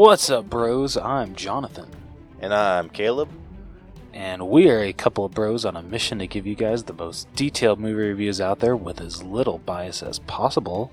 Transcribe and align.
What's 0.00 0.30
up, 0.30 0.48
bros? 0.48 0.96
I'm 0.96 1.34
Jonathan, 1.34 1.90
And 2.40 2.54
I'm 2.54 2.88
Caleb. 2.88 3.28
and 4.14 4.48
we 4.48 4.70
are 4.70 4.80
a 4.80 4.94
couple 4.94 5.26
of 5.26 5.32
bros 5.32 5.66
on 5.66 5.76
a 5.76 5.82
mission 5.82 6.20
to 6.20 6.26
give 6.26 6.46
you 6.46 6.54
guys 6.54 6.84
the 6.84 6.94
most 6.94 7.30
detailed 7.34 7.78
movie 7.78 7.92
reviews 8.08 8.40
out 8.40 8.60
there 8.60 8.74
with 8.74 8.98
as 8.98 9.22
little 9.22 9.58
bias 9.58 10.02
as 10.02 10.18
possible. 10.20 10.90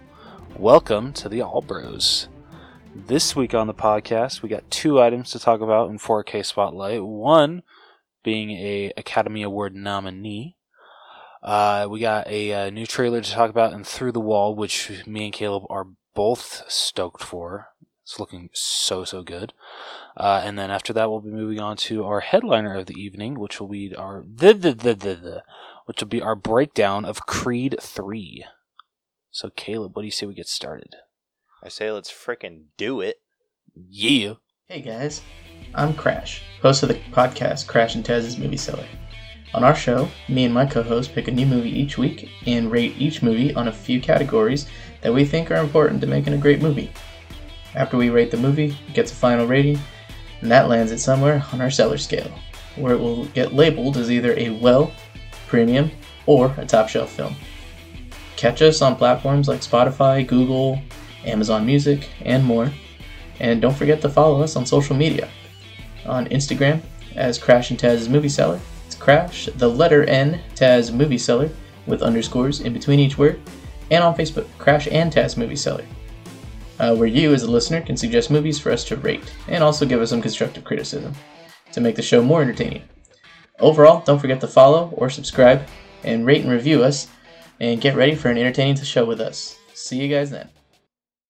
Welcome 0.58 1.14
to 1.14 1.30
the 1.30 1.41
All 1.41 1.62
Bros. 1.62 2.28
This 2.94 3.34
week 3.34 3.54
on 3.54 3.67
the 3.67 3.73
podcast, 3.73 4.41
we 4.41 4.50
got 4.50 4.70
two 4.70 5.02
items 5.02 5.30
to 5.30 5.39
talk 5.39 5.62
about 5.62 5.89
in 5.89 6.00
4K 6.00 6.45
Spotlight. 6.45 7.02
One 7.02 7.64
being 8.26 8.52
a 8.52 8.92
Academy 8.98 9.42
Award 9.42 9.73
nominee. 9.73 10.58
Uh, 11.42 11.88
we 11.89 12.02
got 12.02 12.28
a, 12.28 12.52
uh 12.52 12.70
new 12.72 12.86
trailer 12.86 13.22
to 13.22 13.31
talk 13.31 13.50
about 13.50 13.72
in 13.72 13.86
Through 13.86 14.12
the 14.12 14.20
Wall, 14.20 14.53
which 14.53 14.92
me 15.08 15.23
and 15.23 15.34
Caleb 15.34 15.64
are 15.70 15.88
both 16.14 16.66
stoked 16.67 17.23
for. 17.23 17.70
It's 18.07 18.21
looking 18.21 18.49
so 18.53 19.03
so 19.03 19.21
good. 19.21 19.52
Uh, 20.16 20.41
and 20.41 20.57
then 20.57 20.71
after 20.71 20.93
that, 20.93 21.09
we'll 21.09 21.20
be 21.20 21.29
moving 21.29 21.59
on 21.59 21.75
to 21.75 22.05
our 22.05 22.21
headliner 22.21 22.73
of 22.73 22.85
the 22.85 22.97
evening, 22.97 23.38
which 23.38 23.59
will 23.59 23.67
be 23.67 23.93
our 23.93 24.23
the 24.25 24.53
the 24.53 24.71
the 24.71 24.93
the, 24.93 25.16
the 25.16 25.43
which 25.88 25.99
will 25.99 26.07
be 26.07 26.21
our 26.21 26.33
breakdown 26.33 27.03
of 27.03 27.25
Creed 27.25 27.75
Three. 27.81 28.45
So 29.30 29.49
Caleb, 29.49 29.94
what 29.94 30.03
do 30.03 30.05
you 30.05 30.11
say 30.11 30.25
we 30.25 30.36
get 30.36 30.47
started? 30.47 30.95
I 31.61 31.67
say 31.67 31.91
let's 31.91 32.09
frickin' 32.09 32.67
do 32.77 33.02
it. 33.02 33.17
Yeah. 33.75 34.36
Hey 34.69 34.80
guys, 34.80 35.21
I'm 35.75 35.94
Crash, 35.94 36.44
host 36.61 36.83
of 36.83 36.88
the 36.88 37.02
podcast 37.11 37.67
Crash 37.67 37.95
and 37.95 38.05
Taz's 38.05 38.38
Movie 38.38 38.55
Seller. 38.55 38.88
On 39.53 39.66
our 39.66 39.75
show, 39.75 40.08
me 40.30 40.45
and 40.45 40.53
my 40.53 40.66
co 40.66 40.81
host 40.81 41.11
pick 41.11 41.27
a 41.27 41.31
new 41.31 41.45
movie 41.45 41.77
each 41.77 41.97
week 41.97 42.30
and 42.45 42.71
rate 42.71 42.95
each 42.97 43.21
movie 43.21 43.53
on 43.53 43.67
a 43.67 43.73
few 43.73 43.99
categories 43.99 44.66
that 45.02 45.14
we 45.14 45.25
think 45.25 45.52
are 45.52 45.55
important 45.55 45.99
to 45.99 46.08
making 46.08 46.31
a 46.31 46.38
great 46.38 46.61
movie. 46.61 46.89
After 47.78 47.95
we 47.95 48.09
rate 48.09 48.31
the 48.31 48.38
movie, 48.38 48.75
it 48.88 48.94
gets 48.95 49.11
a 49.11 49.16
final 49.16 49.45
rating, 49.45 49.80
and 50.42 50.52
that 50.52 50.67
lands 50.67 50.92
it 50.92 50.97
somewhere 50.97 51.44
on 51.53 51.61
our 51.61 51.70
seller 51.70 52.00
scale, 52.00 52.31
where 52.75 52.95
it 52.95 53.00
will 53.00 53.25
get 53.28 53.53
labeled 53.53 53.97
as 53.97 54.09
either 54.09 54.33
a 54.36 54.50
well, 54.50 54.92
premium, 55.45 55.92
or 56.25 56.53
a 56.58 56.66
top 56.66 56.89
shelf 56.89 57.11
film. 57.11 57.36
Catch 58.36 58.64
us 58.64 58.81
on 58.81 58.95
platforms 58.95 59.48
like 59.48 59.61
Spotify, 59.61 60.25
Google, 60.25 60.81
Amazon 61.23 61.67
Music, 61.67 62.09
and 62.22 62.44
more. 62.44 62.72
And 63.39 63.61
don't 63.61 63.78
forget 63.78 64.02
to 64.02 64.09
follow 64.09 64.42
us 64.42 64.55
on 64.55 64.66
social 64.66 64.95
media. 64.95 65.30
On 66.08 66.25
Instagram 66.30 66.81
as 67.16 67.38
Crash 67.38 67.70
and 67.70 67.80
Taz 67.80 68.09
Movie 68.09 68.28
Seller. 68.28 68.59
It's 68.88 68.95
Crash, 68.95 69.50
the 69.55 69.70
letter 69.70 70.03
N, 70.05 70.42
Taz 70.55 70.92
Movie 70.92 71.20
Seller, 71.20 71.52
with 71.86 72.02
underscores 72.02 72.61
in 72.61 72.73
between 72.73 73.00
each 73.00 73.20
word. 73.20 73.39
And 73.92 74.03
on 74.03 74.16
Facebook, 74.16 74.48
Crash 74.58 74.88
and 74.92 75.14
Taz 75.14 75.38
Movie 75.38 75.55
Seller. 75.55 75.86
Uh, 76.80 76.95
where 76.95 77.08
you, 77.08 77.33
as 77.33 77.44
a 77.44 77.50
listener, 77.50 77.81
can 77.81 77.97
suggest 77.97 78.30
movies 78.30 78.59
for 78.59 78.72
us 78.72 78.83
to 78.83 78.95
rate, 78.97 79.23
and 79.47 79.64
also 79.64 79.86
give 79.86 80.02
us 80.02 80.11
some 80.11 80.22
constructive 80.22 80.64
criticism 80.64 81.14
to 81.72 81.81
make 81.81 81.95
the 81.95 82.02
show 82.02 82.22
more 82.22 82.42
entertaining. 82.42 82.83
Overall, 83.59 84.03
don't 84.06 84.20
forget 84.20 84.39
to 84.42 84.47
follow 84.47 84.92
or 84.95 85.09
subscribe, 85.09 85.67
and 86.03 86.25
rate 86.25 86.44
and 86.44 86.52
review 86.52 86.83
us, 86.83 87.08
and 87.59 87.81
get 87.81 87.95
ready 87.95 88.14
for 88.14 88.30
an 88.30 88.38
entertaining 88.38 88.75
show 88.75 89.05
with 89.05 89.20
us. 89.20 89.58
See 89.73 89.98
you 89.98 90.08
guys 90.08 90.30
then. 90.30 90.50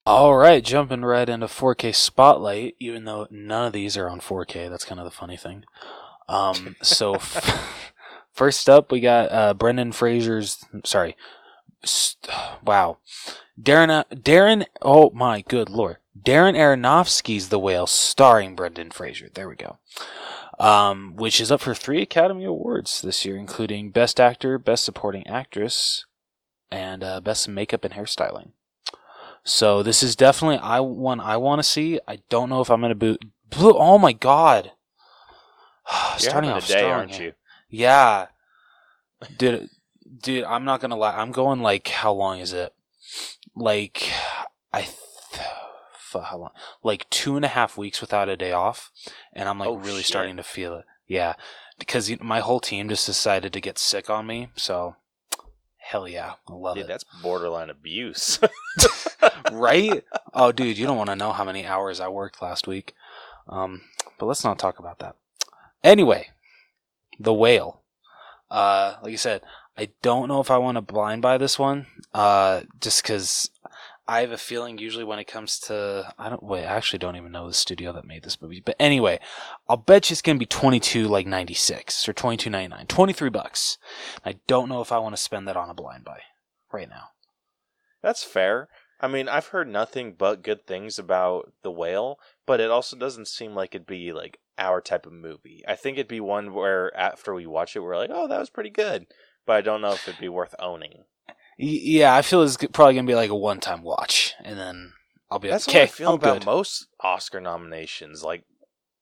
All 0.05 0.35
right, 0.37 0.63
jumping 0.63 1.03
right 1.03 1.27
into 1.27 1.47
4K 1.47 1.93
Spotlight, 1.93 2.75
even 2.79 3.03
though 3.03 3.27
none 3.29 3.67
of 3.67 3.73
these 3.73 3.97
are 3.97 4.09
on 4.09 4.21
4K. 4.21 4.69
That's 4.69 4.85
kind 4.85 4.99
of 4.99 5.05
the 5.05 5.11
funny 5.11 5.35
thing. 5.35 5.65
Um, 6.29 6.77
so, 6.81 7.15
f- 7.15 7.93
first 8.31 8.69
up, 8.69 8.89
we 8.89 9.01
got 9.01 9.31
uh, 9.31 9.53
Brendan 9.53 9.91
Fraser's. 9.91 10.63
Sorry. 10.85 11.15
St- 11.87 12.33
wow. 12.63 12.97
Darren, 13.61 14.05
Darren, 14.11 14.65
oh 14.81 15.09
my 15.11 15.41
good 15.41 15.69
lord. 15.69 15.97
Darren 16.19 16.55
Aronofsky's 16.55 17.49
The 17.49 17.59
Whale, 17.59 17.87
starring 17.87 18.55
Brendan 18.55 18.91
Fraser. 18.91 19.29
There 19.33 19.47
we 19.47 19.55
go. 19.55 19.77
Um, 20.59 21.15
which 21.15 21.39
is 21.39 21.51
up 21.51 21.61
for 21.61 21.75
three 21.75 22.01
Academy 22.01 22.43
Awards 22.43 23.01
this 23.01 23.25
year, 23.25 23.37
including 23.37 23.91
Best 23.91 24.19
Actor, 24.19 24.57
Best 24.59 24.83
Supporting 24.83 25.25
Actress, 25.27 26.05
and 26.71 27.03
uh, 27.03 27.21
Best 27.21 27.47
Makeup 27.47 27.83
and 27.83 27.93
Hairstyling. 27.93 28.51
So 29.43 29.81
this 29.81 30.03
is 30.03 30.15
definitely 30.15 30.57
I 30.57 30.79
one 30.81 31.19
I 31.19 31.37
want 31.37 31.59
to 31.59 31.63
see. 31.63 31.99
I 32.07 32.19
don't 32.29 32.49
know 32.49 32.61
if 32.61 32.69
I'm 32.69 32.81
gonna 32.81 32.95
boot. 32.95 33.21
Blue. 33.49 33.73
Oh 33.77 33.97
my 33.97 34.11
god! 34.11 34.71
Starting 36.17 36.49
off 36.49 36.65
a 36.65 36.67
day, 36.67 36.79
strong 36.79 36.91
aren't 36.91 37.19
you? 37.19 37.33
Yeah, 37.69 38.27
dude. 39.37 39.69
Dude, 40.21 40.43
I'm 40.43 40.65
not 40.65 40.81
gonna 40.81 40.95
lie. 40.95 41.15
I'm 41.17 41.31
going 41.31 41.61
like 41.61 41.87
how 41.87 42.11
long 42.13 42.39
is 42.39 42.53
it? 42.53 42.73
Like 43.55 44.09
I. 44.73 44.81
Th- 44.81 44.93
f- 46.13 46.23
how 46.23 46.37
long? 46.37 46.51
Like 46.83 47.09
two 47.09 47.35
and 47.35 47.45
a 47.45 47.49
half 47.49 47.77
weeks 47.77 48.01
without 48.01 48.29
a 48.29 48.37
day 48.37 48.51
off, 48.51 48.91
and 49.33 49.47
I'm 49.49 49.59
like 49.59 49.69
Oh, 49.69 49.75
really 49.77 49.97
shit. 49.99 50.07
starting 50.07 50.37
to 50.37 50.43
feel 50.43 50.75
it. 50.77 50.85
Yeah, 51.07 51.33
because 51.79 52.09
my 52.21 52.39
whole 52.39 52.59
team 52.59 52.89
just 52.89 53.05
decided 53.05 53.53
to 53.53 53.61
get 53.61 53.77
sick 53.77 54.09
on 54.09 54.25
me. 54.27 54.49
So, 54.55 54.95
hell 55.77 56.07
yeah, 56.07 56.33
I 56.49 56.53
love 56.53 56.75
Dude, 56.75 56.85
it. 56.85 56.87
that's 56.87 57.05
borderline 57.21 57.69
abuse. 57.69 58.39
right? 59.51 60.03
Oh, 60.33 60.51
dude, 60.51 60.77
you 60.77 60.85
don't 60.85 60.97
want 60.97 61.09
to 61.09 61.15
know 61.15 61.31
how 61.31 61.43
many 61.45 61.65
hours 61.65 61.99
I 61.99 62.07
worked 62.09 62.41
last 62.41 62.67
week. 62.67 62.93
Um, 63.47 63.81
but 64.19 64.25
let's 64.25 64.43
not 64.43 64.59
talk 64.59 64.79
about 64.79 64.99
that. 64.99 65.15
Anyway, 65.83 66.27
the 67.19 67.33
whale. 67.33 67.81
Uh, 68.51 68.95
like 69.01 69.11
you 69.11 69.17
said, 69.17 69.41
I 69.77 69.89
don't 70.01 70.27
know 70.27 70.39
if 70.39 70.49
I 70.49 70.57
want 70.57 70.75
to 70.75 70.81
blind 70.81 71.21
buy 71.21 71.37
this 71.37 71.59
one. 71.59 71.85
Uh, 72.13 72.61
just 72.81 73.03
because 73.03 73.51
I 74.07 74.21
have 74.21 74.31
a 74.31 74.37
feeling 74.37 74.77
usually 74.77 75.03
when 75.03 75.19
it 75.19 75.27
comes 75.27 75.59
to 75.61 76.13
I 76.17 76.29
don't 76.29 76.41
wait, 76.41 76.65
I 76.65 76.75
actually 76.75 76.99
don't 76.99 77.15
even 77.15 77.31
know 77.31 77.47
the 77.47 77.53
studio 77.53 77.93
that 77.93 78.05
made 78.05 78.23
this 78.23 78.41
movie. 78.41 78.61
But 78.65 78.75
anyway, 78.79 79.19
I'll 79.69 79.77
bet 79.77 80.09
you 80.09 80.13
it's 80.13 80.21
gonna 80.21 80.39
be 80.39 80.45
twenty 80.45 80.79
two 80.79 81.07
like 81.07 81.27
ninety 81.27 81.53
six 81.53 82.07
or 82.07 82.13
twenty 82.13 82.37
two 82.37 82.49
ninety 82.49 82.69
nine. 82.69 82.87
Twenty 82.87 83.13
three 83.13 83.29
bucks. 83.29 83.77
I 84.25 84.37
don't 84.47 84.69
know 84.69 84.81
if 84.81 84.91
I 84.91 84.99
want 84.99 85.15
to 85.15 85.21
spend 85.21 85.47
that 85.47 85.57
on 85.57 85.69
a 85.69 85.73
blind 85.73 86.03
buy 86.05 86.21
right 86.71 86.89
now. 86.89 87.09
that's 88.01 88.23
fair. 88.23 88.69
I 88.99 89.07
mean, 89.07 89.29
I've 89.29 89.47
heard 89.47 89.67
nothing 89.67 90.15
but 90.17 90.41
good 90.41 90.65
things 90.65 90.97
about 90.97 91.53
The 91.61 91.69
Whale, 91.69 92.17
but 92.47 92.59
it 92.59 92.71
also 92.71 92.97
doesn't 92.97 93.27
seem 93.27 93.53
like 93.53 93.75
it'd 93.75 93.85
be 93.85 94.11
like 94.11 94.39
our 94.57 94.81
type 94.81 95.05
of 95.05 95.13
movie. 95.13 95.63
I 95.67 95.75
think 95.75 95.97
it'd 95.97 96.07
be 96.07 96.19
one 96.19 96.51
where 96.51 96.95
after 96.97 97.35
we 97.35 97.45
watch 97.45 97.75
it, 97.75 97.81
we're 97.81 97.95
like, 97.95 98.09
oh, 98.11 98.27
that 98.27 98.39
was 98.39 98.49
pretty 98.49 98.71
good. 98.71 99.05
But 99.47 99.55
I 99.55 99.61
don't 99.61 99.81
know 99.81 99.93
if 99.93 100.07
it'd 100.07 100.19
be 100.19 100.29
worth 100.29 100.53
owning. 100.59 101.05
Yeah, 101.57 102.13
I 102.15 102.21
feel 102.21 102.43
it's 102.43 102.57
probably 102.57 102.93
gonna 102.93 103.07
be 103.07 103.15
like 103.15 103.31
a 103.31 103.35
one-time 103.35 103.81
watch, 103.81 104.35
and 104.43 104.59
then 104.59 104.93
I'll 105.31 105.39
be 105.39 105.49
That's 105.49 105.67
okay. 105.67 105.79
how 105.79 105.83
I 105.85 105.87
feel 105.87 106.09
I'm 106.09 106.15
about 106.15 106.39
good. 106.41 106.45
most 106.45 106.87
Oscar 106.99 107.41
nominations. 107.41 108.23
Like, 108.23 108.43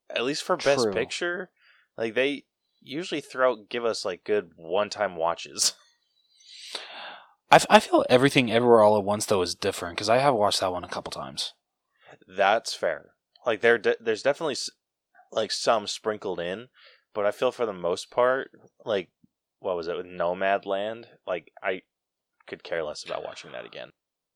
at 0.10 0.24
least 0.24 0.44
for 0.44 0.56
Best 0.56 0.84
True. 0.84 0.94
Picture, 0.94 1.50
like 1.98 2.14
they 2.14 2.46
usually 2.82 3.20
throw 3.20 3.52
out 3.54 3.70
give 3.70 3.84
us 3.84 4.06
like 4.06 4.24
good 4.24 4.52
one 4.56 4.90
time 4.90 5.18
watches. 5.18 5.74
I, 7.52 7.56
f- 7.58 7.66
I 7.70 7.80
feel 7.80 8.06
everything 8.10 8.52
everywhere 8.52 8.82
all 8.82 8.98
at 8.98 9.04
once 9.04 9.26
though 9.26 9.42
is 9.42 9.56
different 9.56 9.96
because 9.98 10.10
I 10.10 10.18
have 10.18 10.34
watched 10.34 10.60
that 10.62 10.72
one 10.72 10.84
a 10.84 10.90
couple 10.90 11.12
times. 11.12 11.54
That's 12.28 12.74
fair. 12.74 13.12
Like 13.46 13.62
there, 13.62 13.78
de- 13.78 13.98
there's 14.00 14.24
definitely 14.24 14.54
s- 14.54 14.70
like 15.32 15.52
some 15.52 15.88
sprinkled 15.88 16.40
in, 16.40 16.68
but 17.14 17.26
I 17.26 17.32
feel 17.32 17.52
for 17.52 17.66
the 17.66 17.74
most 17.74 18.10
part, 18.10 18.50
like 18.84 19.10
what 19.66 19.76
was 19.76 19.88
it 19.88 19.98
with 19.98 20.06
Nomadland? 20.06 21.06
Like 21.28 21.52
I 21.62 21.82
could 22.48 22.64
care 22.64 22.84
less 22.84 23.04
about 23.04 23.24
watching 23.24 23.52
that 23.52 23.66
again. 23.66 23.90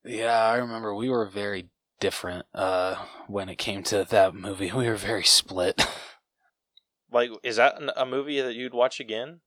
Yeah, 0.04 0.38
I 0.38 0.56
remember 0.58 0.96
we 0.96 1.10
were 1.10 1.28
very 1.30 1.70
different 2.00 2.46
uh, 2.56 2.96
when 3.28 3.50
it 3.50 3.58
came 3.58 3.84
to 3.84 4.04
that 4.10 4.34
movie. 4.34 4.72
We 4.76 4.88
were 4.88 4.96
very 4.96 5.24
split. 5.24 5.86
Like, 7.12 7.32
is 7.42 7.56
that 7.56 7.82
a 7.98 8.06
movie 8.06 8.40
that 8.40 8.54
you'd 8.54 8.74
watch 8.76 9.00
again? 9.00 9.40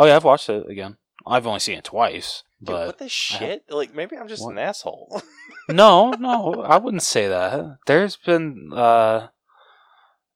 oh 0.00 0.04
yeah, 0.04 0.16
I've 0.16 0.24
watched 0.24 0.48
it 0.48 0.68
again. 0.68 0.96
I've 1.24 1.46
only 1.46 1.60
seen 1.60 1.78
it 1.78 1.84
twice, 1.84 2.42
Dude, 2.58 2.66
but 2.74 2.86
what 2.88 2.98
the 2.98 3.08
shit? 3.08 3.64
Like 3.70 3.94
maybe 3.94 4.16
I'm 4.16 4.26
just 4.26 4.42
What? 4.42 4.50
an 4.50 4.58
asshole. 4.58 5.22
no, 5.68 6.10
no, 6.10 6.62
I 6.66 6.76
wouldn't 6.76 7.04
say 7.04 7.28
that. 7.28 7.78
There's 7.86 8.16
been 8.16 8.72
uh 8.74 9.28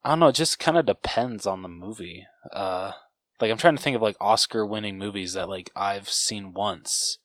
I 0.04 0.10
don't 0.10 0.20
know, 0.20 0.28
it 0.28 0.36
just 0.36 0.60
kind 0.60 0.78
of 0.78 0.86
depends 0.86 1.48
on 1.48 1.62
the 1.62 1.68
movie. 1.68 2.26
Uh 2.52 2.92
like 3.40 3.50
I'm 3.50 3.58
trying 3.58 3.76
to 3.76 3.82
think 3.82 3.96
of 3.96 4.02
like 4.02 4.16
Oscar 4.20 4.64
winning 4.66 4.98
movies 4.98 5.32
that 5.34 5.48
like 5.48 5.70
I've 5.76 6.08
seen 6.08 6.52
once 6.54 7.18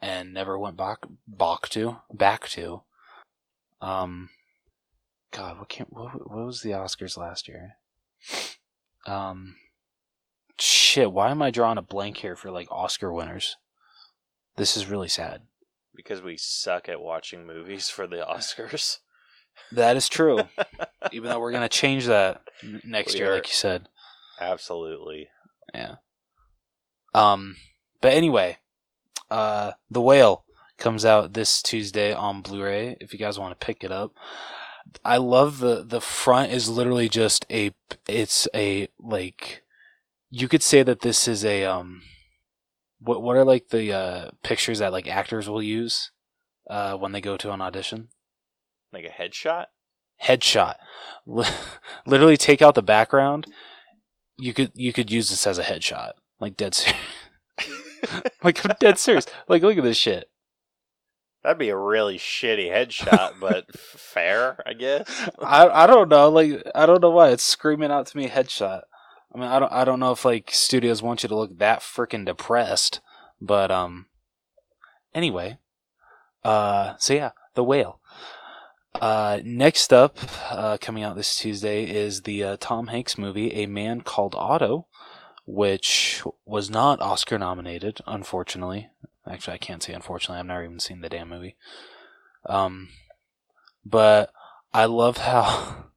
and 0.00 0.32
never 0.32 0.58
went 0.58 0.76
back 0.76 0.98
back 1.26 1.68
to 1.70 1.98
back 2.12 2.48
to. 2.50 2.82
Um 3.80 4.30
God, 5.30 5.58
what 5.58 5.68
can't 5.68 5.92
what, 5.92 6.30
what 6.30 6.46
was 6.46 6.62
the 6.62 6.70
Oscars 6.70 7.16
last 7.16 7.48
year? 7.48 7.76
Um 9.06 9.56
shit, 10.58 11.12
why 11.12 11.30
am 11.30 11.42
I 11.42 11.50
drawing 11.50 11.78
a 11.78 11.82
blank 11.82 12.18
here 12.18 12.36
for 12.36 12.50
like 12.50 12.68
Oscar 12.70 13.12
winners? 13.12 13.56
This 14.56 14.76
is 14.76 14.86
really 14.86 15.08
sad. 15.08 15.42
because 15.94 16.20
we 16.22 16.36
suck 16.36 16.88
at 16.88 17.00
watching 17.00 17.46
movies 17.46 17.88
for 17.88 18.06
the 18.06 18.16
Oscars. 18.28 18.98
That 19.72 19.96
is 19.96 20.08
true. 20.08 20.40
Even 21.12 21.30
though 21.30 21.40
we're 21.40 21.52
gonna 21.52 21.68
change 21.68 22.06
that 22.06 22.42
next 22.84 23.14
We 23.14 23.20
year, 23.20 23.34
like 23.34 23.46
you 23.48 23.54
said. 23.54 23.88
Absolutely. 24.40 25.28
Yeah. 25.74 25.96
Um. 27.14 27.56
But 28.00 28.12
anyway, 28.12 28.58
uh, 29.30 29.72
the 29.90 30.00
whale 30.00 30.44
comes 30.76 31.04
out 31.04 31.34
this 31.34 31.60
Tuesday 31.60 32.12
on 32.12 32.40
Blu-ray. 32.40 32.96
If 33.00 33.12
you 33.12 33.18
guys 33.18 33.38
want 33.38 33.58
to 33.58 33.66
pick 33.66 33.82
it 33.82 33.90
up, 33.90 34.12
I 35.04 35.16
love 35.18 35.58
the 35.58 35.84
the 35.84 36.00
front 36.00 36.52
is 36.52 36.68
literally 36.68 37.08
just 37.08 37.44
a 37.50 37.72
it's 38.08 38.48
a 38.54 38.88
like 38.98 39.62
you 40.30 40.48
could 40.48 40.62
say 40.62 40.82
that 40.82 41.00
this 41.00 41.28
is 41.28 41.44
a 41.44 41.64
um 41.64 42.02
what 43.00 43.22
what 43.22 43.36
are 43.36 43.44
like 43.44 43.68
the 43.68 43.92
uh 43.92 44.30
pictures 44.42 44.78
that 44.78 44.92
like 44.92 45.08
actors 45.08 45.48
will 45.48 45.62
use 45.62 46.10
uh 46.68 46.94
when 46.94 47.12
they 47.12 47.20
go 47.20 47.36
to 47.36 47.52
an 47.52 47.60
audition? 47.60 48.08
Like 48.92 49.04
a 49.04 49.22
headshot? 49.22 49.66
Headshot. 50.22 50.76
Literally 52.06 52.36
take 52.36 52.62
out 52.62 52.74
the 52.74 52.82
background. 52.82 53.46
You 54.38 54.54
could 54.54 54.72
you 54.74 54.92
could 54.92 55.10
use 55.10 55.30
this 55.30 55.46
as 55.46 55.58
a 55.58 55.64
headshot. 55.64 56.12
Like 56.40 56.56
dead 56.56 56.74
serious. 56.74 57.00
like 58.42 58.64
I'm 58.64 58.76
dead 58.78 58.98
serious. 58.98 59.26
Like 59.48 59.62
look 59.62 59.76
at 59.76 59.84
this 59.84 59.96
shit. 59.96 60.30
That'd 61.42 61.58
be 61.58 61.68
a 61.68 61.76
really 61.76 62.18
shitty 62.18 62.70
headshot, 62.70 63.40
but 63.40 63.76
fair, 63.76 64.62
I 64.66 64.74
guess. 64.74 65.28
I 65.40 65.68
I 65.68 65.86
don't 65.86 66.08
know. 66.08 66.28
Like 66.28 66.62
I 66.74 66.86
don't 66.86 67.02
know 67.02 67.10
why 67.10 67.30
it's 67.30 67.42
screaming 67.42 67.90
out 67.90 68.06
to 68.08 68.16
me 68.16 68.28
headshot. 68.28 68.82
I 69.34 69.38
mean 69.38 69.48
I 69.48 69.58
don't 69.58 69.72
I 69.72 69.84
don't 69.84 70.00
know 70.00 70.12
if 70.12 70.24
like 70.24 70.50
studios 70.52 71.02
want 71.02 71.22
you 71.22 71.28
to 71.28 71.36
look 71.36 71.58
that 71.58 71.80
freaking 71.80 72.24
depressed, 72.24 73.00
but 73.40 73.70
um. 73.70 74.06
Anyway, 75.14 75.58
uh. 76.44 76.94
So 76.98 77.14
yeah, 77.14 77.32
the 77.54 77.64
whale. 77.64 78.00
Uh, 79.00 79.40
next 79.44 79.92
up, 79.92 80.18
uh, 80.50 80.76
coming 80.80 81.04
out 81.04 81.14
this 81.14 81.36
Tuesday 81.36 81.84
is 81.84 82.22
the 82.22 82.42
uh, 82.42 82.56
Tom 82.58 82.88
Hanks 82.88 83.16
movie 83.16 83.52
A 83.54 83.66
Man 83.66 84.00
Called 84.00 84.34
Otto, 84.34 84.86
which 85.46 86.22
was 86.44 86.68
not 86.68 87.00
Oscar 87.00 87.38
nominated, 87.38 88.00
unfortunately. 88.06 88.88
Actually, 89.26 89.54
I 89.54 89.58
can't 89.58 89.82
say 89.82 89.92
unfortunately. 89.92 90.40
I've 90.40 90.46
never 90.46 90.64
even 90.64 90.80
seen 90.80 91.00
the 91.00 91.08
damn 91.08 91.28
movie. 91.28 91.56
Um, 92.46 92.88
but 93.84 94.32
I 94.72 94.86
love 94.86 95.18
how. 95.18 95.84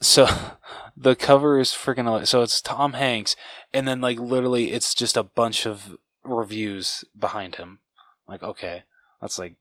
So, 0.00 0.26
the 0.96 1.14
cover 1.14 1.60
is 1.60 1.68
freaking. 1.68 2.26
So 2.26 2.42
it's 2.42 2.60
Tom 2.60 2.94
Hanks, 2.94 3.36
and 3.72 3.86
then 3.86 4.00
like 4.00 4.18
literally, 4.18 4.72
it's 4.72 4.96
just 4.96 5.16
a 5.16 5.22
bunch 5.22 5.64
of 5.64 5.96
reviews 6.24 7.04
behind 7.16 7.54
him. 7.54 7.78
Like, 8.26 8.42
okay, 8.42 8.82
that's 9.20 9.38
like 9.38 9.54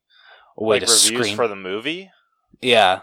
a 0.57 0.63
way 0.63 0.79
like 0.79 0.87
to 0.87 0.91
reviews 0.91 1.25
scream. 1.27 1.35
for 1.35 1.47
the 1.47 1.55
movie? 1.55 2.09
Yeah, 2.59 3.01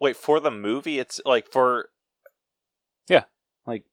Wait, 0.00 0.16
for 0.16 0.38
the 0.40 0.50
movie? 0.50 0.98
It's 0.98 1.20
like 1.24 1.50
for. 1.50 1.88
Yeah, 3.08 3.24
like- 3.66 3.84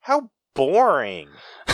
How 0.00 0.30
boring. 0.54 1.28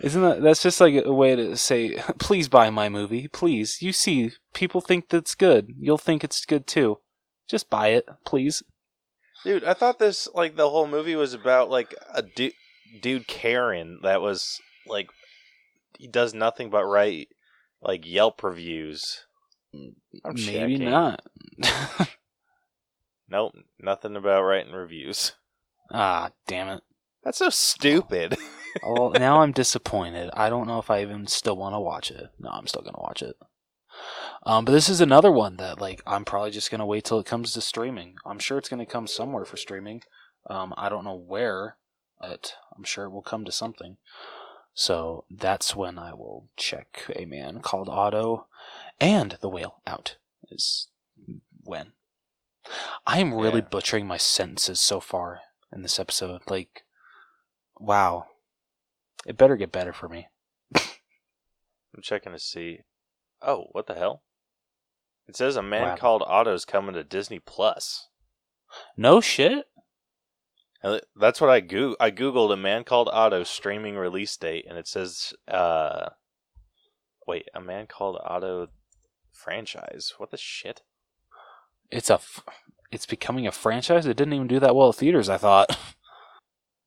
Isn't 0.00 0.22
that 0.22 0.42
that's 0.42 0.62
just 0.62 0.80
like 0.80 0.94
a 1.04 1.12
way 1.12 1.34
to 1.34 1.56
say, 1.56 1.96
please 2.18 2.48
buy 2.48 2.70
my 2.70 2.88
movie, 2.88 3.26
please. 3.26 3.82
You 3.82 3.92
see, 3.92 4.30
people 4.54 4.80
think 4.80 5.08
that's 5.08 5.34
good. 5.34 5.72
You'll 5.78 5.98
think 5.98 6.22
it's 6.22 6.44
good 6.44 6.66
too. 6.68 6.98
Just 7.48 7.68
buy 7.68 7.88
it, 7.88 8.06
please. 8.24 8.62
Dude, 9.44 9.64
I 9.64 9.72
thought 9.74 9.98
this, 9.98 10.28
like, 10.34 10.56
the 10.56 10.68
whole 10.70 10.86
movie 10.86 11.14
was 11.16 11.32
about, 11.32 11.70
like, 11.70 11.94
a 12.12 12.22
du- 12.22 12.52
dude, 13.00 13.26
Karen, 13.28 14.00
that 14.02 14.20
was, 14.20 14.60
like, 14.86 15.08
he 15.98 16.08
does 16.08 16.34
nothing 16.34 16.70
but 16.70 16.84
write, 16.84 17.28
like, 17.82 18.06
Yelp 18.06 18.42
reviews. 18.42 19.24
I'm 19.74 19.94
Maybe 20.34 20.78
checking. 20.78 20.84
not. 20.90 21.22
Nope, 23.30 23.52
nothing 23.78 24.16
about 24.16 24.42
writing 24.42 24.72
reviews. 24.72 25.32
ah, 25.92 26.30
damn 26.46 26.68
it. 26.68 26.82
That's 27.24 27.38
so 27.38 27.50
stupid. 27.50 28.36
Well, 28.86 29.10
now 29.10 29.40
I'm 29.40 29.52
disappointed. 29.52 30.30
I 30.34 30.50
don't 30.50 30.66
know 30.68 30.78
if 30.78 30.90
I 30.90 31.00
even 31.02 31.26
still 31.26 31.56
want 31.56 31.74
to 31.74 31.80
watch 31.80 32.10
it. 32.12 32.28
No, 32.38 32.50
I'm 32.50 32.66
still 32.66 32.82
gonna 32.82 33.00
watch 33.00 33.22
it. 33.22 33.34
Um, 34.44 34.64
but 34.66 34.72
this 34.72 34.88
is 34.90 35.00
another 35.00 35.32
one 35.32 35.56
that 35.56 35.80
like 35.80 36.00
I'm 36.06 36.24
probably 36.24 36.50
just 36.52 36.70
gonna 36.70 36.86
wait 36.86 37.04
till 37.04 37.18
it 37.18 37.26
comes 37.26 37.52
to 37.54 37.60
streaming. 37.62 38.16
I'm 38.26 38.38
sure 38.38 38.56
it's 38.58 38.68
gonna 38.68 38.86
come 38.86 39.06
somewhere 39.06 39.46
for 39.46 39.56
streaming. 39.56 40.02
Um, 40.48 40.74
I 40.76 40.90
don't 40.90 41.04
know 41.04 41.16
where, 41.16 41.76
but 42.20 42.52
I'm 42.76 42.84
sure 42.84 43.06
it 43.06 43.10
will 43.10 43.22
come 43.22 43.44
to 43.46 43.50
something. 43.52 43.96
So 44.78 45.24
that's 45.28 45.74
when 45.74 45.98
I 45.98 46.14
will 46.14 46.50
check 46.56 47.10
a 47.16 47.24
man 47.24 47.62
called 47.62 47.88
Otto 47.88 48.46
and 49.00 49.36
the 49.40 49.48
whale 49.48 49.82
out. 49.88 50.18
Is 50.52 50.86
when. 51.64 51.94
I 53.04 53.18
am 53.18 53.34
really 53.34 53.58
Yeah. 53.60 53.66
butchering 53.68 54.06
my 54.06 54.18
sentences 54.18 54.80
so 54.80 55.00
far 55.00 55.40
in 55.72 55.82
this 55.82 55.98
episode. 55.98 56.42
Like, 56.48 56.84
wow. 57.76 58.26
It 59.26 59.36
better 59.36 59.56
get 59.56 59.72
better 59.72 59.92
for 59.92 60.08
me. 60.08 60.28
I'm 60.76 62.00
checking 62.00 62.30
to 62.30 62.38
see. 62.38 62.82
Oh, 63.42 63.66
what 63.72 63.88
the 63.88 63.94
hell? 63.96 64.22
It 65.26 65.34
says 65.36 65.56
a 65.56 65.62
man 65.62 65.88
Wow. 65.88 65.96
called 65.96 66.22
Otto's 66.24 66.64
coming 66.64 66.94
to 66.94 67.02
Disney 67.02 67.40
Plus. 67.40 68.10
No 68.96 69.20
shit. 69.20 69.67
That's 71.16 71.40
what 71.40 71.50
I 71.50 71.60
go. 71.60 71.96
I 71.98 72.10
googled 72.10 72.52
a 72.52 72.56
man 72.56 72.84
called 72.84 73.08
Otto 73.12 73.42
streaming 73.44 73.96
release 73.96 74.36
date, 74.36 74.64
and 74.68 74.78
it 74.78 74.86
says, 74.86 75.32
uh, 75.48 76.10
wait, 77.26 77.48
a 77.54 77.60
man 77.60 77.86
called 77.86 78.18
Otto 78.24 78.68
franchise. 79.32 80.14
What 80.18 80.30
the 80.30 80.36
shit? 80.36 80.82
It's 81.90 82.10
a. 82.10 82.14
F- 82.14 82.44
it's 82.90 83.06
becoming 83.06 83.46
a 83.46 83.52
franchise. 83.52 84.06
It 84.06 84.16
didn't 84.16 84.34
even 84.34 84.46
do 84.46 84.60
that 84.60 84.74
well 84.74 84.90
at 84.90 84.96
theaters. 84.96 85.28
I 85.28 85.36
thought. 85.36 85.76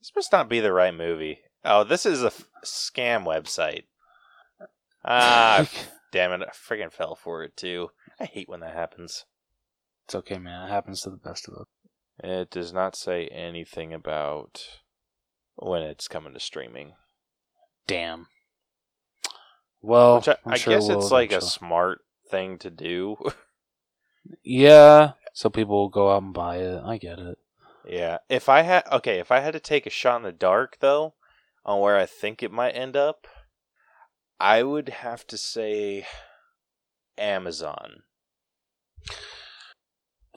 This 0.02 0.12
must 0.16 0.32
not 0.32 0.50
be 0.50 0.60
the 0.60 0.74
right 0.74 0.96
movie. 0.96 1.42
Oh, 1.64 1.84
this 1.84 2.08
is 2.08 2.24
a 2.24 2.28
f- 2.34 2.48
scam 2.66 3.24
website. 3.24 3.84
Ah, 5.06 5.70
damn 6.12 6.32
it! 6.32 6.42
I 6.42 6.52
freaking 6.52 6.92
fell 6.92 7.14
for 7.14 7.44
it 7.44 7.56
too. 7.56 7.90
I 8.20 8.26
hate 8.26 8.50
when 8.50 8.62
that 8.62 8.74
happens. 8.74 9.26
it's 10.06 10.16
okay, 10.16 10.40
man. 10.40 10.68
It 10.68 10.72
happens 10.72 11.02
to 11.02 11.12
the 11.12 11.18
best 11.18 11.48
of 11.48 11.54
us. 11.54 11.68
It 12.23 12.51
does 12.51 12.71
not 12.71 12.95
say 12.95 13.27
anything 13.27 13.94
about 13.94 14.63
when 15.56 15.81
it's 15.81 16.07
coming 16.07 16.33
to 16.33 16.39
streaming. 16.39 16.94
Damn. 17.87 18.28
Well, 19.81 20.18
Which 20.18 20.28
I, 20.30 20.37
I 20.45 20.57
sure 20.57 20.75
guess 20.75 20.87
we'll 20.87 20.99
it's 21.01 21.11
like 21.11 21.31
a 21.31 21.42
smart 21.42 22.01
thing 22.30 22.57
to 22.59 22.69
do. 22.69 23.18
Yeah, 24.44 25.13
so 25.33 25.49
people 25.49 25.75
will 25.78 25.90
go 25.90 26.11
out 26.11 26.21
and 26.21 26.31
buy 26.31 26.57
it. 26.57 26.80
I 26.85 26.97
get 26.97 27.18
it. 27.18 27.40
yeah. 27.87 28.19
If 28.30 28.49
I 28.49 28.61
had 28.61 28.83
okay, 28.92 29.18
if 29.18 29.31
I 29.31 29.40
had 29.40 29.54
to 29.54 29.59
take 29.59 29.87
a 29.87 29.90
shot 29.90 30.18
in 30.18 30.21
the 30.21 30.31
dark 30.31 30.78
though, 30.80 31.16
on 31.66 31.80
where 31.80 31.97
I 31.97 32.06
think 32.06 32.44
it 32.44 32.51
might 32.51 32.73
end 32.75 32.95
up, 32.95 33.25
I 34.40 34.61
would 34.61 34.90
have 34.90 35.25
to 35.28 35.37
say 35.37 36.06
Amazon. 37.18 38.04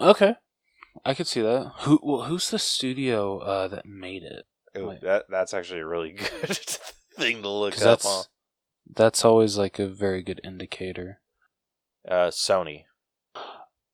Okay, 0.01 0.35
I 1.05 1.15
could 1.15 1.27
see 1.27 1.43
that. 1.43 1.73
Who? 1.81 2.01
Well, 2.03 2.23
who's 2.23 2.51
the 2.51 2.59
studio 2.59 3.39
uh, 3.39 3.69
that 3.69 3.87
made 3.87 4.23
it? 4.23 4.47
Ooh, 4.77 4.89
Wait. 4.89 5.03
that 5.03 5.27
that's 5.29 5.55
actually 5.55 5.81
a 5.81 5.87
really 5.87 6.13
good 6.41 6.57
thing 7.17 7.43
to 7.43 7.49
look 7.49 7.75
up. 7.75 7.81
that's 7.81 8.07
Huh? 8.07 8.23
that's 8.95 9.25
always 9.25 9.57
like 9.59 9.79
a 9.79 9.87
very 9.87 10.23
good 10.23 10.41
indicator. 10.45 11.21
Uh, 12.09 12.29
Sony. 12.29 12.85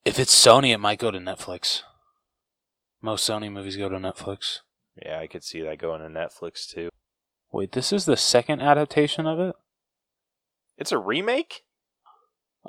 If 0.04 0.18
it's 0.18 0.34
Sony, 0.34 0.72
it 0.72 0.78
might 0.78 0.98
go 0.98 1.10
to 1.10 1.18
Netflix. 1.18 1.82
Most 3.02 3.28
Sony 3.28 3.50
movies 3.52 3.76
go 3.76 3.88
to 3.88 3.96
Netflix. 3.96 4.58
Yeah, 5.00 5.18
I 5.18 5.26
could 5.26 5.44
see 5.44 5.62
that 5.62 5.78
going 5.78 6.00
to 6.00 6.08
Netflix 6.08 6.68
too. 6.68 6.90
Wait, 7.52 7.72
this 7.72 7.92
is 7.92 8.04
the 8.04 8.16
second 8.16 8.60
adaptation 8.60 9.26
of 9.26 9.38
it? 9.40 9.54
It's 10.76 10.92
a 10.92 10.98
remake. 10.98 11.62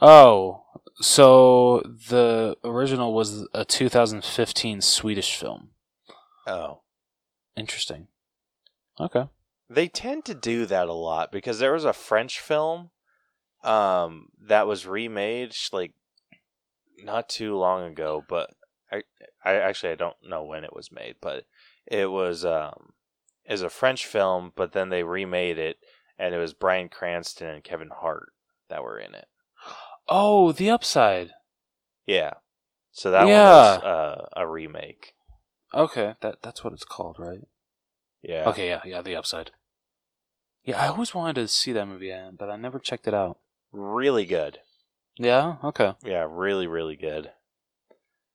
Oh, 0.01 0.63
so 0.99 1.81
the 1.85 2.57
original 2.63 3.13
was 3.13 3.47
a 3.53 3.65
2015 3.65 4.81
Swedish 4.81 5.35
film. 5.35 5.69
Oh, 6.47 6.81
Interesting. 7.55 8.07
Okay. 8.99 9.25
they 9.69 9.87
tend 9.87 10.25
to 10.25 10.33
do 10.33 10.65
that 10.65 10.87
a 10.87 10.93
lot 10.93 11.31
because 11.31 11.59
there 11.59 11.73
was 11.73 11.85
a 11.85 11.93
French 11.93 12.39
film, 12.39 12.91
um, 13.63 14.27
that 14.47 14.67
was 14.67 14.85
remade 14.87 15.53
like 15.71 15.93
not 17.03 17.29
too 17.29 17.55
long 17.57 17.83
ago, 17.83 18.23
but 18.27 18.51
I, 18.91 19.03
I 19.43 19.53
actually 19.55 19.91
I 19.91 19.95
don't 19.95 20.17
know 20.23 20.43
when 20.43 20.63
it 20.63 20.75
was 20.75 20.91
made, 20.91 21.15
but 21.21 21.45
it 21.85 22.11
was 22.11 22.45
um, 22.45 22.93
is 23.45 23.61
a 23.61 23.69
French 23.69 24.05
film, 24.05 24.51
but 24.55 24.73
then 24.73 24.89
they 24.89 25.03
remade 25.03 25.57
it, 25.57 25.77
and 26.17 26.33
it 26.33 26.37
was 26.37 26.53
Bryan 26.53 26.89
Cranston 26.89 27.47
and 27.47 27.63
Kevin 27.63 27.89
Hart 27.93 28.33
that 28.69 28.83
were 28.83 28.99
in 28.99 29.13
it. 29.15 29.27
Oh, 30.13 30.51
The 30.51 30.69
Upside. 30.69 31.31
Yeah, 32.05 32.33
so 32.91 33.09
that 33.11 33.27
Yeah. 33.27 33.77
one 33.77 33.83
was 33.83 33.83
uh, 33.83 34.25
a 34.35 34.45
remake. 34.47 35.13
Okay, 35.73 36.15
that 36.19 36.41
that's 36.41 36.63
what 36.63 36.73
it's 36.73 36.83
called, 36.83 37.15
right? 37.17 37.47
Yeah. 38.21 38.49
Okay, 38.49 38.67
yeah, 38.67 38.81
yeah, 38.85 39.01
The 39.01 39.15
Upside. 39.15 39.51
Yeah, 40.63 40.79
I 40.83 40.87
always 40.89 41.15
wanted 41.15 41.35
to 41.35 41.47
see 41.47 41.71
that 41.71 41.87
movie, 41.87 42.11
uh, 42.11 42.31
but 42.37 42.49
I 42.49 42.57
never 42.57 42.77
checked 42.77 43.07
it 43.07 43.13
out. 43.13 43.39
Really 43.71 44.25
good. 44.25 44.59
Yeah, 45.17 45.55
okay. 45.63 45.93
Yeah, 46.03 46.27
really, 46.29 46.67
really 46.67 46.95
good. 46.97 47.31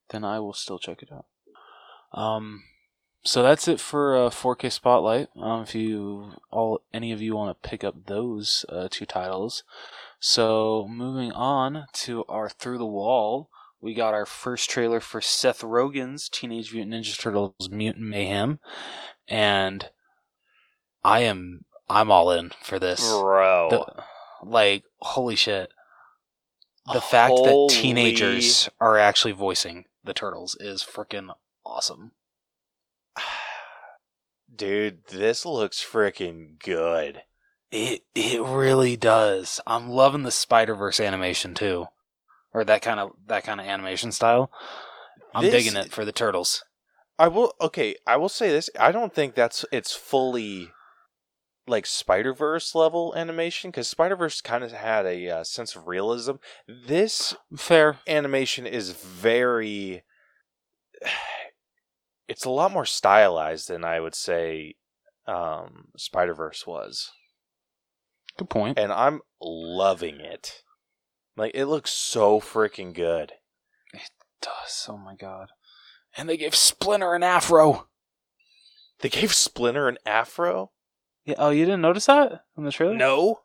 Then 0.08 0.24
I 0.24 0.40
will 0.40 0.54
still 0.54 0.78
check 0.78 1.02
it 1.02 1.10
out. 1.12 1.26
Um, 2.18 2.64
so 3.22 3.42
that's 3.42 3.68
it 3.68 3.80
for 3.80 4.16
uh, 4.16 4.30
4K 4.30 4.72
Spotlight. 4.72 5.28
Um, 5.36 5.62
if 5.62 5.74
you 5.74 6.32
all 6.50 6.80
any 6.94 7.12
of 7.12 7.20
you 7.20 7.34
want 7.36 7.60
to 7.60 7.68
pick 7.68 7.84
up 7.84 8.06
those 8.06 8.64
uh, 8.68 8.88
two 8.90 9.04
titles, 9.04 9.62
So 10.18 10.86
moving 10.88 11.32
on 11.32 11.86
to 11.92 12.24
our 12.28 12.48
through 12.48 12.78
the 12.78 12.86
wall, 12.86 13.50
we 13.80 13.94
got 13.94 14.14
our 14.14 14.26
first 14.26 14.70
trailer 14.70 15.00
for 15.00 15.20
Seth 15.20 15.60
Rogen's 15.60 16.28
Teenage 16.28 16.72
Mutant 16.72 16.94
Ninja 16.94 17.18
Turtles 17.18 17.68
Mutant 17.70 18.06
Mayhem, 18.06 18.58
and 19.28 19.90
I 21.04 21.20
am 21.20 21.64
I'm 21.88 22.10
all 22.10 22.30
in 22.30 22.52
for 22.62 22.78
this. 22.78 23.08
Bro. 23.08 23.68
The- 23.70 24.04
like 24.42 24.84
holy 25.00 25.36
shit. 25.36 25.70
The 26.92 27.00
fact 27.00 27.34
that 27.34 27.68
teenagers 27.70 28.68
are 28.80 28.96
actually 28.96 29.32
voicing 29.32 29.86
the 30.04 30.14
turtles 30.14 30.56
is 30.60 30.82
freaking 30.84 31.34
awesome. 31.64 32.12
Dude, 34.54 35.06
this 35.08 35.44
looks 35.44 35.84
freaking 35.84 36.58
good. 36.62 37.22
It 37.70 38.02
it 38.14 38.40
really 38.42 38.96
does. 38.96 39.60
I'm 39.66 39.88
loving 39.88 40.22
the 40.22 40.30
Spider 40.30 40.74
Verse 40.74 41.00
animation 41.00 41.54
too, 41.54 41.86
or 42.54 42.64
that 42.64 42.82
kind 42.82 43.00
of 43.00 43.10
that 43.26 43.44
kind 43.44 43.60
of 43.60 43.66
animation 43.66 44.12
style. 44.12 44.50
I'm 45.34 45.44
This- 45.44 45.52
digging 45.64 45.76
it 45.76 45.92
for 45.92 46.04
the 46.04 46.12
turtles. 46.12 46.64
I 47.18 47.28
will 47.28 47.54
okay, 47.60 47.96
I 48.06 48.16
will 48.18 48.28
say 48.28 48.50
this. 48.50 48.70
I 48.78 48.92
don't 48.92 49.14
think 49.14 49.34
that's 49.34 49.64
it's 49.72 49.94
fully 49.94 50.70
like 51.66 51.86
Spider-Verse 51.86 52.74
level 52.76 53.12
animation 53.16 53.72
cuz 53.72 53.88
Spider-Verse 53.88 54.40
kind 54.42 54.62
of 54.62 54.70
had 54.72 55.04
a 55.06 55.28
uh, 55.28 55.44
sense 55.44 55.74
of 55.74 55.88
realism. 55.88 56.32
This 56.68 57.34
Fair. 57.56 57.98
animation 58.06 58.66
is 58.66 58.90
very 58.92 60.04
it's 62.28 62.44
a 62.44 62.50
lot 62.50 62.70
more 62.72 62.86
stylized 62.86 63.68
than 63.68 63.84
I 63.84 63.98
would 64.00 64.14
say 64.14 64.76
um 65.26 65.88
Spider-Verse 65.96 66.66
was. 66.66 67.10
Good 68.38 68.50
point. 68.50 68.78
And 68.78 68.92
I'm 68.92 69.20
loving 69.40 70.20
it. 70.20 70.62
Like 71.36 71.52
it 71.54 71.66
looks 71.66 71.90
so 71.90 72.40
freaking 72.40 72.94
good. 72.94 73.32
It 73.92 74.10
does. 74.40 74.86
Oh 74.88 74.96
my 74.96 75.14
god. 75.14 75.50
And 76.16 76.28
they 76.28 76.36
gave 76.36 76.54
Splinter 76.54 77.14
an 77.14 77.22
afro. 77.22 77.88
They 79.00 79.10
gave 79.10 79.34
Splinter 79.34 79.88
an 79.88 79.98
afro? 80.06 80.70
Yeah. 81.24 81.34
Oh, 81.38 81.50
you 81.50 81.64
didn't 81.64 81.82
notice 81.82 82.06
that 82.06 82.44
in 82.56 82.64
the 82.64 82.72
trailer? 82.72 82.96
No. 82.96 83.40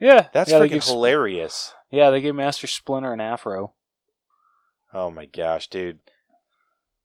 Yeah. 0.00 0.28
That's 0.32 0.50
yeah, 0.50 0.60
freaking 0.60 0.86
hilarious. 0.86 1.74
Yeah, 1.90 2.10
they 2.10 2.20
gave 2.20 2.34
Master 2.34 2.66
Splinter 2.66 3.12
an 3.12 3.20
afro. 3.20 3.74
Oh 4.94 5.10
my 5.10 5.26
gosh, 5.26 5.68
dude. 5.68 5.98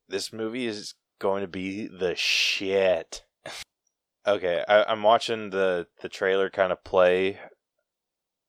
This 0.08 0.32
movie 0.32 0.66
is 0.66 0.94
going 1.20 1.42
to 1.42 1.48
be 1.48 1.88
the 1.88 2.16
shit. 2.16 3.24
Okay, 4.28 4.64
I, 4.68 4.84
I'm 4.84 5.04
watching 5.04 5.50
the, 5.50 5.88
the 6.02 6.10
trailer 6.10 6.50
kind 6.50 6.72
of 6.72 6.84
play 6.84 7.40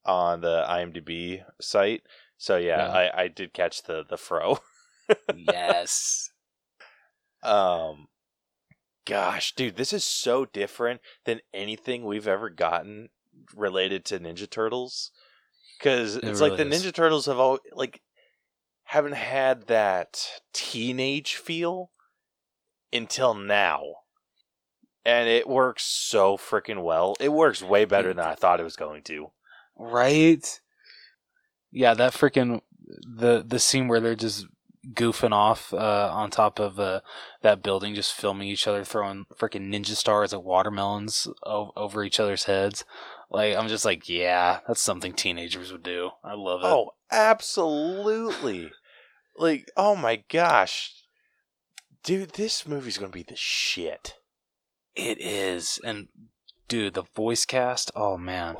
on 0.04 0.40
the 0.40 0.64
IMDb 0.68 1.42
site. 1.60 2.02
So 2.36 2.56
yeah, 2.56 2.86
Yeah. 2.86 2.92
I, 2.92 3.22
I 3.22 3.28
did 3.28 3.52
catch 3.52 3.84
the, 3.84 4.04
the 4.08 4.16
fro. 4.16 4.58
yes. 5.36 6.30
Um 7.42 8.08
gosh, 9.04 9.54
dude, 9.54 9.76
this 9.76 9.92
is 9.92 10.04
so 10.04 10.44
different 10.44 11.00
than 11.24 11.40
anything 11.54 12.04
we've 12.04 12.28
ever 12.28 12.50
gotten 12.50 13.08
related 13.56 14.04
to 14.06 14.18
Ninja 14.18 14.48
Turtles. 14.48 15.10
Cuz 15.80 16.16
It 16.16 16.24
it's 16.24 16.40
like 16.40 16.56
the 16.56 16.66
is. 16.66 16.84
Ninja 16.84 16.92
Turtles 16.92 17.26
have 17.26 17.38
all 17.38 17.58
like 17.72 18.02
haven't 18.84 19.14
had 19.14 19.68
that 19.68 20.42
teenage 20.52 21.36
feel 21.36 21.90
until 22.92 23.34
now. 23.34 24.01
And 25.04 25.28
it 25.28 25.48
works 25.48 25.84
so 25.84 26.36
freaking 26.36 26.82
well. 26.84 27.16
It 27.18 27.32
works 27.32 27.62
way 27.62 27.84
better 27.84 28.14
than 28.14 28.24
I 28.24 28.34
thought 28.34 28.60
it 28.60 28.64
was 28.64 28.76
going 28.76 29.02
to. 29.04 29.30
Right? 29.76 30.60
Yeah, 31.72 31.94
that 31.94 32.12
freaking 32.12 32.60
the 32.86 33.42
the 33.46 33.58
scene 33.58 33.88
where 33.88 34.00
they're 34.00 34.14
just 34.14 34.46
goofing 34.94 35.32
off 35.32 35.72
uh, 35.72 36.10
on 36.12 36.30
top 36.30 36.58
of 36.58 36.78
uh, 36.78 37.00
that 37.42 37.62
building, 37.62 37.94
just 37.94 38.12
filming 38.12 38.48
each 38.48 38.66
other, 38.66 38.84
throwing 38.84 39.26
freaking 39.38 39.72
ninja 39.72 39.96
stars 39.96 40.32
at 40.32 40.42
watermelons 40.44 41.28
o- 41.44 41.72
over 41.76 42.02
each 42.04 42.20
other's 42.20 42.44
heads. 42.44 42.84
Like 43.30 43.56
I'm 43.56 43.68
just 43.68 43.84
like, 43.84 44.08
yeah, 44.08 44.60
that's 44.66 44.82
something 44.82 45.14
teenagers 45.14 45.72
would 45.72 45.82
do. 45.82 46.10
I 46.22 46.34
love 46.34 46.60
it. 46.60 46.66
Oh, 46.66 46.90
absolutely. 47.10 48.70
like, 49.36 49.70
oh 49.76 49.96
my 49.96 50.22
gosh. 50.28 50.92
Dude, 52.02 52.30
this 52.30 52.66
movie's 52.66 52.98
going 52.98 53.12
to 53.12 53.16
be 53.16 53.22
the 53.22 53.36
shit. 53.36 54.14
It 54.94 55.20
is, 55.20 55.78
and 55.84 56.08
dude, 56.68 56.94
the 56.94 57.04
voice 57.14 57.44
cast. 57.44 57.90
Oh 57.96 58.16
man, 58.16 58.56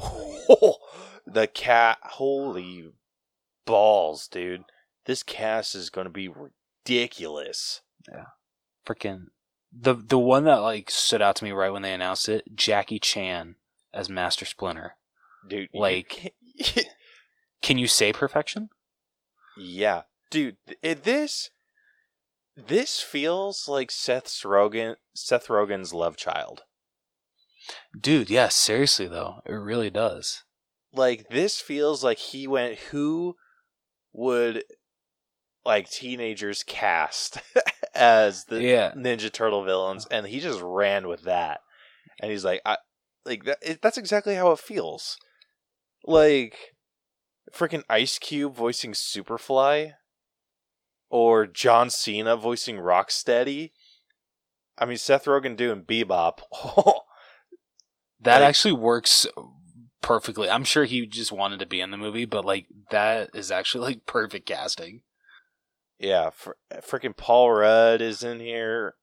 the 1.27 1.47
cat, 1.53 1.99
holy 2.03 2.91
balls, 3.65 4.29
dude. 4.29 4.65
This 5.07 5.23
cast 5.23 5.75
is 5.75 5.91
going 5.91 6.07
to 6.07 6.11
be 6.13 6.29
ridiculous. 6.29 7.81
Yeah, 8.11 8.27
freaking 8.87 9.27
the 9.73 9.95
the 9.95 10.19
one 10.19 10.45
that 10.45 10.57
like 10.63 10.91
stood 10.91 11.23
out 11.23 11.37
to 11.37 11.45
me 11.45 11.53
right 11.53 11.73
when 11.73 11.83
they 11.83 11.93
announced 11.95 12.29
it, 12.29 12.45
Jackie 12.55 12.99
Chan 12.99 13.57
as 13.93 14.09
Master 14.09 14.45
Splinter. 14.45 14.97
Dude, 15.49 15.69
Like- 15.75 16.33
can't- 16.59 16.87
you 17.81 17.87
say 17.89 18.13
perfection? 18.13 18.69
yeah. 19.57 20.03
Dude, 20.31 20.57
this 20.83 21.51
this 22.57 23.01
feels 23.01 23.67
like 23.69 23.91
Seth 23.91 24.27
Rogen 24.45 24.97
Seth 25.15 25.49
Rogen's 25.49 25.93
love 25.95 26.17
child. 26.17 26.63
Dude, 27.99 28.31
yeah, 28.31 28.49
seriously 28.49 29.07
though, 29.07 29.41
it 29.47 29.53
really 29.53 29.91
does. 29.91 30.43
like 30.93 31.29
this 31.31 31.61
feels 31.61 32.03
like 32.05 32.19
he 32.19 32.47
went 32.47 32.79
who 32.91 33.37
would 34.13 34.65
like 35.65 35.89
teenagers 35.89 36.63
cast 36.65 37.39
as 37.95 38.45
the 38.47 38.61
Yeah. 38.63 38.93
ninja 38.97 39.33
turtle 39.33 39.65
villains 39.65 40.07
and 40.11 40.27
he 40.27 40.41
just 40.41 40.61
ran 40.61 41.07
with 41.09 41.23
that 41.23 41.61
and 42.21 42.31
he's 42.31 42.45
like 42.45 42.61
i 42.67 42.77
like 43.25 43.45
that, 43.45 43.59
it, 43.63 43.81
that's 43.81 43.97
exactly 43.97 44.35
how 44.35 44.51
it 44.51 44.59
feels 44.59 45.17
like 46.05 46.75
freaking 47.55 47.85
ice 47.89 48.19
cube 48.19 48.55
voicing 48.55 48.93
superfly 48.93 49.93
or 51.13 51.47
john 51.47 51.89
cena 51.91 52.37
voicing 52.37 52.77
rocksteady 52.79 53.71
i 54.79 54.85
mean 54.85 54.97
seth 54.97 55.27
rogen 55.27 55.57
doing 55.57 55.83
bebop 55.83 56.41
That 58.21 58.39
Like- 58.41 58.51
actually 58.51 58.75
works 58.75 59.27
perfectly. 60.01 60.49
I'm 60.49 60.63
sure 60.63 60.85
he 60.85 61.07
just 61.07 61.33
wanted 61.33 61.59
to 61.59 61.67
be 61.67 61.81
in 61.81 61.91
the 61.91 61.97
movie, 61.97 62.25
but 62.25 62.45
like 62.45 62.67
that 62.91 63.31
is 63.35 63.51
actually 63.51 63.85
like 63.85 64.07
perfect 64.07 64.47
casting. 64.47 65.03
Yeah, 65.99 66.31
fr- 66.31 66.53
freaking 66.75 67.17
Paul 67.17 67.51
Rudd 67.51 68.01
is 68.01 68.23
in 68.23 68.39
here. 68.39 68.95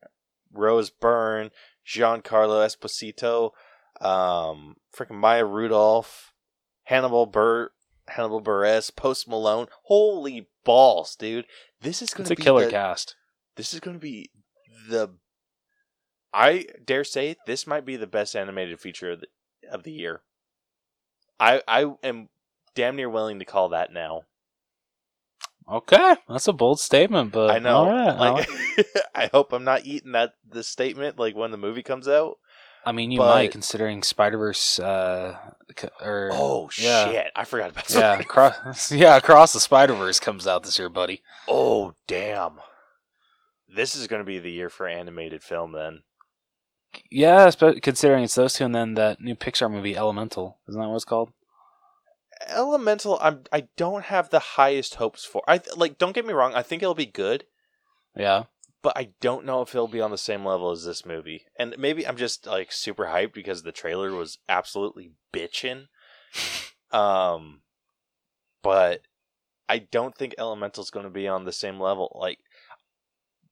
Rose 0.54 0.90
Byrne, 0.90 1.52
Giancarlo 1.86 2.66
Esposito, 2.66 3.52
um, 4.00 4.78
freaking 4.98 5.18
Maya 5.18 5.44
Rudolph, 5.46 6.32
Hannibal 6.84 7.26
Bur, 7.26 7.72
Hannibal 8.08 8.42
Buress, 8.42 8.90
Post 8.96 9.28
Malone. 9.28 9.68
Holy 9.84 10.48
balls, 10.70 11.16
dude! 11.16 11.46
This 11.82 12.04
is 12.04 12.14
gonna 12.14 12.30
be 12.30 12.34
a 12.34 12.36
killer 12.36 12.66
the, 12.66 12.72
cast. 12.72 13.16
This 13.56 13.74
is 13.74 13.80
gonna 13.80 13.98
be 13.98 14.30
the. 14.88 15.16
I 16.32 16.68
dare 16.86 17.04
say 17.04 17.38
this 17.48 17.66
might 17.66 17.86
be 17.86 17.96
the 17.96 18.06
best 18.06 18.36
animated 18.36 18.80
feature 18.80 19.14
of 19.14 19.22
the, 19.22 19.28
of 19.72 19.82
the 19.82 19.92
year. 19.92 20.22
I 21.40 21.64
I 21.68 21.92
am 22.04 22.30
damn 22.76 22.96
near 22.96 23.10
willing 23.10 23.40
to 23.40 23.46
call 23.46 23.70
that 23.70 23.92
now. 23.92 24.26
Okay, 25.68 26.16
that's 26.28 26.48
a 26.48 26.54
bold 26.54 26.80
statement, 26.80 27.32
but 27.32 27.50
I 27.50 27.58
know. 27.58 27.78
all 27.78 27.92
right, 27.92 28.08
I 28.08 28.30
like, 28.30 28.50
I 29.16 29.30
hope 29.32 29.52
I'm 29.52 29.64
not 29.64 29.88
eating 29.88 30.12
that 30.12 30.34
this 30.48 30.68
statement 30.68 31.18
like 31.18 31.36
when 31.36 31.50
the 31.50 31.58
movie 31.58 31.84
comes 31.84 32.08
out. 32.08 32.38
I 32.86 32.92
mean, 32.92 33.12
you 33.12 33.20
but- 33.20 33.28
might 33.36 33.52
considering 33.52 34.04
Spider 34.04 34.38
Verse. 34.38 34.80
Uh, 34.80 35.38
or 36.02 36.30
Oh 36.34 36.70
yeah. 36.78 37.12
shit! 37.12 37.32
I 37.36 37.46
forgot 37.46 37.70
about 37.72 37.90
yeah, 37.94 38.20
yeah, 38.92 39.18
across 39.18 39.54
the 39.54 39.60
Spider 39.60 39.94
Verse 39.94 40.20
comes 40.20 40.48
out 40.48 40.64
this 40.64 40.80
year, 40.80 40.90
buddy. 40.90 41.22
Oh 41.48 41.94
damn! 42.08 42.54
This 43.68 43.96
is 43.96 44.08
going 44.08 44.20
to 44.22 44.26
be 44.26 44.40
the 44.40 44.52
year 44.52 44.70
for 44.70 44.88
animated 44.88 45.44
film. 45.44 45.74
Then 45.74 46.02
Yeah, 47.12 47.52
considering 47.82 48.24
it's 48.24 48.36
those 48.36 48.54
two, 48.54 48.66
and 48.66 48.74
then 48.74 48.96
that 48.96 49.22
new 49.22 49.36
Pixar 49.36 49.70
movie, 49.72 49.96
Elemental, 49.96 50.58
isn't 50.68 50.80
that 50.82 50.88
what 50.88 50.96
it's 50.96 51.06
called? 51.06 51.32
Elemental, 52.48 53.20
I'm 53.22 53.42
I 53.52 53.68
don't 53.78 54.06
have 54.06 54.30
the 54.30 54.40
highest 54.40 54.96
hopes 54.96 55.26
for. 55.26 55.44
I 55.48 55.60
like. 55.76 55.98
Don't 55.98 56.14
get 56.14 56.26
me 56.26 56.34
wrong. 56.34 56.54
I 56.56 56.62
think 56.64 56.82
it'll 56.82 56.96
be 56.96 57.06
good, 57.06 57.44
Yeah, 58.16 58.44
but 58.82 58.98
I 58.98 59.10
don't 59.20 59.46
know 59.46 59.62
if 59.62 59.76
it'll 59.76 59.88
be 59.88 60.02
on 60.02 60.12
the 60.12 60.18
same 60.18 60.46
level 60.46 60.72
as 60.72 60.86
this 60.86 61.06
movie. 61.06 61.46
And 61.58 61.76
maybe 61.78 62.08
I'm 62.08 62.18
just 62.18 62.46
like 62.48 62.72
super 62.72 63.06
hyped 63.06 63.34
because 63.34 63.64
the 63.64 63.72
trailer 63.72 64.12
was 64.14 64.38
absolutely 64.48 65.12
bitchin'. 65.34 65.88
Um, 66.92 67.62
but 68.64 69.02
I 69.68 69.78
don't 69.78 70.16
think 70.16 70.34
Elemental's 70.40 70.90
going 70.90 71.04
to 71.04 71.12
be 71.12 71.28
on 71.28 71.46
the 71.46 71.54
same 71.54 71.80
level. 71.80 72.18
Like, 72.20 72.40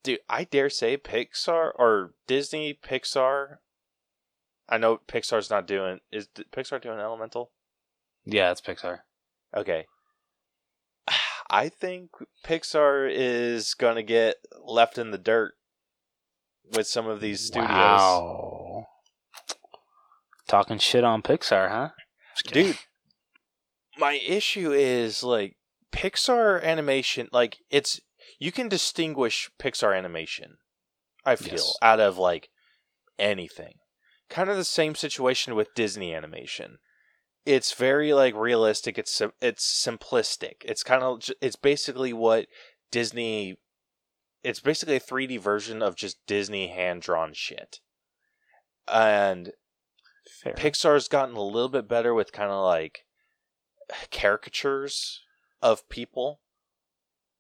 dude, 0.04 0.20
I 0.28 0.44
dare 0.44 0.70
say 0.72 0.98
Pixar 0.98 1.72
or 1.76 2.14
Disney 2.26 2.74
Pixar. 2.74 3.58
I 4.68 4.78
know 4.78 5.00
Pixar's 5.08 5.52
not 5.52 5.68
doing. 5.68 6.00
Is 6.12 6.28
Pixar 6.52 6.82
doing 6.82 7.00
Elemental? 7.00 7.52
yeah, 8.26 8.52
it's 8.52 8.62
Pixar. 8.62 9.00
Okay. 9.56 9.86
I 11.50 11.70
think 11.70 12.12
Pixar 12.46 13.10
is 13.12 13.74
gonna 13.74 14.04
get 14.04 14.36
left 14.64 14.98
in 14.98 15.12
the 15.12 15.18
dirt 15.18 15.54
with 16.76 16.88
some 16.88 17.08
of 17.08 17.22
these 17.22 17.40
studios. 17.42 17.70
Wow. 17.70 18.86
Talking 20.48 20.78
shit 20.78 21.04
on 21.04 21.22
Pixar, 21.22 21.70
huh? 21.70 21.90
Dude, 22.46 22.78
my 23.98 24.14
issue 24.26 24.72
is 24.72 25.24
like 25.24 25.58
Pixar 25.92 26.62
animation, 26.64 27.30
like 27.32 27.58
it's 27.70 28.00
you 28.40 28.52
can 28.52 28.68
distinguish 28.70 29.50
Pixar 29.60 29.98
animation. 29.98 30.58
I 31.26 31.36
feel 31.36 31.54
Yes. 31.56 31.78
out 31.82 32.00
of 32.00 32.18
like 32.18 32.50
anything. 33.18 33.76
Kind 34.30 34.50
of 34.50 34.58
the 34.58 34.64
same 34.66 34.96
situation 34.96 35.56
with 35.56 35.74
Disney 35.74 36.14
animation. 36.14 36.78
It's 37.48 37.72
very 37.72 38.14
like 38.14 38.36
realistic. 38.36 38.98
It's 38.98 39.22
it's 39.42 39.86
simplistic. 39.88 40.56
It's 40.66 40.84
kind 40.84 41.02
of 41.02 41.30
it's 41.40 41.56
basically 41.56 42.12
what 42.12 42.48
Disney. 42.92 43.58
It's 44.44 44.60
basically 44.60 44.98
a 44.98 45.00
3D 45.00 45.40
version 45.40 45.82
of 45.82 45.96
just 45.96 46.18
Disney 46.28 46.68
hand 46.68 47.04
drawn 47.04 47.32
shit. 47.34 47.80
And 48.86 49.54
Fair. 50.44 50.54
Pixar's 50.56 51.08
gotten 51.08 51.38
a 51.38 51.42
little 51.42 51.70
bit 51.70 51.88
better 51.88 52.14
with 52.14 52.34
kind 52.34 52.52
of 52.52 52.66
like 52.66 53.06
caricatures 54.12 55.22
of 55.62 55.88
people. 55.88 56.42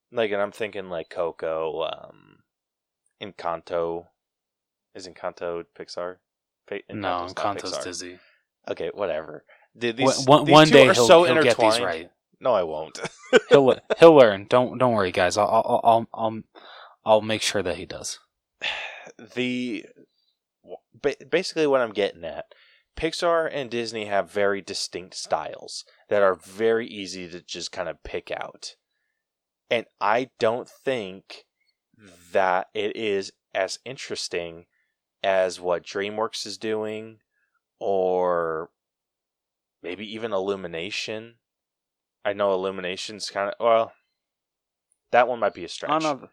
Like, 0.10 0.32
and 0.32 0.42
I'm 0.42 0.54
thinking 0.54 0.90
like 0.90 1.10
Coco, 1.10 1.84
um, 1.84 2.38
Encanto. 3.22 4.06
Is 4.96 5.06
Encanto 5.06 5.66
Pixar? 5.78 6.16
No, 6.72 6.78
Encanto's 6.80 7.36
not 7.36 7.36
Encanto's 7.36 7.74
Pixar. 7.74 7.84
Disney. 7.84 8.20
Okay, 8.70 8.90
whatever. 8.94 9.44
Dude, 9.78 10.00
One- 10.00 10.08
these, 10.08 10.26
one 10.26 10.46
these 10.46 10.54
one 10.54 10.70
day 10.70 10.84
he'll, 10.86 11.08
so 11.08 11.24
he'll 11.24 11.44
get 11.44 11.58
these 11.58 11.80
right. 11.80 12.10
No, 12.40 12.54
I 12.54 12.64
won't. 12.64 13.00
He'll 13.50 13.76
he'll 14.00 14.16
learn. 14.16 14.46
Don't 14.48 14.78
don't 14.78 14.94
worry, 14.94 15.12
guys. 15.12 15.38
I'll 15.38 15.48
I'll 15.48 15.82
I'll 15.84 16.08
I'll, 16.14 16.42
I'll 17.06 17.22
make 17.22 17.42
sure 17.42 17.64
that 17.64 17.78
he 17.78 17.86
does. 17.86 18.20
the 19.36 19.86
basically 21.30 21.68
what 21.68 21.82
I'm 21.82 21.94
getting 21.94 22.24
at, 22.24 22.46
Pixar 22.96 23.50
and 23.52 23.70
Disney 23.70 24.06
have 24.06 24.32
very 24.32 24.62
distinct 24.62 25.16
styles 25.16 25.86
that 26.10 26.22
are 26.22 26.36
very 26.36 26.88
easy 26.88 27.28
to 27.30 27.42
just 27.42 27.72
kind 27.72 27.90
of 27.90 28.04
pick 28.04 28.32
out. 28.32 28.76
And 29.70 29.86
I 30.00 30.30
don't 30.40 30.70
think 30.70 31.46
that 32.32 32.68
it 32.74 32.96
is 32.96 33.32
as 33.54 33.80
interesting 33.86 34.66
as 35.24 35.60
what 35.60 35.86
DreamWorks 35.86 36.46
is 36.46 36.58
doing 36.58 37.20
or 37.80 38.70
maybe 39.88 40.14
even 40.14 40.34
Illumination. 40.34 41.36
I 42.26 42.34
know 42.34 42.54
Illumination's 42.54 43.30
kind 43.30 43.50
of 43.50 43.56
well 43.60 43.94
that 45.12 45.28
one 45.28 45.40
might 45.40 45.54
be 45.54 45.64
a 45.64 45.70
stretch. 45.70 45.90
I 45.92 46.00
don't 46.00 46.22
know. 46.22 46.30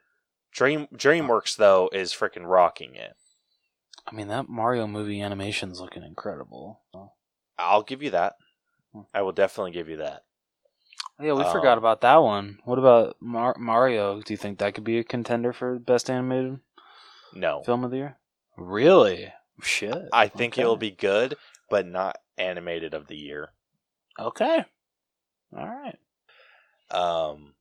Dream 0.53 0.89
DreamWorks 0.95 1.57
though 1.57 1.89
is 1.93 2.13
freaking 2.13 2.47
rocking 2.47 2.95
it. 2.97 3.15
I 4.07 4.15
mean, 4.15 4.29
that 4.29 4.49
Mario 4.49 4.87
movie 4.87 5.21
animation's 5.21 5.81
looking 5.81 6.03
incredible. 6.03 6.81
I'll 7.59 7.83
give 7.83 8.03
you 8.03 8.11
that. 8.11 8.35
Hmm. 8.93 9.03
I 9.15 9.23
will 9.23 9.33
definitely 9.33 9.71
give 9.71 9.89
you 9.89 9.97
that. 9.99 10.25
Yeah, 11.21 11.33
we 11.35 11.45
Um, 11.45 11.53
forgot 11.53 11.79
about 11.79 12.01
that 12.01 12.17
one. 12.17 12.59
What 12.65 12.79
about 12.79 13.17
Mar- 13.21 13.57
Mario? 13.57 14.21
Do 14.21 14.33
you 14.33 14.37
think 14.37 14.59
that 14.59 14.75
could 14.75 14.85
be 14.85 14.99
a 14.99 15.05
contender 15.05 15.53
for 15.53 15.79
best 15.79 16.11
animated 16.11 16.59
No, 17.33 17.63
film 17.63 17.85
of 17.85 17.93
the 17.93 17.99
year? 17.99 18.19
Really? 18.57 19.33
Shit. 19.63 20.09
I 20.13 20.27
think 20.27 20.55
Okay. 20.55 20.63
it'll 20.63 20.77
be 20.77 20.91
good, 20.91 21.37
but 21.71 21.87
not 21.87 22.17
animated 22.39 22.95
of 22.95 23.07
the 23.07 23.17
year. 23.17 23.51
okay. 24.19 24.65
All 25.57 25.69
right. 25.69 25.99
Um, 26.91 27.55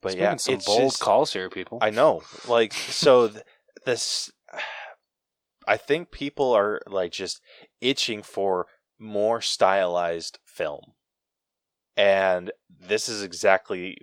but 0.00 0.16
yeah, 0.16 0.36
some 0.36 0.54
it's 0.54 0.64
bold 0.66 0.92
just- 0.92 1.00
calls 1.00 1.32
here, 1.32 1.50
people. 1.50 1.78
I 1.80 1.90
know, 1.90 2.22
like 2.48 2.72
so. 2.72 3.28
Th- 3.32 3.44
this, 3.84 4.30
I 5.68 5.76
think 5.76 6.10
people 6.10 6.52
are 6.52 6.80
like 6.86 7.12
just 7.12 7.40
itching 7.80 8.22
for 8.22 8.66
more 8.98 9.40
stylized 9.42 10.38
film, 10.46 10.92
and 11.96 12.50
this 12.68 13.08
is 13.08 13.22
exactly 13.22 13.98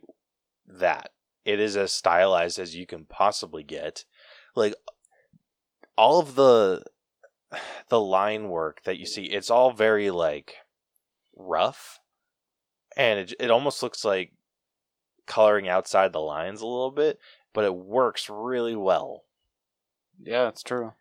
that. 0.68 1.10
It 1.44 1.60
is 1.60 1.76
as 1.76 1.92
stylized 1.92 2.60
as 2.60 2.76
you 2.76 2.86
can 2.86 3.06
possibly 3.06 3.64
get. 3.64 4.06
Like 4.56 4.76
all 5.98 6.20
of 6.20 6.36
the 6.36 6.84
the 7.90 8.00
line 8.00 8.50
work 8.50 8.84
that 8.84 8.98
you 8.98 9.06
see, 9.06 9.24
it's 9.26 9.50
all 9.50 9.72
very 9.72 10.12
like 10.12 10.56
rough, 11.36 12.00
and 12.96 13.20
it 13.20 13.34
it 13.40 13.52
almost 13.52 13.84
looks 13.84 14.04
like 14.06 14.34
coloring 15.26 15.70
outside 15.70 16.12
the 16.14 16.20
lines 16.20 16.62
a 16.62 16.68
little 16.68 16.92
bit, 16.92 17.20
but 17.54 17.64
it 17.66 17.76
works 17.76 18.30
really 18.30 18.76
well. 18.76 19.24
yeah, 20.22 20.48
it's 20.48 20.64
true. 20.64 20.94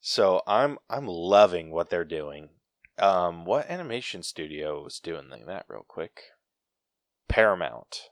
So 0.00 0.42
I'm 0.46 0.78
I'm 0.90 1.06
loving 1.06 1.70
what 1.70 1.90
they're 1.90 2.04
doing. 2.04 2.50
Um, 2.98 3.44
what 3.44 3.70
animation 3.70 4.22
studio 4.22 4.82
was 4.82 5.00
doing 5.00 5.28
like 5.30 5.46
that 5.46 5.64
real 5.68 5.84
quick? 5.86 6.22
Paramount. 7.28 8.10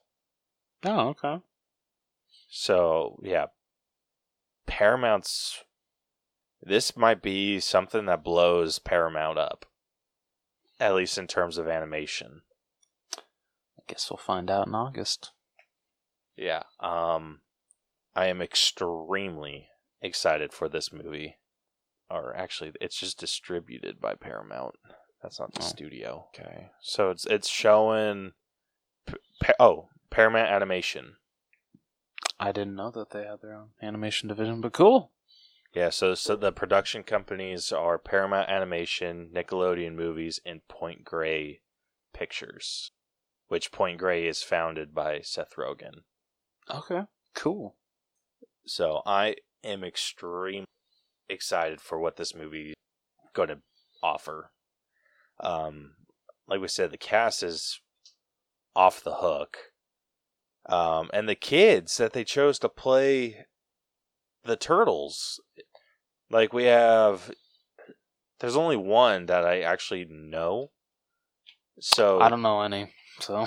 Oh, 0.84 1.08
okay. 1.08 1.38
So 2.48 3.18
yeah, 3.22 3.46
Paramount's. 4.66 5.64
This 6.62 6.96
might 6.96 7.22
be 7.22 7.58
something 7.60 8.06
that 8.06 8.22
blows 8.24 8.78
Paramount 8.78 9.38
up, 9.38 9.64
at 10.78 10.94
least 10.94 11.16
in 11.18 11.26
terms 11.26 11.56
of 11.58 11.66
animation. 11.68 12.42
I 13.16 13.82
guess 13.86 14.10
we'll 14.10 14.18
find 14.18 14.50
out 14.50 14.66
in 14.66 14.74
August. 14.74 15.30
Yeah. 16.36 16.62
Um, 16.78 17.40
I 18.14 18.26
am 18.26 18.42
extremely 18.42 19.68
excited 20.02 20.52
for 20.52 20.68
this 20.68 20.92
movie. 20.92 21.36
Or 22.10 22.36
actually, 22.36 22.72
it's 22.80 22.96
just 22.98 23.20
distributed 23.20 24.00
by 24.00 24.14
Paramount. 24.14 24.74
That's 25.22 25.38
not 25.38 25.54
the 25.54 25.62
Oh. 25.62 25.66
studio. 25.66 26.28
Okay. 26.34 26.70
So 26.80 27.10
it's 27.10 27.24
it's 27.26 27.48
showing. 27.48 28.32
Pa- 29.40 29.52
oh, 29.60 29.88
Paramount 30.10 30.50
Animation. 30.50 31.16
I 32.38 32.52
didn't 32.52 32.74
know 32.74 32.90
that 32.90 33.10
they 33.10 33.24
had 33.24 33.40
their 33.42 33.54
own 33.54 33.70
animation 33.82 34.28
division, 34.28 34.60
but 34.60 34.72
cool. 34.72 35.12
Yeah. 35.72 35.90
So 35.90 36.14
so 36.14 36.36
the 36.36 36.52
production 36.52 37.02
companies 37.02 37.72
are 37.72 37.98
Paramount 37.98 38.48
Animation, 38.48 39.30
Nickelodeon 39.34 39.94
Movies, 39.94 40.40
and 40.44 40.66
Point 40.68 41.04
Grey 41.04 41.60
Pictures, 42.12 42.90
which 43.48 43.72
Point 43.72 43.98
Grey 43.98 44.26
is 44.26 44.42
founded 44.42 44.94
by 44.94 45.20
Seth 45.20 45.54
Rogen. 45.56 46.02
Okay, 46.68 47.02
cool. 47.34 47.76
So 48.66 49.02
I 49.06 49.36
am 49.64 49.84
extremely 49.84 50.66
excited 51.28 51.80
for 51.80 51.98
what 51.98 52.16
this 52.16 52.34
movie 52.34 52.70
is 52.70 52.74
going 53.32 53.48
to 53.48 53.58
offer. 54.02 54.50
Um, 55.38 55.92
like 56.48 56.60
we 56.60 56.68
said, 56.68 56.90
the 56.90 56.98
cast 56.98 57.42
is 57.42 57.80
off 58.74 59.02
the 59.02 59.16
hook, 59.16 59.56
um, 60.66 61.10
and 61.12 61.28
the 61.28 61.34
kids 61.34 61.96
that 61.96 62.12
they 62.12 62.24
chose 62.24 62.58
to 62.58 62.68
play 62.68 63.46
the 64.44 64.56
turtles, 64.56 65.40
like 66.30 66.52
we 66.52 66.64
have. 66.64 67.30
There's 68.40 68.56
only 68.56 68.76
one 68.76 69.26
that 69.26 69.44
I 69.44 69.60
actually 69.60 70.06
know. 70.08 70.70
So 71.78 72.20
I 72.20 72.28
don't 72.28 72.42
know 72.42 72.62
any, 72.62 72.92
so 73.20 73.46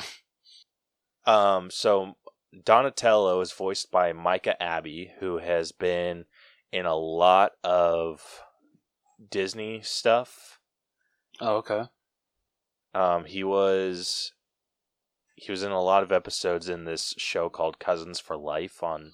um, 1.25 1.69
so 1.71 2.15
Donatello 2.63 3.41
is 3.41 3.51
voiced 3.51 3.91
by 3.91 4.13
Micah 4.13 4.61
Abbey, 4.61 5.11
who 5.19 5.37
has 5.39 5.71
been 5.71 6.25
in 6.71 6.85
a 6.85 6.95
lot 6.95 7.51
of 7.63 8.41
Disney 9.29 9.81
stuff. 9.83 10.59
oh, 11.39 11.57
okay. 11.57 11.83
Um, 12.95 13.25
he 13.25 13.43
was 13.43 14.33
he 15.35 15.51
was 15.51 15.63
in 15.63 15.71
a 15.71 15.81
lot 15.81 16.03
of 16.03 16.11
episodes 16.11 16.69
in 16.69 16.85
this 16.85 17.15
show 17.17 17.49
called 17.49 17.79
Cousins 17.79 18.19
for 18.19 18.37
Life 18.37 18.83
on 18.83 19.13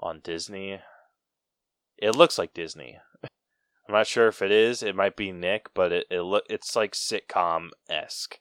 on 0.00 0.20
Disney. 0.20 0.80
It 1.98 2.16
looks 2.16 2.38
like 2.38 2.54
Disney. 2.54 2.98
I'm 3.22 3.94
not 3.94 4.06
sure 4.06 4.28
if 4.28 4.42
it 4.42 4.50
is. 4.50 4.82
It 4.82 4.96
might 4.96 5.16
be 5.16 5.32
Nick, 5.32 5.68
but 5.74 5.92
it, 5.92 6.06
it 6.10 6.22
look 6.22 6.44
it's 6.50 6.74
like 6.74 6.92
sitcom 6.92 7.68
esque. 7.88 8.40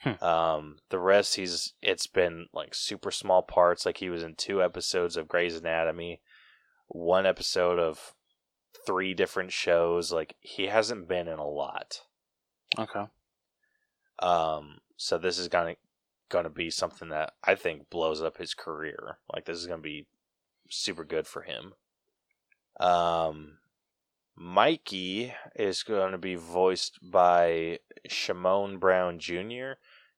Hmm. 0.00 0.24
Um, 0.24 0.78
the 0.88 0.98
rest 0.98 1.36
he's 1.36 1.74
it's 1.82 2.06
been 2.06 2.46
like 2.52 2.74
super 2.74 3.10
small 3.10 3.42
parts. 3.42 3.86
Like 3.86 3.98
he 3.98 4.08
was 4.08 4.22
in 4.22 4.34
two 4.34 4.62
episodes 4.62 5.16
of 5.16 5.28
Grey's 5.28 5.56
Anatomy, 5.56 6.20
one 6.88 7.26
episode 7.26 7.78
of 7.78 8.14
three 8.86 9.14
different 9.14 9.52
shows. 9.52 10.10
Like 10.10 10.34
he 10.40 10.66
hasn't 10.66 11.06
been 11.06 11.28
in 11.28 11.38
a 11.38 11.46
lot. 11.46 12.00
Okay. 12.78 13.04
Um, 14.18 14.78
so 14.96 15.18
this 15.18 15.38
is 15.38 15.48
gonna 15.48 15.76
gonna 16.30 16.50
be 16.50 16.70
something 16.70 17.10
that 17.10 17.34
I 17.44 17.54
think 17.54 17.90
blows 17.90 18.22
up 18.22 18.38
his 18.38 18.54
career. 18.54 19.18
Like 19.32 19.44
this 19.44 19.58
is 19.58 19.66
gonna 19.66 19.82
be 19.82 20.06
super 20.70 21.04
good 21.04 21.26
for 21.26 21.42
him. 21.42 21.74
Um, 22.82 23.58
Mikey 24.36 25.32
is 25.54 25.82
going 25.82 26.12
to 26.12 26.18
be 26.18 26.34
voiced 26.34 26.98
by 27.02 27.78
Shamon 28.08 28.80
Brown 28.80 29.18
Jr., 29.18 29.72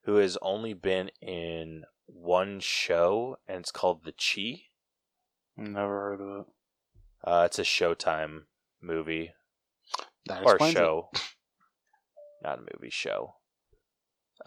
who 0.04 0.16
has 0.16 0.38
only 0.40 0.72
been 0.72 1.10
in 1.20 1.84
one 2.06 2.60
show, 2.60 3.36
and 3.46 3.60
it's 3.60 3.70
called 3.70 4.04
The 4.04 4.12
Chi. 4.12 4.62
Never 5.56 6.00
heard 6.00 6.20
of 6.20 6.40
it. 6.40 6.46
Uh, 7.22 7.42
it's 7.46 7.58
a 7.58 7.62
Showtime 7.62 8.42
movie 8.82 9.32
That 10.26 10.42
or 10.44 10.52
explains 10.54 10.74
it. 10.74 10.78
show, 10.78 11.10
not 12.42 12.58
a 12.58 12.62
movie 12.62 12.90
show. 12.90 13.36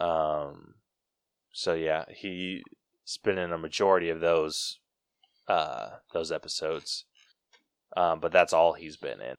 Um, 0.00 0.74
so 1.52 1.74
yeah, 1.74 2.04
he's 2.14 2.62
been 3.22 3.38
in 3.38 3.52
a 3.52 3.58
majority 3.58 4.10
of 4.10 4.20
those, 4.20 4.78
uh, 5.48 5.88
those 6.12 6.30
episodes. 6.30 7.04
Um, 7.96 8.20
but 8.20 8.32
that's 8.32 8.52
all 8.52 8.74
he's 8.74 8.96
been 8.96 9.20
in. 9.20 9.34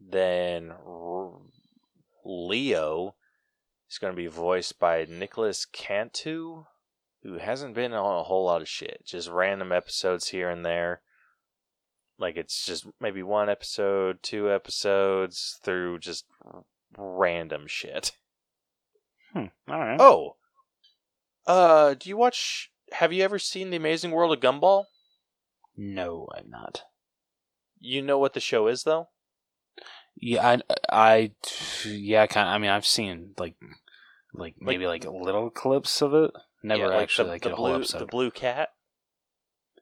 Then 0.00 0.72
R- 0.86 1.38
Leo 2.24 3.14
is 3.90 3.98
going 3.98 4.12
to 4.12 4.16
be 4.16 4.26
voiced 4.26 4.78
by 4.78 5.06
Nicolas 5.08 5.64
Cantu, 5.64 6.64
who 7.22 7.38
hasn't 7.38 7.74
been 7.74 7.92
on 7.92 8.18
a 8.18 8.24
whole 8.24 8.44
lot 8.44 8.62
of 8.62 8.68
shit. 8.68 9.02
Just 9.04 9.28
random 9.28 9.72
episodes 9.72 10.28
here 10.28 10.50
and 10.50 10.64
there. 10.64 11.02
Like 12.18 12.36
it's 12.36 12.64
just 12.64 12.86
maybe 13.00 13.22
one 13.22 13.48
episode, 13.48 14.22
two 14.22 14.50
episodes 14.50 15.58
through 15.62 15.98
just 15.98 16.24
random 16.96 17.66
shit. 17.66 18.12
Hmm. 19.32 19.46
All 19.68 19.78
right. 19.78 20.00
Oh, 20.00 20.36
uh, 21.46 21.94
do 21.94 22.08
you 22.08 22.16
watch? 22.16 22.70
Have 22.92 23.12
you 23.12 23.24
ever 23.24 23.38
seen 23.38 23.70
The 23.70 23.76
Amazing 23.76 24.10
World 24.10 24.32
of 24.32 24.40
Gumball? 24.40 24.84
No, 25.76 26.28
I'm 26.36 26.50
not. 26.50 26.82
You 27.84 28.00
know 28.00 28.18
what 28.18 28.32
the 28.34 28.40
show 28.40 28.68
is, 28.68 28.84
though. 28.84 29.08
Yeah, 30.14 30.46
I, 30.46 30.62
I, 30.90 31.30
yeah, 31.86 32.26
kind. 32.26 32.48
I 32.48 32.58
mean, 32.58 32.70
I've 32.70 32.86
seen 32.86 33.34
like, 33.38 33.56
like 34.32 34.54
maybe 34.60 34.86
like, 34.86 35.04
little 35.04 35.50
clips 35.50 36.00
of 36.00 36.14
it. 36.14 36.30
Never 36.62 36.82
Yeah, 36.82 36.88
like 36.88 37.02
actually 37.02 37.24
the, 37.24 37.30
like 37.32 37.42
the 37.42 37.52
a 37.52 37.56
whole 37.56 37.66
blue, 37.66 37.76
episode. 37.76 37.98
the 37.98 38.06
blue 38.06 38.30
cat. 38.30 38.68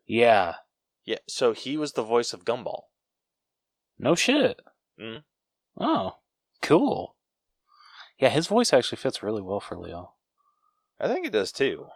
yeah. 0.06 0.54
Yeah, 1.04 1.18
so 1.28 1.52
he 1.52 1.76
was 1.76 1.92
the 1.92 2.02
voice 2.04 2.32
of 2.32 2.44
Gumball. 2.44 2.82
No 3.98 4.14
shit. 4.14 4.60
Mhm. 5.00 5.24
Oh, 5.78 6.18
cool. 6.62 7.16
Yeah, 8.18 8.28
his 8.28 8.46
voice 8.46 8.72
actually 8.72 8.98
fits 8.98 9.22
really 9.22 9.42
well 9.42 9.60
for 9.60 9.76
Leo. 9.76 10.12
I 11.00 11.08
think 11.08 11.26
it 11.26 11.32
does 11.32 11.52
too. 11.52 11.86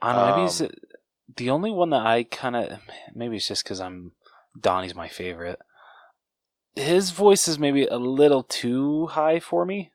I 0.00 0.12
don't 0.12 0.26
know. 0.26 0.30
Maybe 0.36 0.42
he's 0.42 0.60
Um, 0.60 0.70
the 1.36 1.50
only 1.50 1.70
one 1.70 1.90
that 1.90 2.04
I 2.04 2.24
kind 2.24 2.56
of. 2.56 2.80
Maybe 3.14 3.36
it's 3.36 3.48
just 3.48 3.64
because 3.64 3.80
I'm 3.80 4.12
Donnie's 4.58 4.94
my 4.94 5.08
favorite. 5.08 5.58
His 6.74 7.10
voice 7.10 7.48
is 7.48 7.58
maybe 7.58 7.86
a 7.86 7.98
little 7.98 8.42
too 8.42 9.06
high 9.08 9.40
for 9.40 9.64
me. 9.64 9.92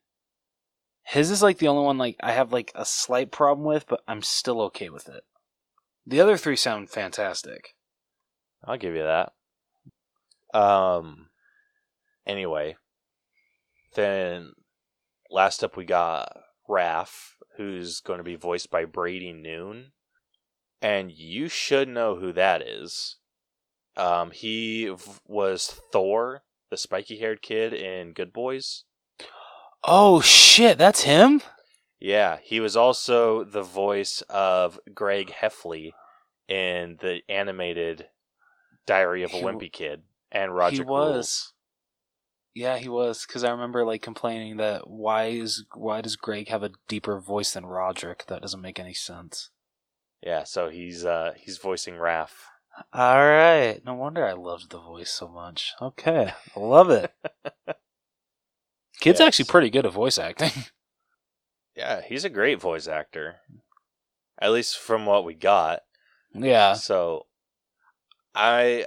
His 1.03 1.31
is 1.31 1.41
like 1.41 1.57
the 1.57 1.67
only 1.67 1.83
one 1.83 1.97
like 1.97 2.17
I 2.21 2.33
have 2.33 2.51
like 2.51 2.71
a 2.75 2.85
slight 2.85 3.31
problem 3.31 3.65
with, 3.65 3.87
but 3.87 4.01
I'm 4.07 4.21
still 4.21 4.61
okay 4.63 4.89
with 4.89 5.07
it. 5.07 5.23
The 6.05 6.19
other 6.21 6.37
three 6.37 6.55
sound 6.55 6.89
fantastic. 6.89 7.75
I'll 8.63 8.77
give 8.77 8.95
you 8.95 9.03
that. 9.03 9.33
Um. 10.53 11.29
Anyway, 12.25 12.75
then 13.95 14.51
last 15.31 15.63
up 15.63 15.77
we 15.77 15.85
got 15.85 16.37
Raph, 16.69 17.35
who's 17.55 18.01
going 18.01 18.17
to 18.17 18.23
be 18.23 18.35
voiced 18.35 18.69
by 18.69 18.83
Brady 18.83 19.31
Noon, 19.31 19.93
and 20.81 21.11
you 21.11 21.47
should 21.47 21.87
know 21.87 22.17
who 22.17 22.33
that 22.33 22.61
is. 22.61 23.15
Um, 23.97 24.31
he 24.31 24.87
v- 24.87 25.11
was 25.25 25.81
Thor, 25.91 26.43
the 26.69 26.77
spiky-haired 26.77 27.41
kid 27.41 27.73
in 27.73 28.13
Good 28.13 28.31
Boys. 28.31 28.83
Oh 29.83 30.21
shit, 30.21 30.77
that's 30.77 31.01
him. 31.01 31.41
Yeah, 31.99 32.37
he 32.43 32.59
was 32.59 32.75
also 32.77 33.43
the 33.43 33.63
voice 33.63 34.21
of 34.29 34.79
Greg 34.93 35.33
Heffley 35.41 35.91
in 36.47 36.97
the 37.01 37.21
animated 37.27 38.07
Diary 38.85 39.23
of 39.23 39.33
a 39.33 39.37
He 39.37 39.43
Wimpy 39.43 39.71
Kid 39.71 40.03
and 40.31 40.55
Roger 40.55 40.83
he 40.83 40.87
was. 40.87 41.53
Yeah, 42.53 42.77
he 42.77 42.89
was 42.89 43.25
because 43.25 43.43
I 43.43 43.51
remember 43.51 43.85
like 43.85 44.01
complaining 44.01 44.57
that 44.57 44.89
why 44.89 45.25
is 45.25 45.65
why 45.73 46.01
does 46.01 46.15
Greg 46.15 46.49
have 46.49 46.63
a 46.63 46.71
deeper 46.87 47.19
voice 47.19 47.53
than 47.53 47.65
Roderick? 47.65 48.25
That 48.27 48.41
doesn't 48.41 48.61
make 48.61 48.79
any 48.79 48.93
sense. 48.93 49.51
Yeah, 50.23 50.43
so 50.43 50.69
he's 50.69 51.05
uh 51.05 51.33
he's 51.37 51.57
voicing 51.57 51.95
Raph. 51.95 52.29
All 52.93 53.17
right, 53.17 53.79
no 53.85 53.93
wonder 53.93 54.25
I 54.25 54.33
loved 54.33 54.69
the 54.71 54.79
voice 54.79 55.11
so 55.11 55.27
much. 55.27 55.73
Okay, 55.81 56.33
I 56.55 56.59
love 56.59 56.89
it. 56.89 57.11
Kid's 58.99 59.19
Yes. 59.19 59.27
actually 59.27 59.45
pretty 59.45 59.69
good 59.69 59.85
at 59.85 59.91
voice 59.93 60.17
acting. 60.17 60.51
Yeah, 61.75 62.01
he's 62.01 62.23
a 62.25 62.29
great 62.29 62.59
voice 62.59 62.87
actor. 62.87 63.41
At 64.39 64.51
least 64.51 64.77
from 64.79 65.05
what 65.05 65.23
we 65.23 65.35
got. 65.35 65.81
yeah, 66.33 66.73
So 66.73 67.27
I 68.35 68.85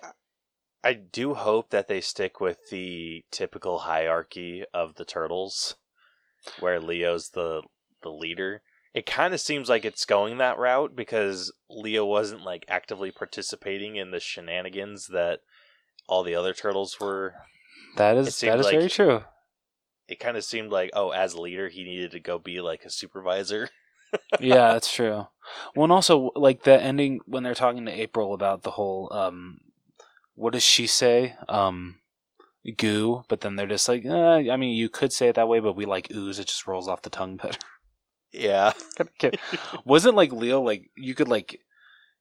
I 0.83 0.95
do 0.95 1.35
hope 1.35 1.71
that 1.71 1.89
they 1.89 2.01
stick 2.01 2.41
with 2.41 2.59
the 2.71 3.25
typical 3.31 3.81
hierarchy 3.81 4.65
of 4.75 4.95
the 4.97 5.05
turtles 5.05 5.77
where 6.61 6.81
Leo's 6.81 7.31
the 7.31 7.63
the 8.03 8.11
leader. 8.11 8.63
It 8.93 9.07
kind 9.07 9.33
of 9.33 9.41
seems 9.41 9.69
like 9.69 9.85
it's 9.85 10.05
going 10.05 10.39
that 10.39 10.59
route 10.59 10.97
because 10.97 11.53
Leo 11.69 12.05
wasn't 12.05 12.43
like 12.43 12.65
actively 12.69 13.13
participating 13.13 13.97
in 13.97 14.11
the 14.11 14.19
shenanigans 14.19 15.09
that 15.09 15.41
all 16.09 16.25
the 16.25 16.35
other 16.35 16.53
turtles 16.53 16.99
were. 16.99 17.35
that 17.97 18.17
is 18.17 18.41
that 18.41 18.59
is 18.59 18.67
like- 18.67 18.75
very 18.75 18.89
true. 18.89 19.25
It 20.09 20.19
kind 20.19 20.37
of 20.37 20.43
seemed 20.43 20.73
like 20.73 20.91
oh, 20.93 21.11
as 21.11 21.37
leader, 21.37 21.69
he 21.69 21.85
needed 21.85 22.11
to 22.11 22.21
go 22.21 22.39
be 22.39 22.61
like 22.61 22.85
a 22.85 22.91
supervisor. 22.91 23.69
yeah, 24.41 24.73
that's 24.73 24.93
true. 24.93 25.29
Well, 25.77 25.85
and 25.85 25.93
also 25.93 26.33
like 26.35 26.65
the 26.65 26.83
ending 26.83 27.21
when 27.27 27.45
they're 27.45 27.55
talking 27.55 27.87
to 27.87 27.93
April 27.93 28.35
about 28.35 28.63
the 28.63 28.73
whole 28.73 29.09
um, 29.13 29.61
what 30.35 30.53
does 30.53 30.65
she 30.65 30.89
say? 30.89 31.37
Um, 31.49 32.01
goo, 32.77 33.23
but 33.29 33.41
then 33.41 33.57
they're 33.57 33.67
just 33.67 33.89
like, 33.89 34.05
uh, 34.05 34.37
I 34.37 34.57
mean, 34.57 34.75
you 34.75 34.89
could 34.89 35.13
say 35.13 35.29
it 35.29 35.37
that 35.37 35.49
way, 35.49 35.61
but 35.61 35.77
we 35.77 35.85
like 35.85 36.11
ooze. 36.11 36.39
It 36.39 36.49
just 36.49 36.67
rolls 36.67 36.89
off 36.89 37.03
the 37.03 37.11
tongue 37.11 37.37
better. 37.37 37.59
Yeah. 38.33 38.73
Wasn't 39.85 40.15
like 40.17 40.33
Leo 40.33 40.61
like 40.61 40.91
you 40.97 41.15
could 41.15 41.29
like 41.29 41.61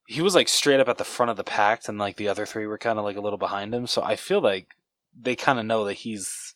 he 0.07 0.21
was 0.21 0.33
like 0.33 0.47
straight 0.47 0.79
up 0.79 0.89
at 0.89 0.97
the 0.97 1.03
front 1.03 1.29
of 1.29 1.37
the 1.37 1.43
pack 1.43 1.87
and 1.87 1.99
like 1.99 2.17
the 2.17 2.27
other 2.27 2.45
three 2.45 2.65
were 2.65 2.79
kind 2.79 2.97
of 2.97 3.05
like 3.05 3.15
a 3.15 3.21
little 3.21 3.37
behind 3.37 3.73
him. 3.73 3.85
So 3.85 4.01
I 4.01 4.15
feel 4.15 4.41
like 4.41 4.75
they 5.19 5.35
kind 5.35 5.59
of 5.59 5.65
know 5.65 5.85
that 5.85 5.93
he's 5.93 6.55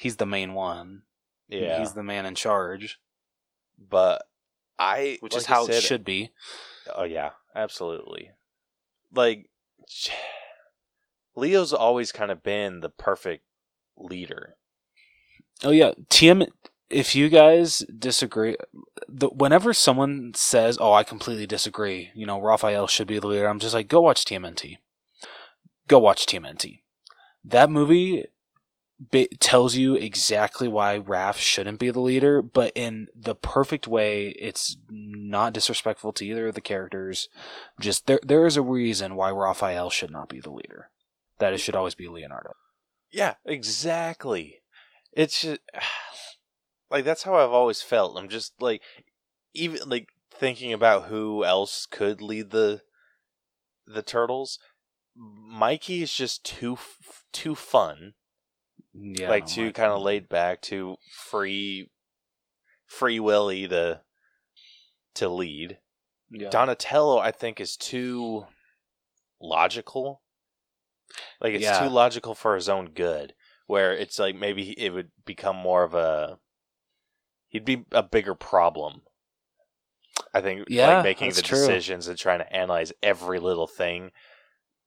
he's 0.00 0.16
the 0.16 0.26
main 0.26 0.54
one. 0.54 1.02
Yeah. 1.48 1.78
he's 1.78 1.92
the 1.92 2.02
man 2.02 2.26
in 2.26 2.34
charge, 2.34 2.98
but 3.78 4.24
I 4.78 5.18
which 5.20 5.34
like 5.34 5.42
is 5.42 5.46
I 5.48 5.52
how 5.52 5.66
it 5.66 5.80
should 5.80 6.04
be. 6.04 6.32
Oh 6.94 7.04
yeah, 7.04 7.30
absolutely. 7.54 8.30
Like 9.14 9.48
Leo's 11.36 11.72
always 11.72 12.10
kind 12.10 12.30
of 12.30 12.42
been 12.42 12.80
the 12.80 12.88
perfect 12.88 13.44
leader. 13.96 14.56
Oh 15.62 15.70
yeah, 15.70 15.92
TM. 16.10 16.48
If 16.88 17.14
you 17.14 17.28
guys 17.28 17.84
disagree, 17.98 18.56
the, 19.08 19.28
whenever 19.28 19.74
someone 19.74 20.32
says, 20.34 20.78
"Oh, 20.80 20.92
I 20.92 21.02
completely 21.02 21.46
disagree," 21.46 22.10
you 22.14 22.26
know, 22.26 22.40
Raphael 22.40 22.86
should 22.86 23.08
be 23.08 23.18
the 23.18 23.26
leader. 23.26 23.46
I'm 23.46 23.58
just 23.58 23.74
like, 23.74 23.88
go 23.88 24.00
watch 24.00 24.24
TMNT. 24.24 24.78
Go 25.88 25.98
watch 25.98 26.26
TMNT. 26.26 26.82
That 27.44 27.70
movie 27.70 28.26
bi- 28.98 29.28
tells 29.40 29.76
you 29.76 29.94
exactly 29.94 30.68
why 30.68 30.98
Raph 30.98 31.36
shouldn't 31.36 31.78
be 31.78 31.90
the 31.90 32.00
leader, 32.00 32.42
but 32.42 32.72
in 32.74 33.08
the 33.14 33.34
perfect 33.34 33.86
way. 33.86 34.28
It's 34.38 34.76
not 34.88 35.52
disrespectful 35.52 36.12
to 36.14 36.26
either 36.26 36.48
of 36.48 36.54
the 36.54 36.60
characters. 36.60 37.28
Just 37.80 38.06
there, 38.06 38.20
there 38.22 38.46
is 38.46 38.56
a 38.56 38.62
reason 38.62 39.16
why 39.16 39.30
Raphael 39.30 39.90
should 39.90 40.10
not 40.10 40.28
be 40.28 40.40
the 40.40 40.50
leader. 40.50 40.90
That 41.38 41.52
it 41.52 41.58
should 41.58 41.76
always 41.76 41.94
be 41.94 42.08
Leonardo. 42.08 42.54
Yeah, 43.10 43.34
exactly. 43.44 44.62
It's 45.12 45.42
just 45.42 45.60
like 46.90 47.04
that's 47.04 47.22
how 47.24 47.34
I've 47.34 47.50
always 47.50 47.82
felt. 47.82 48.18
I'm 48.18 48.28
just 48.28 48.60
like 48.60 48.82
even 49.54 49.88
like 49.88 50.08
thinking 50.30 50.72
about 50.72 51.04
who 51.04 51.44
else 51.44 51.86
could 51.90 52.20
lead 52.20 52.50
the 52.50 52.82
the 53.86 54.02
turtles. 54.02 54.58
Mikey 55.16 56.02
is 56.02 56.12
just 56.12 56.44
too 56.44 56.74
f- 56.74 57.24
too 57.32 57.54
fun. 57.54 58.14
Yeah, 58.92 59.28
like 59.28 59.46
too 59.46 59.72
kind 59.72 59.92
of 59.92 60.00
laid 60.02 60.28
back, 60.28 60.62
too 60.62 60.96
free, 61.10 61.90
free 62.86 63.20
willy 63.20 63.68
to 63.68 64.02
to 65.14 65.28
lead. 65.28 65.78
Yeah. 66.30 66.50
Donatello, 66.50 67.18
I 67.18 67.30
think, 67.30 67.60
is 67.60 67.76
too 67.76 68.46
logical. 69.40 70.22
Like 71.40 71.54
it's 71.54 71.64
Yeah. 71.64 71.80
too 71.80 71.88
logical 71.88 72.34
for 72.34 72.54
his 72.54 72.68
own 72.68 72.90
good. 72.90 73.34
Where 73.66 73.92
it's 73.92 74.18
like 74.18 74.36
maybe 74.36 74.72
it 74.78 74.90
would 74.90 75.10
become 75.24 75.56
more 75.56 75.82
of 75.82 75.94
a. 75.94 76.38
He'd 77.48 77.64
be 77.64 77.84
a 77.92 78.02
bigger 78.02 78.34
problem. 78.34 79.02
I 80.32 80.40
think, 80.40 80.66
Yeah, 80.68 80.96
like 80.96 81.04
making 81.04 81.32
the 81.32 81.42
true. 81.42 81.58
decisions 81.58 82.08
and 82.08 82.18
trying 82.18 82.38
to 82.40 82.52
analyze 82.52 82.92
every 83.02 83.38
little 83.38 83.66
thing 83.66 84.10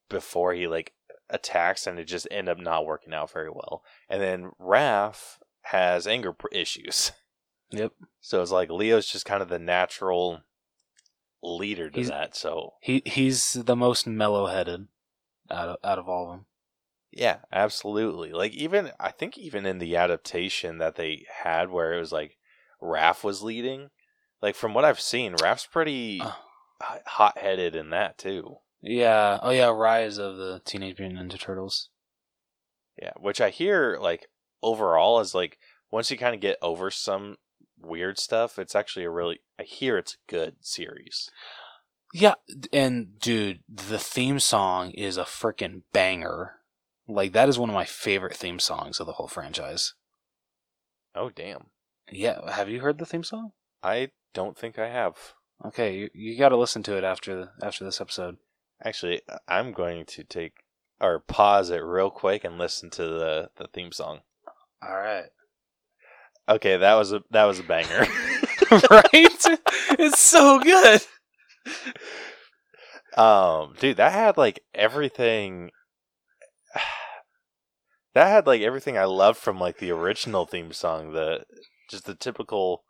before 0.10 0.54
he 0.54 0.68
like 0.68 0.94
attacks, 1.30 1.86
and 1.88 2.00
it 2.00 2.06
just 2.06 2.28
end 2.32 2.50
up 2.50 2.58
not 2.58 2.86
working 2.86 3.14
out 3.14 3.32
very 3.32 3.50
well. 3.50 3.84
And 4.10 4.22
then 4.22 4.52
Raph 4.60 5.38
has 5.64 6.08
anger 6.08 6.36
issues. 6.52 7.12
Yep. 7.72 7.92
So 8.20 8.42
it's 8.42 8.50
like 8.50 8.72
Leo's 8.72 9.06
just 9.06 9.26
kind 9.26 9.44
of 9.44 9.50
the 9.50 9.60
natural 9.60 10.42
leader 11.44 11.88
to 11.92 11.96
He's- 12.00 12.10
that. 12.10 12.36
So 12.36 12.74
He 12.82 13.04
he's 13.06 13.54
the 13.54 13.76
most 13.76 14.08
mellow 14.08 14.48
headed 14.48 14.88
out 15.52 15.70
of 15.70 15.78
out 15.84 16.00
of 16.00 16.10
all 16.10 16.24
of 16.32 16.38
them. 16.40 16.46
yeah, 17.12 17.42
absolutely. 17.52 18.32
Like 18.32 18.54
even 18.54 18.90
I 19.00 19.12
think 19.12 19.38
even 19.38 19.68
in 19.68 19.78
the 19.78 19.96
adaptation 19.96 20.80
that 20.80 20.96
they 20.96 21.28
had 21.44 21.70
where 21.70 21.94
it 21.94 22.00
was 22.00 22.12
like 22.12 22.39
Raph 22.82 23.24
was 23.24 23.42
leading, 23.44 23.90
like 24.42 24.56
from 24.56 24.74
what 24.74 24.86
I've 24.86 25.00
seen, 25.02 25.34
Raph's 25.36 25.66
pretty 25.66 26.22
Uh. 26.22 26.34
hot 27.06 27.38
headed 27.38 27.76
in 27.76 27.90
that 27.90 28.18
too. 28.18 28.58
Yeah. 28.82 29.40
Oh 29.42 29.50
yeah. 29.52 29.68
Rise 29.70 30.18
of 30.18 30.38
the 30.38 30.62
Teenage 30.64 31.00
Mutant 31.00 31.20
Ninja 31.32 31.40
Turtles. 31.40 31.90
Yeah, 33.02 33.12
which 33.20 33.42
I 33.42 33.50
hear 33.50 33.98
like 34.00 34.28
overall 34.62 35.20
is 35.20 35.34
like 35.36 35.58
once 35.92 36.10
you 36.12 36.18
kind 36.18 36.36
of 36.36 36.42
get 36.42 36.58
over 36.62 36.90
some 36.92 37.38
weird 37.82 38.18
stuff, 38.20 38.58
it's 38.60 38.76
actually 38.76 39.06
a 39.06 39.10
really 39.10 39.40
I 39.60 39.64
hear 39.64 39.98
it's 39.98 40.14
a 40.16 40.32
good 40.32 40.56
series. 40.62 41.30
Yeah, 42.14 42.36
and 42.74 43.20
dude, 43.20 43.60
the 43.68 44.00
theme 44.00 44.40
song 44.40 44.92
is 44.92 45.18
a 45.18 45.24
freaking 45.24 45.84
banger. 45.94 46.56
Like 47.08 47.34
that 47.34 47.50
is 47.50 47.60
one 47.60 47.70
of 47.70 47.76
my 47.76 47.86
favorite 47.86 48.36
theme 48.36 48.60
songs 48.60 49.00
of 49.00 49.06
the 49.06 49.14
whole 49.14 49.28
franchise. 49.28 49.94
Oh 51.16 51.30
damn. 51.30 51.68
Yeah, 52.12 52.52
have 52.52 52.70
you 52.70 52.82
heard 52.82 52.98
the 52.98 53.06
theme 53.06 53.24
song? 53.24 53.52
I 53.84 54.10
don't 54.34 54.58
think 54.58 54.80
I 54.80 54.90
have. 54.90 55.16
Okay, 55.66 55.96
you, 55.96 56.10
you 56.14 56.38
got 56.38 56.50
to 56.50 56.58
listen 56.58 56.84
to 56.84 56.98
it 56.98 57.04
after 57.04 57.36
the, 57.36 57.66
after 57.66 57.84
this 57.84 58.00
episode. 58.00 58.38
Actually, 58.84 59.22
I'm 59.48 59.74
going 59.74 60.06
to 60.06 60.24
take 60.24 60.54
or 61.02 61.20
pause 61.20 61.70
it 61.70 61.80
real 61.80 62.10
quick 62.10 62.44
and 62.44 62.58
listen 62.58 62.90
to 62.92 63.04
the 63.04 63.50
the 63.58 63.68
theme 63.68 63.92
song. 63.92 64.20
All 64.82 64.96
right. 64.96 65.26
Okay, 66.48 66.78
that 66.78 66.96
was 66.96 67.12
a 67.12 67.22
that 67.32 67.46
was 67.46 67.60
a 67.60 67.64
banger. 67.64 68.06
right? 68.90 69.48
It's 70.00 70.20
so 70.20 70.60
good. 70.60 71.02
um, 73.18 73.76
dude, 73.80 73.98
that 73.98 74.12
had 74.12 74.38
like 74.38 74.62
everything. 74.74 75.72
That 78.16 78.28
had 78.28 78.48
like 78.48 78.62
everything 78.64 78.98
I 78.98 79.06
loved 79.06 79.38
from 79.38 79.60
like 79.60 79.78
the 79.78 79.92
original 79.92 80.48
theme 80.48 80.74
song. 80.74 81.14
The 81.14 81.44
just 81.90 82.06
the 82.06 82.16
typical 82.16 82.84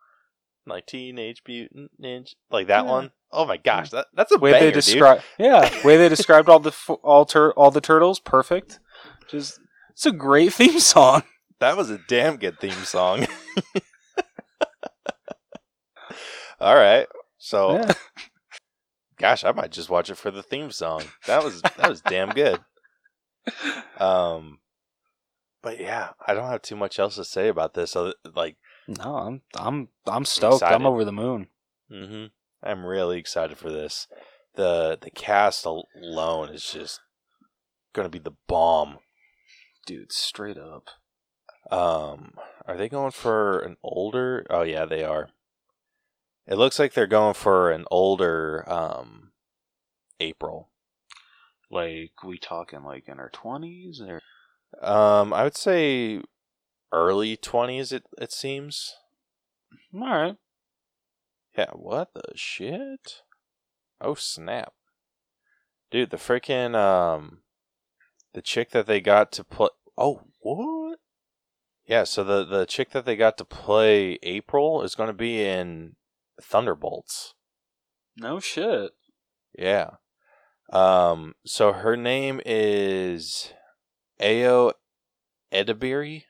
like 0.68 0.86
Teenage 0.86 1.42
Mutant 1.48 1.92
Ninja, 2.02 2.34
like 2.52 2.68
that 2.68 2.86
Yeah. 2.86 2.92
one. 2.92 3.12
Oh 3.32 3.46
my 3.46 3.58
gosh, 3.58 3.90
that 3.92 4.08
that's 4.14 4.32
a 4.32 4.38
Way 4.38 4.52
banger, 4.54 4.66
they 4.66 4.72
describe, 4.72 5.22
yeah, 5.38 5.70
way 5.84 5.98
they 5.98 6.10
described 6.10 6.50
all 6.50 6.60
the 6.60 6.70
f- 6.72 6.90
all 7.04 7.26
tur- 7.26 7.54
all 7.54 7.72
the 7.72 7.82
turtles, 7.82 8.20
perfect. 8.20 8.80
Just 9.30 9.60
it's 9.92 10.06
a 10.06 10.12
great 10.12 10.54
theme 10.54 10.80
song. 10.80 11.24
That 11.60 11.76
was 11.78 11.90
a 11.90 11.98
damn 12.08 12.38
good 12.38 12.60
theme 12.60 12.72
song. 12.86 13.28
All 16.62 16.76
right, 16.76 17.08
so 17.38 17.76
Yeah. 17.78 17.94
gosh, 19.18 19.44
I 19.46 19.52
might 19.54 19.72
just 19.72 19.90
watch 19.90 20.10
it 20.10 20.16
for 20.16 20.30
the 20.32 20.44
theme 20.44 20.72
song. 20.72 21.04
That 21.26 21.44
was 21.44 21.62
that 21.62 21.88
was 21.90 22.02
damn 22.02 22.30
good. 22.30 22.60
Um, 23.98 24.60
but 25.62 25.80
yeah, 25.80 26.10
I 26.26 26.34
don't 26.34 26.48
have 26.50 26.62
too 26.62 26.76
much 26.78 27.00
else 27.00 27.16
to 27.16 27.26
say 27.26 27.50
about 27.50 27.74
this. 27.74 27.92
So, 27.92 28.14
like, 28.34 28.56
No, 28.98 29.16
I'm 29.18 29.42
I'm 29.56 29.90
I'm 30.08 30.26
stoked. 30.26 30.64
Excited. 30.64 30.76
I'm 30.76 30.88
over 30.88 31.06
the 31.06 31.12
moon. 31.12 31.48
hmm 31.92 32.26
I'm 32.62 32.86
really 32.86 33.20
excited 33.20 33.58
for 33.58 33.70
this. 33.70 34.08
the 34.56 34.98
The 35.00 35.12
cast 35.12 35.66
alone 35.66 36.50
is 36.50 36.72
just 36.72 37.00
gonna 37.94 38.10
be 38.10 38.20
the 38.20 38.36
bomb. 38.48 38.98
Dude, 39.86 40.12
straight 40.12 40.58
up. 40.58 40.90
Um, 41.72 42.34
are 42.66 42.78
they 42.78 42.90
going 42.90 43.12
for 43.12 43.60
an 43.60 43.78
older? 43.84 44.46
Oh 44.50 44.64
yeah, 44.64 44.86
they 44.86 45.04
are. 45.04 45.30
It 46.48 46.56
looks 46.56 46.80
like 46.80 46.94
they're 46.94 47.06
going 47.06 47.36
for 47.36 47.70
an 47.72 47.86
older 47.92 48.64
um 48.68 49.32
April. 50.20 50.70
Like 51.70 52.24
we 52.24 52.40
talking 52.40 52.84
like 52.84 53.08
in 53.08 53.20
our 53.20 53.30
twenties 53.30 54.02
or 54.02 54.20
Um, 54.82 55.32
I 55.32 55.44
would 55.44 55.56
say 55.56 56.22
early 56.92 57.38
twenties. 57.38 57.92
It 57.92 58.04
it 58.18 58.32
seems. 58.32 58.96
all 59.94 60.00
right. 60.02 60.36
Yeah. 61.58 61.72
What 61.74 62.14
the 62.14 62.24
shit? 62.36 63.22
Oh 64.02 64.14
snap, 64.14 64.74
dude! 65.92 66.10
The 66.10 66.18
freaking 66.18 66.76
um, 66.76 67.40
the 68.34 68.42
chick 68.42 68.72
that 68.72 68.88
they 68.88 69.02
got 69.02 69.32
to 69.34 69.44
play. 69.44 69.70
Oh 69.98 70.22
what? 70.40 71.00
Yeah. 71.86 72.06
So 72.06 72.24
the 72.24 72.46
the 72.46 72.66
chick 72.66 72.92
that 72.92 73.06
they 73.06 73.16
got 73.16 73.38
to 73.40 73.46
play 73.46 74.18
April 74.24 74.84
is 74.84 74.96
going 74.96 75.08
to 75.08 75.14
be 75.14 75.44
in 75.44 75.96
Thunderbolts. 76.42 77.34
No 78.16 78.40
shit. 78.40 78.92
Yeah. 79.58 79.92
Um. 80.72 81.36
So 81.46 81.74
her 81.74 81.98
name 81.98 82.40
is 82.46 83.52
Ayo 84.22 84.74
Edebiri. 85.52 86.24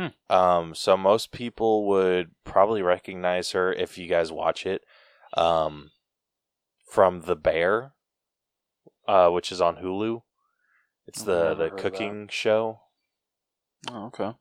Hmm. 0.00 0.34
Um. 0.34 0.74
So 0.74 0.96
most 0.96 1.30
people 1.30 1.86
would 1.88 2.30
probably 2.44 2.80
recognize 2.80 3.50
her 3.50 3.72
if 3.72 3.98
you 3.98 4.06
guys 4.08 4.32
watch 4.32 4.64
it. 4.64 4.82
Um. 5.36 5.90
From 6.90 7.20
The 7.20 7.36
Bear, 7.36 7.92
uh, 9.06 9.28
which 9.28 9.52
is 9.52 9.60
on 9.60 9.76
Hulu. 9.76 10.22
It's 11.06 11.22
the 11.22 11.54
the 11.54 11.70
cooking 11.70 12.28
show. 12.30 12.80
Oh, 13.90 14.06
okay. 14.06 14.34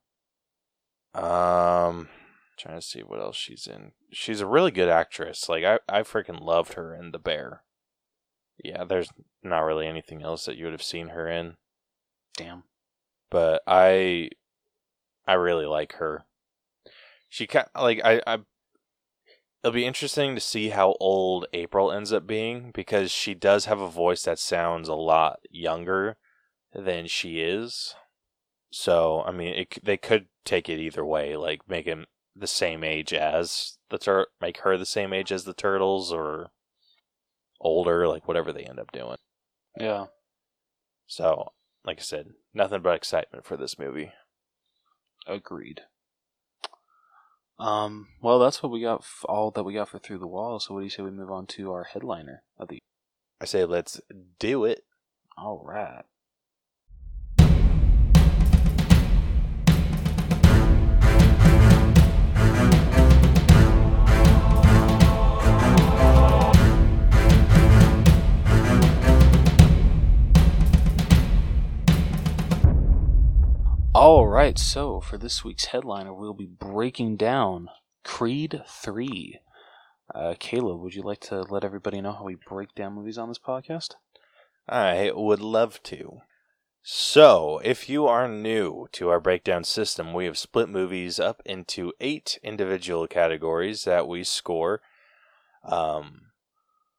Um, 1.13 2.09
trying 2.57 2.79
to 2.79 2.81
see 2.81 3.01
what 3.01 3.19
else 3.19 3.35
she's 3.35 3.67
in. 3.67 3.91
She's 4.11 4.41
a 4.41 4.47
really 4.47 4.71
good 4.71 4.89
actress. 4.89 5.47
Like 5.47 5.63
I, 5.63 5.79
I 5.87 6.01
freaking 6.01 6.41
loved 6.41 6.73
her 6.73 6.95
in 6.95 7.11
The 7.11 7.19
Bear. 7.19 7.63
Yeah, 8.63 8.83
there's 8.83 9.09
not 9.43 9.61
really 9.61 9.87
anything 9.87 10.21
else 10.21 10.45
that 10.45 10.57
you 10.57 10.65
would 10.65 10.73
have 10.73 10.83
seen 10.83 11.09
her 11.09 11.27
in, 11.29 11.55
Damn. 12.35 12.63
but 13.29 13.61
I, 13.65 14.29
I 15.27 15.33
really 15.33 15.65
like 15.65 15.93
her. 15.93 16.25
She 17.29 17.47
kind 17.47 17.67
like 17.75 18.01
I, 18.03 18.21
I. 18.25 18.37
It'll 19.63 19.73
be 19.73 19.85
interesting 19.85 20.35
to 20.35 20.41
see 20.41 20.69
how 20.69 20.95
old 21.01 21.45
April 21.51 21.91
ends 21.91 22.13
up 22.13 22.25
being 22.25 22.71
because 22.73 23.11
she 23.11 23.33
does 23.33 23.65
have 23.65 23.81
a 23.81 23.89
voice 23.89 24.23
that 24.23 24.39
sounds 24.39 24.87
a 24.87 24.95
lot 24.95 25.39
younger 25.51 26.17
than 26.73 27.07
she 27.07 27.41
is. 27.41 27.93
So 28.71 29.23
I 29.25 29.31
mean, 29.31 29.53
it, 29.53 29.83
they 29.83 29.97
could 29.97 30.27
take 30.45 30.69
it 30.69 30.79
either 30.79 31.05
way, 31.05 31.35
like 31.35 31.67
make 31.67 31.85
him 31.85 32.05
the 32.35 32.47
same 32.47 32.83
age 32.83 33.13
as 33.13 33.77
the 33.89 33.97
tur, 33.97 34.27
make 34.41 34.59
her 34.59 34.77
the 34.77 34.85
same 34.85 35.13
age 35.13 35.31
as 35.31 35.43
the 35.43 35.53
turtles, 35.53 36.11
or 36.11 36.51
older, 37.59 38.07
like 38.07 38.27
whatever 38.27 38.53
they 38.53 38.63
end 38.63 38.79
up 38.79 38.91
doing. 38.91 39.17
Yeah. 39.79 40.05
So, 41.07 41.53
like 41.85 41.99
I 41.99 42.03
said, 42.03 42.29
nothing 42.53 42.81
but 42.81 42.95
excitement 42.95 43.45
for 43.45 43.57
this 43.57 43.79
movie. 43.79 44.11
Agreed. 45.29 45.81
Um. 47.59 48.07
Well, 48.21 48.39
that's 48.39 48.63
what 48.63 48.71
we 48.71 48.81
got. 48.81 49.01
F- 49.01 49.25
all 49.25 49.51
that 49.51 49.63
we 49.63 49.73
got 49.73 49.89
for 49.89 49.99
through 49.99 50.19
the 50.19 50.27
wall. 50.27 50.59
So, 50.59 50.73
what 50.73 50.79
do 50.79 50.85
you 50.85 50.89
say 50.89 51.03
we 51.03 51.11
move 51.11 51.31
on 51.31 51.45
to 51.47 51.71
our 51.71 51.83
headliner 51.83 52.43
of 52.57 52.69
the? 52.69 52.79
I 53.39 53.45
say 53.45 53.63
let's 53.65 54.01
do 54.39 54.65
it. 54.65 54.83
All 55.37 55.61
right. 55.65 56.03
All 74.01 74.29
right, 74.29 74.57
so 74.57 75.01
for 75.01 75.17
this 75.17 75.43
week's 75.43 75.65
headliner, 75.65 76.13
we'll 76.13 76.33
be 76.33 76.45
breaking 76.45 77.17
down 77.17 77.67
Creed 78.05 78.61
3. 78.65 79.41
Uh, 80.15 80.35
Caleb, 80.39 80.79
would 80.79 80.95
you 80.95 81.01
like 81.01 81.19
to 81.19 81.41
let 81.41 81.65
everybody 81.65 81.99
know 81.99 82.13
how 82.13 82.23
we 82.23 82.37
break 82.47 82.73
down 82.73 82.93
movies 82.93 83.17
on 83.17 83.27
this 83.27 83.37
podcast? 83.37 83.95
I 84.69 85.11
would 85.13 85.41
love 85.41 85.83
to. 85.83 86.19
So, 86.81 87.59
if 87.61 87.89
you 87.89 88.07
are 88.07 88.29
new 88.29 88.87
to 88.93 89.09
our 89.09 89.19
breakdown 89.19 89.65
system, 89.65 90.13
we 90.13 90.23
have 90.23 90.37
split 90.37 90.69
movies 90.69 91.19
up 91.19 91.41
into 91.45 91.91
eight 91.99 92.39
individual 92.41 93.05
categories 93.05 93.83
that 93.83 94.07
we 94.07 94.23
score 94.23 94.79
um, 95.65 96.21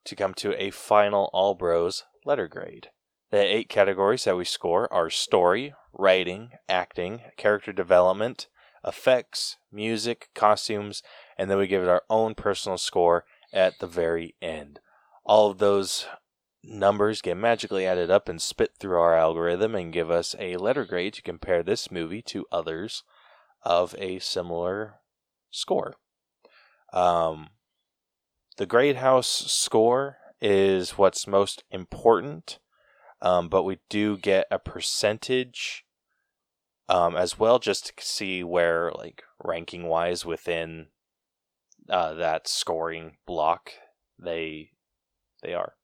to 0.04 0.14
come 0.14 0.34
to 0.34 0.54
a 0.62 0.70
final 0.70 1.30
All 1.32 1.54
Bros 1.54 2.04
letter 2.26 2.46
grade. 2.46 2.88
The 3.30 3.38
eight 3.38 3.70
categories 3.70 4.24
that 4.24 4.36
we 4.36 4.44
score 4.44 4.92
are 4.92 5.08
story, 5.08 5.72
writing, 5.92 6.50
acting, 6.68 7.22
character 7.36 7.72
development, 7.72 8.48
effects, 8.84 9.56
music, 9.70 10.28
costumes, 10.34 11.02
and 11.36 11.50
then 11.50 11.58
we 11.58 11.66
give 11.66 11.82
it 11.82 11.88
our 11.88 12.02
own 12.08 12.34
personal 12.34 12.78
score 12.78 13.24
at 13.52 13.78
the 13.78 13.86
very 13.86 14.34
end. 14.40 14.80
All 15.24 15.50
of 15.50 15.58
those 15.58 16.06
numbers 16.62 17.22
get 17.22 17.36
magically 17.36 17.86
added 17.86 18.10
up 18.10 18.28
and 18.28 18.40
spit 18.40 18.72
through 18.78 18.98
our 18.98 19.14
algorithm 19.14 19.74
and 19.74 19.92
give 19.92 20.10
us 20.10 20.34
a 20.38 20.56
letter 20.56 20.84
grade 20.84 21.14
to 21.14 21.22
compare 21.22 21.62
this 21.62 21.90
movie 21.90 22.22
to 22.22 22.46
others 22.52 23.02
of 23.62 23.94
a 23.98 24.18
similar 24.18 24.96
score. 25.50 25.94
Um, 26.92 27.50
the 28.56 28.66
Great 28.66 28.96
House 28.96 29.28
score 29.28 30.18
is 30.40 30.92
what's 30.98 31.26
most 31.26 31.64
important, 31.70 32.58
um, 33.22 33.48
but 33.48 33.64
we 33.64 33.78
do 33.88 34.16
get 34.16 34.46
a 34.50 34.58
percentage 34.58 35.84
um, 36.88 37.16
as 37.16 37.38
well, 37.38 37.58
just 37.58 37.86
to 37.86 38.04
see 38.04 38.42
where, 38.42 38.90
like, 38.92 39.22
ranking 39.42 39.84
wise 39.84 40.24
within 40.24 40.88
uh, 41.88 42.14
that 42.14 42.46
scoring 42.48 43.16
block 43.26 43.72
they 44.18 44.70
they 45.42 45.54
are. 45.54 45.74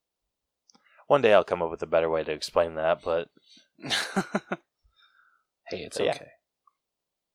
One 1.06 1.22
day 1.22 1.32
I'll 1.32 1.44
come 1.44 1.62
up 1.62 1.70
with 1.70 1.82
a 1.82 1.86
better 1.86 2.10
way 2.10 2.24
to 2.24 2.32
explain 2.32 2.74
that, 2.74 3.02
but 3.02 3.28
hey, 3.78 3.90
it's 5.70 5.98
But 5.98 6.04
yeah. 6.04 6.10
okay. 6.12 6.30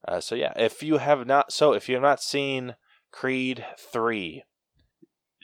Uh, 0.08 0.20
so 0.20 0.36
yeah, 0.36 0.54
if 0.56 0.82
you 0.82 0.98
have 0.98 1.28
not, 1.28 1.52
so 1.54 1.74
if 1.74 1.88
you 1.88 1.96
have 1.96 2.04
not 2.04 2.22
seen 2.22 2.76
Creed 3.12 3.66
three, 3.78 4.44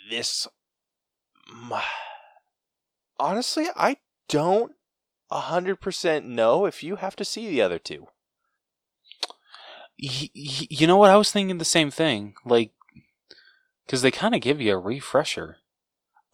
this, 0.09 0.47
honestly, 3.19 3.67
I 3.75 3.97
don't 4.27 4.73
hundred 5.31 5.81
percent 5.81 6.25
know 6.25 6.65
if 6.65 6.83
you 6.83 6.95
have 6.97 7.15
to 7.17 7.25
see 7.25 7.47
the 7.49 7.61
other 7.61 7.79
two. 7.79 8.07
Y- 10.01 10.29
y- 10.35 10.67
you 10.69 10.87
know 10.87 10.97
what? 10.97 11.09
I 11.11 11.17
was 11.17 11.31
thinking 11.31 11.57
the 11.57 11.65
same 11.65 11.91
thing. 11.91 12.35
Like, 12.45 12.71
because 13.85 14.01
they 14.01 14.11
kind 14.11 14.35
of 14.35 14.41
give 14.41 14.61
you 14.61 14.73
a 14.73 14.77
refresher. 14.77 15.57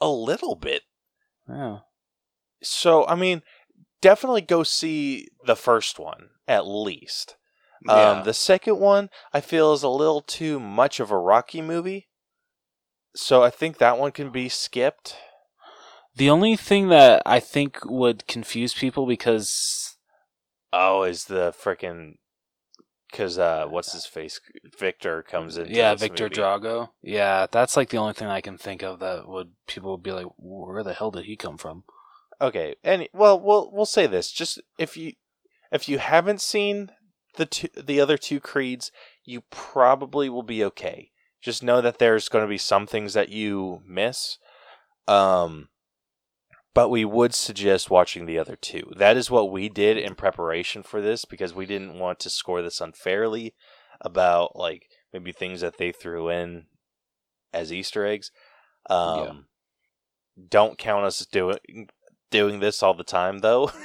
A 0.01 0.09
little 0.09 0.55
bit. 0.55 0.83
Yeah. 1.47 1.79
So 2.61 3.05
I 3.07 3.15
mean, 3.15 3.41
definitely 4.01 4.41
go 4.41 4.63
see 4.63 5.29
the 5.45 5.55
first 5.55 5.97
one 5.99 6.29
at 6.47 6.67
least. 6.67 7.37
Yeah. 7.85 8.11
Um, 8.11 8.23
the 8.23 8.33
second 8.33 8.79
one 8.79 9.09
I 9.33 9.41
feel 9.41 9.73
is 9.73 9.83
a 9.83 9.89
little 9.89 10.21
too 10.21 10.59
much 10.59 10.99
of 10.99 11.11
a 11.11 11.17
Rocky 11.17 11.61
movie, 11.61 12.07
so 13.15 13.43
I 13.43 13.49
think 13.49 13.77
that 13.77 13.97
one 13.97 14.11
can 14.11 14.29
be 14.29 14.47
skipped. 14.49 15.17
The 16.15 16.29
only 16.29 16.55
thing 16.55 16.89
that 16.89 17.21
I 17.25 17.39
think 17.39 17.79
would 17.85 18.27
confuse 18.27 18.73
people 18.73 19.05
because 19.05 19.97
Oh, 20.71 21.03
is 21.03 21.25
the 21.25 21.53
freaking 21.53 22.15
because 23.11 23.37
uh, 23.37 23.67
what's 23.67 23.93
his 23.93 24.07
face? 24.07 24.41
Victor 24.79 25.21
comes 25.21 25.55
in. 25.57 25.67
yeah, 25.67 25.93
Victor 25.93 26.29
Drago. 26.29 26.89
Yeah, 27.03 27.45
that's 27.51 27.77
like 27.77 27.89
the 27.89 27.97
only 27.97 28.13
thing 28.13 28.27
I 28.27 28.41
can 28.41 28.57
think 28.57 28.81
of 28.81 28.99
that 28.99 29.27
would 29.27 29.51
people 29.67 29.91
would 29.91 30.01
be 30.01 30.11
like, 30.11 30.25
where 30.37 30.83
the 30.83 30.93
hell 30.93 31.11
did 31.11 31.25
he 31.25 31.35
come 31.35 31.57
from? 31.57 31.83
Okay, 32.41 32.75
and 32.83 33.07
well, 33.13 33.39
we'll 33.39 33.69
we'll 33.71 33.85
say 33.85 34.07
this: 34.07 34.31
just 34.31 34.59
if 34.79 34.97
you 34.97 35.13
if 35.71 35.87
you 35.87 35.99
haven't 35.99 36.41
seen 36.41 36.91
the 37.35 37.45
two, 37.45 37.67
the 37.77 38.01
other 38.01 38.17
two 38.17 38.39
creeds, 38.39 38.91
you 39.23 39.41
probably 39.51 40.27
will 40.27 40.43
be 40.43 40.63
okay. 40.65 41.11
Just 41.39 41.61
know 41.61 41.81
that 41.81 41.99
there's 41.99 42.29
going 42.29 42.43
to 42.43 42.49
be 42.49 42.57
some 42.57 42.87
things 42.87 43.13
that 43.13 43.29
you 43.29 43.81
miss. 43.85 44.37
Um, 45.07 45.69
but 46.73 46.89
we 46.89 47.05
would 47.05 47.33
suggest 47.33 47.89
watching 47.89 48.25
the 48.25 48.39
other 48.39 48.55
two. 48.55 48.91
That 48.97 49.17
is 49.17 49.29
what 49.31 49.51
we 49.51 49.69
did 49.69 49.97
in 49.97 50.15
preparation 50.15 50.83
for 50.83 51.01
this 51.01 51.25
because 51.25 51.53
we 51.53 51.65
didn't 51.65 51.99
want 51.99 52.19
to 52.21 52.29
score 52.29 52.61
this 52.61 52.81
unfairly 52.81 53.53
about 54.01 54.55
like 54.55 54.87
maybe 55.13 55.31
things 55.31 55.61
that 55.61 55.77
they 55.77 55.91
threw 55.91 56.29
in 56.29 56.65
as 57.53 57.71
Easter 57.71 58.05
eggs. 58.05 58.31
Um, 58.89 59.19
Yeah. 59.19 59.33
Don't 60.49 60.79
count 60.79 61.05
us 61.05 61.23
doing 61.27 61.59
doing 62.31 62.59
this 62.59 62.81
all 62.81 62.95
the 62.95 63.03
time 63.03 63.39
though. 63.39 63.71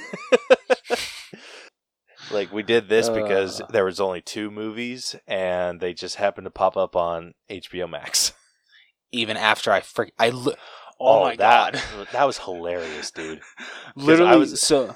like 2.31 2.51
we 2.51 2.63
did 2.63 2.89
this 2.89 3.09
because 3.09 3.61
Uh. 3.61 3.67
there 3.71 3.85
was 3.85 3.99
only 3.99 4.21
two 4.21 4.51
movies 4.51 5.15
and 5.27 5.79
they 5.79 5.93
just 5.93 6.15
happened 6.15 6.45
to 6.45 6.51
pop 6.51 6.77
up 6.77 6.95
on 6.95 7.33
HBO 7.49 7.89
Max. 7.89 8.33
Even 9.11 9.37
after 9.37 9.71
I 9.71 9.81
frick, 9.81 10.13
I 10.19 10.29
li- 10.29 10.55
oh, 10.99 11.23
my 11.23 11.35
that, 11.37 11.73
god, 11.73 12.07
that 12.11 12.25
was 12.25 12.37
hilarious, 12.39 13.11
dude. 13.11 13.41
literally. 13.95 14.31
I 14.31 14.35
was- 14.35 14.61
so 14.61 14.95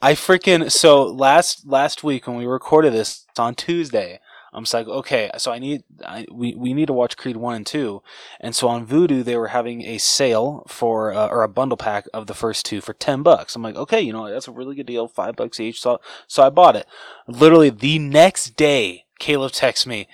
I 0.00 0.12
freaking 0.14 0.70
so 0.70 1.04
last 1.04 1.66
last 1.66 2.04
week 2.04 2.26
when 2.26 2.36
we 2.36 2.46
recorded 2.46 2.92
this 2.92 3.26
on 3.38 3.54
Tuesday, 3.54 4.20
I'm 4.52 4.62
just 4.64 4.74
like, 4.74 4.86
okay, 4.86 5.30
so 5.38 5.50
I 5.50 5.58
need 5.58 5.82
I, 6.04 6.24
we 6.32 6.54
we 6.54 6.72
need 6.72 6.86
to 6.86 6.92
watch 6.92 7.16
Creed 7.16 7.36
one 7.36 7.56
and 7.56 7.66
two, 7.66 8.02
and 8.40 8.54
so 8.54 8.68
on 8.68 8.86
Vudu 8.86 9.24
they 9.24 9.36
were 9.36 9.48
having 9.48 9.82
a 9.82 9.98
sale 9.98 10.64
for 10.68 11.12
uh, 11.12 11.28
or 11.28 11.42
a 11.42 11.48
bundle 11.48 11.76
pack 11.76 12.06
of 12.14 12.26
the 12.28 12.34
first 12.34 12.64
two 12.64 12.80
for 12.80 12.92
ten 12.94 13.22
bucks. 13.22 13.56
I'm 13.56 13.62
like, 13.62 13.76
okay, 13.76 14.00
you 14.00 14.12
know 14.12 14.30
that's 14.30 14.48
a 14.48 14.52
really 14.52 14.76
good 14.76 14.86
deal, 14.86 15.08
five 15.08 15.34
bucks 15.34 15.58
each. 15.58 15.80
So 15.80 16.00
so 16.28 16.44
I 16.44 16.50
bought 16.50 16.76
it. 16.76 16.86
Literally 17.26 17.70
the 17.70 17.98
next 17.98 18.50
day, 18.56 19.04
Caleb 19.18 19.52
texts 19.52 19.86
me, 19.86 20.06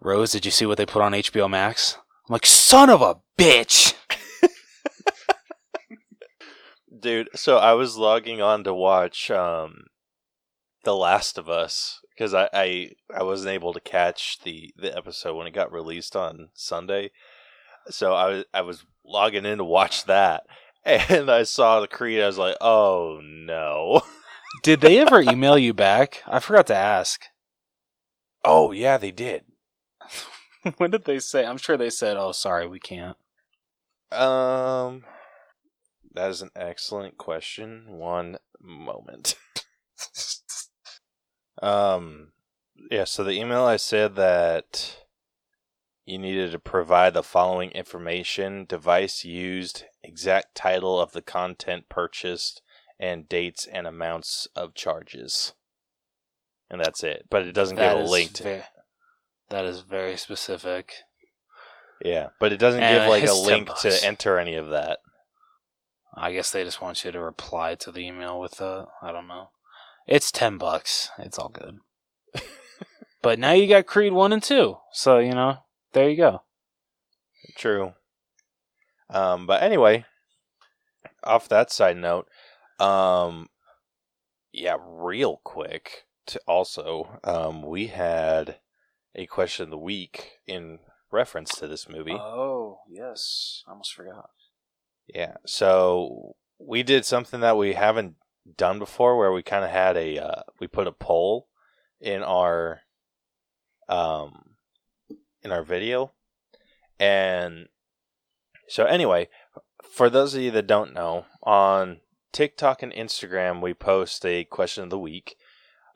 Rose, 0.00 0.32
did 0.32 0.46
you 0.46 0.50
see 0.50 0.64
what 0.66 0.78
they 0.78 0.86
put 0.86 1.02
on 1.02 1.12
HBO 1.12 1.48
Max? 1.50 1.98
I'm 2.30 2.34
like, 2.34 2.46
son 2.46 2.90
of 2.90 3.02
a 3.02 3.16
bitch. 3.36 3.92
Dude, 7.00 7.28
so 7.34 7.56
I 7.56 7.72
was 7.72 7.96
logging 7.96 8.40
on 8.40 8.62
to 8.62 8.72
watch 8.72 9.32
um 9.32 9.86
The 10.84 10.94
Last 10.94 11.38
of 11.38 11.48
Us 11.48 11.98
because 12.14 12.32
I, 12.32 12.48
I 12.52 12.92
I 13.12 13.24
wasn't 13.24 13.50
able 13.50 13.72
to 13.72 13.80
catch 13.80 14.38
the 14.44 14.72
the 14.76 14.96
episode 14.96 15.34
when 15.34 15.48
it 15.48 15.54
got 15.54 15.72
released 15.72 16.14
on 16.14 16.50
Sunday. 16.54 17.10
So 17.88 18.14
I 18.14 18.28
was 18.28 18.44
I 18.54 18.60
was 18.60 18.86
logging 19.04 19.44
in 19.44 19.58
to 19.58 19.64
watch 19.64 20.04
that 20.04 20.44
and 20.84 21.28
I 21.28 21.42
saw 21.42 21.80
the 21.80 21.88
Creed 21.88 22.22
I 22.22 22.28
was 22.28 22.38
like, 22.38 22.58
"Oh 22.60 23.18
no." 23.20 24.02
Did 24.62 24.82
they 24.82 25.00
ever 25.00 25.20
email 25.20 25.58
you 25.58 25.74
back? 25.74 26.22
I 26.28 26.38
forgot 26.38 26.68
to 26.68 26.76
ask. 26.76 27.24
Oh, 28.44 28.70
yeah, 28.70 28.98
they 28.98 29.10
did. 29.10 29.42
when 30.76 30.90
did 30.90 31.04
they 31.04 31.18
say? 31.18 31.44
I'm 31.44 31.58
sure 31.58 31.76
they 31.76 31.90
said, 31.90 32.16
"Oh, 32.16 32.32
sorry, 32.32 32.66
we 32.66 32.80
can't." 32.80 33.16
Um 34.12 35.04
that 36.12 36.30
is 36.30 36.42
an 36.42 36.50
excellent 36.56 37.16
question. 37.18 37.84
One 37.88 38.38
moment. 38.60 39.36
um 41.62 42.32
yeah, 42.90 43.04
so 43.04 43.22
the 43.22 43.32
email 43.32 43.62
I 43.62 43.76
said 43.76 44.16
that 44.16 45.04
you 46.06 46.18
needed 46.18 46.50
to 46.52 46.58
provide 46.58 47.14
the 47.14 47.22
following 47.22 47.70
information, 47.70 48.64
device 48.64 49.24
used, 49.24 49.84
exact 50.02 50.54
title 50.54 50.98
of 51.00 51.12
the 51.12 51.22
content 51.22 51.88
purchased, 51.88 52.62
and 52.98 53.28
dates 53.28 53.66
and 53.66 53.86
amounts 53.86 54.48
of 54.56 54.74
charges. 54.74 55.54
And 56.68 56.80
that's 56.80 57.04
it. 57.04 57.26
But 57.30 57.46
it 57.46 57.52
doesn't 57.52 57.76
That 57.76 57.96
give 57.96 58.06
a 58.06 58.10
link 58.10 58.32
to 58.34 58.42
ve- 58.42 58.62
that 59.50 59.64
is 59.64 59.80
very 59.80 60.16
specific. 60.16 60.92
Yeah, 62.02 62.28
but 62.38 62.52
it 62.52 62.56
doesn't 62.56 62.82
And 62.82 63.02
give 63.02 63.08
like 63.08 63.28
a 63.28 63.34
link 63.34 63.68
to 63.80 64.04
enter 64.04 64.38
any 64.38 64.54
of 64.54 64.70
that. 64.70 65.00
I 66.16 66.32
guess 66.32 66.50
they 66.50 66.64
just 66.64 66.80
want 66.80 67.04
you 67.04 67.12
to 67.12 67.20
reply 67.20 67.74
to 67.76 67.92
the 67.92 68.00
email 68.00 68.40
with 68.40 68.60
a. 68.60 68.86
I 69.02 69.12
don't 69.12 69.28
know. 69.28 69.50
It's 70.06 70.32
ten 70.32 70.56
bucks. 70.56 71.10
It's 71.18 71.38
all 71.38 71.50
good. 71.50 71.78
but 73.22 73.38
now 73.38 73.52
you 73.52 73.68
got 73.68 73.86
Creed 73.86 74.12
one 74.12 74.32
and 74.32 74.42
two, 74.42 74.78
so 74.92 75.18
you 75.18 75.32
know 75.32 75.58
there 75.92 76.08
you 76.08 76.16
go. 76.16 76.42
True. 77.56 77.94
Um, 79.08 79.46
but 79.46 79.62
anyway, 79.62 80.04
off 81.24 81.48
that 81.48 81.70
side 81.70 81.96
note, 81.96 82.28
um, 82.78 83.48
yeah, 84.52 84.76
real 84.80 85.40
quick. 85.44 86.04
To 86.26 86.40
also, 86.46 87.18
um, 87.24 87.62
we 87.62 87.88
had 87.88 88.58
a 89.14 89.26
question 89.26 89.64
of 89.64 89.70
the 89.70 89.78
week 89.78 90.38
in 90.46 90.78
reference 91.10 91.50
to 91.56 91.66
this 91.66 91.88
movie. 91.88 92.16
Oh 92.18 92.80
yes, 92.88 93.62
I 93.66 93.72
almost 93.72 93.94
forgot. 93.94 94.30
Yeah. 95.06 95.36
So 95.46 96.36
we 96.58 96.82
did 96.82 97.04
something 97.04 97.40
that 97.40 97.56
we 97.56 97.74
haven't 97.74 98.14
done 98.56 98.78
before, 98.78 99.16
where 99.16 99.32
we 99.32 99.42
kind 99.42 99.64
of 99.64 99.70
had 99.70 99.96
a 99.96 100.18
uh, 100.18 100.42
we 100.60 100.66
put 100.66 100.86
a 100.86 100.92
poll 100.92 101.48
in 102.00 102.22
our 102.22 102.80
um 103.88 104.56
in 105.42 105.52
our 105.52 105.62
video, 105.62 106.12
and 106.98 107.68
so 108.68 108.84
anyway, 108.84 109.28
for 109.82 110.08
those 110.08 110.34
of 110.34 110.42
you 110.42 110.50
that 110.52 110.66
don't 110.66 110.94
know, 110.94 111.26
on 111.42 112.00
TikTok 112.32 112.82
and 112.82 112.92
Instagram, 112.92 113.60
we 113.60 113.74
post 113.74 114.24
a 114.24 114.44
question 114.44 114.84
of 114.84 114.90
the 114.90 114.98
week, 114.98 115.36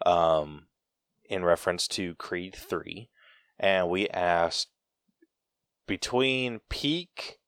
um, 0.04 0.66
in 1.28 1.44
reference 1.44 1.88
to 1.88 2.14
Creed 2.16 2.54
Three, 2.54 3.10
and 3.58 3.88
we 3.88 4.08
asked 4.08 4.68
between 5.86 6.60
peak 6.68 7.38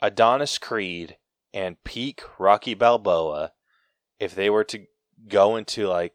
Adonis 0.00 0.58
Creed 0.58 1.16
and 1.54 1.82
peak 1.84 2.22
Rocky 2.38 2.74
Balboa, 2.74 3.52
if 4.18 4.34
they 4.34 4.50
were 4.50 4.64
to 4.64 4.86
go 5.28 5.56
into 5.56 5.86
like 5.86 6.14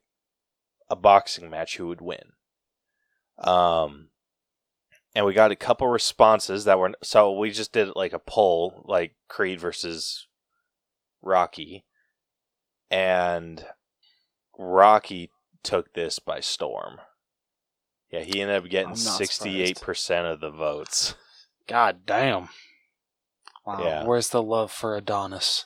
a 0.90 0.96
boxing 0.96 1.50
match, 1.50 1.78
who 1.78 1.88
would 1.88 2.02
win? 2.02 2.34
Um, 3.38 4.10
and 5.16 5.26
we 5.26 5.34
got 5.34 5.52
a 5.52 5.56
couple 5.56 5.88
responses 5.88 6.66
that 6.66 6.80
were 6.80 6.92
so 7.04 7.32
we 7.32 7.52
just 7.52 7.72
did 7.72 7.96
like 7.96 8.14
a 8.14 8.20
poll, 8.20 8.84
like 8.86 9.16
Creed 9.28 9.60
versus 9.60 10.28
Rocky, 11.22 11.86
and 12.90 13.66
Rocky 14.58 15.32
took 15.64 15.94
this 15.94 16.20
by 16.20 16.40
storm. 16.40 17.00
Yeah, 18.12 18.22
he 18.22 18.42
ended 18.42 18.58
up 18.64 18.70
getting 18.70 18.96
sixty-eight 18.96 19.82
percent 19.82 20.28
of 20.28 20.40
the 20.40 20.52
votes. 20.52 21.16
God 21.68 22.06
damn. 22.06 22.50
Wow. 23.66 23.84
Yeah. 23.84 24.06
Where's 24.06 24.30
the 24.30 24.42
love 24.42 24.72
for 24.72 24.96
Adonis? 24.96 25.66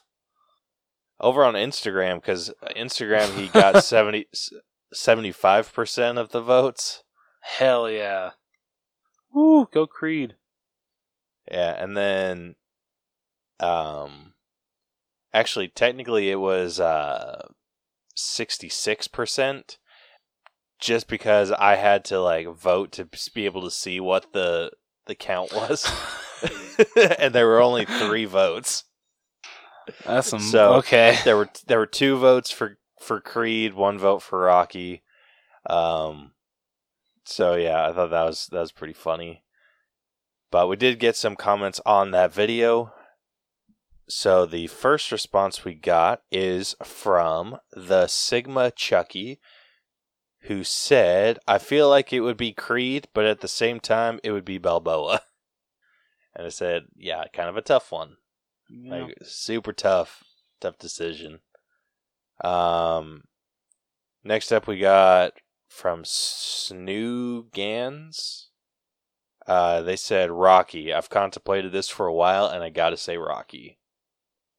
Over 1.19 1.43
on 1.45 1.53
Instagram, 1.53 2.15
because 2.15 2.51
Instagram 2.75 3.35
he 3.35 3.47
got 3.47 3.83
70, 3.83 4.25
75 4.91 5.71
percent 5.71 6.17
of 6.17 6.29
the 6.29 6.41
votes. 6.41 7.03
Hell 7.41 7.87
yeah. 7.89 8.31
Woo, 9.31 9.67
go 9.71 9.85
Creed. 9.85 10.35
Yeah, 11.49 11.81
and 11.81 11.95
then, 11.95 12.55
um, 13.59 14.33
actually, 15.33 15.67
technically, 15.67 16.31
it 16.31 16.39
was 16.39 16.79
uh 16.79 17.47
sixty-six 18.15 19.07
percent, 19.07 19.77
just 20.81 21.07
because 21.07 21.51
I 21.51 21.75
had 21.75 22.03
to 22.05 22.19
like 22.19 22.47
vote 22.47 22.91
to 22.93 23.07
be 23.33 23.45
able 23.45 23.61
to 23.61 23.71
see 23.71 23.99
what 23.99 24.33
the 24.33 24.71
the 25.07 25.15
count 25.15 25.53
was, 25.53 25.89
and 27.19 27.33
there 27.33 27.47
were 27.47 27.61
only 27.61 27.85
three 27.85 28.25
votes. 28.25 28.83
That's 30.05 30.27
some 30.27 30.39
So- 30.39 30.73
okay. 30.75 31.17
There 31.23 31.37
were 31.37 31.49
there 31.67 31.79
were 31.79 31.85
two 31.85 32.17
votes 32.17 32.51
for 32.51 32.77
for 32.99 33.19
Creed, 33.21 33.73
one 33.73 33.97
vote 33.97 34.21
for 34.21 34.39
Rocky. 34.41 35.03
Um, 35.69 36.31
so 37.23 37.55
yeah, 37.55 37.87
I 37.87 37.93
thought 37.93 38.09
that 38.09 38.23
was 38.25 38.47
that 38.51 38.59
was 38.59 38.71
pretty 38.71 38.93
funny. 38.93 39.43
But 40.51 40.67
we 40.67 40.75
did 40.75 40.99
get 40.99 41.15
some 41.15 41.35
comments 41.35 41.79
on 41.85 42.11
that 42.11 42.33
video. 42.33 42.93
So 44.09 44.45
the 44.45 44.67
first 44.67 45.11
response 45.11 45.63
we 45.63 45.73
got 45.73 46.21
is 46.31 46.75
from 46.83 47.57
the 47.71 48.07
Sigma 48.07 48.69
Chucky, 48.71 49.39
who 50.41 50.63
said, 50.63 51.39
"I 51.47 51.57
feel 51.57 51.89
like 51.89 52.11
it 52.13 52.21
would 52.21 52.37
be 52.37 52.53
Creed, 52.53 53.07
but 53.13 53.25
at 53.25 53.41
the 53.41 53.47
same 53.47 53.79
time, 53.79 54.19
it 54.23 54.31
would 54.31 54.45
be 54.45 54.57
Balboa." 54.57 55.21
And 56.33 56.45
I 56.47 56.49
said, 56.49 56.85
"Yeah, 56.95 57.25
kind 57.33 57.49
of 57.49 57.57
a 57.57 57.61
tough 57.61 57.91
one." 57.91 58.15
Yeah. 58.69 59.03
Like 59.03 59.17
super 59.23 59.73
tough, 59.73 60.23
tough 60.61 60.77
decision. 60.77 61.41
Um, 62.41 63.25
next 64.23 64.53
up 64.53 64.65
we 64.65 64.79
got 64.79 65.33
from 65.67 66.03
Snoogans. 66.03 67.47
Uh, 69.45 69.81
they 69.81 69.95
said 69.95 70.31
Rocky. 70.31 70.93
I've 70.93 71.09
contemplated 71.09 71.71
this 71.73 71.89
for 71.89 72.07
a 72.07 72.13
while, 72.13 72.45
and 72.47 72.63
I 72.63 72.69
gotta 72.69 72.97
say 72.97 73.17
Rocky. 73.17 73.79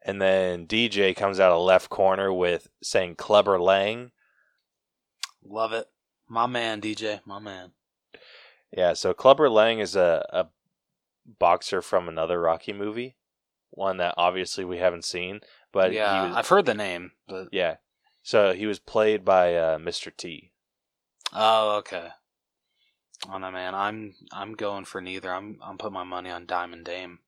And 0.04 0.20
then 0.20 0.66
DJ 0.66 1.14
comes 1.16 1.38
out 1.38 1.52
of 1.52 1.64
left 1.64 1.88
corner 1.88 2.32
with 2.32 2.68
saying 2.82 3.14
Clubber 3.16 3.60
Lang. 3.60 4.10
Love 5.44 5.72
it. 5.72 5.86
My 6.28 6.46
man, 6.46 6.80
DJ. 6.80 7.20
My 7.26 7.38
man. 7.38 7.72
Yeah, 8.76 8.94
so 8.94 9.12
Clubber 9.12 9.50
Lang 9.50 9.80
is 9.80 9.96
a, 9.96 10.24
a 10.32 10.46
boxer 11.38 11.82
from 11.82 12.08
another 12.08 12.40
Rocky 12.40 12.72
movie, 12.72 13.16
one 13.70 13.98
that 13.98 14.14
obviously 14.16 14.64
we 14.64 14.78
haven't 14.78 15.04
seen, 15.04 15.40
but 15.72 15.92
yeah, 15.92 16.22
he 16.22 16.28
was, 16.28 16.36
I've 16.36 16.48
heard 16.48 16.66
the 16.66 16.74
name, 16.74 17.12
but 17.28 17.48
Yeah. 17.52 17.76
So 18.22 18.52
he 18.52 18.66
was 18.66 18.78
played 18.78 19.24
by 19.24 19.54
uh, 19.54 19.78
Mr. 19.78 20.16
T. 20.16 20.52
oh, 21.32 21.76
okay. 21.78 22.08
Oh 23.30 23.38
no, 23.38 23.50
man. 23.50 23.74
I'm 23.74 24.14
I'm 24.32 24.54
going 24.54 24.84
for 24.84 25.00
neither. 25.00 25.32
I'm 25.32 25.58
I'm 25.62 25.78
putting 25.78 25.94
my 25.94 26.04
money 26.04 26.30
on 26.30 26.46
Diamond 26.46 26.84
Dame. 26.84 27.20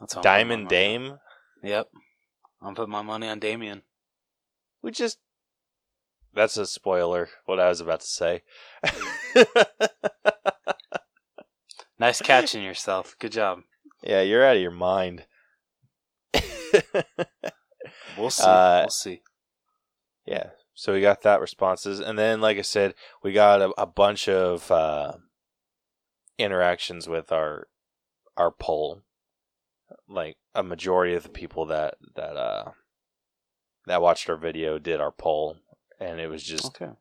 That's 0.00 0.16
what 0.16 0.26
I'm 0.26 0.32
putting 0.46 0.48
my 0.48 0.54
Diamond 0.54 0.68
Dame. 0.68 1.02
on. 1.12 1.18
Yep. 1.62 1.88
I'm 2.62 2.74
putting 2.74 2.92
my 2.92 3.02
money 3.02 3.28
on 3.28 3.38
Damian. 3.38 3.82
We 4.80 4.90
just. 4.90 5.18
That's 6.34 6.56
a 6.56 6.66
spoiler, 6.66 7.28
what 7.44 7.60
I 7.60 7.68
was 7.68 7.80
about 7.80 8.00
to 8.00 8.06
say. 8.06 8.42
Nice 11.98 12.20
catching 12.20 12.64
yourself. 12.64 13.14
Good 13.20 13.30
job. 13.30 13.60
yeah, 14.02 14.22
you're 14.22 14.44
out 14.44 14.56
of 14.56 14.62
your 14.62 14.72
mind. 14.72 15.26
We'll 18.18 18.30
see. 18.30 18.42
Uh, 18.44 18.80
we'll 18.82 18.90
see. 18.90 19.22
yeah, 20.26 20.50
so 20.74 20.92
we 20.92 21.00
got 21.00 21.22
that 21.22 21.40
responses. 21.40 22.00
And 22.00 22.18
then, 22.18 22.40
like 22.40 22.58
I 22.58 22.62
said, 22.62 22.94
we 23.22 23.32
got 23.32 23.62
a, 23.62 23.70
a 23.78 23.86
bunch 23.86 24.28
of 24.28 24.70
uh, 24.70 25.12
interactions 26.38 27.08
with 27.08 27.32
our 27.32 27.68
our 28.36 28.50
poll. 28.50 29.02
Like 30.08 30.36
a 30.54 30.62
majority 30.62 31.14
of 31.14 31.22
the 31.22 31.28
people 31.28 31.66
that 31.66 31.94
that 32.16 32.36
uh 32.36 32.72
that 33.86 34.02
watched 34.02 34.28
our 34.28 34.36
video 34.36 34.78
did 34.78 35.00
our 35.00 35.12
poll, 35.12 35.56
and 36.02 36.20
it 36.20 36.28
was 36.28 36.42
just 36.42 36.66
Okay. 36.66 36.92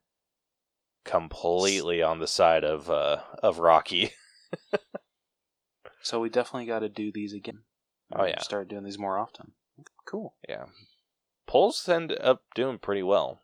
completely 1.03 2.01
on 2.01 2.19
the 2.19 2.27
side 2.27 2.63
of 2.63 2.89
uh 2.89 3.21
of 3.41 3.59
Rocky. 3.59 4.11
So 6.03 6.19
we 6.19 6.29
definitely 6.29 6.65
got 6.65 6.79
to 6.79 6.89
do 6.89 7.11
these 7.11 7.33
again. 7.33 7.59
Oh, 8.13 8.25
yeah. 8.25 8.39
Start 8.39 8.67
doing 8.67 8.83
these 8.83 8.97
more 8.97 9.17
often. 9.17 9.53
Cool. 10.05 10.33
Yeah. 10.47 10.65
Polls 11.47 11.87
end 11.87 12.17
up 12.19 12.43
doing 12.55 12.79
pretty 12.79 13.03
well. 13.03 13.41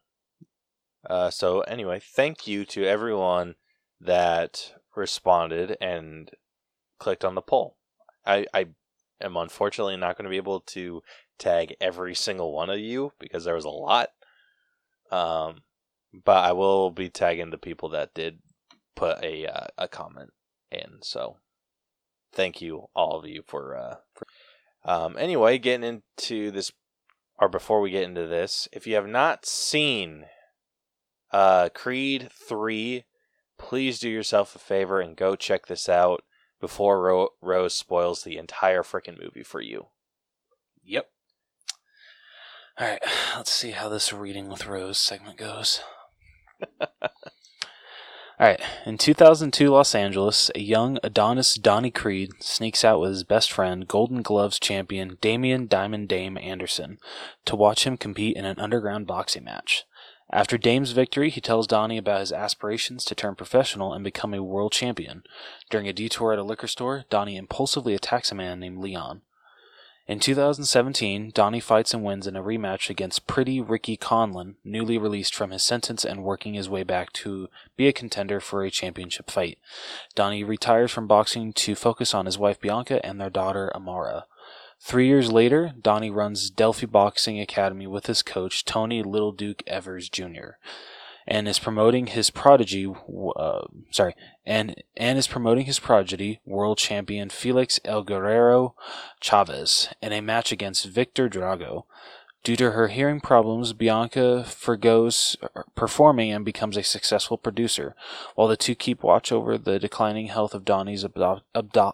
Uh, 1.08 1.30
so, 1.30 1.62
anyway, 1.62 2.02
thank 2.04 2.48
you 2.48 2.66
to 2.66 2.84
everyone 2.84 3.56
that 4.02 4.74
responded 4.96 5.78
and 5.80 6.32
clicked 7.00 7.24
on 7.24 7.36
the 7.36 7.42
poll. 7.42 7.78
I, 8.26 8.46
I 8.54 8.68
am 9.22 9.38
unfortunately 9.38 9.96
not 9.96 10.18
going 10.18 10.26
to 10.26 10.30
be 10.32 10.38
able 10.38 10.62
to 10.62 11.02
tag 11.38 11.76
every 11.80 12.16
single 12.16 12.52
one 12.52 12.70
of 12.70 12.80
you 12.80 13.14
because 13.20 13.46
there 13.46 13.56
was 13.56 13.66
a 13.66 13.70
lot. 13.70 14.10
Um, 15.12 15.62
but 16.26 16.44
I 16.44 16.54
will 16.54 16.92
be 16.92 17.10
tagging 17.10 17.50
the 17.50 17.58
people 17.58 17.90
that 17.90 18.14
did 18.14 18.40
put 18.96 19.24
a 19.24 19.46
uh, 19.46 19.68
a 19.78 19.88
comment 19.88 20.32
in. 20.72 21.00
So, 21.02 21.38
thank 22.34 22.62
you 22.62 22.88
all 22.96 23.20
of 23.20 23.28
you 23.28 23.44
for 23.46 23.76
uh, 23.76 23.96
for 24.14 24.28
um, 24.88 25.18
anyway, 25.20 25.58
getting 25.58 26.02
into 26.02 26.50
this, 26.50 26.72
or 27.38 27.50
before 27.50 27.82
we 27.82 27.92
get 27.92 28.04
into 28.04 28.26
this, 28.26 28.70
if 28.72 28.88
you 28.88 28.96
have 28.96 29.08
not 29.08 29.46
seen 29.46 30.26
uh, 31.32 31.68
Creed 31.76 32.30
3, 32.32 33.04
please 33.58 34.00
do 34.00 34.10
yourself 34.10 34.56
a 34.56 34.60
favor 34.60 35.02
and 35.02 35.18
go 35.18 35.36
check 35.36 35.68
this 35.68 35.90
out 35.90 36.24
before 36.62 37.02
Ro- 37.02 37.30
Rose 37.42 37.76
spoils 37.76 38.24
the 38.24 38.38
entire 38.38 38.82
freaking 38.82 39.22
movie 39.22 39.44
for 39.44 39.60
you. 39.60 39.88
Yep. 40.84 41.10
All 42.80 42.88
right. 42.88 43.02
Let's 43.36 43.52
see 43.52 43.72
how 43.72 43.90
this 43.90 44.14
reading 44.14 44.50
with 44.50 44.68
Rose 44.68 45.00
segment 45.00 45.38
goes. 45.38 45.82
All 46.82 46.88
right. 48.40 48.62
In 48.86 49.00
2002 49.00 49.70
Los 49.72 49.96
Angeles, 49.96 50.52
a 50.54 50.60
young 50.60 51.00
Adonis 51.02 51.56
Donnie 51.56 51.90
Creed 51.90 52.34
sneaks 52.40 52.86
out 52.86 53.00
with 53.00 53.10
his 53.10 53.24
best 53.24 53.52
friend, 53.52 53.88
Golden 53.88 54.22
Gloves 54.22 54.60
champion 54.60 55.18
Damian 55.22 55.66
Diamond 55.66 56.08
Dame 56.08 56.38
Anderson, 56.38 57.00
to 57.46 57.56
watch 57.56 57.88
him 57.88 57.98
compete 57.98 58.38
in 58.38 58.46
an 58.46 58.60
underground 58.60 59.08
boxing 59.08 59.46
match. 59.46 59.86
After 60.32 60.56
Dame's 60.56 60.92
victory, 60.92 61.32
he 61.32 61.42
tells 61.42 61.66
Donnie 61.66 61.98
about 61.98 62.20
his 62.20 62.32
aspirations 62.32 63.06
to 63.06 63.16
turn 63.16 63.34
professional 63.34 63.92
and 63.92 64.04
become 64.04 64.36
a 64.36 64.44
world 64.44 64.72
champion. 64.72 65.24
During 65.72 65.88
a 65.88 65.94
detour 65.94 66.32
at 66.32 66.40
a 66.40 66.44
liquor 66.44 66.68
store, 66.68 67.06
Donnie 67.10 67.38
impulsively 67.38 67.96
attacks 67.96 68.32
a 68.32 68.36
man 68.36 68.60
named 68.60 68.78
Leon. 68.78 69.22
In 70.08 70.22
2017, 70.22 71.32
Donnie 71.34 71.60
fights 71.60 71.94
and 71.94 72.02
wins 72.02 72.28
in 72.28 72.38
a 72.38 72.44
rematch 72.44 72.90
against 72.90 73.28
Pretty 73.28 73.60
Ricky 73.60 73.98
Conlon, 73.98 74.56
newly 74.64 74.98
released 74.98 75.36
from 75.36 75.52
his 75.52 75.64
sentence 75.64 76.06
and 76.06 76.24
working 76.24 76.54
his 76.54 76.70
way 76.70 76.84
back 76.84 77.12
to 77.14 77.50
be 77.76 77.90
a 77.90 77.94
contender 77.94 78.40
for 78.40 78.64
a 78.64 78.72
championship 78.72 79.30
fight. 79.30 79.60
Donnie 80.16 80.46
retires 80.46 80.92
from 80.92 81.08
boxing 81.08 81.52
to 81.52 81.76
focus 81.76 82.14
on 82.14 82.26
his 82.26 82.38
wife 82.38 82.58
Bianca 82.62 83.06
and 83.06 83.20
their 83.20 83.30
daughter 83.30 83.70
Amara. 83.76 84.28
Three 84.80 85.08
years 85.08 85.30
later, 85.30 85.74
Donnie 85.82 86.12
runs 86.12 86.50
Delphi 86.50 86.86
Boxing 86.86 87.42
Academy 87.42 87.86
with 87.86 88.06
his 88.06 88.24
coach 88.24 88.64
Tony 88.64 89.04
Little 89.04 89.34
Duke 89.34 89.62
Evers 89.68 90.08
Jr. 90.08 90.52
and 91.28 91.48
is 91.48 91.60
promoting 91.60 92.08
his 92.08 92.30
prodigy. 92.30 92.92
Uh, 93.36 93.66
sorry, 93.92 94.16
and 94.46 94.76
and 94.96 95.18
is 95.18 95.28
promoting 95.28 95.66
his 95.66 95.80
prodigy, 95.80 96.40
world 96.46 96.78
champion 96.78 97.30
Felix 97.30 97.80
El 97.84 98.04
Guerrero 98.04 98.76
Chavez, 99.20 99.90
in 100.02 100.14
a 100.14 100.22
match 100.22 100.52
against 100.52 100.86
Victor 100.86 101.30
Drago. 101.30 101.84
Due 102.44 102.56
to 102.56 102.72
her 102.72 102.88
hearing 102.88 103.20
problems, 103.20 103.74
Bianca 103.74 104.46
forgoes 104.46 105.36
performing 105.76 106.32
and 106.32 106.46
becomes 106.46 106.78
a 106.78 106.84
successful 106.84 107.38
producer, 107.38 107.94
while 108.36 108.48
the 108.48 108.56
two 108.56 108.74
keep 108.74 109.04
watch 109.04 109.34
over 109.34 109.58
the 109.58 109.80
declining 109.80 110.28
health 110.28 110.54
of 110.54 110.64
Donnie's 110.64 111.06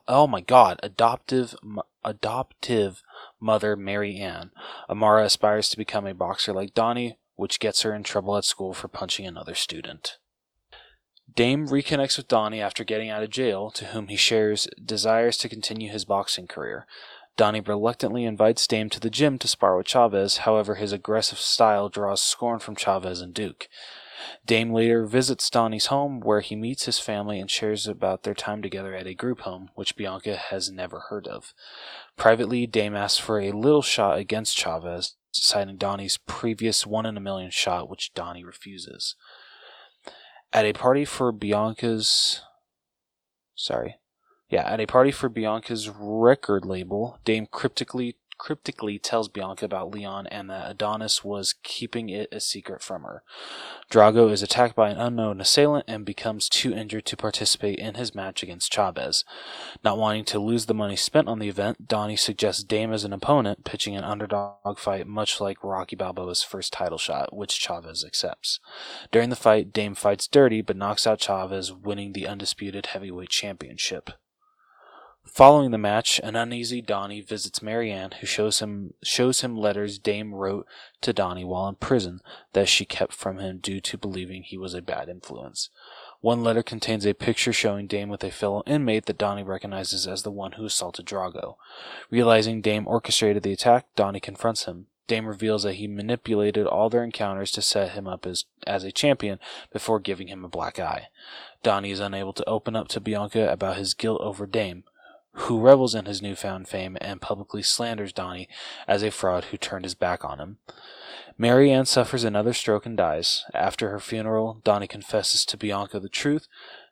oh 0.08 0.28
my 0.28 0.42
god, 0.42 0.80
adoptive 0.84 1.56
adoptive 2.06 3.02
mother 3.40 3.76
Mary 3.76 4.18
Ann. 4.18 4.52
Amara 4.88 5.26
aspires 5.26 5.70
to 5.70 5.78
become 5.78 6.06
a 6.06 6.14
boxer 6.14 6.54
like 6.54 6.76
Donnie, 6.76 7.18
which 7.36 7.60
gets 7.60 7.82
her 7.82 7.94
in 7.94 8.04
trouble 8.04 8.38
at 8.38 8.46
school 8.46 8.74
for 8.74 8.88
punching 8.88 9.26
another 9.26 9.56
student. 9.56 10.18
Dame 11.36 11.68
reconnects 11.68 12.18
with 12.18 12.28
Donnie 12.28 12.62
after 12.62 12.84
getting 12.84 13.10
out 13.10 13.24
of 13.24 13.30
jail, 13.30 13.72
to 13.72 13.86
whom 13.86 14.08
he 14.08 14.16
shares 14.16 14.68
desires 14.84 15.38
to 15.38 15.50
continue 15.50 15.90
his 15.90 16.06
boxing 16.06 16.48
career. 16.48 16.86
Donnie 17.36 17.62
reluctantly 17.62 18.26
invites 18.26 18.68
Dame 18.68 18.90
to 18.90 19.00
the 19.00 19.10
gym 19.10 19.40
to 19.40 19.48
spar 19.48 19.76
with 19.76 19.88
Chavez, 19.88 20.38
however, 20.40 20.76
his 20.76 20.92
aggressive 20.92 21.40
style 21.40 21.90
draws 21.90 22.22
scorn 22.22 22.60
from 22.60 22.76
Chavez 22.76 23.22
and 23.22 23.34
Duke. 23.34 23.68
Dame 24.46 24.72
later 24.72 25.06
visits 25.06 25.50
Donnie's 25.50 25.88
home, 25.88 26.20
where 26.20 26.42
he 26.42 26.56
meets 26.56 26.86
his 26.86 27.00
family 27.00 27.40
and 27.40 27.50
shares 27.50 27.88
about 27.88 28.24
their 28.24 28.34
time 28.34 28.62
together 28.62 28.94
at 28.94 29.08
a 29.08 29.14
group 29.14 29.42
home, 29.42 29.70
which 29.76 29.96
Bianca 29.96 30.36
has 30.36 30.72
never 30.72 31.02
heard 31.10 31.28
of. 31.28 31.54
Privately, 32.18 32.68
Dame 32.68 32.96
asks 32.96 33.20
for 33.20 33.40
a 33.40 33.52
little 33.52 33.82
shot 33.82 34.18
against 34.18 34.58
Chavez, 34.58 35.16
citing 35.32 35.78
Donnie's 35.78 36.18
previous 36.18 36.86
one 36.86 37.06
in 37.06 37.18
a 37.18 37.22
million 37.22 37.52
shot, 37.52 37.90
which 37.90 38.14
Donnie 38.14 38.44
refuses. 38.44 39.16
At 40.52 40.66
a 40.66 40.74
party 40.74 41.06
for 41.06 41.32
Bianca's. 41.32 42.42
Sorry. 43.56 43.96
Yeah, 44.50 44.70
at 44.70 44.80
a 44.80 44.86
party 44.86 45.12
for 45.12 45.30
Bianca's 45.30 45.90
record 45.90 46.64
label, 46.64 47.18
Dame 47.26 47.48
cryptically 47.48 48.18
cryptically 48.38 49.00
tells 49.00 49.30
Bianca 49.30 49.66
about 49.66 49.92
Leon 49.92 50.28
and 50.28 50.50
that 50.50 50.70
Adonis 50.70 51.24
was 51.24 51.56
keeping 51.64 52.10
it 52.10 52.30
a 52.32 52.40
secret 52.40 52.82
from 52.82 53.04
her. 53.04 53.24
Drago 53.92 54.32
is 54.32 54.44
attacked 54.44 54.76
by 54.76 54.90
an 54.90 54.98
unknown 54.98 55.40
assailant 55.40 55.86
and 55.88 56.06
becomes 56.06 56.50
too 56.50 56.74
injured 56.74 57.06
to 57.06 57.18
participate 57.18 57.80
in 57.80 57.96
his 57.96 58.16
match 58.16 58.44
against 58.44 58.72
Chavez. 58.72 59.24
Not 59.84 59.98
wanting 59.98 60.26
to 60.26 60.40
lose 60.40 60.66
the 60.66 60.74
money 60.74 60.96
spent 60.96 61.28
on 61.28 61.40
the 61.40 61.50
event, 61.50 61.88
Donnie 61.88 62.16
suggests 62.16 62.64
Dame 62.64 62.92
as 62.94 63.04
an 63.04 63.14
opponent, 63.14 63.64
pitching 63.64 63.96
an 63.96 64.04
underdog 64.04 64.78
fight 64.78 65.08
much 65.08 65.40
like 65.40 65.64
Rocky 65.64 65.96
Balboa's 65.96 66.44
first 66.44 66.74
title 66.74 66.98
shot, 66.98 67.36
which 67.36 67.60
Chavez 67.60 68.04
accepts. 68.04 68.60
During 69.12 69.30
the 69.30 69.36
fight, 69.36 69.72
Dame 69.72 69.96
fights 69.96 70.28
dirty 70.28 70.62
but 70.62 70.78
knocks 70.78 71.06
out 71.06 71.22
Chavez, 71.22 71.72
winning 71.72 72.14
the 72.14 72.28
undisputed 72.28 72.88
heavyweight 72.88 73.30
championship. 73.30 74.12
Following 75.26 75.72
the 75.72 75.78
match, 75.78 76.20
an 76.22 76.36
uneasy 76.36 76.82
Donnie 76.82 77.22
visits 77.22 77.62
Marianne, 77.62 78.12
who 78.20 78.28
shows 78.28 78.60
him 78.60 78.94
shows 79.02 79.42
him 79.42 79.58
letters 79.58 79.98
Dame 79.98 80.34
wrote 80.34 80.68
to 81.02 81.14
Donnie 81.14 81.46
while 81.46 81.68
in 81.68 81.76
prison 81.76 82.22
that 82.52 82.68
she 82.70 82.86
kept 82.86 83.14
from 83.14 83.40
him 83.40 83.58
due 83.58 83.80
to 83.80 83.98
believing 83.98 84.44
he 84.44 84.58
was 84.58 84.74
a 84.74 84.82
bad 84.82 85.10
influence. 85.10 85.70
One 86.22 86.44
letter 86.44 86.62
contains 86.62 87.06
a 87.06 87.14
picture 87.14 87.52
showing 87.52 87.88
Dame 87.88 88.10
with 88.10 88.24
a 88.24 88.32
fellow 88.32 88.64
inmate 88.68 89.08
that 89.08 89.18
Donnie 89.18 89.44
recognizes 89.44 90.08
as 90.08 90.24
the 90.24 90.32
one 90.32 90.54
who 90.54 90.66
assaulted 90.66 91.06
Drago. 91.06 91.56
Realizing 92.10 92.62
Dame 92.62 92.88
orchestrated 92.88 93.44
the 93.44 93.54
attack, 93.54 93.88
Donnie 93.96 94.20
confronts 94.20 94.66
him. 94.66 94.88
Dame 95.08 95.26
reveals 95.26 95.64
that 95.64 95.74
he 95.74 95.88
manipulated 95.88 96.66
all 96.66 96.90
their 96.90 97.04
encounters 97.04 97.52
to 97.52 97.62
set 97.62 97.92
him 97.92 98.08
up 98.08 98.26
as, 98.26 98.46
as 98.66 98.84
a 98.84 98.92
champion 98.92 99.40
before 99.72 100.00
giving 100.00 100.28
him 100.28 100.46
a 100.46 100.50
black 100.50 100.80
eye. 100.80 101.08
Donnie 101.62 101.92
is 101.92 102.00
unable 102.00 102.34
to 102.34 102.48
open 102.48 102.76
up 102.76 102.88
to 102.90 103.02
Bianca 103.02 103.52
about 103.52 103.78
his 103.78 103.94
guilt 103.94 104.22
over 104.22 104.46
Dame, 104.46 104.84
who 105.34 105.60
revels 105.60 105.96
in 105.96 106.06
his 106.06 106.22
newfound 106.22 106.68
fame 106.68 106.98
and 107.02 107.22
publicly 107.22 107.64
slanders 107.64 108.14
Donnie 108.14 108.48
as 108.88 109.04
a 109.04 109.12
fraud 109.12 109.46
who 109.46 109.58
turned 109.58 109.86
his 109.86 109.96
back 109.96 110.24
on 110.24 110.40
him. 110.40 110.58
Marianne 111.38 111.86
suffers 111.86 112.24
another 112.24 112.54
stroke 112.54 112.86
and 112.86 112.96
dies. 112.96 113.44
After 113.54 113.90
her 113.90 114.00
funeral, 114.00 114.62
Donnie 114.64 114.88
confesses 114.88 115.46
to 115.46 115.58
Bianca 115.58 116.00
the 116.00 116.10
truth 116.10 116.48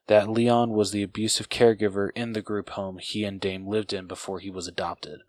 that 0.07 0.29
Leon 0.29 0.71
was 0.71 0.91
the 0.91 1.03
abusive 1.03 1.49
caregiver 1.49 2.09
in 2.15 2.33
the 2.33 2.41
group 2.41 2.71
home 2.71 2.97
he 2.97 3.23
and 3.23 3.39
Dame 3.39 3.67
lived 3.67 3.93
in 3.93 4.07
before 4.07 4.39
he 4.39 4.49
was 4.49 4.67
adopted. 4.67 5.21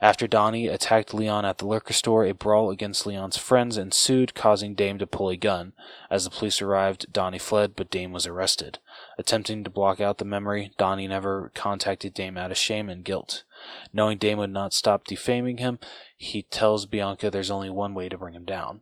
After 0.00 0.26
Donnie 0.26 0.68
attacked 0.68 1.14
Leon 1.14 1.44
at 1.44 1.58
the 1.58 1.66
liquor 1.66 1.92
store, 1.92 2.24
a 2.24 2.32
brawl 2.32 2.70
against 2.70 3.06
Leon's 3.06 3.36
friends 3.36 3.76
ensued, 3.76 4.34
causing 4.34 4.74
Dame 4.74 4.98
to 4.98 5.06
pull 5.06 5.30
a 5.30 5.36
gun. 5.36 5.72
As 6.10 6.24
the 6.24 6.30
police 6.30 6.60
arrived, 6.60 7.12
Donnie 7.12 7.38
fled, 7.38 7.74
but 7.74 7.90
Dame 7.90 8.12
was 8.12 8.26
arrested. 8.26 8.78
Attempting 9.16 9.62
to 9.64 9.70
block 9.70 10.00
out 10.00 10.18
the 10.18 10.24
memory, 10.24 10.72
Donnie 10.76 11.06
never 11.06 11.52
contacted 11.54 12.14
Dame 12.14 12.36
out 12.36 12.50
of 12.50 12.56
shame 12.56 12.88
and 12.88 13.04
guilt. 13.04 13.44
Knowing 13.92 14.18
Dame 14.18 14.38
would 14.38 14.50
not 14.50 14.72
stop 14.72 15.06
defaming 15.06 15.58
him, 15.58 15.78
he 16.16 16.42
tells 16.42 16.86
Bianca 16.86 17.30
there's 17.30 17.50
only 17.50 17.70
one 17.70 17.94
way 17.94 18.08
to 18.08 18.18
bring 18.18 18.34
him 18.34 18.44
down. 18.44 18.80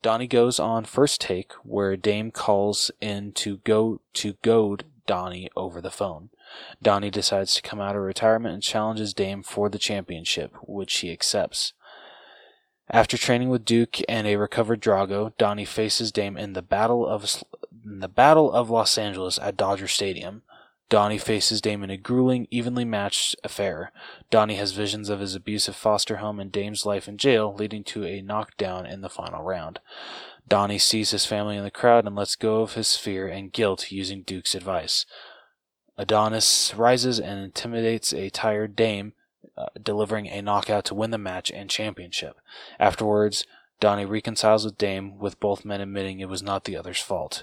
Donnie 0.00 0.26
goes 0.26 0.58
on 0.58 0.84
first 0.84 1.20
take, 1.20 1.52
where 1.62 1.96
Dame 1.96 2.30
calls 2.30 2.90
in 3.00 3.32
to 3.32 3.58
go 3.58 4.00
to 4.14 4.34
goad 4.42 4.84
Donnie 5.06 5.48
over 5.56 5.80
the 5.80 5.90
phone. 5.90 6.30
Donnie 6.82 7.10
decides 7.10 7.54
to 7.54 7.62
come 7.62 7.80
out 7.80 7.94
of 7.94 8.02
retirement 8.02 8.54
and 8.54 8.62
challenges 8.62 9.14
Dame 9.14 9.42
for 9.42 9.68
the 9.68 9.78
championship, 9.78 10.52
which 10.62 10.96
he 10.98 11.12
accepts. 11.12 11.72
After 12.90 13.16
training 13.16 13.48
with 13.48 13.64
Duke 13.64 13.98
and 14.08 14.26
a 14.26 14.36
recovered 14.36 14.82
Drago, 14.82 15.32
Donnie 15.38 15.64
faces 15.64 16.12
Dame 16.12 16.36
in 16.36 16.52
the 16.52 16.62
Battle 16.62 17.06
of 17.06 17.42
in 17.84 18.00
the 18.00 18.08
Battle 18.08 18.52
of 18.52 18.70
Los 18.70 18.96
Angeles 18.98 19.38
at 19.38 19.56
Dodger 19.56 19.88
Stadium. 19.88 20.42
Donnie 20.88 21.18
faces 21.18 21.62
Dame 21.62 21.84
in 21.84 21.90
a 21.90 21.96
grueling, 21.96 22.46
evenly 22.50 22.84
matched 22.84 23.34
affair. 23.42 23.92
Donnie 24.30 24.56
has 24.56 24.72
visions 24.72 25.08
of 25.08 25.20
his 25.20 25.34
abusive 25.34 25.74
foster 25.74 26.18
home 26.18 26.38
and 26.38 26.52
Dame's 26.52 26.84
life 26.84 27.08
in 27.08 27.16
jail, 27.16 27.54
leading 27.54 27.82
to 27.84 28.04
a 28.04 28.20
knockdown 28.20 28.84
in 28.84 29.00
the 29.00 29.08
final 29.08 29.42
round. 29.42 29.80
Donnie 30.46 30.78
sees 30.78 31.10
his 31.10 31.24
family 31.24 31.56
in 31.56 31.64
the 31.64 31.70
crowd 31.70 32.04
and 32.04 32.14
lets 32.14 32.36
go 32.36 32.60
of 32.60 32.74
his 32.74 32.96
fear 32.96 33.26
and 33.26 33.52
guilt 33.52 33.90
using 33.90 34.22
Duke's 34.22 34.54
advice. 34.54 35.06
Adonis 35.96 36.74
rises 36.76 37.18
and 37.18 37.42
intimidates 37.42 38.12
a 38.12 38.28
tired 38.28 38.76
Dame, 38.76 39.14
uh, 39.56 39.66
delivering 39.80 40.26
a 40.26 40.42
knockout 40.42 40.84
to 40.86 40.94
win 40.94 41.10
the 41.10 41.16
match 41.16 41.50
and 41.50 41.70
championship. 41.70 42.36
Afterwards, 42.78 43.46
Donnie 43.82 44.04
reconciles 44.04 44.64
with 44.64 44.78
Dame, 44.78 45.18
with 45.18 45.40
both 45.40 45.64
men 45.64 45.80
admitting 45.80 46.20
it 46.20 46.28
was 46.28 46.40
not 46.40 46.62
the 46.62 46.76
other's 46.76 47.00
fault. 47.00 47.42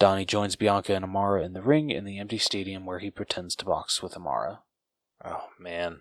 Donnie 0.00 0.24
joins 0.24 0.56
Bianca 0.56 0.92
and 0.92 1.04
Amara 1.04 1.44
in 1.44 1.52
the 1.52 1.62
ring 1.62 1.90
in 1.90 2.04
the 2.04 2.18
empty 2.18 2.36
stadium 2.36 2.84
where 2.84 2.98
he 2.98 3.12
pretends 3.12 3.54
to 3.54 3.64
box 3.64 4.02
with 4.02 4.16
Amara. 4.16 4.62
Oh 5.24 5.50
man, 5.56 6.00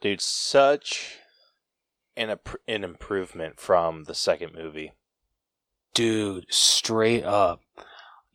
dude, 0.00 0.20
such 0.20 1.18
an 2.16 2.36
an 2.66 2.82
improvement 2.82 3.60
from 3.60 4.02
the 4.02 4.16
second 4.16 4.52
movie. 4.52 4.94
Dude, 5.94 6.46
straight 6.48 7.22
up. 7.22 7.60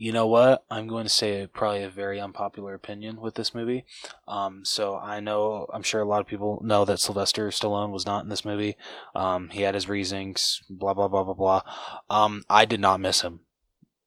You 0.02 0.12
know 0.12 0.26
what? 0.26 0.66
I'm 0.72 0.88
going 0.88 1.04
to 1.04 1.10
say 1.10 1.46
probably 1.46 1.84
a 1.84 1.90
very 1.90 2.20
unpopular 2.20 2.74
opinion 2.74 3.22
with 3.22 3.36
this 3.36 3.54
movie. 3.54 3.86
Um, 4.28 4.66
so 4.66 4.98
I 4.98 5.20
know, 5.20 5.68
I'm 5.72 5.84
sure 5.84 6.02
a 6.02 6.06
lot 6.06 6.22
of 6.22 6.26
people 6.26 6.60
know 6.66 6.86
that 6.86 7.00
Sylvester 7.00 7.50
Stallone 7.50 7.92
was 7.92 8.04
not 8.04 8.24
in 8.24 8.30
this 8.30 8.44
movie. 8.44 8.78
Um, 9.14 9.50
he 9.50 9.62
had 9.62 9.76
his 9.76 9.88
reasons, 9.88 10.64
blah 10.72 10.96
blah 10.96 11.08
blah 11.08 11.24
blah 11.24 11.36
blah. 11.36 11.62
Um, 12.10 12.42
I 12.50 12.66
did 12.66 12.80
not 12.80 13.00
miss 13.00 13.22
him. 13.22 13.42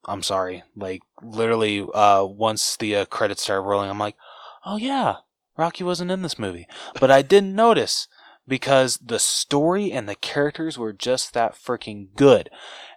I'm 0.03 0.21
sorry. 0.21 0.63
Like 0.75 1.01
literally, 1.21 1.87
uh, 1.93 2.25
once 2.25 2.75
the 2.75 2.93
uh, 2.97 3.05
credits 3.05 3.43
started 3.43 3.61
rolling, 3.61 3.89
I'm 3.89 3.97
like, 3.97 4.17
oh 4.65 4.75
yeah, 4.75 5.19
Rocky 5.55 5.85
wasn't 5.85 6.11
in 6.11 6.23
this 6.23 6.37
movie, 6.37 6.67
but 6.99 7.09
I 7.09 7.21
didn't 7.21 7.55
notice 7.55 8.09
because 8.45 8.97
the 8.97 9.17
story 9.17 9.93
and 9.93 10.09
the 10.09 10.15
characters 10.15 10.77
were 10.77 10.91
just 10.91 11.33
that 11.35 11.55
freaking 11.55 12.09
good. 12.17 12.49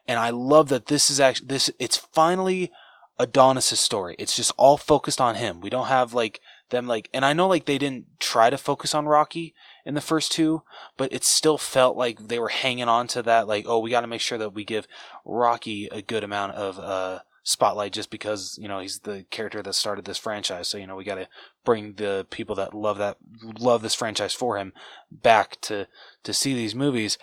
And 0.09 0.19
I 0.19 0.31
love 0.31 0.69
that 0.71 0.87
this 0.87 1.13
is 1.13 1.21
actually 1.21 1.47
this. 1.47 1.71
It's 1.79 1.97
finally 1.97 2.73
Adonis's 3.19 3.81
story. 3.81 4.15
It's 4.19 4.37
just 4.37 4.53
all 4.57 4.77
focused 4.77 5.21
on 5.21 5.35
him. 5.35 5.61
We 5.61 5.71
don't 5.71 5.89
have 5.89 6.15
like 6.15 6.41
them 6.71 6.87
like 6.87 7.09
and 7.13 7.25
I 7.25 7.33
know 7.33 7.49
like 7.49 7.65
they 7.65 7.79
didn't 7.79 8.07
try 8.21 8.51
to 8.51 8.59
focus 8.59 8.95
on 8.95 9.07
Rocky 9.07 9.55
in 9.85 9.95
the 9.95 10.01
first 10.01 10.33
two, 10.33 10.63
but 10.97 11.13
it 11.13 11.25
still 11.25 11.59
felt 11.59 11.97
like 11.97 12.29
they 12.29 12.39
were 12.39 12.49
hanging 12.49 12.89
on 12.89 13.07
to 13.09 13.23
that 13.23 13.49
like 13.49 13.65
oh, 13.67 13.79
we 13.79 13.91
got 13.91 14.03
to 14.03 14.07
make 14.07 14.21
sure 14.21 14.39
that 14.39 14.55
we 14.55 14.65
give 14.65 14.87
Rocky 15.25 15.89
a 15.91 16.03
good 16.03 16.23
amount 16.23 16.53
of 16.53 16.79
uh 16.79 17.21
spotlight 17.49 17.95
just 17.95 18.11
because, 18.11 18.59
you 18.61 18.69
know, 18.69 18.79
he's 18.79 19.01
the 19.01 19.25
character 19.31 19.63
that 19.63 19.73
started 19.73 20.05
this 20.05 20.19
franchise. 20.19 20.69
So, 20.69 20.77
you 20.77 20.87
know, 20.87 20.97
we 20.97 21.05
got 21.05 21.15
to 21.15 21.29
bring 21.65 21.95
the 21.95 22.27
people 22.29 22.55
that 22.57 22.75
love 22.75 22.99
that 22.99 23.17
love 23.59 23.81
this 23.81 23.95
franchise 23.95 24.35
for 24.35 24.59
him 24.59 24.73
back 25.11 25.59
to 25.63 25.89
to 26.25 26.35
see 26.35 26.55
these 26.55 26.75
movies. 26.75 27.17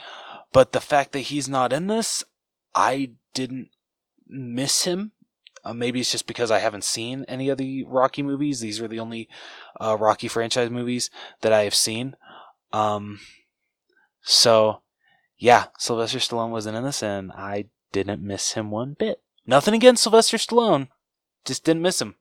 But 0.51 0.71
the 0.71 0.81
fact 0.81 1.11
that 1.11 1.19
he's 1.19 1.47
not 1.47 1.71
in 1.71 1.87
this, 1.87 2.23
I 2.73 3.11
didn't 3.33 3.69
miss 4.27 4.85
him 4.85 5.11
uh, 5.65 5.73
maybe 5.73 5.99
it's 5.99 6.11
just 6.11 6.27
because 6.27 6.51
I 6.51 6.59
haven't 6.59 6.83
seen 6.83 7.25
any 7.27 7.49
of 7.49 7.57
the 7.57 7.83
Rocky 7.85 8.21
movies. 8.21 8.59
These 8.59 8.79
are 8.79 8.87
the 8.87 8.99
only 8.99 9.27
uh, 9.81 9.97
Rocky 9.99 10.27
franchise 10.27 10.69
movies 10.69 11.09
that 11.41 11.51
I 11.51 11.63
have 11.63 11.75
seen. 11.75 12.15
Um, 12.71 13.19
so, 14.21 14.81
yeah, 15.37 15.65
Sylvester 15.79 16.19
Stallone 16.19 16.51
wasn't 16.51 16.77
in 16.77 16.83
this, 16.83 17.01
and 17.01 17.31
I 17.31 17.65
didn't 17.91 18.21
miss 18.21 18.53
him 18.53 18.69
one 18.69 18.95
bit. 18.97 19.21
Nothing 19.45 19.73
against 19.73 20.03
Sylvester 20.03 20.37
Stallone, 20.37 20.89
just 21.45 21.63
didn't 21.63 21.81
miss 21.81 22.01
him. 22.01 22.15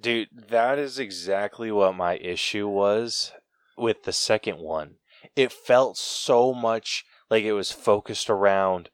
Dude, 0.00 0.28
that 0.48 0.78
is 0.78 0.98
exactly 0.98 1.72
what 1.72 1.96
my 1.96 2.16
issue 2.18 2.68
was 2.68 3.32
with 3.76 4.04
the 4.04 4.12
second 4.12 4.58
one. 4.58 4.96
It 5.34 5.52
felt 5.52 5.96
so 5.96 6.54
much 6.54 7.04
like 7.30 7.42
it 7.42 7.52
was 7.52 7.72
focused 7.72 8.30
around 8.30 8.90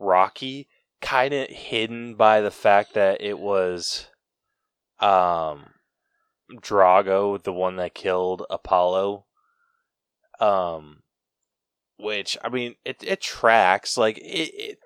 Rocky 0.00 0.67
kind 1.00 1.32
of 1.32 1.48
hidden 1.48 2.14
by 2.14 2.40
the 2.40 2.50
fact 2.50 2.94
that 2.94 3.20
it 3.20 3.38
was 3.38 4.08
um 5.00 5.70
Drago, 6.50 7.42
the 7.42 7.52
one 7.52 7.76
that 7.76 7.94
killed 7.94 8.44
Apollo. 8.50 9.26
Um 10.40 11.02
which 11.98 12.38
I 12.42 12.48
mean 12.48 12.76
it 12.84 13.02
it 13.02 13.20
tracks 13.20 13.96
like 13.96 14.18
it, 14.18 14.52
it 14.54 14.78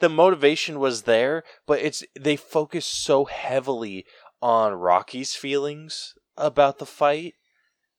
the 0.00 0.08
motivation 0.08 0.78
was 0.78 1.02
there, 1.02 1.42
but 1.66 1.80
it's 1.80 2.02
they 2.18 2.36
focus 2.36 2.84
so 2.84 3.24
heavily 3.24 4.04
on 4.40 4.74
Rocky's 4.74 5.34
feelings 5.34 6.14
about 6.36 6.78
the 6.78 6.86
fight 6.86 7.34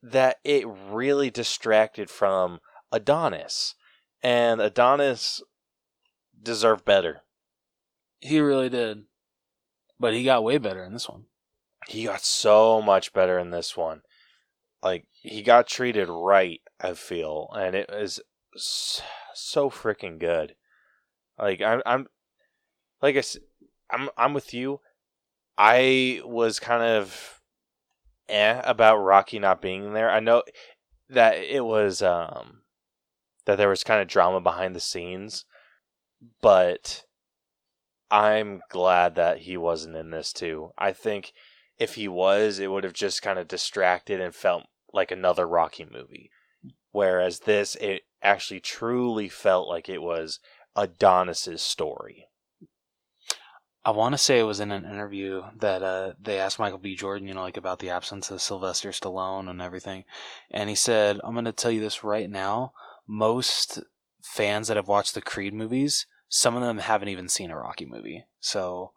that 0.02 0.38
it 0.44 0.66
really 0.68 1.30
distracted 1.30 2.10
from 2.10 2.60
Adonis. 2.92 3.76
And 4.22 4.62
Adonis 4.62 5.42
deserved 6.42 6.86
better 6.86 7.24
He 8.20 8.40
really 8.40 8.70
did. 8.70 9.04
But 10.00 10.14
he 10.14 10.24
got 10.24 10.44
way 10.44 10.58
better 10.58 10.84
in 10.84 10.94
this 10.94 11.10
one. 11.10 11.26
He 11.88 12.06
got 12.06 12.22
so 12.22 12.82
much 12.82 13.14
better 13.14 13.38
in 13.40 13.50
this 13.50 13.76
one. 13.76 14.02
Like 14.82 15.06
he 15.12 15.42
got 15.42 15.68
treated 15.68 16.08
right, 16.08 16.62
I 16.80 16.94
feel, 16.94 17.50
and 17.54 17.76
it 17.76 17.90
was 17.90 18.22
so 18.56 19.70
freaking 19.70 20.20
good. 20.20 20.56
Like 21.38 21.62
I'm, 21.62 21.82
I'm, 21.86 22.08
like 23.02 23.18
I 23.18 23.24
I'm, 23.92 24.10
I'm 24.18 24.34
with 24.34 24.54
you. 24.54 24.80
I 25.58 26.22
was 26.24 26.60
kind 26.60 26.84
of 26.84 27.42
eh 28.30 28.62
about 28.64 28.98
Rocky 28.98 29.40
not 29.40 29.62
being 29.62 29.94
there. 29.94 30.10
I 30.10 30.22
know 30.22 30.44
that 31.10 31.38
it 31.38 31.66
was 31.66 32.02
um 32.02 32.62
that 33.46 33.58
there 33.58 33.70
was 33.70 33.84
kind 33.84 34.02
of 34.02 34.08
drama 34.08 34.40
behind 34.40 34.76
the 34.76 34.80
scenes, 34.80 35.44
but 36.42 37.04
I'm 38.12 38.62
glad 38.70 39.16
that 39.16 39.40
he 39.40 39.58
wasn't 39.58 39.96
in 39.96 40.12
this 40.12 40.34
too. 40.34 40.72
I 40.78 40.94
think 40.94 41.34
if 41.78 41.96
he 41.96 42.08
was, 42.08 42.60
it 42.60 42.72
would 42.72 42.84
have 42.84 42.94
just 42.94 43.22
kind 43.22 43.40
of 43.40 43.48
distracted 43.48 44.20
and 44.20 44.34
felt 44.34 44.64
like 44.94 45.12
another 45.12 45.48
Rocky 45.48 45.86
movie. 45.90 46.32
Whereas 46.92 47.42
this, 47.42 47.76
it 47.76 48.04
actually 48.22 48.60
truly 48.60 49.30
felt 49.30 49.68
like 49.68 49.88
it 49.88 50.02
was 50.02 50.40
Adonis's 50.76 51.62
story. 51.62 52.26
I 53.86 53.92
want 53.92 54.14
to 54.14 54.18
say 54.18 54.40
it 54.40 54.44
was 54.44 54.60
in 54.60 54.72
an 54.72 54.84
interview 54.84 55.44
that 55.58 55.82
uh, 55.82 56.14
they 56.22 56.38
asked 56.38 56.60
Michael 56.60 56.80
B. 56.80 56.96
Jordan, 56.96 57.28
you 57.28 57.34
know, 57.34 57.42
like 57.42 57.58
about 57.58 57.80
the 57.80 57.90
absence 57.90 58.30
of 58.30 58.42
Sylvester 58.42 58.90
Stallone 58.90 59.50
and 59.50 59.62
everything, 59.62 60.04
and 60.52 60.70
he 60.70 60.76
said, 60.76 61.20
"I'm 61.24 61.34
going 61.34 61.46
to 61.46 61.54
tell 61.54 61.72
you 61.72 61.80
this 61.80 62.04
right 62.04 62.30
now. 62.30 62.74
Most 63.08 63.80
fans 64.22 64.68
that 64.68 64.78
have 64.78 64.90
watched 64.90 65.16
the 65.16 65.22
Creed 65.22 65.54
movies, 65.54 66.06
some 66.30 66.56
of 66.56 66.62
them 66.62 66.78
haven't 66.78 67.10
even 67.10 67.28
seen 67.28 67.52
a 67.52 67.58
Rocky 67.58 67.86
movie, 67.86 68.26
so 68.40 68.92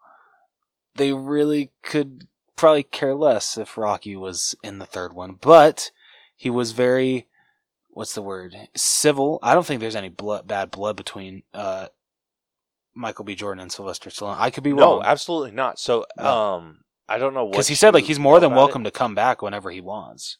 they 0.94 1.12
really 1.12 1.72
could 1.82 2.28
probably 2.54 2.82
care 2.84 3.14
less 3.14 3.58
if 3.58 3.76
Rocky 3.76 4.14
was 4.14 4.54
in 4.62 4.78
the 4.78 4.86
third 4.86 5.12
one. 5.12 5.38
But 5.40 5.90
he 6.36 6.50
was 6.50 6.72
very, 6.72 7.26
what's 7.90 8.14
the 8.14 8.22
word, 8.22 8.54
civil. 8.76 9.38
I 9.42 9.54
don't 9.54 9.66
think 9.66 9.80
there's 9.80 9.96
any 9.96 10.10
blood, 10.10 10.46
bad 10.46 10.70
blood 10.70 10.96
between." 10.96 11.42
Uh, 11.52 11.88
Michael 12.94 13.24
B. 13.24 13.34
Jordan 13.34 13.62
and 13.62 13.72
Sylvester 13.72 14.10
Stallone. 14.10 14.36
I 14.38 14.50
could 14.50 14.64
be 14.64 14.72
wrong. 14.72 15.00
No, 15.00 15.02
absolutely 15.02 15.52
not. 15.52 15.78
So, 15.78 16.04
No. 16.18 16.24
um, 16.24 16.84
I 17.08 17.18
don't 17.18 17.34
know 17.34 17.44
what 17.44 17.52
because 17.52 17.68
he 17.68 17.74
said 17.74 17.94
like 17.94 18.04
he's 18.04 18.18
more 18.18 18.38
than 18.38 18.54
welcome 18.54 18.82
it. 18.82 18.84
to 18.84 18.90
come 18.90 19.14
back 19.14 19.42
whenever 19.42 19.70
he 19.70 19.80
wants. 19.80 20.36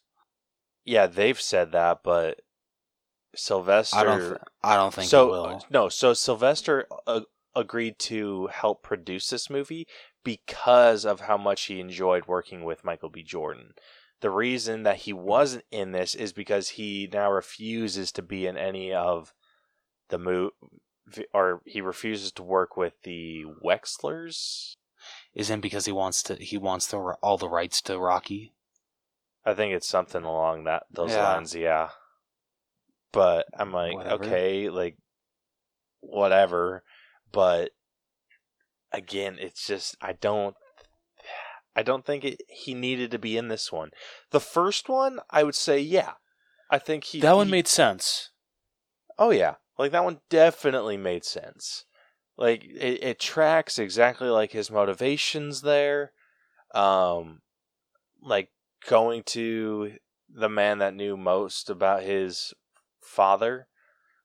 Yeah, 0.85 1.07
they've 1.07 1.41
said 1.41 1.73
that, 1.73 2.01
but 2.03 2.41
Sylvester. 3.35 3.97
I 3.97 4.05
don't. 4.05 4.21
Th- 4.21 4.41
I 4.63 4.77
don't 4.77 4.93
think 4.95 5.09
so 5.09 5.29
will. 5.29 5.65
no. 5.71 5.89
So 5.89 6.13
Sylvester 6.15 6.87
uh, 7.07 7.21
agreed 7.55 7.99
to 8.01 8.49
help 8.49 8.83
produce 8.83 9.29
this 9.31 9.49
movie 9.51 9.87
because 10.25 11.05
of 11.05 11.21
how 11.21 11.37
much 11.37 11.63
he 11.65 11.81
enjoyed 11.81 12.27
working 12.27 12.65
with 12.65 12.85
Michael 12.85 13.09
B. 13.11 13.23
Jordan. 13.23 13.75
The 14.21 14.31
reason 14.31 14.85
that 14.85 14.99
he 14.99 15.13
wasn't 15.13 15.65
in 15.73 15.91
this 15.93 16.15
is 16.15 16.33
because 16.33 16.71
he 16.71 17.09
now 17.13 17.31
refuses 17.33 18.13
to 18.13 18.23
be 18.23 18.47
in 18.47 18.57
any 18.57 18.93
of 18.93 19.33
the 20.11 20.19
move, 20.19 20.53
or 21.35 21.61
he 21.67 21.81
refuses 21.81 22.31
to 22.33 22.43
work 22.43 22.77
with 22.77 22.95
the 23.03 23.45
Winklers. 23.65 24.77
Isn't 25.35 25.61
because 25.61 25.87
he 25.87 25.93
wants 25.93 26.23
to. 26.25 26.37
He 26.37 26.57
wants 26.57 26.87
the 26.87 26.99
all 27.23 27.37
the 27.39 27.49
rights 27.49 27.81
to 27.83 27.99
Rocky. 27.99 28.53
I 29.45 29.55
think 29.55 29.75
it's 29.75 29.89
something 29.89 30.23
along 30.23 30.65
that 30.65 30.85
those 30.93 31.11
Yeah. 31.11 31.33
lines, 31.33 31.55
yeah. 31.57 31.89
But 33.13 33.47
I'm 33.57 33.73
like, 33.73 33.95
Whatever. 33.95 34.25
okay, 34.25 34.69
like 34.71 34.97
whatever. 36.01 36.83
But 37.31 37.71
again, 38.93 39.37
it's 39.39 39.67
just 39.67 39.97
I 40.01 40.13
don't 40.15 40.57
I 41.75 41.83
don't 41.83 42.05
think 42.05 42.25
it, 42.25 42.43
he 42.49 42.75
needed 42.75 43.11
to 43.13 43.19
be 43.19 43.37
in 43.37 43.49
this 43.49 43.73
one. 43.73 43.91
The 44.31 44.41
first 44.41 44.89
one, 44.89 45.21
I 45.31 45.43
would 45.43 45.55
say, 45.55 45.79
yeah. 45.81 46.13
I 46.71 46.79
think 46.79 47.05
he 47.05 47.21
that 47.21 47.37
one 47.37 47.47
he- 47.47 47.53
made 47.53 47.69
sense. 47.69 48.31
Oh 49.19 49.31
yeah, 49.31 49.57
like 49.79 49.93
that 49.93 50.05
one 50.05 50.21
definitely 50.31 50.97
made 50.97 51.25
sense. 51.25 51.85
Like 52.39 52.65
it, 52.65 53.03
it 53.05 53.21
tracks 53.21 53.79
exactly 53.79 54.29
like 54.29 54.53
his 54.53 54.71
motivations 54.71 55.61
there. 55.61 56.13
Um, 56.75 57.43
like 58.23 58.49
going 58.89 59.23
to 59.25 59.93
the 60.35 60.49
man 60.49 60.79
that 60.79 60.95
knew 60.95 61.17
most 61.19 61.69
about 61.69 62.03
his 62.03 62.55
father. 63.13 63.69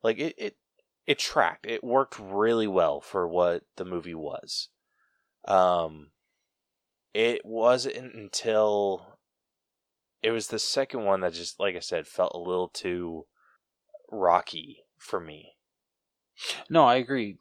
Like 0.02 0.18
it, 0.18 0.36
it, 0.38 0.58
it 1.06 1.20
tracked. 1.20 1.66
It 1.66 1.84
worked 1.84 2.20
really 2.20 2.68
well 2.68 3.02
for 3.02 3.28
what 3.28 3.64
the 3.76 3.86
movie 3.86 4.16
was. 4.16 4.70
Um, 5.48 6.12
it 7.14 7.46
wasn't 7.46 8.14
until 8.14 9.18
it 10.22 10.32
was 10.32 10.48
the 10.48 10.60
second 10.60 11.06
one 11.06 11.22
that 11.22 11.34
just, 11.34 11.60
like 11.60 11.76
I 11.76 11.80
said, 11.80 12.08
felt 12.08 12.34
a 12.34 12.40
little 12.40 12.70
too 12.70 13.26
rocky 14.12 14.84
for 14.98 15.20
me. 15.20 15.54
No, 16.70 16.86
I 16.86 16.96
agree. 16.96 17.38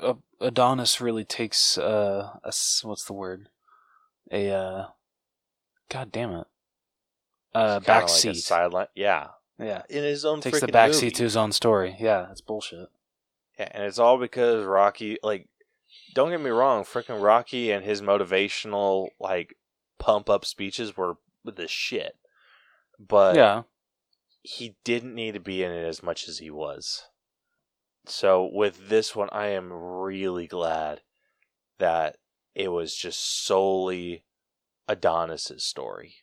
Uh, 0.00 0.14
Adonis 0.40 1.00
really 1.00 1.24
takes 1.24 1.78
uh, 1.78 2.38
a 2.44 2.48
s- 2.48 2.82
what's 2.84 3.04
the 3.04 3.12
word? 3.12 3.48
A 4.30 4.50
uh, 4.50 4.86
god 5.88 6.12
damn 6.12 6.32
it, 6.32 6.46
uh, 7.54 7.80
Kinda 7.80 7.86
back 7.86 8.08
like 8.08 8.36
sideline. 8.36 8.86
Yeah, 8.94 9.28
yeah, 9.58 9.82
in 9.88 10.04
his 10.04 10.24
own 10.24 10.40
takes 10.40 10.60
the 10.60 10.66
backseat 10.66 11.02
movie. 11.02 11.10
to 11.12 11.22
his 11.22 11.36
own 11.36 11.52
story. 11.52 11.96
Yeah, 11.98 12.26
that's 12.28 12.40
bullshit. 12.40 12.88
Yeah, 13.58 13.68
and 13.72 13.84
it's 13.84 13.98
all 13.98 14.18
because 14.18 14.64
Rocky. 14.64 15.18
Like, 15.22 15.48
don't 16.14 16.30
get 16.30 16.40
me 16.40 16.50
wrong, 16.50 16.84
freaking 16.84 17.22
Rocky 17.22 17.70
and 17.70 17.84
his 17.84 18.02
motivational 18.02 19.08
like 19.18 19.56
pump 19.98 20.28
up 20.28 20.44
speeches 20.44 20.96
were 20.96 21.16
the 21.44 21.68
shit. 21.68 22.16
But 22.98 23.36
yeah, 23.36 23.62
he 24.42 24.76
didn't 24.84 25.14
need 25.14 25.34
to 25.34 25.40
be 25.40 25.62
in 25.62 25.72
it 25.72 25.86
as 25.86 26.02
much 26.02 26.28
as 26.28 26.38
he 26.38 26.50
was. 26.50 27.04
So 28.06 28.48
with 28.52 28.88
this 28.88 29.16
one, 29.16 29.28
I 29.32 29.48
am 29.48 29.72
really 29.72 30.46
glad 30.46 31.00
that 31.78 32.16
it 32.54 32.68
was 32.68 32.94
just 32.94 33.44
solely 33.44 34.24
Adonis's 34.88 35.64
story. 35.64 36.16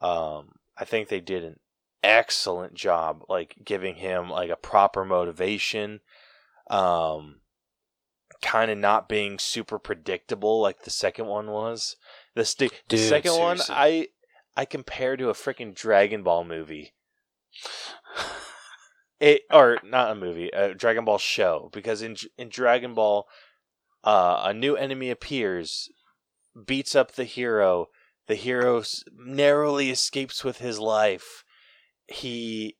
Um, 0.00 0.52
I 0.78 0.84
think 0.84 1.08
they 1.08 1.20
did 1.20 1.44
an 1.44 1.58
excellent 2.02 2.74
job, 2.74 3.22
like 3.28 3.56
giving 3.64 3.96
him 3.96 4.30
like 4.30 4.50
a 4.50 4.56
proper 4.56 5.04
motivation. 5.04 6.00
Um, 6.68 7.40
kind 8.42 8.70
of 8.70 8.78
not 8.78 9.08
being 9.08 9.38
super 9.38 9.78
predictable 9.78 10.60
like 10.60 10.82
the 10.82 10.90
second 10.90 11.26
one 11.26 11.50
was. 11.50 11.96
The 12.34 12.44
st- 12.44 12.72
the 12.88 12.96
Dude, 12.96 13.08
second 13.08 13.38
one. 13.38 13.60
I 13.68 14.08
I 14.56 14.64
compare 14.64 15.16
to 15.16 15.28
a 15.30 15.34
freaking 15.34 15.74
Dragon 15.74 16.22
Ball 16.22 16.44
movie. 16.44 16.92
It 19.20 19.42
or 19.50 19.78
not 19.84 20.12
a 20.12 20.14
movie, 20.14 20.48
a 20.48 20.72
Dragon 20.74 21.04
Ball 21.04 21.18
show 21.18 21.68
because 21.74 22.00
in 22.00 22.16
in 22.38 22.48
Dragon 22.48 22.94
Ball, 22.94 23.28
uh, 24.02 24.44
a 24.46 24.54
new 24.54 24.76
enemy 24.76 25.10
appears, 25.10 25.90
beats 26.66 26.94
up 26.94 27.12
the 27.12 27.24
hero. 27.24 27.88
The 28.28 28.34
hero 28.34 28.82
narrowly 29.12 29.90
escapes 29.90 30.42
with 30.42 30.58
his 30.58 30.78
life. 30.78 31.44
He 32.10 32.76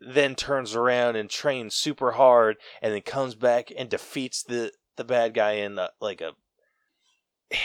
then 0.00 0.34
turns 0.34 0.74
around 0.74 1.16
and 1.16 1.30
trains 1.30 1.74
super 1.74 2.12
hard, 2.12 2.56
and 2.82 2.92
then 2.92 3.02
comes 3.02 3.34
back 3.34 3.72
and 3.76 3.88
defeats 3.88 4.42
the 4.42 4.72
the 4.96 5.04
bad 5.04 5.34
guy 5.34 5.52
in 5.52 5.78
a, 5.78 5.90
like 6.00 6.20
a 6.20 6.32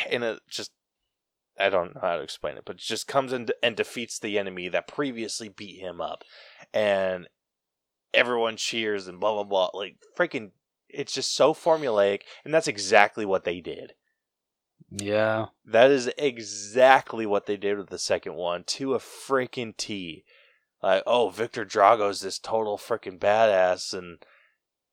in 0.10 0.24
a 0.24 0.40
just 0.50 0.72
I 1.60 1.70
don't 1.70 1.94
know 1.96 2.02
how 2.02 2.18
to 2.18 2.24
explain 2.24 2.58
it, 2.58 2.64
but 2.66 2.78
just 2.78 3.08
comes 3.08 3.34
in 3.34 3.48
and 3.62 3.76
defeats 3.76 4.18
the 4.18 4.40
enemy 4.40 4.70
that 4.70 4.88
previously 4.88 5.50
beat 5.50 5.80
him 5.80 6.00
up, 6.00 6.24
and 6.74 7.28
everyone 8.14 8.56
cheers 8.58 9.08
and 9.08 9.20
blah 9.20 9.34
blah 9.34 9.44
blah. 9.44 9.70
Like 9.74 9.98
freaking, 10.18 10.52
it's 10.88 11.14
just 11.14 11.36
so 11.36 11.54
formulaic, 11.54 12.22
and 12.46 12.54
that's 12.54 12.68
exactly 12.68 13.26
what 13.26 13.44
they 13.44 13.60
did. 13.60 13.94
yeah. 14.90 15.48
That 15.66 15.92
is 15.92 16.10
exactly 16.18 17.26
what 17.26 17.46
they 17.46 17.58
did 17.58 17.78
with 17.78 17.90
the 17.90 18.00
second 18.00 18.36
one 18.36 18.64
to 18.66 18.94
a 18.96 19.00
freaking 19.00 19.76
T. 19.78 20.24
Like, 20.82 21.04
oh, 21.06 21.30
Victor 21.30 21.66
Drago's 21.66 22.22
this 22.22 22.40
total 22.40 22.78
freaking 22.78 23.20
badass 23.20 23.94
and 23.94 24.20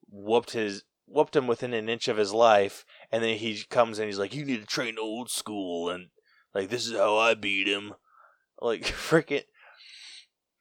whooped 0.09 0.53
his 0.53 0.83
whooped 1.07 1.37
him 1.37 1.47
within 1.47 1.73
an 1.73 1.89
inch 1.89 2.09
of 2.09 2.17
his 2.17 2.33
life, 2.33 2.85
and 3.13 3.23
then 3.23 3.37
he 3.37 3.63
comes 3.71 3.99
in, 3.99 4.07
he's 4.07 4.19
like, 4.19 4.35
you 4.35 4.45
need 4.45 4.61
to 4.61 4.67
train 4.67 4.97
old 4.99 5.31
school, 5.31 5.89
and 5.89 6.09
like 6.55 6.69
this 6.69 6.87
is 6.87 6.95
how 6.95 7.17
I 7.17 7.35
beat 7.35 7.69
him. 7.69 7.95
Like 8.61 8.83
freaking, 8.85 9.45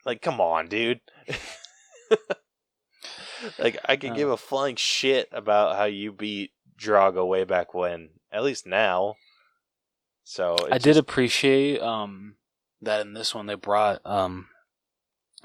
like 0.06 0.22
come 0.22 0.40
on, 0.40 0.68
dude. 0.68 1.02
like 3.58 3.80
I 3.86 3.96
could 3.96 4.16
give 4.16 4.30
a 4.30 4.38
flying 4.38 4.76
shit 4.76 5.30
about 5.32 5.76
how 5.76 5.86
you 5.86 6.12
beat 6.12 6.52
Drago 6.80 7.28
way 7.28 7.44
back 7.44 7.74
when. 7.74 8.10
At 8.32 8.44
least 8.44 8.68
now. 8.68 9.16
So 10.24 10.56
I 10.72 10.78
did 10.78 10.98
appreciate 10.98 11.82
um 11.82 12.36
that 12.82 13.02
in 13.02 13.14
this 13.14 13.34
one 13.34 13.46
they 13.46 13.56
brought 13.56 14.02
um 14.06 14.48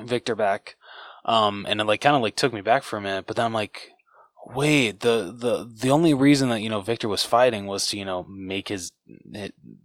Victor 0.05 0.35
back, 0.35 0.77
um 1.25 1.67
and 1.69 1.81
it 1.81 1.85
like 1.85 2.01
kind 2.01 2.17
of 2.17 2.23
like 2.23 2.37
took 2.37 2.53
me 2.53 2.61
back 2.61 2.83
for 2.83 2.97
a 2.97 3.01
minute, 3.01 3.27
but 3.27 3.37
then 3.37 3.47
I'm 3.47 3.55
like, 3.55 3.91
Wait, 4.47 5.01
the 5.01 5.35
the 5.37 5.71
the 5.71 5.91
only 5.91 6.15
reason 6.15 6.49
that 6.49 6.63
you 6.63 6.71
know 6.71 6.81
Victor 6.81 7.09
was 7.09 7.25
fighting 7.25 7.67
was 7.67 7.87
to 7.87 7.99
you 7.99 8.07
know 8.07 8.25
make 8.25 8.69
his 8.69 8.91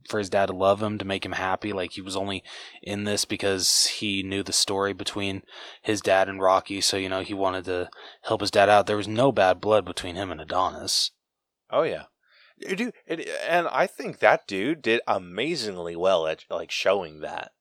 for 0.07 0.17
his 0.17 0.29
dad 0.29 0.45
to 0.45 0.53
love 0.53 0.81
him 0.81 0.97
to 0.97 1.05
make 1.05 1.25
him 1.25 1.33
happy. 1.33 1.73
Like 1.73 1.91
he 1.91 2.01
was 2.01 2.15
only 2.15 2.41
in 2.81 3.03
this 3.03 3.25
because 3.25 3.87
he 3.87 4.23
knew 4.23 4.43
the 4.43 4.53
story 4.53 4.93
between 4.93 5.43
his 5.81 5.99
dad 5.99 6.29
and 6.29 6.41
Rocky, 6.41 6.79
so 6.79 6.95
you 6.95 7.09
know 7.09 7.19
he 7.19 7.33
wanted 7.33 7.65
to 7.65 7.89
help 8.23 8.39
his 8.39 8.49
dad 8.49 8.69
out. 8.69 8.87
There 8.87 8.95
was 8.97 9.09
no 9.09 9.33
bad 9.33 9.59
blood 9.59 9.83
between 9.83 10.15
him 10.15 10.31
and 10.31 10.39
Adonis. 10.39 11.11
Oh 11.69 11.83
yeah, 11.83 12.03
dude, 12.59 12.93
it, 13.05 13.27
and 13.47 13.67
I 13.67 13.87
think 13.87 14.19
that 14.19 14.47
dude 14.47 14.81
did 14.81 15.01
amazingly 15.05 15.97
well 15.97 16.27
at 16.27 16.45
like 16.49 16.71
showing 16.71 17.19
that. 17.19 17.51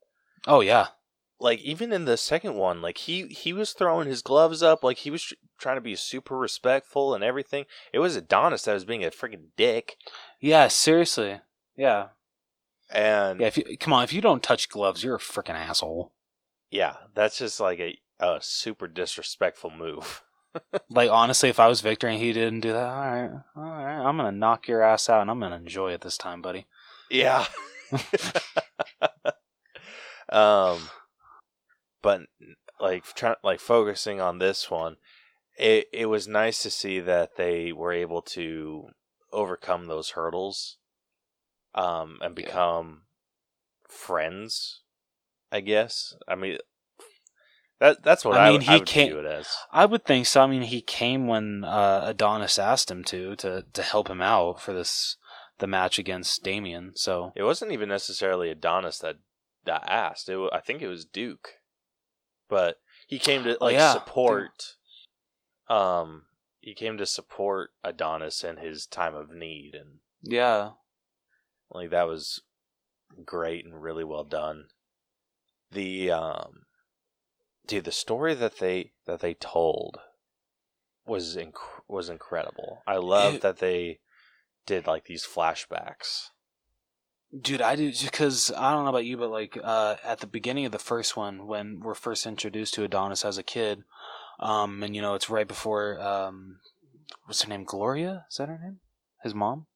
Oh 0.46 0.60
yeah, 0.60 0.88
like 1.44 1.60
even 1.60 1.92
in 1.92 2.06
the 2.06 2.16
second 2.16 2.54
one 2.54 2.82
like 2.82 2.98
he 2.98 3.28
he 3.28 3.52
was 3.52 3.72
throwing 3.72 4.08
his 4.08 4.22
gloves 4.22 4.62
up 4.62 4.82
like 4.82 4.98
he 4.98 5.10
was 5.10 5.22
tr- 5.22 5.34
trying 5.60 5.76
to 5.76 5.80
be 5.80 5.94
super 5.94 6.36
respectful 6.36 7.14
and 7.14 7.22
everything 7.22 7.64
it 7.92 8.00
was 8.00 8.16
adonis 8.16 8.62
that 8.62 8.74
was 8.74 8.84
being 8.84 9.04
a 9.04 9.10
freaking 9.10 9.46
dick 9.56 9.96
yeah, 10.44 10.68
seriously, 10.68 11.40
yeah, 11.74 12.08
and 12.90 13.40
yeah. 13.40 13.46
If 13.46 13.56
you 13.56 13.78
come 13.78 13.94
on, 13.94 14.04
if 14.04 14.12
you 14.12 14.20
don't 14.20 14.42
touch 14.42 14.68
gloves, 14.68 15.02
you're 15.02 15.14
a 15.14 15.18
freaking 15.18 15.54
asshole. 15.54 16.12
Yeah, 16.70 16.96
that's 17.14 17.38
just 17.38 17.60
like 17.60 17.80
a, 17.80 17.98
a 18.20 18.40
super 18.42 18.86
disrespectful 18.86 19.70
move 19.70 20.22
Like 20.90 21.10
honestly, 21.10 21.48
if 21.48 21.58
I 21.58 21.68
was 21.68 21.80
Victor 21.80 22.08
and 22.08 22.20
he 22.20 22.34
didn't 22.34 22.60
do 22.60 22.72
that, 22.72 22.86
all 22.86 23.06
right, 23.06 23.30
all 23.56 23.62
right, 23.62 24.06
I'm 24.06 24.18
gonna 24.18 24.32
knock 24.32 24.68
your 24.68 24.82
ass 24.82 25.08
out 25.08 25.22
and 25.22 25.30
I'm 25.30 25.40
gonna 25.40 25.56
enjoy 25.56 25.92
it 25.92 26.02
this 26.02 26.18
time, 26.18 26.42
buddy. 26.42 26.66
yeah 27.10 27.46
um 30.28 30.78
but 32.04 32.20
like 32.78 33.02
trying 33.14 33.34
like 33.42 33.58
focusing 33.58 34.20
on 34.20 34.38
this 34.38 34.70
one 34.70 34.96
it 35.58 35.86
it 35.92 36.06
was 36.06 36.28
nice 36.28 36.62
to 36.62 36.70
see 36.70 37.00
that 37.00 37.36
they 37.36 37.72
were 37.72 37.92
able 37.92 38.22
to 38.22 38.86
overcome 39.32 39.86
those 39.86 40.10
hurdles 40.10 40.76
um 41.74 42.18
and 42.20 42.38
Yeah. 42.38 42.44
become 42.46 43.02
friends 43.88 44.82
i 45.50 45.60
guess 45.60 46.14
i 46.28 46.34
mean 46.36 46.58
that 47.80 48.02
that's 48.04 48.24
what 48.24 48.36
I 48.36 48.46
i, 48.46 48.50
mean, 48.52 48.60
I 48.60 48.64
he 48.64 48.78
would 48.78 48.88
can't- 48.88 49.10
view 49.10 49.18
it 49.20 49.26
as 49.26 49.48
I 49.72 49.84
would 49.86 50.04
think 50.04 50.26
so. 50.26 50.42
I 50.42 50.46
mean, 50.46 50.62
he 50.62 50.80
came 50.80 51.26
when 51.26 51.64
uh, 51.64 52.02
Adonis 52.06 52.56
asked 52.58 52.88
him 52.90 53.02
to 53.04 53.34
to 53.36 53.64
to 53.72 53.82
help 53.82 54.08
him 54.08 54.22
out 54.22 54.60
for 54.60 54.72
this 54.72 55.16
the 55.58 55.66
match 55.66 55.98
against 55.98 56.44
Damian. 56.44 56.92
So 56.94 57.32
it 57.34 57.42
wasn't 57.42 57.72
even 57.72 57.88
necessarily 57.88 58.48
adonis 58.50 58.98
that 59.00 59.16
that 59.64 59.82
asked 59.88 60.28
it 60.28 60.38
i 60.52 60.60
think 60.60 60.82
it 60.82 60.88
was 60.88 61.04
duke 61.04 61.48
but 62.48 62.76
he 63.06 63.18
came 63.18 63.44
to 63.44 63.56
Oh, 63.60 63.64
like 63.66 63.74
yeah. 63.74 63.92
support 63.92 64.74
um 65.68 66.24
he 66.60 66.74
came 66.74 66.96
to 66.98 67.06
support 67.06 67.70
adonis 67.82 68.42
in 68.44 68.56
his 68.58 68.86
time 68.86 69.14
of 69.14 69.30
need 69.30 69.74
and 69.74 69.98
yeah, 70.22 70.70
like 71.70 71.90
that 71.90 72.06
was 72.06 72.40
great 73.24 73.64
and 73.66 73.82
really 73.82 74.04
well 74.04 74.24
done. 74.24 74.68
The 75.70 76.10
um 76.10 76.62
dude 77.66 77.84
the 77.84 77.92
story 77.92 78.34
that 78.34 78.58
they 78.58 78.92
that 79.06 79.20
they 79.20 79.34
told 79.34 79.98
was 81.06 81.36
inc- 81.36 81.52
was 81.86 82.08
incredible. 82.08 82.82
I 82.86 82.96
love 82.96 83.40
that 83.42 83.58
they 83.58 84.00
did 84.64 84.86
like 84.86 85.04
these 85.04 85.26
flashbacks 85.26 86.30
dude, 87.40 87.62
I 87.62 87.76
do 87.76 87.92
because 88.02 88.52
I 88.56 88.72
don't 88.72 88.84
know 88.84 88.90
about 88.90 89.04
you, 89.04 89.16
but 89.16 89.30
like 89.30 89.58
uh, 89.62 89.96
at 90.04 90.20
the 90.20 90.26
beginning 90.26 90.66
of 90.66 90.72
the 90.72 90.78
first 90.78 91.16
one, 91.16 91.46
when 91.46 91.80
we're 91.80 91.94
first 91.94 92.26
introduced 92.26 92.74
to 92.74 92.84
Adonis 92.84 93.24
as 93.24 93.38
a 93.38 93.42
kid, 93.42 93.84
um, 94.40 94.82
and 94.82 94.94
you 94.94 95.02
know 95.02 95.14
it's 95.14 95.30
right 95.30 95.48
before 95.48 96.00
um, 96.00 96.58
what's 97.26 97.42
her 97.42 97.48
name? 97.48 97.64
Gloria? 97.64 98.26
Is 98.30 98.36
that 98.36 98.48
her 98.48 98.58
name? 98.62 98.80
His 99.22 99.34
mom? 99.34 99.66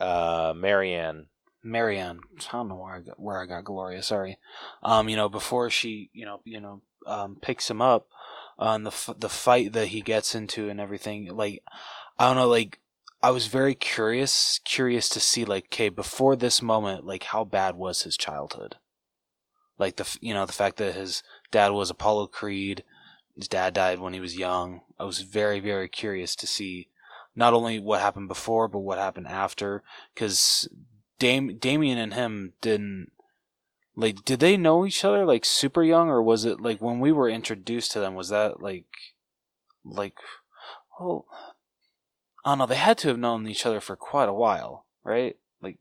uh 0.00 0.52
marianne 0.56 1.26
Marianne. 1.64 2.20
I 2.48 2.52
don't 2.52 2.68
know 2.68 2.76
where 2.76 2.94
I 2.94 3.00
got 3.00 3.18
where 3.18 3.40
I 3.40 3.46
got 3.46 3.64
Gloria. 3.64 4.02
Sorry. 4.02 4.36
Um, 4.82 5.08
you 5.08 5.16
know, 5.16 5.30
before 5.30 5.70
she, 5.70 6.10
you 6.12 6.26
know, 6.26 6.40
you 6.44 6.60
know, 6.60 6.82
um, 7.06 7.38
picks 7.40 7.70
him 7.70 7.80
up 7.80 8.06
on 8.58 8.84
the 8.84 8.90
f- 8.90 9.14
the 9.16 9.30
fight 9.30 9.72
that 9.72 9.88
he 9.88 10.02
gets 10.02 10.34
into 10.34 10.68
and 10.68 10.78
everything. 10.78 11.34
Like, 11.34 11.62
I 12.18 12.26
don't 12.26 12.36
know. 12.36 12.48
Like, 12.48 12.80
I 13.24 13.30
was 13.30 13.46
very 13.46 13.74
curious, 13.74 14.60
curious 14.66 15.08
to 15.08 15.18
see, 15.18 15.46
like, 15.46 15.64
okay, 15.72 15.88
before 15.88 16.36
this 16.36 16.60
moment, 16.60 17.06
like, 17.06 17.22
how 17.22 17.42
bad 17.42 17.74
was 17.74 18.02
his 18.02 18.18
childhood? 18.18 18.76
Like 19.78 19.96
the, 19.96 20.18
you 20.20 20.34
know, 20.34 20.44
the 20.44 20.52
fact 20.52 20.76
that 20.76 20.94
his 20.94 21.22
dad 21.50 21.70
was 21.70 21.88
Apollo 21.88 22.26
Creed, 22.26 22.84
his 23.34 23.48
dad 23.48 23.72
died 23.72 23.98
when 23.98 24.12
he 24.12 24.20
was 24.20 24.36
young. 24.36 24.82
I 25.00 25.04
was 25.04 25.22
very, 25.22 25.58
very 25.58 25.88
curious 25.88 26.36
to 26.36 26.46
see 26.46 26.88
not 27.34 27.54
only 27.54 27.78
what 27.78 28.02
happened 28.02 28.28
before, 28.28 28.68
but 28.68 28.80
what 28.80 28.98
happened 28.98 29.28
after, 29.28 29.82
because 30.14 30.68
Dam- 31.18 31.56
Damian 31.56 31.96
and 31.96 32.12
him 32.12 32.52
didn't 32.60 33.10
like 33.96 34.22
did 34.26 34.40
they 34.40 34.58
know 34.58 34.84
each 34.84 35.02
other 35.02 35.24
like 35.24 35.46
super 35.46 35.82
young 35.82 36.10
or 36.10 36.22
was 36.22 36.44
it 36.44 36.60
like 36.60 36.82
when 36.82 36.98
we 36.98 37.12
were 37.12 37.28
introduced 37.30 37.92
to 37.92 38.00
them 38.00 38.16
was 38.16 38.28
that 38.28 38.60
like 38.60 38.86
like 39.84 40.16
oh 40.98 41.24
I 42.44 42.50
don't 42.50 42.58
know 42.58 42.66
they 42.66 42.76
had 42.76 42.98
to 42.98 43.08
have 43.08 43.18
known 43.18 43.46
each 43.48 43.64
other 43.66 43.80
for 43.80 43.96
quite 43.96 44.28
a 44.28 44.32
while 44.34 44.86
right 45.02 45.36
like 45.62 45.78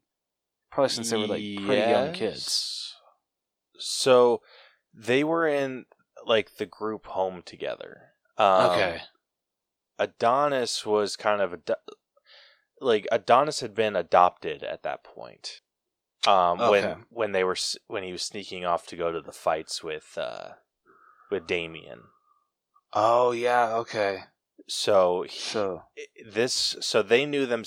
probably 0.72 0.90
since 0.90 1.10
they 1.10 1.18
were 1.18 1.28
like 1.28 1.44
pretty 1.66 1.90
young 1.92 2.14
kids 2.14 2.96
So 3.78 4.42
they 4.94 5.24
were 5.24 5.48
in 5.48 5.86
like 6.26 6.56
the 6.58 6.66
group 6.66 7.08
home 7.08 7.42
together. 7.46 8.14
Um, 8.38 8.70
okay 8.72 9.02
Adonis 10.00 10.86
was 10.86 11.16
kind 11.16 11.42
of 11.42 11.54
ado- 11.54 11.76
like 12.80 13.08
Adonis 13.12 13.60
had 13.60 13.76
been 13.76 13.96
adopted 13.96 14.64
at 14.64 14.84
that 14.84 15.04
point. 15.04 15.62
Um, 16.26 16.62
Okay. 16.62 16.70
when 16.70 17.06
when 17.10 17.32
they 17.34 17.44
were 17.44 17.58
when 17.88 18.04
he 18.04 18.12
was 18.12 18.22
sneaking 18.24 18.66
off 18.66 18.88
to 18.88 18.96
go 18.96 19.12
to 19.12 19.22
the 19.22 19.32
fights 19.32 19.84
with 19.84 20.18
uh, 20.18 20.52
with 21.30 21.46
Damian. 21.48 22.04
oh 22.94 23.32
yeah 23.32 23.76
okay 23.76 24.24
So 24.68 25.24
he, 25.24 25.40
so 25.40 25.84
this 26.26 26.76
so 26.82 27.02
they 27.02 27.26
knew 27.26 27.46
them. 27.46 27.64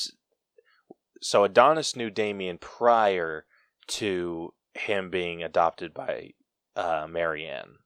So 1.21 1.45
Adonis 1.45 1.97
knew 1.97 2.11
Damian 2.11 2.59
prior 2.59 3.47
to 3.89 4.53
him 4.75 5.11
being 5.11 5.43
adopted 5.43 5.95
by 5.95 6.31
uh, 6.75 7.07
Marianne. 7.09 7.77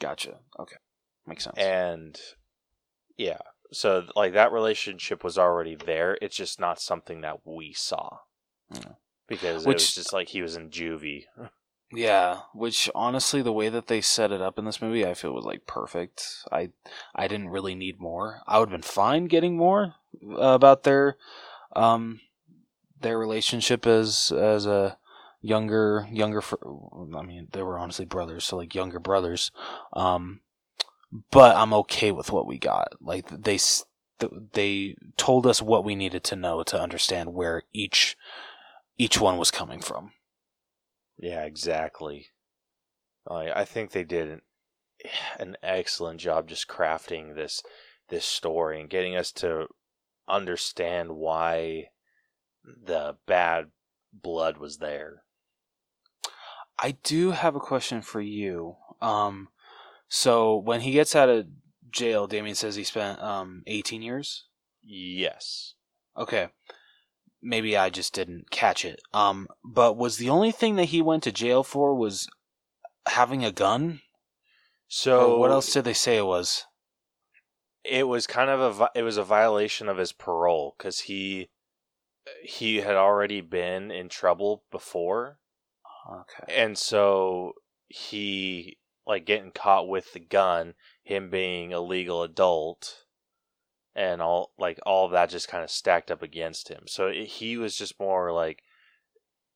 gotcha 0.00 0.38
okay 0.58 0.76
makes 1.26 1.44
sense 1.44 1.56
and 1.58 2.18
yeah 3.18 3.38
so 3.72 4.06
like 4.14 4.32
that 4.32 4.52
relationship 4.52 5.22
was 5.24 5.36
already 5.36 5.74
there 5.74 6.16
it's 6.22 6.36
just 6.36 6.58
not 6.60 6.80
something 6.80 7.20
that 7.22 7.40
we 7.44 7.72
saw 7.74 8.18
Yeah. 8.72 8.92
because 9.28 9.66
it 9.66 9.68
was 9.74 9.94
just 9.94 10.12
like 10.12 10.28
he 10.28 10.40
was 10.40 10.56
in 10.56 10.70
juvie 10.70 11.24
Yeah, 11.92 12.40
which 12.52 12.90
honestly, 12.96 13.42
the 13.42 13.52
way 13.52 13.68
that 13.68 13.86
they 13.86 14.00
set 14.00 14.32
it 14.32 14.42
up 14.42 14.58
in 14.58 14.64
this 14.64 14.82
movie, 14.82 15.06
I 15.06 15.14
feel 15.14 15.32
was 15.32 15.44
like 15.44 15.66
perfect. 15.66 16.44
I 16.50 16.70
I 17.14 17.28
didn't 17.28 17.50
really 17.50 17.76
need 17.76 18.00
more. 18.00 18.40
I 18.46 18.58
would 18.58 18.70
have 18.70 18.80
been 18.80 18.82
fine 18.82 19.26
getting 19.26 19.56
more 19.56 19.94
uh, 20.28 20.34
about 20.54 20.82
their 20.82 21.16
um 21.74 22.20
their 23.00 23.18
relationship 23.18 23.86
as 23.86 24.32
as 24.32 24.66
a 24.66 24.98
younger 25.42 26.08
younger. 26.12 26.40
fr- 26.42 26.56
I 27.16 27.22
mean, 27.22 27.48
they 27.52 27.62
were 27.62 27.78
honestly 27.78 28.06
brothers, 28.06 28.44
so 28.44 28.56
like 28.58 28.74
younger 28.74 29.00
brothers. 29.00 29.52
Um, 29.92 30.40
but 31.30 31.56
I'm 31.56 31.74
okay 31.74 32.12
with 32.12 32.32
what 32.32 32.46
we 32.46 32.58
got. 32.58 32.90
Like 33.00 33.28
they 33.30 33.58
they 34.52 34.96
told 35.16 35.46
us 35.46 35.62
what 35.62 35.84
we 35.84 35.94
needed 35.96 36.24
to 36.24 36.36
know 36.36 36.62
to 36.64 36.80
understand 36.80 37.34
where 37.34 37.62
each 37.72 38.16
each 38.98 39.20
one 39.20 39.38
was 39.38 39.50
coming 39.50 39.80
from. 39.82 40.12
Yeah 41.18 41.44
exactly 41.44 42.28
I 43.28 43.50
i 43.60 43.64
think 43.64 43.90
they 43.90 44.04
did 44.04 44.28
an, 44.28 44.42
an 45.38 45.56
excellent 45.62 46.20
job 46.20 46.48
just 46.48 46.68
crafting 46.68 47.34
this 47.34 47.62
this 48.08 48.24
story 48.24 48.80
and 48.80 48.90
getting 48.90 49.16
us 49.16 49.32
to 49.32 49.66
understand 50.28 51.16
why 51.16 51.86
the 52.64 53.16
bad 53.26 53.66
blood 54.12 54.58
was 54.58 54.78
there 54.78 55.22
I 56.78 56.92
do 57.02 57.30
have 57.30 57.54
a 57.56 57.60
question 57.60 58.02
for 58.02 58.20
you. 58.20 58.76
Um, 59.00 59.48
so 60.08 60.56
when 60.56 60.82
he 60.82 60.92
gets 60.92 61.16
out 61.16 61.28
of 61.28 61.46
jail, 61.90 62.26
Damian 62.26 62.54
says 62.54 62.76
he 62.76 62.84
spent 62.84 63.20
um 63.20 63.62
18 63.66 64.02
years. 64.02 64.44
yes 64.82 65.74
Okay, 66.16 66.48
maybe 67.46 67.76
I 67.76 67.90
just 67.90 68.12
didn't 68.12 68.50
catch 68.50 68.84
it. 68.84 69.00
Um, 69.14 69.48
but 69.64 69.96
was 69.96 70.16
the 70.18 70.28
only 70.30 70.52
thing 70.52 70.76
that 70.76 70.86
he 70.86 71.00
went 71.00 71.22
to 71.22 71.32
jail 71.32 71.62
for 71.62 71.94
was 71.94 72.28
having 73.06 73.44
a 73.44 73.52
gun? 73.52 74.00
so 74.88 75.32
or 75.34 75.40
what 75.40 75.50
else 75.50 75.72
did 75.72 75.84
they 75.84 75.92
say 75.94 76.16
it 76.16 76.26
was? 76.26 76.64
it 77.84 78.08
was 78.08 78.26
kind 78.26 78.50
of 78.50 78.80
a 78.80 78.90
it 78.94 79.02
was 79.02 79.16
a 79.16 79.22
violation 79.22 79.88
of 79.88 79.96
his 79.96 80.12
parole 80.12 80.74
because 80.76 81.00
he 81.00 81.48
he 82.42 82.76
had 82.80 82.96
already 82.96 83.40
been 83.40 83.90
in 83.90 84.08
trouble 84.08 84.64
before 84.72 85.38
Okay. 86.08 86.52
and 86.62 86.76
so 86.76 87.52
he 87.88 88.78
like 89.06 89.24
getting 89.24 89.52
caught 89.52 89.88
with 89.88 90.12
the 90.12 90.20
gun 90.20 90.74
him 91.04 91.30
being 91.30 91.72
a 91.72 91.80
legal 91.80 92.22
adult 92.24 93.05
and 93.96 94.22
all 94.22 94.52
like 94.58 94.78
all 94.86 95.06
of 95.06 95.12
that 95.12 95.30
just 95.30 95.48
kind 95.48 95.64
of 95.64 95.70
stacked 95.72 96.12
up 96.12 96.22
against 96.22 96.68
him. 96.68 96.84
So 96.86 97.08
it, 97.08 97.26
he 97.26 97.56
was 97.56 97.76
just 97.76 97.98
more 97.98 98.32
like 98.32 98.62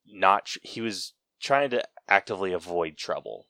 not. 0.06 0.46
tr- 0.46 0.58
He 0.62 0.80
was 0.80 1.14
trying 1.40 1.70
to 1.70 1.84
actively 2.08 2.52
avoid 2.52 2.96
trouble, 2.96 3.46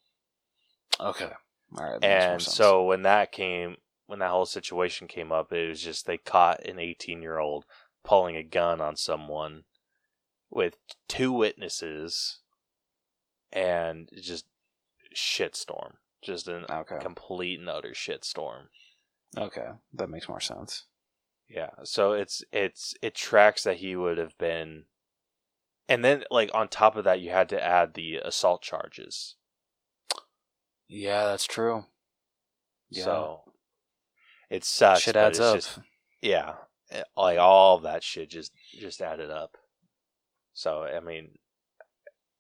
Okay. 1.01 1.31
All 1.77 1.85
right. 1.85 1.93
that 1.93 2.03
makes 2.03 2.29
more 2.29 2.39
and 2.39 2.43
so 2.43 2.85
when 2.85 3.03
that 3.03 3.33
came, 3.33 3.77
when 4.07 4.19
that 4.21 4.31
whole 4.31 4.47
situation 4.47 5.09
came 5.09 5.33
up, 5.33 5.53
it 5.53 5.69
was 5.69 5.83
just 5.83 6.07
they 6.07 6.19
caught 6.19 6.67
an 6.67 6.79
eighteen-year-old 6.79 7.65
pulling 8.05 8.37
a 8.37 8.43
gun 8.43 8.81
on 8.81 8.97
someone 8.97 9.65
with 10.51 10.77
two 11.09 11.33
witnesses, 11.33 12.41
and 13.53 14.09
just 14.21 14.47
shitstorm, 15.15 15.95
just 16.23 16.49
an 16.49 16.67
Okay. 16.71 16.99
complete 17.01 17.61
and 17.61 17.69
utter 17.69 17.91
shitstorm. 17.93 18.69
Okay, 19.37 19.69
that 19.95 20.11
makes 20.11 20.29
more 20.29 20.41
sense. 20.41 20.87
Yeah, 21.49 21.71
so 21.83 22.13
it's 22.13 22.45
it's 22.53 22.95
it 23.03 23.15
tracks 23.15 23.65
that 23.65 23.79
he 23.79 23.97
would 23.97 24.19
have 24.19 24.37
been, 24.39 24.85
and 25.89 26.05
then 26.05 26.25
like 26.31 26.51
on 26.55 26.69
top 26.69 26.97
of 26.97 27.05
that, 27.05 27.21
you 27.21 27.31
had 27.31 27.49
to 27.51 27.65
add 27.65 27.95
the 27.95 28.17
assault 28.17 28.63
charges. 28.63 29.37
Yeah, 30.89 31.25
that's 31.27 31.47
true. 31.47 31.85
Yeah. 32.89 33.05
So 33.05 33.41
it 34.49 34.65
sucks. 34.65 35.03
Shit 35.03 35.17
adds 35.17 35.41
up. 35.41 35.57
Just, 35.57 35.79
yeah, 36.21 36.55
eh, 36.91 37.03
like 37.17 37.39
all 37.39 37.79
that 37.81 38.03
shit 38.03 38.31
just 38.31 38.53
just 38.79 39.01
added 39.01 39.31
up. 39.31 39.57
So 40.53 40.83
I 40.83 41.01
mean, 41.01 41.39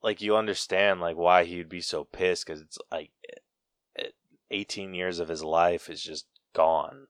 like 0.02 0.20
you 0.20 0.36
understand 0.36 1.00
like 1.00 1.16
why 1.16 1.44
he'd 1.44 1.68
be 1.68 1.80
so 1.80 2.04
pissed 2.04 2.46
because 2.46 2.60
it's 2.60 2.78
like 2.90 3.10
eh, 3.28 4.02
eh, 4.04 4.08
eighteen 4.50 4.94
years 4.94 5.18
of 5.18 5.28
his 5.28 5.42
life 5.42 5.88
is 5.88 6.02
just 6.02 6.26
gone. 6.54 7.06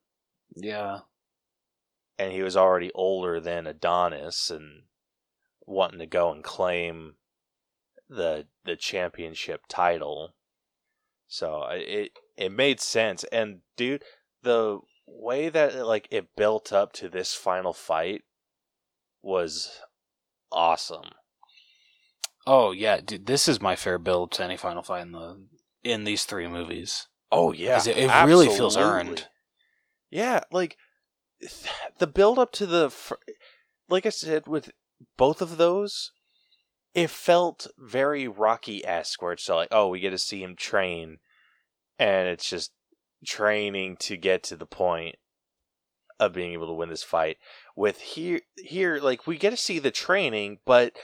Yeah. 0.54 1.00
and 2.18 2.32
he 2.32 2.42
was 2.42 2.56
already 2.56 2.90
older 2.94 3.40
than 3.40 3.66
Adonis 3.66 4.50
and 4.50 4.82
wanting 5.66 6.00
to 6.00 6.06
go 6.06 6.32
and 6.32 6.42
claim 6.44 7.14
the 8.08 8.46
the 8.64 8.76
championship 8.76 9.62
title. 9.68 10.34
So 11.28 11.64
it 11.70 12.12
it 12.36 12.50
made 12.52 12.80
sense 12.80 13.24
and 13.32 13.60
dude 13.76 14.04
the 14.42 14.80
way 15.06 15.48
that 15.48 15.86
like 15.86 16.08
it 16.10 16.34
built 16.36 16.72
up 16.72 16.92
to 16.94 17.08
this 17.08 17.34
final 17.34 17.72
fight 17.72 18.22
was 19.22 19.80
awesome. 20.52 21.10
Oh 22.46 22.72
yeah, 22.72 23.00
dude. 23.00 23.26
This 23.26 23.46
is 23.48 23.60
my 23.60 23.76
fair 23.76 23.98
build 23.98 24.32
to 24.32 24.44
any 24.44 24.56
final 24.56 24.82
fight 24.82 25.02
in 25.02 25.12
the 25.12 25.46
in 25.84 26.04
these 26.04 26.24
three 26.24 26.48
movies. 26.48 27.06
Oh 27.32 27.52
yeah, 27.52 27.76
it- 27.86 27.96
it 27.98 28.10
really 28.26 28.46
feels 28.56 28.76
earned. 28.76 29.28
Yeah, 30.10 30.40
like 30.50 30.76
the 31.98 32.06
build 32.06 32.38
up 32.38 32.52
to 32.52 32.66
the, 32.66 32.90
fir- 32.90 33.18
like 33.88 34.06
I 34.06 34.10
said, 34.10 34.46
with 34.46 34.70
both 35.16 35.40
of 35.40 35.56
those, 35.56 36.12
it 36.94 37.08
felt 37.10 37.66
very 37.78 38.26
Rocky 38.26 38.84
esque, 38.84 39.22
where 39.22 39.32
it's 39.32 39.48
like, 39.48 39.68
oh, 39.70 39.88
we 39.88 40.00
get 40.00 40.10
to 40.10 40.18
see 40.18 40.42
him 40.42 40.56
train, 40.56 41.18
and 41.98 42.28
it's 42.28 42.48
just 42.48 42.72
training 43.24 43.96
to 43.98 44.16
get 44.16 44.42
to 44.44 44.56
the 44.56 44.66
point 44.66 45.16
of 46.18 46.32
being 46.32 46.52
able 46.52 46.66
to 46.66 46.72
win 46.74 46.88
this 46.90 47.02
fight. 47.02 47.38
With 47.76 48.00
here, 48.00 48.40
here, 48.56 48.98
like 49.00 49.26
we 49.26 49.38
get 49.38 49.50
to 49.50 49.56
see 49.56 49.78
the 49.78 49.90
training, 49.90 50.58
but 50.66 50.94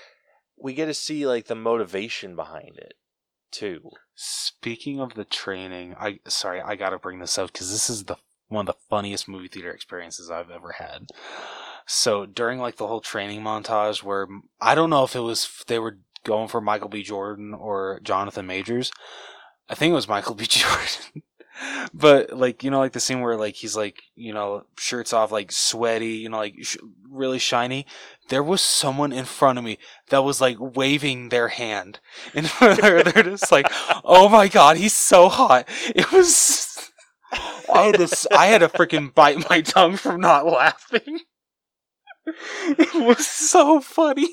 we 0.59 0.75
get 0.75 0.87
to 0.87 0.95
see 0.95 1.27
like 1.27 1.47
the 1.47 1.55
motivation 1.55 2.35
behind 2.37 2.77
it 2.79 2.95
too. 3.51 3.91
Speaking 4.17 4.99
of 4.99 5.15
the 5.15 5.25
training, 5.25 5.95
I 6.01 6.21
sorry, 6.27 6.61
I 6.61 6.75
gotta 6.75 6.99
bring 6.99 7.19
this 7.19 7.37
up 7.37 7.53
because 7.53 7.71
this 7.71 7.91
is 7.91 8.05
the 8.05 8.17
one 8.49 8.67
of 8.67 8.75
the 8.75 8.81
funniest 8.89 9.29
movie 9.29 9.49
theater 9.49 9.71
experiences 9.71 10.31
I've 10.31 10.51
ever 10.51 10.73
had. 10.73 11.09
So 11.87 12.25
during 12.27 12.59
like 12.59 12.77
the 12.77 12.87
whole 12.87 13.03
training 13.03 13.43
montage, 13.43 14.03
where 14.03 14.27
I 14.61 14.75
don't 14.75 14.91
know 14.91 15.05
if 15.05 15.15
it 15.15 15.21
was 15.21 15.63
they 15.67 15.79
were 15.79 15.99
going 16.25 16.49
for 16.49 16.61
Michael 16.61 16.89
B. 16.89 17.03
Jordan 17.03 17.53
or 17.53 18.01
Jonathan 18.03 18.47
Majors, 18.47 18.91
I 19.69 19.75
think 19.75 19.93
it 19.93 19.95
was 19.95 20.09
Michael 20.09 20.35
B. 20.35 20.47
Jordan. 20.49 21.23
But 21.95 22.33
like 22.33 22.63
you 22.65 22.71
know, 22.71 22.79
like 22.79 22.93
the 22.93 23.01
scene 23.01 23.21
where 23.21 23.37
like 23.37 23.55
he's 23.55 23.77
like 23.77 24.03
you 24.15 24.33
know 24.33 24.65
shirts 24.79 25.13
off, 25.13 25.33
like 25.33 25.53
sweaty, 25.53 26.15
you 26.19 26.29
know, 26.29 26.39
like 26.39 26.55
sh- 26.63 26.77
really 27.09 27.39
shiny. 27.39 27.87
There 28.29 28.43
was 28.43 28.61
someone 28.61 29.13
in 29.13 29.25
front 29.25 29.59
of 29.59 29.65
me 29.65 29.79
that 30.11 30.25
was 30.25 30.41
like 30.41 30.57
waving 30.59 31.29
their 31.29 31.49
hand, 31.49 32.01
and 32.35 32.47
they're, 32.61 33.03
they're 33.03 33.23
just 33.23 33.51
like, 33.53 33.67
"Oh 34.05 34.29
my 34.29 34.49
god, 34.49 34.77
he's 34.77 34.95
so 34.97 35.29
hot!" 35.29 35.67
It 35.95 36.13
was. 36.13 36.91
I 37.73 37.83
had 37.87 37.97
to, 37.97 38.29
i 38.31 38.47
had 38.47 38.59
to 38.59 38.69
freaking 38.69 39.13
bite 39.13 39.51
my 39.51 39.61
tongue 39.61 39.97
from 39.97 40.21
not 40.21 40.47
laughing. 40.47 41.21
It 42.27 42.95
was 43.07 43.27
so 43.27 43.81
funny. 43.81 44.29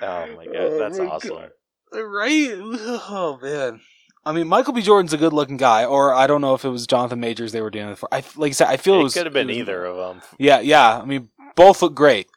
Oh 0.00 0.26
my 0.36 0.44
god, 0.46 0.56
Oh 0.56 0.78
that's 0.78 0.98
my 0.98 1.06
awesome. 1.06 1.30
God. 1.30 1.50
Right? 1.92 2.52
Oh 2.58 3.38
man. 3.42 3.80
I 4.26 4.32
mean, 4.32 4.48
Michael 4.48 4.72
B. 4.72 4.80
Jordan's 4.80 5.12
a 5.12 5.18
good-looking 5.18 5.58
guy, 5.58 5.84
or 5.84 6.14
I 6.14 6.26
don't 6.26 6.40
know 6.40 6.54
if 6.54 6.64
it 6.64 6.70
was 6.70 6.86
Jonathan 6.86 7.20
Majors 7.20 7.52
they 7.52 7.60
were 7.60 7.70
doing 7.70 7.90
it 7.90 7.98
for. 7.98 8.08
I 8.12 8.22
like 8.36 8.50
I 8.50 8.52
said, 8.52 8.68
I 8.68 8.76
feel 8.78 8.94
it, 8.94 9.00
It 9.00 9.02
was 9.02 9.14
could 9.14 9.26
have 9.26 9.32
been 9.34 9.48
was- 9.48 9.56
either 9.56 9.84
of 9.84 9.96
them. 9.96 10.22
Yeah, 10.38 10.60
yeah. 10.60 10.98
I 10.98 11.04
mean, 11.04 11.28
both 11.56 11.82
look 11.82 11.94
great. 11.94 12.28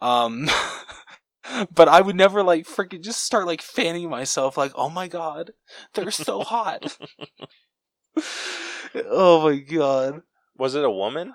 Um, 0.00 0.48
but 1.74 1.88
I 1.88 2.00
would 2.00 2.16
never 2.16 2.42
like 2.42 2.66
freaking 2.66 3.02
just 3.02 3.22
start 3.24 3.46
like 3.46 3.60
fanning 3.62 4.08
myself, 4.08 4.56
like, 4.56 4.72
oh 4.74 4.88
my 4.88 5.06
god, 5.08 5.52
they're 5.94 6.10
so 6.10 6.40
hot. 6.44 6.96
oh 8.94 9.42
my 9.48 9.56
god. 9.56 10.22
Was 10.56 10.74
it 10.74 10.84
a 10.84 10.90
woman? 10.90 11.34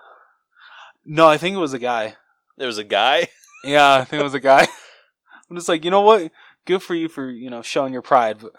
No, 1.06 1.28
I 1.28 1.38
think 1.38 1.56
it 1.56 1.60
was 1.60 1.74
a 1.74 1.80
guy. 1.80 2.16
There 2.58 2.68
was 2.68 2.78
a 2.78 2.84
guy. 2.84 3.28
Yeah, 3.64 3.96
I 3.96 4.04
think 4.04 4.20
it 4.20 4.24
was 4.24 4.34
a 4.34 4.40
guy. 4.40 4.62
I'm 5.50 5.56
just 5.56 5.68
like, 5.70 5.84
you 5.86 5.92
know 5.92 6.02
what? 6.02 6.32
Good 6.66 6.84
for 6.84 6.94
you 6.96 7.08
for 7.10 7.30
you 7.30 7.50
know 7.50 7.62
showing 7.62 7.94
your 7.94 8.02
pride, 8.02 8.38
but 8.42 8.52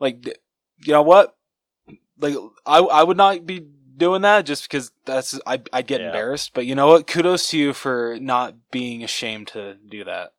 like, 0.00 0.26
you 0.26 0.92
know 0.92 1.02
what? 1.02 1.36
Like 2.18 2.34
I 2.64 2.78
I 2.78 3.02
would 3.02 3.16
not 3.16 3.46
be 3.46 3.66
doing 3.96 4.22
that 4.22 4.46
just 4.46 4.64
because 4.64 4.90
that's 5.04 5.38
I 5.46 5.60
I 5.72 5.82
get 5.82 6.00
Yeah. 6.00 6.08
embarrassed. 6.08 6.52
But 6.54 6.66
you 6.66 6.74
know 6.74 6.86
what? 6.88 7.06
Kudos 7.06 7.50
to 7.50 7.58
you 7.58 7.72
for 7.72 8.18
not 8.20 8.54
being 8.70 9.02
ashamed 9.04 9.48
to 9.48 9.74
do 9.74 10.04
that. 10.04 10.32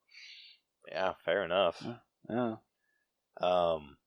Yeah, 0.87 1.13
fair 1.23 1.43
enough. 1.43 1.83
Yeah. 2.29 2.55
Um, 3.41 3.97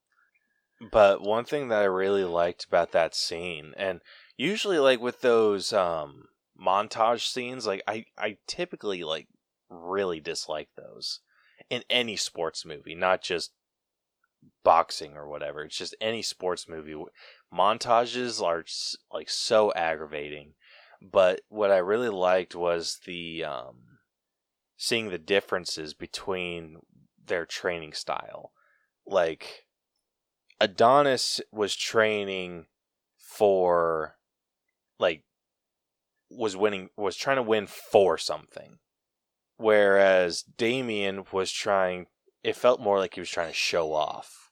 but 0.90 1.20
one 1.20 1.44
thing 1.44 1.68
that 1.68 1.82
I 1.82 1.84
really 1.84 2.24
liked 2.24 2.64
about 2.64 2.92
that 2.92 3.14
scene, 3.14 3.74
and 3.76 4.00
usually 4.36 4.78
like 4.78 5.00
with 5.00 5.20
those 5.20 5.72
um 5.72 6.24
montage 6.60 7.26
scenes, 7.26 7.66
like 7.66 7.82
I 7.86 8.06
I 8.18 8.38
typically 8.46 9.04
like 9.04 9.28
really 9.68 10.20
dislike 10.20 10.68
those 10.76 11.20
in 11.68 11.84
any 11.88 12.16
sports 12.16 12.64
movie, 12.64 12.94
not 12.94 13.22
just 13.22 13.52
boxing 14.64 15.16
or 15.16 15.28
whatever. 15.28 15.62
It's 15.62 15.76
just 15.76 15.96
any 16.00 16.22
sports 16.22 16.68
movie. 16.68 16.94
Montages 17.52 18.42
are 18.42 18.64
like 19.12 19.30
so 19.30 19.72
aggravating. 19.74 20.54
But 21.02 21.40
what 21.48 21.70
I 21.70 21.78
really 21.78 22.10
liked 22.10 22.54
was 22.54 23.00
the 23.06 23.44
um 23.44 23.98
seeing 24.76 25.10
the 25.10 25.18
differences 25.18 25.94
between 25.94 26.78
their 27.24 27.46
training 27.46 27.92
style. 27.92 28.52
Like 29.06 29.66
Adonis 30.60 31.40
was 31.50 31.74
training 31.74 32.66
for 33.16 34.16
like 34.98 35.24
was 36.30 36.56
winning 36.56 36.90
was 36.96 37.16
trying 37.16 37.36
to 37.36 37.42
win 37.42 37.66
for 37.66 38.18
something. 38.18 38.78
Whereas 39.56 40.42
Damian 40.42 41.24
was 41.32 41.52
trying 41.52 42.06
it 42.42 42.56
felt 42.56 42.80
more 42.80 42.98
like 42.98 43.14
he 43.14 43.20
was 43.20 43.30
trying 43.30 43.48
to 43.48 43.54
show 43.54 43.92
off. 43.92 44.50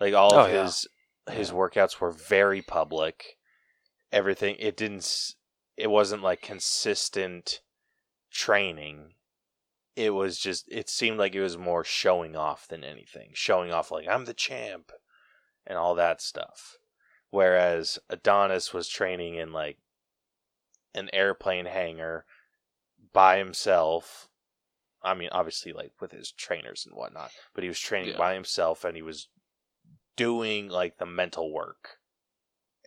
Like 0.00 0.14
all 0.14 0.34
Oh, 0.34 0.44
of 0.46 0.52
yeah. 0.52 0.62
his 0.64 0.88
his 1.30 1.50
Yeah. 1.50 1.54
workouts 1.56 2.00
were 2.00 2.10
very 2.10 2.62
public. 2.62 3.36
Everything 4.12 4.56
it 4.58 4.76
didn't 4.76 5.34
it 5.76 5.88
wasn't 5.88 6.22
like 6.22 6.42
consistent 6.42 7.60
training 8.30 9.14
it 9.96 10.10
was 10.10 10.38
just 10.38 10.66
it 10.70 10.88
seemed 10.88 11.18
like 11.18 11.34
it 11.34 11.42
was 11.42 11.58
more 11.58 11.82
showing 11.84 12.36
off 12.36 12.68
than 12.68 12.84
anything 12.84 13.30
showing 13.34 13.72
off 13.72 13.90
like 13.90 14.06
i'm 14.08 14.24
the 14.24 14.32
champ 14.34 14.92
and 15.66 15.76
all 15.76 15.94
that 15.96 16.22
stuff 16.22 16.78
whereas 17.30 17.98
adonis 18.08 18.72
was 18.72 18.88
training 18.88 19.34
in 19.34 19.52
like 19.52 19.78
an 20.94 21.10
airplane 21.12 21.66
hangar 21.66 22.24
by 23.12 23.36
himself 23.38 24.28
i 25.02 25.14
mean 25.14 25.28
obviously 25.32 25.72
like 25.72 25.92
with 26.00 26.12
his 26.12 26.32
trainers 26.32 26.86
and 26.86 26.94
whatnot 26.96 27.30
but 27.54 27.62
he 27.64 27.68
was 27.68 27.78
training 27.78 28.10
Yeah. 28.10 28.18
by 28.18 28.34
himself 28.34 28.84
and 28.84 28.96
he 28.96 29.02
was 29.02 29.28
doing 30.16 30.68
like 30.68 30.98
the 30.98 31.06
mental 31.06 31.52
work 31.52 31.96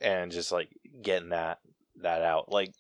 and 0.02 0.32
just 0.32 0.52
like 0.52 0.70
getting 1.02 1.30
that 1.30 1.60
that 2.02 2.22
out 2.22 2.52
like 2.52 2.72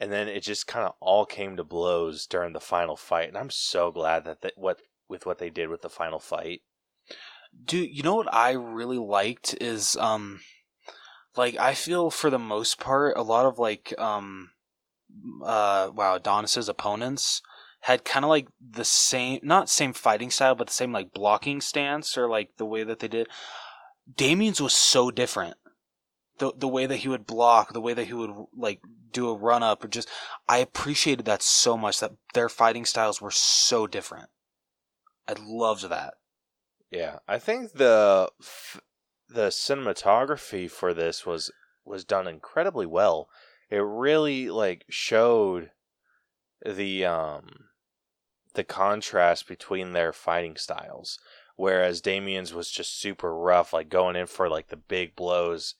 and 0.00 0.12
then 0.12 0.28
it 0.28 0.42
just 0.42 0.66
kind 0.66 0.84
of 0.86 0.94
all 1.00 1.24
came 1.24 1.56
to 1.56 1.64
blows 1.64 2.26
during 2.26 2.52
the 2.52 2.60
final 2.60 2.96
fight 2.96 3.28
and 3.28 3.38
i'm 3.38 3.50
so 3.50 3.90
glad 3.90 4.24
that 4.24 4.42
they, 4.42 4.50
what 4.56 4.80
with 5.08 5.26
what 5.26 5.38
they 5.38 5.50
did 5.50 5.68
with 5.68 5.82
the 5.82 5.88
final 5.90 6.18
fight 6.18 6.60
Dude, 7.66 7.90
you 7.94 8.02
know 8.02 8.14
what 8.14 8.32
I 8.32 8.52
really 8.52 8.96
liked 8.96 9.54
is 9.60 9.94
um 9.96 10.40
like 11.36 11.56
I 11.58 11.74
feel 11.74 12.10
for 12.10 12.30
the 12.30 12.38
most 12.38 12.78
part, 12.78 13.14
a 13.16 13.22
lot 13.22 13.44
of 13.44 13.58
like 13.58 13.92
um, 13.98 14.50
uh, 15.44 15.90
wow, 15.94 16.14
Adonis's 16.16 16.68
opponents 16.68 17.42
had 17.82 18.04
kind 18.04 18.24
of 18.24 18.28
like 18.28 18.46
the 18.60 18.84
same, 18.84 19.40
not 19.42 19.68
same 19.68 19.92
fighting 19.92 20.30
style, 20.30 20.54
but 20.54 20.68
the 20.68 20.72
same 20.72 20.92
like 20.92 21.12
blocking 21.12 21.60
stance 21.60 22.16
or 22.16 22.28
like 22.28 22.56
the 22.56 22.64
way 22.64 22.84
that 22.84 23.00
they 23.00 23.08
did. 23.08 23.28
Damian's 24.14 24.60
was 24.60 24.72
so 24.72 25.10
different. 25.10 25.56
The 26.38 26.52
the 26.56 26.68
way 26.68 26.86
that 26.86 26.98
he 26.98 27.08
would 27.08 27.26
block, 27.26 27.72
the 27.72 27.80
way 27.80 27.92
that 27.92 28.04
he 28.04 28.12
would 28.12 28.30
like 28.56 28.80
do 29.12 29.28
a 29.28 29.36
run 29.36 29.64
up, 29.64 29.84
or 29.84 29.88
just 29.88 30.08
I 30.48 30.58
appreciated 30.58 31.26
that 31.26 31.42
so 31.42 31.76
much 31.76 31.98
that 31.98 32.12
their 32.34 32.48
fighting 32.48 32.84
styles 32.84 33.20
were 33.20 33.32
so 33.32 33.88
different. 33.88 34.28
I 35.28 35.34
loved 35.38 35.88
that. 35.88 36.14
Yeah, 36.90 37.18
I 37.26 37.40
think 37.40 37.72
the 37.72 38.30
the 39.28 39.48
cinematography 39.48 40.70
for 40.70 40.94
this 40.94 41.26
was 41.26 41.50
was 41.84 42.04
done 42.04 42.28
incredibly 42.28 42.86
well. 42.86 43.28
It 43.70 43.78
really 43.78 44.50
like 44.50 44.84
showed 44.88 45.70
the 46.64 47.04
um 47.04 47.70
the 48.54 48.64
contrast 48.64 49.48
between 49.48 49.92
their 49.92 50.12
fighting 50.12 50.56
styles. 50.56 51.18
Whereas 51.56 52.00
Damian's 52.00 52.54
was 52.54 52.70
just 52.70 52.98
super 52.98 53.34
rough, 53.34 53.72
like 53.72 53.88
going 53.88 54.16
in 54.16 54.26
for 54.26 54.48
like 54.48 54.68
the 54.68 54.76
big 54.76 55.14
blows, 55.14 55.74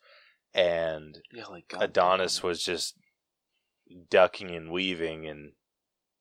and 0.55 1.19
Yeah, 1.33 1.47
like 1.47 1.73
Adonis 1.79 2.39
damn. 2.39 2.49
was 2.49 2.63
just 2.63 2.97
ducking 4.11 4.51
and 4.51 4.71
weaving 4.71 5.27
and 5.27 5.53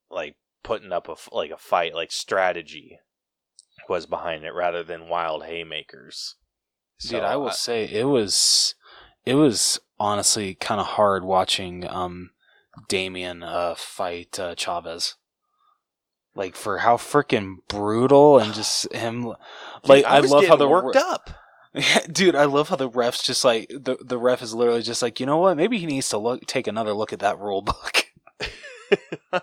like 0.10 0.36
putting 0.64 0.91
up 0.91 1.10
a 1.10 1.16
like 1.36 1.52
a 1.52 1.58
fight, 1.58 1.93
like 1.93 2.12
strategy 2.12 2.99
was 3.89 4.06
behind 4.06 4.45
it 4.45 4.54
rather 4.54 4.84
than 4.84 5.10
wild 5.10 5.43
haymakers. 5.45 6.36
Dude, 7.02 7.24
I 7.24 7.36
will 7.36 7.52
say 7.52 7.86
it 7.86 8.06
was 8.06 8.76
it 9.26 9.36
was 9.36 9.80
honestly 9.99 10.56
kind 10.56 10.80
of 10.80 10.88
hard 10.88 11.24
watching 11.24 11.86
um 11.88 12.32
Damian 12.88 13.43
uh 13.43 13.76
fight 13.76 14.39
uh, 14.39 14.56
Chavez. 14.56 15.16
Like 16.36 16.56
for 16.56 16.78
how 16.80 16.96
freaking 16.98 17.58
brutal 17.68 18.40
and 18.40 18.54
just 18.54 18.92
him 18.94 19.34
like 19.84 20.04
Dude, 20.04 20.06
I, 20.06 20.20
was 20.22 20.32
love 20.32 20.46
how 20.46 20.56
the 20.56 20.68
worked 20.68 20.96
re- 20.96 21.02
up. 21.06 21.30
Dude, 22.12 22.36
I 22.36 22.46
love 22.46 22.70
how 22.70 22.76
the 22.78 22.90
refs 22.90 23.24
just 23.24 23.44
like 23.44 23.68
the 23.70 23.98
the 24.02 24.18
ref 24.18 24.42
is 24.42 24.54
literally 24.54 24.82
just 24.82 25.02
like, 25.02 25.20
"You 25.20 25.26
know 25.26 25.38
what? 25.38 25.58
Maybe 25.58 25.78
he 25.78 25.86
needs 25.86 26.10
to 26.10 26.18
look 26.18 26.46
take 26.46 26.68
another 26.68 26.94
look 26.94 27.12
at 27.14 27.20
that 27.20 27.38
rule 27.40 27.62
book." 27.62 28.06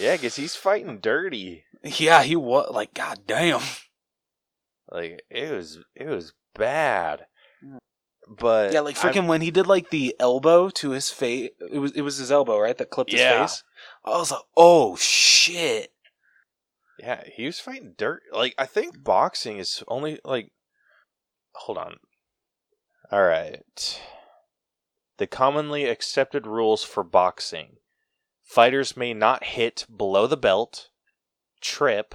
yeah, 0.00 0.16
because 0.16 0.36
he's 0.36 0.56
fighting 0.56 0.98
dirty. 0.98 1.64
yeah, 1.82 2.22
he 2.22 2.36
was 2.36 2.68
like 2.72 2.94
god 2.94 3.20
damn. 3.26 3.60
Like 4.90 5.22
it 5.30 5.52
was, 5.52 5.78
it 5.94 6.06
was 6.06 6.34
bad. 6.54 7.26
Mm. 7.64 7.78
But 8.38 8.72
Yeah, 8.72 8.80
like 8.80 9.02
I- 9.04 9.12
freaking 9.12 9.26
when 9.26 9.40
he 9.40 9.50
did 9.50 9.66
like 9.66 9.90
the 9.90 10.14
elbow 10.20 10.68
to 10.70 10.90
his 10.90 11.10
face. 11.10 11.50
It 11.72 11.78
was 11.78 11.92
it 11.92 12.02
was 12.02 12.16
his 12.18 12.30
elbow, 12.32 12.58
right? 12.58 12.76
That 12.76 12.90
clipped 12.90 13.12
Yeah. 13.12 13.42
his 13.42 13.52
face. 13.52 13.64
I 14.04 14.10
was 14.10 14.30
like, 14.30 14.42
"Oh 14.56 14.96
shit." 14.96 15.92
Yeah, 16.98 17.24
he 17.34 17.46
was 17.46 17.60
fighting 17.60 17.94
dirt. 17.96 18.22
Like 18.32 18.54
I 18.58 18.66
think 18.66 19.02
boxing 19.02 19.58
is 19.58 19.82
only 19.88 20.20
like. 20.24 20.52
Hold 21.54 21.78
on. 21.78 21.96
All 23.10 23.24
right. 23.24 24.00
The 25.18 25.26
commonly 25.26 25.84
accepted 25.84 26.46
rules 26.46 26.84
for 26.84 27.02
boxing: 27.04 27.76
fighters 28.42 28.96
may 28.96 29.14
not 29.14 29.44
hit 29.44 29.86
below 29.94 30.26
the 30.26 30.36
belt, 30.36 30.90
trip, 31.60 32.14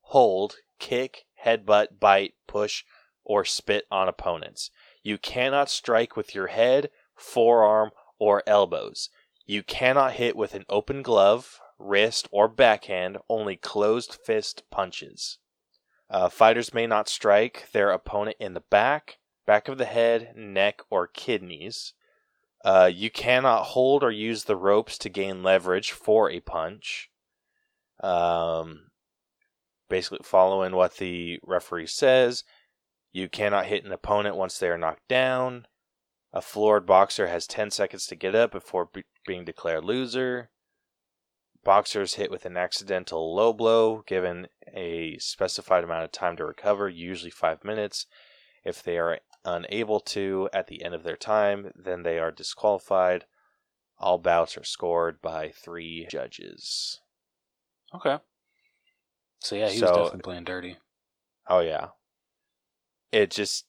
hold, 0.00 0.56
kick, 0.78 1.26
headbutt, 1.44 1.98
bite, 2.00 2.34
push, 2.46 2.84
or 3.24 3.44
spit 3.44 3.84
on 3.90 4.08
opponents. 4.08 4.70
You 5.02 5.18
cannot 5.18 5.68
strike 5.68 6.16
with 6.16 6.34
your 6.34 6.48
head, 6.48 6.90
forearm, 7.14 7.90
or 8.18 8.42
elbows. 8.46 9.10
You 9.48 9.62
cannot 9.62 10.12
hit 10.12 10.36
with 10.36 10.54
an 10.54 10.66
open 10.68 11.00
glove, 11.00 11.58
wrist, 11.78 12.28
or 12.30 12.48
backhand, 12.48 13.16
only 13.30 13.56
closed 13.56 14.18
fist 14.22 14.62
punches. 14.70 15.38
Uh, 16.10 16.28
fighters 16.28 16.74
may 16.74 16.86
not 16.86 17.08
strike 17.08 17.66
their 17.72 17.90
opponent 17.90 18.36
in 18.38 18.52
the 18.52 18.60
back, 18.60 19.20
back 19.46 19.66
of 19.66 19.78
the 19.78 19.86
head, 19.86 20.34
neck, 20.36 20.82
or 20.90 21.06
kidneys. 21.06 21.94
Uh, 22.62 22.90
you 22.92 23.10
cannot 23.10 23.62
hold 23.62 24.04
or 24.04 24.10
use 24.10 24.44
the 24.44 24.56
ropes 24.56 24.98
to 24.98 25.08
gain 25.08 25.42
leverage 25.42 25.92
for 25.92 26.30
a 26.30 26.40
punch. 26.40 27.08
Um, 28.00 28.90
basically, 29.88 30.20
following 30.24 30.76
what 30.76 30.98
the 30.98 31.40
referee 31.42 31.86
says, 31.86 32.44
you 33.12 33.30
cannot 33.30 33.64
hit 33.64 33.86
an 33.86 33.92
opponent 33.92 34.36
once 34.36 34.58
they 34.58 34.68
are 34.68 34.76
knocked 34.76 35.08
down. 35.08 35.66
A 36.32 36.42
floored 36.42 36.86
boxer 36.86 37.28
has 37.28 37.46
10 37.46 37.70
seconds 37.70 38.06
to 38.06 38.16
get 38.16 38.34
up 38.34 38.52
before 38.52 38.86
be- 38.86 39.04
being 39.26 39.44
declared 39.44 39.84
loser. 39.84 40.50
Boxers 41.64 42.14
hit 42.14 42.30
with 42.30 42.44
an 42.44 42.56
accidental 42.56 43.34
low 43.34 43.52
blow 43.52 44.02
given 44.06 44.48
a 44.72 45.16
specified 45.18 45.84
amount 45.84 46.04
of 46.04 46.12
time 46.12 46.36
to 46.36 46.44
recover, 46.44 46.88
usually 46.88 47.30
5 47.30 47.64
minutes. 47.64 48.06
If 48.64 48.82
they 48.82 48.98
are 48.98 49.20
unable 49.44 50.00
to 50.00 50.48
at 50.52 50.66
the 50.66 50.84
end 50.84 50.94
of 50.94 51.02
their 51.02 51.16
time, 51.16 51.72
then 51.74 52.02
they 52.02 52.18
are 52.18 52.30
disqualified. 52.30 53.24
All 53.98 54.18
bouts 54.18 54.56
are 54.56 54.64
scored 54.64 55.20
by 55.22 55.50
3 55.50 56.06
judges. 56.10 57.00
Okay. 57.94 58.18
So 59.40 59.56
yeah, 59.56 59.68
he 59.68 59.80
was 59.80 59.90
definitely 59.90 60.20
playing 60.20 60.44
dirty. 60.44 60.76
Oh 61.48 61.60
yeah. 61.60 61.88
It 63.10 63.30
just 63.30 63.64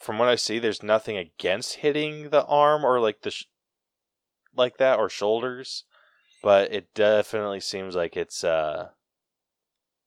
from 0.00 0.18
what 0.18 0.28
I 0.28 0.34
see 0.34 0.58
there's 0.58 0.82
nothing 0.82 1.16
against 1.16 1.76
hitting 1.76 2.30
the 2.30 2.44
arm 2.46 2.84
or 2.84 2.98
like 3.00 3.20
the 3.20 3.30
sh- 3.30 3.44
like 4.56 4.78
that 4.78 4.98
or 4.98 5.08
shoulders, 5.08 5.84
but 6.42 6.72
it 6.72 6.92
definitely 6.94 7.60
seems 7.60 7.94
like 7.94 8.16
it's 8.16 8.42
uh 8.42 8.88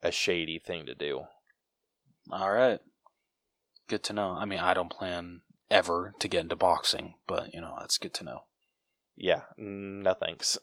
a 0.02 0.12
shady 0.12 0.60
thing 0.60 0.86
to 0.88 0.96
do. 0.96 1.22
All 2.32 2.52
right. 2.52 2.80
Good 3.88 4.04
to 4.04 4.14
know. 4.14 4.32
I 4.32 4.46
mean, 4.46 4.60
I 4.60 4.74
don't 4.74 4.90
plan 4.90 5.42
ever 5.70 6.14
to 6.20 6.28
get 6.28 6.42
into 6.42 6.56
boxing, 6.56 7.14
but 7.28 7.54
you 7.54 7.62
know, 7.62 7.76
that's 7.80 7.98
good 7.98 8.14
to 8.16 8.24
know. 8.24 8.44
Yeah, 9.16 9.42
no 9.58 10.14
thanks. 10.16 10.58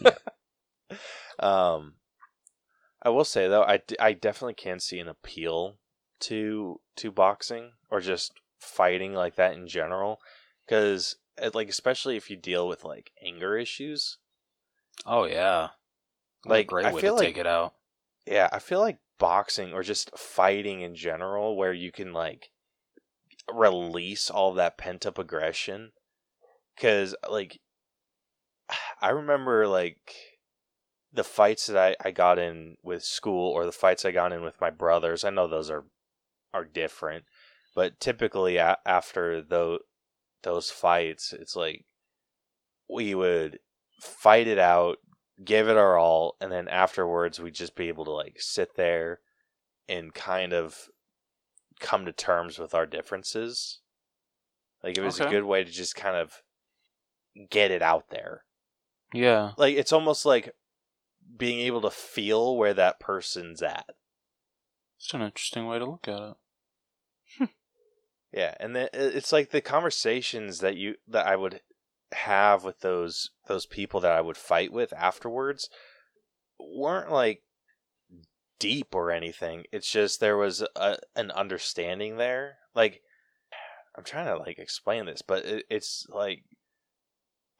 Yeah. 0.00 0.18
um 1.38 1.94
I 3.02 3.10
will 3.10 3.24
say 3.24 3.46
though 3.46 3.62
I, 3.62 3.76
d- 3.86 3.96
I 4.00 4.14
definitely 4.14 4.54
can 4.54 4.80
see 4.80 4.98
an 4.98 5.08
appeal 5.08 5.76
to 6.20 6.80
to 6.96 7.12
boxing 7.12 7.72
or 7.90 8.00
just 8.00 8.32
fighting 8.58 9.12
like 9.12 9.36
that 9.36 9.54
in 9.54 9.66
general 9.68 10.20
cuz 10.68 11.16
eh, 11.38 11.50
like 11.54 11.68
especially 11.68 12.16
if 12.16 12.30
you 12.30 12.36
deal 12.36 12.66
with 12.68 12.84
like 12.84 13.12
anger 13.24 13.56
issues 13.56 14.18
Oh 15.06 15.24
yeah. 15.24 15.70
What 16.44 16.54
a 16.54 16.58
Like, 16.58 16.66
great 16.68 16.86
I 16.86 16.90
feel 16.92 17.00
to 17.00 17.12
like- 17.14 17.26
take 17.26 17.36
it 17.36 17.46
out. 17.48 17.74
Yeah, 18.26 18.48
I 18.52 18.58
feel 18.60 18.80
like 18.80 18.98
boxing 19.18 19.72
or 19.72 19.82
just 19.82 20.16
fighting 20.16 20.80
in 20.82 20.94
general, 20.94 21.56
where 21.56 21.72
you 21.72 21.90
can 21.92 22.12
like 22.12 22.50
release 23.52 24.30
all 24.30 24.52
that 24.54 24.78
pent 24.78 25.04
up 25.04 25.18
aggression. 25.18 25.92
Because, 26.76 27.14
like, 27.28 27.60
I 29.00 29.10
remember, 29.10 29.66
like, 29.66 30.14
the 31.12 31.24
fights 31.24 31.66
that 31.66 31.96
I, 32.02 32.08
I 32.08 32.10
got 32.10 32.38
in 32.38 32.76
with 32.82 33.04
school 33.04 33.52
or 33.52 33.64
the 33.66 33.72
fights 33.72 34.04
I 34.04 34.10
got 34.10 34.32
in 34.32 34.42
with 34.42 34.60
my 34.60 34.70
brothers. 34.70 35.24
I 35.24 35.30
know 35.30 35.46
those 35.48 35.70
are 35.70 35.84
are 36.52 36.64
different, 36.64 37.24
but 37.74 38.00
typically 38.00 38.56
a- 38.56 38.78
after 38.86 39.42
those 39.42 39.80
those 40.42 40.70
fights, 40.70 41.32
it's 41.32 41.56
like 41.56 41.86
we 42.88 43.14
would 43.14 43.58
fight 44.00 44.46
it 44.46 44.58
out, 44.58 44.98
give 45.42 45.68
it 45.68 45.76
our 45.76 45.96
all, 45.96 46.36
and 46.40 46.52
then 46.52 46.68
afterwards 46.68 47.40
we'd 47.40 47.54
just 47.54 47.74
be 47.74 47.88
able 47.88 48.04
to 48.04 48.10
like 48.10 48.36
sit 48.38 48.76
there 48.76 49.20
and 49.88 50.12
kind 50.14 50.52
of 50.52 50.88
come 51.80 52.04
to 52.04 52.12
terms 52.12 52.58
with 52.58 52.74
our 52.74 52.86
differences. 52.86 53.80
Like 54.82 54.98
it 54.98 55.02
was 55.02 55.18
a 55.18 55.28
good 55.30 55.44
way 55.44 55.64
to 55.64 55.70
just 55.70 55.96
kind 55.96 56.16
of 56.16 56.42
get 57.50 57.70
it 57.70 57.80
out 57.82 58.10
there. 58.10 58.42
Yeah. 59.14 59.52
Like 59.56 59.76
it's 59.76 59.92
almost 59.92 60.26
like 60.26 60.52
being 61.36 61.60
able 61.60 61.80
to 61.82 61.90
feel 61.90 62.56
where 62.56 62.74
that 62.74 63.00
person's 63.00 63.62
at. 63.62 63.86
It's 64.98 65.14
an 65.14 65.22
interesting 65.22 65.66
way 65.66 65.78
to 65.78 65.86
look 65.86 66.06
at 66.06 66.20
it. 66.20 66.34
Hmm. 67.38 67.44
Yeah, 68.34 68.54
and 68.58 68.74
then 68.74 68.88
it's 68.92 69.32
like 69.32 69.50
the 69.50 69.60
conversations 69.60 70.58
that 70.58 70.76
you 70.76 70.96
that 71.06 71.24
I 71.24 71.36
would 71.36 71.60
have 72.12 72.64
with 72.64 72.80
those 72.80 73.30
those 73.46 73.64
people 73.64 74.00
that 74.00 74.10
I 74.10 74.20
would 74.20 74.36
fight 74.36 74.72
with 74.72 74.92
afterwards 74.92 75.70
weren't 76.58 77.12
like 77.12 77.42
deep 78.58 78.92
or 78.92 79.12
anything. 79.12 79.66
It's 79.70 79.88
just 79.88 80.18
there 80.18 80.36
was 80.36 80.64
a, 80.74 80.98
an 81.14 81.30
understanding 81.30 82.16
there. 82.16 82.56
Like 82.74 83.02
I'm 83.96 84.02
trying 84.02 84.26
to 84.26 84.36
like 84.36 84.58
explain 84.58 85.06
this, 85.06 85.22
but 85.22 85.44
it, 85.44 85.64
it's 85.70 86.04
like 86.08 86.42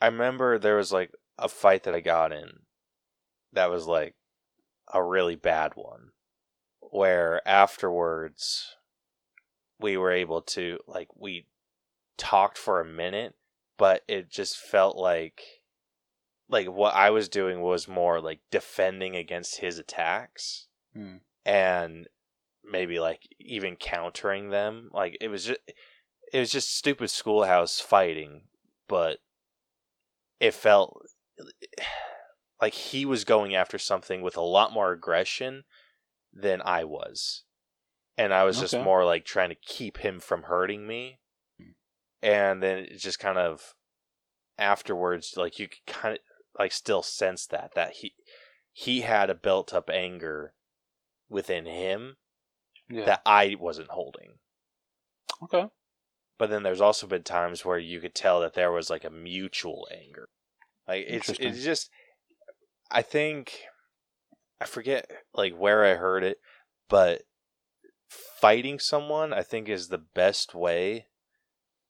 I 0.00 0.06
remember 0.06 0.58
there 0.58 0.76
was 0.76 0.90
like 0.90 1.12
a 1.38 1.48
fight 1.48 1.84
that 1.84 1.94
I 1.94 2.00
got 2.00 2.32
in 2.32 2.50
that 3.52 3.70
was 3.70 3.86
like 3.86 4.16
a 4.92 5.04
really 5.04 5.36
bad 5.36 5.74
one 5.76 6.08
where 6.80 7.46
afterwards 7.46 8.74
we 9.80 9.96
were 9.96 10.12
able 10.12 10.42
to 10.42 10.78
like 10.86 11.08
we 11.16 11.46
talked 12.16 12.58
for 12.58 12.80
a 12.80 12.84
minute, 12.84 13.34
but 13.76 14.02
it 14.08 14.30
just 14.30 14.56
felt 14.56 14.96
like 14.96 15.42
like 16.48 16.66
what 16.68 16.94
I 16.94 17.10
was 17.10 17.28
doing 17.28 17.60
was 17.60 17.88
more 17.88 18.20
like 18.20 18.40
defending 18.50 19.16
against 19.16 19.58
his 19.58 19.78
attacks 19.78 20.68
Hmm. 20.94 21.16
and 21.44 22.06
maybe 22.62 23.00
like 23.00 23.22
even 23.40 23.74
countering 23.76 24.50
them. 24.50 24.90
Like 24.92 25.16
it 25.20 25.28
was 25.28 25.46
just 25.46 25.60
it 26.32 26.38
was 26.38 26.50
just 26.50 26.76
stupid 26.76 27.10
schoolhouse 27.10 27.80
fighting, 27.80 28.42
but 28.88 29.18
it 30.40 30.54
felt 30.54 31.00
like 32.60 32.74
he 32.74 33.04
was 33.04 33.24
going 33.24 33.54
after 33.54 33.78
something 33.78 34.22
with 34.22 34.36
a 34.36 34.42
lot 34.42 34.72
more 34.72 34.92
aggression 34.92 35.64
than 36.32 36.62
I 36.64 36.84
was. 36.84 37.44
And 38.16 38.32
I 38.32 38.44
was 38.44 38.60
just 38.60 38.78
more 38.78 39.04
like 39.04 39.24
trying 39.24 39.48
to 39.50 39.56
keep 39.56 39.98
him 39.98 40.20
from 40.20 40.44
hurting 40.44 40.86
me. 40.86 41.18
Hmm. 41.58 41.70
And 42.22 42.62
then 42.62 42.78
it 42.78 42.98
just 42.98 43.18
kind 43.18 43.38
of 43.38 43.74
afterwards 44.58 45.34
like 45.36 45.58
you 45.58 45.66
could 45.68 45.84
kind 45.86 46.14
of 46.14 46.20
like 46.58 46.70
still 46.70 47.02
sense 47.02 47.46
that 47.46 47.72
that 47.74 47.92
he 47.94 48.14
he 48.72 49.00
had 49.00 49.30
a 49.30 49.34
built 49.34 49.74
up 49.74 49.90
anger 49.92 50.54
within 51.28 51.66
him 51.66 52.16
Yeah. 52.88 53.04
that 53.06 53.22
I 53.26 53.56
wasn't 53.58 53.90
holding. 53.90 54.34
okay. 55.42 55.66
But 56.38 56.50
then 56.50 56.62
there's 56.64 56.80
also 56.80 57.06
been 57.06 57.22
times 57.22 57.64
where 57.64 57.78
you 57.78 58.00
could 58.00 58.14
tell 58.14 58.40
that 58.40 58.54
there 58.54 58.72
was 58.72 58.90
like 58.90 59.04
a 59.04 59.10
mutual 59.10 59.88
anger. 59.92 60.28
Like 60.86 61.04
it's 61.08 61.30
it's 61.30 61.62
just 61.64 61.90
I 62.90 63.02
think 63.02 63.60
I 64.60 64.66
forget 64.66 65.10
like 65.32 65.54
where 65.56 65.84
I 65.84 65.94
heard 65.94 66.22
it, 66.24 66.38
but 66.88 67.22
fighting 68.08 68.78
someone 68.78 69.32
I 69.32 69.42
think 69.42 69.68
is 69.68 69.88
the 69.88 69.98
best 69.98 70.54
way 70.54 71.06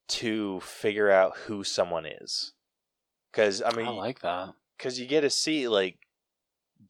to 0.09 0.61
figure 0.61 1.11
out 1.11 1.37
who 1.47 1.65
someone 1.65 2.07
is. 2.07 2.53
Cuz 3.33 3.63
I 3.63 3.71
mean 3.75 3.87
I 3.87 3.91
like 3.91 4.21
that. 4.21 4.55
because 4.77 5.01
you 5.01 5.07
get 5.07 5.23
to 5.23 5.31
see 5.31 5.67
like 5.69 5.99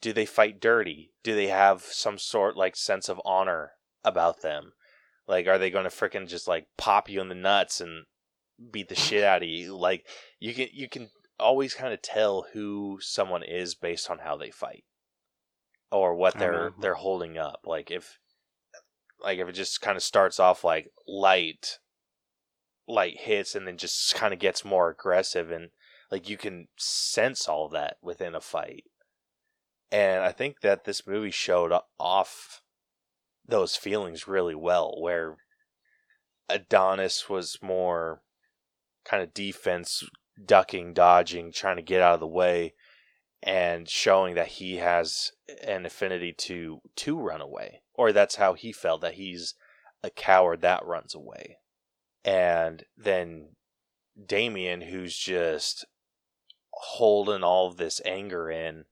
do 0.00 0.12
they 0.12 0.26
fight 0.26 0.60
dirty 0.60 1.12
do 1.22 1.34
they 1.34 1.46
have 1.48 1.82
some 1.82 2.18
sort 2.18 2.56
like 2.56 2.76
sense 2.76 3.08
of 3.08 3.20
honor 3.24 3.72
about 4.04 4.42
them 4.42 4.72
like 5.26 5.46
are 5.46 5.56
they 5.56 5.70
going 5.70 5.84
to 5.84 5.90
freaking 5.90 6.28
just 6.28 6.46
like 6.46 6.66
pop 6.76 7.08
you 7.08 7.20
in 7.20 7.28
the 7.28 7.34
nuts 7.34 7.80
and 7.80 8.04
beat 8.70 8.88
the 8.88 8.94
shit 8.94 9.24
out 9.24 9.42
of 9.42 9.48
you 9.48 9.74
like 9.76 10.06
you 10.40 10.52
can 10.52 10.68
you 10.72 10.88
can 10.88 11.08
always 11.40 11.74
kind 11.74 11.94
of 11.94 12.02
tell 12.02 12.46
who 12.52 12.98
someone 13.00 13.42
is 13.42 13.74
based 13.74 14.10
on 14.10 14.18
how 14.18 14.36
they 14.36 14.50
fight 14.50 14.84
or 15.90 16.14
what 16.14 16.36
they're 16.38 16.72
they're 16.80 16.94
holding 16.94 17.38
up 17.38 17.60
like 17.64 17.90
if 17.90 18.18
like 19.20 19.38
if 19.38 19.48
it 19.48 19.52
just 19.52 19.80
kind 19.80 19.96
of 19.96 20.02
starts 20.02 20.38
off 20.38 20.64
like 20.64 20.90
light 21.06 21.78
light 22.86 23.20
hits 23.20 23.54
and 23.54 23.66
then 23.66 23.76
just 23.76 24.14
kind 24.14 24.34
of 24.34 24.40
gets 24.40 24.64
more 24.64 24.90
aggressive 24.90 25.50
and 25.50 25.70
like 26.10 26.28
you 26.28 26.36
can 26.36 26.68
sense 26.76 27.48
all 27.48 27.68
that 27.68 27.96
within 28.02 28.34
a 28.34 28.40
fight. 28.40 28.84
And 29.90 30.22
i 30.22 30.32
think 30.32 30.60
that 30.60 30.84
this 30.84 31.06
movie 31.06 31.30
showed 31.30 31.72
off 31.98 32.60
those 33.46 33.76
feelings 33.76 34.26
really 34.26 34.54
well 34.54 34.96
where 35.00 35.36
adonis 36.48 37.28
was 37.28 37.58
more 37.62 38.22
kind 39.04 39.22
of 39.22 39.34
defense 39.34 40.02
ducking 40.44 40.92
dodging 40.92 41.52
trying 41.52 41.76
to 41.76 41.82
get 41.82 42.02
out 42.02 42.14
of 42.14 42.20
the 42.20 42.26
way 42.26 42.74
and 43.42 43.88
showing 43.88 44.34
that 44.34 44.48
he 44.48 44.76
has 44.76 45.32
an 45.62 45.86
affinity 45.86 46.32
to 46.32 46.80
to 46.96 47.18
run 47.18 47.40
away 47.40 47.82
or 47.94 48.12
that's 48.12 48.36
how 48.36 48.54
he 48.54 48.72
felt 48.72 49.00
that 49.00 49.14
he's 49.14 49.54
a 50.02 50.10
coward 50.10 50.60
that 50.60 50.84
runs 50.84 51.14
away. 51.14 51.58
And 52.24 52.84
then 52.96 53.56
Damian 54.26 54.82
who's 54.82 55.16
just 55.16 55.84
holding 56.72 57.42
all 57.42 57.68
of 57.68 57.76
this 57.76 58.00
anger 58.04 58.50
in 58.50 58.84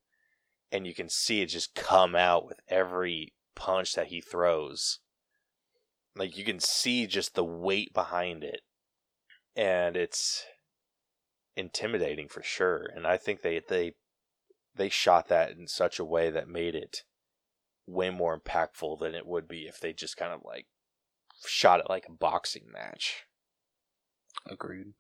and 0.71 0.87
you 0.87 0.95
can 0.95 1.09
see 1.09 1.43
it 1.43 1.47
just 1.47 1.75
come 1.75 2.15
out 2.15 2.47
with 2.47 2.61
every 2.69 3.35
punch 3.55 3.95
that 3.95 4.07
he 4.07 4.21
throws. 4.21 5.01
Like 6.17 6.37
you 6.37 6.45
can 6.45 6.61
see 6.61 7.07
just 7.07 7.35
the 7.35 7.45
weight 7.45 7.93
behind 7.93 8.43
it. 8.43 8.61
And 9.55 9.97
it's 9.97 10.45
intimidating 11.57 12.29
for 12.29 12.43
sure. 12.43 12.87
And 12.95 13.07
i 13.07 13.17
think 13.19 13.43
they 13.43 13.61
they 13.69 13.93
they 14.75 14.89
shot 14.89 15.29
that 15.29 15.51
in 15.51 15.67
such 15.67 15.99
a 15.99 16.05
way 16.05 16.31
that 16.31 16.49
made 16.49 16.75
it 16.75 17.03
way 17.87 18.11
more 18.11 18.39
impactful 18.39 18.99
than 19.01 19.15
it 19.15 19.27
would 19.27 19.49
be 19.49 19.67
if 19.67 19.81
they 19.81 19.93
just 19.93 20.17
kind 20.17 20.33
of 20.33 20.41
like 20.45 20.67
shot 21.47 21.81
it 21.81 21.87
like 21.89 22.07
a 22.09 22.13
boxing 22.13 22.65
match 22.73 23.25
Agreed. 24.49 24.93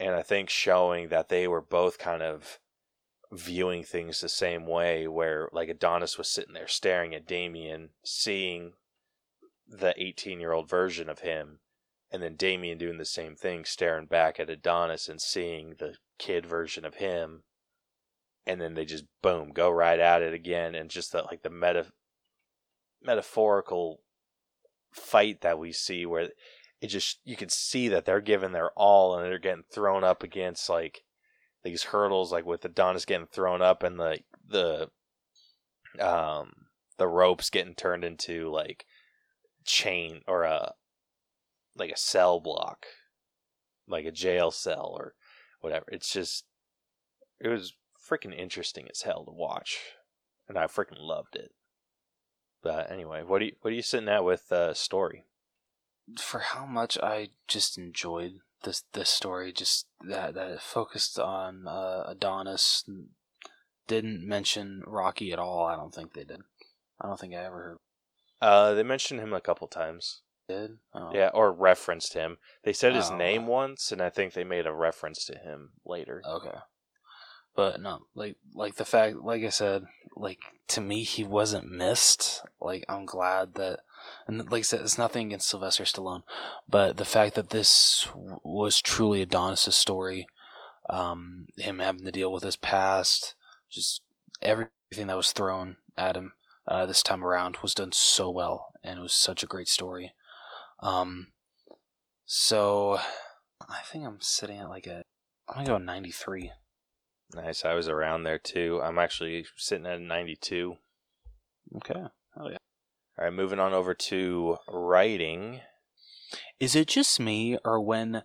and 0.00 0.14
I 0.14 0.22
think 0.22 0.48
showing 0.48 1.08
that 1.08 1.28
they 1.28 1.46
were 1.46 1.60
both 1.60 1.98
kind 1.98 2.22
of 2.22 2.58
viewing 3.32 3.82
things 3.82 4.20
the 4.20 4.28
same 4.28 4.66
way, 4.66 5.06
where 5.06 5.48
like 5.52 5.68
Adonis 5.68 6.18
was 6.18 6.28
sitting 6.28 6.54
there 6.54 6.68
staring 6.68 7.14
at 7.14 7.26
Damian, 7.26 7.90
seeing 8.04 8.72
the 9.66 9.94
18 9.96 10.40
year 10.40 10.52
old 10.52 10.68
version 10.68 11.08
of 11.08 11.20
him, 11.20 11.60
and 12.10 12.22
then 12.22 12.36
Damian 12.36 12.78
doing 12.78 12.98
the 12.98 13.04
same 13.04 13.34
thing, 13.36 13.64
staring 13.64 14.06
back 14.06 14.38
at 14.38 14.50
Adonis 14.50 15.08
and 15.08 15.20
seeing 15.20 15.74
the 15.78 15.94
kid 16.18 16.46
version 16.46 16.84
of 16.84 16.96
him, 16.96 17.42
and 18.46 18.60
then 18.60 18.74
they 18.74 18.84
just 18.84 19.04
boom 19.22 19.50
go 19.52 19.70
right 19.70 19.98
at 19.98 20.22
it 20.22 20.34
again, 20.34 20.74
and 20.74 20.90
just 20.90 21.12
that, 21.12 21.26
like 21.26 21.42
the 21.42 21.50
meta 21.50 21.86
metaphorical 23.06 24.00
fight 24.92 25.40
that 25.42 25.58
we 25.58 25.72
see 25.72 26.04
where 26.04 26.30
it 26.80 26.88
just 26.88 27.20
you 27.24 27.36
can 27.36 27.48
see 27.48 27.88
that 27.88 28.04
they're 28.04 28.20
giving 28.20 28.52
their 28.52 28.70
all 28.70 29.16
and 29.16 29.24
they're 29.24 29.38
getting 29.38 29.64
thrown 29.72 30.04
up 30.04 30.22
against 30.22 30.68
like 30.68 31.04
these 31.64 31.84
hurdles 31.84 32.32
like 32.32 32.44
with 32.44 32.64
Adonis 32.64 33.04
getting 33.04 33.26
thrown 33.26 33.62
up 33.62 33.82
and 33.82 33.98
the 33.98 34.18
the 34.48 34.88
um 36.00 36.52
the 36.98 37.08
ropes 37.08 37.50
getting 37.50 37.74
turned 37.74 38.04
into 38.04 38.50
like 38.50 38.86
chain 39.64 40.20
or 40.26 40.44
a 40.44 40.72
like 41.76 41.90
a 41.90 41.96
cell 41.96 42.40
block 42.40 42.86
like 43.88 44.04
a 44.04 44.12
jail 44.12 44.50
cell 44.50 44.94
or 44.98 45.14
whatever. 45.60 45.86
It's 45.88 46.12
just 46.12 46.44
it 47.40 47.48
was 47.48 47.74
freaking 48.08 48.36
interesting 48.36 48.86
as 48.90 49.02
hell 49.02 49.24
to 49.24 49.32
watch 49.32 49.78
and 50.48 50.58
I 50.58 50.66
freaking 50.66 51.00
loved 51.00 51.36
it 51.36 51.52
but 52.66 52.90
anyway 52.90 53.22
what 53.22 53.38
do 53.40 53.44
you 53.46 53.52
what 53.60 53.70
are 53.72 53.76
you 53.76 53.82
sitting 53.82 54.08
at 54.08 54.24
with 54.24 54.50
uh 54.50 54.74
story 54.74 55.24
For 56.18 56.40
how 56.40 56.66
much 56.66 56.96
I 57.02 57.28
just 57.48 57.76
enjoyed 57.78 58.34
this 58.62 58.84
this 58.92 59.10
story, 59.10 59.52
just 59.52 59.86
that 60.08 60.34
that 60.34 60.50
it 60.50 60.60
focused 60.60 61.18
on 61.18 61.66
uh, 61.68 62.04
Adonis, 62.06 62.84
didn't 63.86 64.26
mention 64.26 64.82
Rocky 64.86 65.32
at 65.32 65.38
all. 65.38 65.64
I 65.66 65.76
don't 65.76 65.94
think 65.94 66.12
they 66.14 66.24
did. 66.24 66.40
I 67.00 67.06
don't 67.08 67.18
think 67.20 67.34
I 67.34 67.44
ever 67.44 67.62
heard 67.66 67.78
Uh, 68.40 68.74
they 68.74 68.82
mentioned 68.82 69.20
him 69.20 69.32
a 69.34 69.40
couple 69.48 69.66
times. 69.68 70.22
did. 70.48 70.78
Oh. 70.94 71.10
Yeah, 71.12 71.30
or 71.34 71.52
referenced 71.52 72.14
him. 72.14 72.38
They 72.62 72.72
said 72.72 72.94
his 72.94 73.10
Oh. 73.10 73.16
name 73.16 73.46
once, 73.48 73.90
and 73.92 74.00
I 74.00 74.10
think 74.10 74.32
they 74.32 74.44
made 74.44 74.66
a 74.66 74.72
reference 74.88 75.24
to 75.26 75.36
him 75.36 75.72
later. 75.84 76.22
Okay. 76.24 76.58
But 77.54 77.80
no, 77.80 78.06
like 78.14 78.36
like 78.54 78.74
the 78.76 78.84
fact, 78.84 79.16
like 79.16 79.42
I 79.42 79.50
said, 79.50 79.86
like 80.16 80.38
to 80.68 80.80
me 80.80 81.02
he 81.02 81.22
wasn't 81.24 81.70
missed. 81.70 82.42
Like 82.60 82.84
I'm 82.88 83.06
glad 83.06 83.54
that, 83.54 83.80
and 84.26 84.50
like 84.50 84.60
I 84.60 84.62
said, 84.62 84.80
it's 84.80 84.98
nothing 84.98 85.26
against 85.26 85.48
Sylvester 85.48 85.84
Stallone, 85.84 86.22
but 86.68 86.96
the 86.96 87.04
fact 87.04 87.34
that 87.34 87.50
this 87.50 88.08
was 88.14 88.80
truly 88.80 89.22
Adonis' 89.22 89.76
story, 89.76 90.26
um, 90.88 91.46
him 91.56 91.78
having 91.78 92.04
to 92.04 92.12
deal 92.12 92.32
with 92.32 92.42
his 92.42 92.56
past, 92.56 93.34
just 93.70 94.02
everything 94.42 95.06
that 95.06 95.16
was 95.16 95.32
thrown 95.32 95.76
at 95.96 96.16
him 96.16 96.32
uh, 96.68 96.86
this 96.86 97.02
time 97.02 97.24
around 97.24 97.58
was 97.62 97.74
done 97.74 97.92
so 97.92 98.30
well, 98.30 98.72
and 98.82 98.98
it 98.98 99.02
was 99.02 99.14
such 99.14 99.42
a 99.42 99.46
great 99.46 99.68
story. 99.68 100.12
Um, 100.80 101.28
so 102.24 102.98
I 103.68 103.80
think 103.84 104.04
I'm 104.04 104.20
sitting 104.20 104.58
at 104.58 104.68
like 104.68 104.86
a, 104.86 105.02
I'm 105.48 105.64
gonna 105.64 105.78
go 105.78 105.78
93. 105.78 106.52
Nice. 107.34 107.64
I 107.64 107.74
was 107.74 107.88
around 107.88 108.22
there 108.22 108.38
too. 108.38 108.80
I'm 108.82 108.98
actually 108.98 109.46
sitting 109.56 109.86
at 109.86 110.00
92. 110.00 110.76
Okay. 111.76 112.04
All 113.18 113.24
right, 113.24 113.32
moving 113.32 113.58
on 113.58 113.72
over 113.72 113.94
to 113.94 114.58
writing. 114.68 115.60
Is 116.60 116.76
it 116.76 116.88
just 116.88 117.18
me 117.18 117.58
or 117.64 117.80
when? 117.80 118.22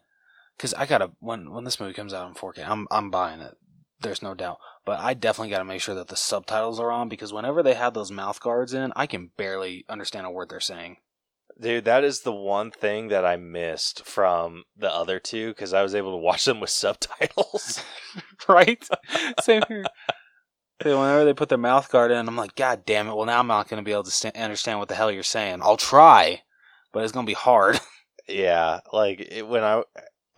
Because 0.58 0.74
I 0.74 0.86
gotta 0.86 1.12
when 1.20 1.52
when 1.52 1.64
this 1.64 1.80
movie 1.80 1.94
comes 1.94 2.14
out 2.14 2.28
in 2.28 2.34
4K, 2.34 2.68
I'm 2.68 2.88
I'm 2.92 3.10
buying 3.10 3.40
it. 3.40 3.56
There's 4.02 4.22
no 4.22 4.34
doubt. 4.34 4.58
But 4.86 5.00
I 5.00 5.14
definitely 5.14 5.52
gotta 5.52 5.66
make 5.66 5.82
sure 5.82 5.96
that 5.96 6.10
the 6.10 6.16
subtitles 6.16 6.80
are 6.80 6.92
on 6.92 7.08
because 7.08 7.32
whenever 7.32 7.64
they 7.64 7.74
have 7.74 7.94
those 7.94 8.12
mouth 8.12 8.42
guards 8.42 8.74
in, 8.74 8.92
I 8.96 9.08
can 9.08 9.32
barely 9.38 9.86
understand 9.88 10.26
a 10.26 10.32
word 10.32 10.50
they're 10.50 10.60
saying. 10.60 10.98
Dude, 11.60 11.86
that 11.86 12.04
is 12.04 12.22
the 12.22 12.32
one 12.32 12.72
thing 12.72 13.10
that 13.10 13.26
I 13.26 13.36
missed 13.36 14.06
from 14.06 14.64
the 14.78 14.94
other 14.94 15.20
two 15.20 15.50
because 15.50 15.74
I 15.74 15.84
was 15.84 15.96
able 15.96 16.12
to 16.12 16.18
watch 16.18 16.46
them 16.46 16.60
with 16.60 16.70
subtitles. 16.72 17.84
right? 18.48 18.88
Same 19.42 19.64
here. 19.68 19.86
Yeah, 20.86 21.00
Whenever 21.00 21.26
they 21.26 21.34
put 21.34 21.50
their 21.50 21.58
mouth 21.58 21.92
guard 21.92 22.12
in, 22.12 22.28
I'm 22.28 22.36
like, 22.36 22.56
God 22.56 22.86
damn 22.86 23.08
it! 23.08 23.16
Well, 23.16 23.28
now 23.28 23.40
I'm 23.40 23.48
not 23.48 23.70
going 23.70 23.82
to 23.82 23.86
be 23.86 23.92
able 23.92 24.04
to 24.04 24.12
sta 24.12 24.32
understand 24.36 24.80
what 24.80 24.88
the 24.88 24.96
hell 24.96 25.12
you're 25.12 25.22
saying. 25.22 25.60
I'll 25.62 25.78
try, 25.78 26.42
but 26.92 27.04
it's 27.04 27.12
going 27.12 27.26
to 27.26 27.30
be 27.30 27.36
hard. 27.36 27.80
Yeah, 28.28 28.80
like 28.94 29.20
it, 29.20 29.48
when 29.48 29.64
I 29.64 29.84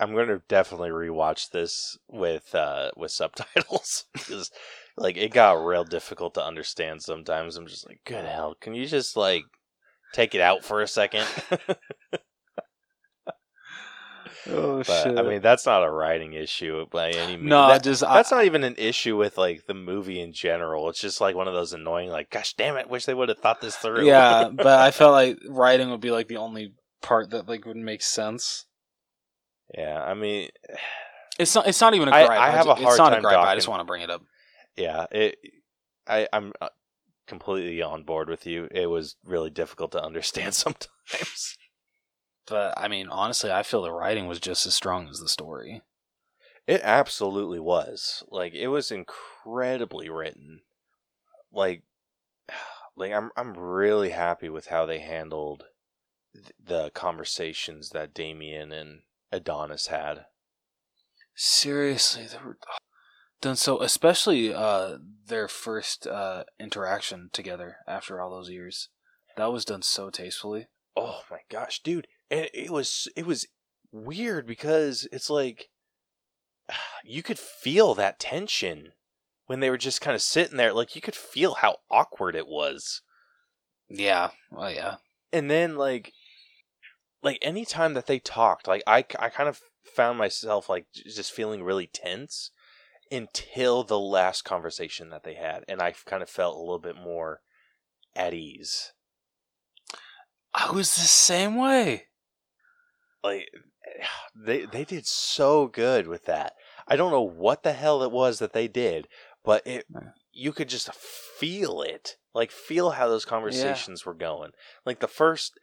I'm 0.00 0.14
going 0.14 0.28
to 0.28 0.42
definitely 0.48 0.90
rewatch 0.90 1.50
this 1.50 1.98
with 2.08 2.54
uh 2.54 2.90
with 2.96 3.12
subtitles 3.12 4.06
because 4.12 4.50
like 4.96 5.16
it 5.16 5.32
got 5.32 5.64
real 5.64 5.84
difficult 5.84 6.34
to 6.34 6.44
understand 6.44 7.02
sometimes. 7.02 7.56
I'm 7.56 7.66
just 7.66 7.86
like, 7.86 8.00
good 8.04 8.24
hell, 8.24 8.56
can 8.60 8.74
you 8.74 8.86
just 8.86 9.16
like 9.16 9.44
take 10.14 10.34
it 10.34 10.40
out 10.40 10.64
for 10.64 10.80
a 10.80 10.88
second? 10.88 11.26
Oh 14.46 14.82
but 14.86 15.18
I 15.18 15.22
mean, 15.22 15.40
that's 15.40 15.64
not 15.64 15.82
a 15.84 15.90
writing 15.90 16.34
issue 16.34 16.84
by 16.90 17.08
any 17.10 17.36
means. 17.38 17.48
no, 17.48 17.68
That- 17.68 17.82
just 17.82 18.02
that's 18.02 18.30
I, 18.30 18.36
not 18.36 18.44
even 18.44 18.62
an 18.62 18.74
issue 18.76 19.16
with 19.16 19.38
like 19.38 19.64
the 19.66 19.72
movie 19.72 20.20
in 20.20 20.34
general. 20.34 20.90
It's 20.90 21.00
just 21.00 21.18
like 21.18 21.34
one 21.34 21.48
of 21.48 21.54
those 21.54 21.72
annoying, 21.72 22.10
like, 22.10 22.28
gosh 22.28 22.52
damn 22.52 22.76
it, 22.76 22.90
wish 22.90 23.06
they 23.06 23.14
would 23.14 23.30
have 23.30 23.38
thought 23.38 23.62
this 23.62 23.74
through. 23.76 24.04
yeah, 24.06 24.48
but 24.52 24.66
I 24.66 24.90
felt 24.90 25.12
like 25.12 25.38
writing 25.48 25.90
would 25.90 26.02
be 26.02 26.10
like 26.10 26.28
the 26.28 26.36
only 26.36 26.74
part 27.00 27.30
that 27.30 27.48
like 27.48 27.64
would 27.64 27.76
make 27.78 28.02
sense. 28.02 28.66
yeah. 29.76 30.02
I 30.02 30.12
mean, 30.14 30.48
It's 31.38 31.52
not. 31.54 31.66
It's 31.66 31.80
not 31.80 31.94
even 31.94 32.08
a 32.08 32.12
I- 32.12 32.26
gripe. 32.26 32.38
I 32.40 32.50
have 32.50 32.64
ju- 32.66 32.70
a 32.70 32.74
hard 32.74 32.86
It's 32.88 32.98
not 32.98 33.12
a 33.12 33.16
time 33.16 33.22
gripe. 33.22 33.38
I 33.38 33.54
just 33.56 33.66
want 33.66 33.80
to 33.80 33.84
bring 33.84 34.02
it 34.02 34.10
up. 34.10 34.22
yeah. 34.76 35.06
It. 35.10 35.36
I 36.06 36.28
I'm 36.32 36.52
uh, 36.60 36.68
completely 37.26 37.80
on 37.82 38.02
board 38.04 38.28
with 38.28 38.46
you. 38.46 38.68
It 38.70 38.86
was 38.86 39.16
really 39.24 39.50
difficult 39.50 39.92
to 39.92 40.02
understand 40.02 40.54
sometimes. 40.54 41.56
But 42.46 42.74
I 42.76 42.88
mean, 42.88 43.08
honestly, 43.08 43.50
I 43.50 43.62
feel 43.62 43.82
the 43.82 43.92
writing 43.92 44.26
was 44.26 44.40
just 44.40 44.66
as 44.66 44.74
strong 44.74 45.08
as 45.08 45.20
the 45.20 45.28
story. 45.28 45.82
It 46.66 46.80
absolutely 46.82 47.60
was. 47.60 48.22
Like 48.28 48.54
it 48.54 48.68
was 48.68 48.90
incredibly 48.90 50.08
written. 50.08 50.62
Like 51.52 51.82
like 52.96 53.12
I'm 53.12 53.30
I'm 53.36 53.54
really 53.54 54.10
happy 54.10 54.48
with 54.48 54.66
how 54.66 54.86
they 54.86 54.98
handled 55.00 55.64
th- 56.34 56.52
the 56.62 56.90
conversations 56.90 57.90
that 57.90 58.14
Damian 58.14 58.72
and 58.72 59.00
Adonis 59.32 59.88
had. 59.88 60.26
Seriously, 61.34 62.28
were 62.44 62.58
done 63.40 63.56
so. 63.56 63.80
Especially 63.82 64.52
uh, 64.52 64.98
their 65.26 65.48
first 65.48 66.06
uh, 66.06 66.44
interaction 66.58 67.30
together 67.32 67.76
after 67.86 68.20
all 68.20 68.30
those 68.30 68.50
years. 68.50 68.88
That 69.36 69.52
was 69.52 69.64
done 69.64 69.82
so 69.82 70.10
tastefully. 70.10 70.68
Oh 70.96 71.22
my 71.30 71.40
gosh, 71.50 71.82
dude. 71.82 72.06
And 72.30 72.48
it 72.54 72.70
was 72.70 73.08
it 73.16 73.26
was 73.26 73.46
weird 73.92 74.46
because 74.46 75.08
it's 75.12 75.30
like 75.30 75.68
you 77.04 77.22
could 77.22 77.38
feel 77.38 77.94
that 77.94 78.20
tension 78.20 78.92
when 79.46 79.60
they 79.60 79.70
were 79.70 79.78
just 79.78 80.00
kind 80.00 80.14
of 80.14 80.22
sitting 80.22 80.56
there 80.56 80.72
like 80.72 80.94
you 80.94 81.02
could 81.02 81.16
feel 81.16 81.54
how 81.54 81.78
awkward 81.90 82.34
it 82.36 82.46
was. 82.46 83.02
Yeah. 83.88 84.30
Well, 84.50 84.72
yeah. 84.72 84.96
and 85.32 85.50
then 85.50 85.76
like 85.76 86.12
like 87.22 87.38
anytime 87.42 87.94
that 87.94 88.06
they 88.06 88.18
talked 88.18 88.68
like 88.68 88.82
i, 88.86 88.98
I 89.18 89.28
kind 89.30 89.48
of 89.48 89.60
found 89.96 90.18
myself 90.18 90.68
like 90.68 90.86
just 90.92 91.32
feeling 91.32 91.62
really 91.62 91.86
tense 91.86 92.50
until 93.10 93.84
the 93.84 93.98
last 93.98 94.42
conversation 94.42 95.10
that 95.10 95.24
they 95.24 95.34
had 95.34 95.64
and 95.68 95.80
i 95.80 95.92
kind 96.06 96.22
of 96.22 96.28
felt 96.28 96.56
a 96.56 96.60
little 96.60 96.78
bit 96.78 96.96
more 96.96 97.40
at 98.16 98.34
ease. 98.34 98.92
I 100.52 100.70
was 100.70 100.94
the 100.94 101.00
same 101.00 101.56
way. 101.56 102.06
like 103.22 103.48
they 104.34 104.66
they 104.66 104.84
did 104.84 105.06
so 105.06 105.66
good 105.66 106.06
with 106.06 106.24
that. 106.26 106.52
I 106.86 106.96
don't 106.96 107.10
know 107.10 107.22
what 107.22 107.62
the 107.62 107.72
hell 107.72 108.02
it 108.02 108.12
was 108.12 108.38
that 108.38 108.52
they 108.52 108.68
did 108.68 109.08
but 109.44 109.66
it 109.66 109.86
you 110.32 110.52
could 110.52 110.68
just 110.68 110.92
feel 110.94 111.82
it. 111.82 112.16
Like 112.34 112.50
feel 112.50 112.90
how 112.90 113.08
those 113.08 113.24
conversations 113.24 114.04
were 114.04 114.14
going. 114.14 114.50
Like 114.84 115.00
the 115.00 115.08
first 115.08 115.58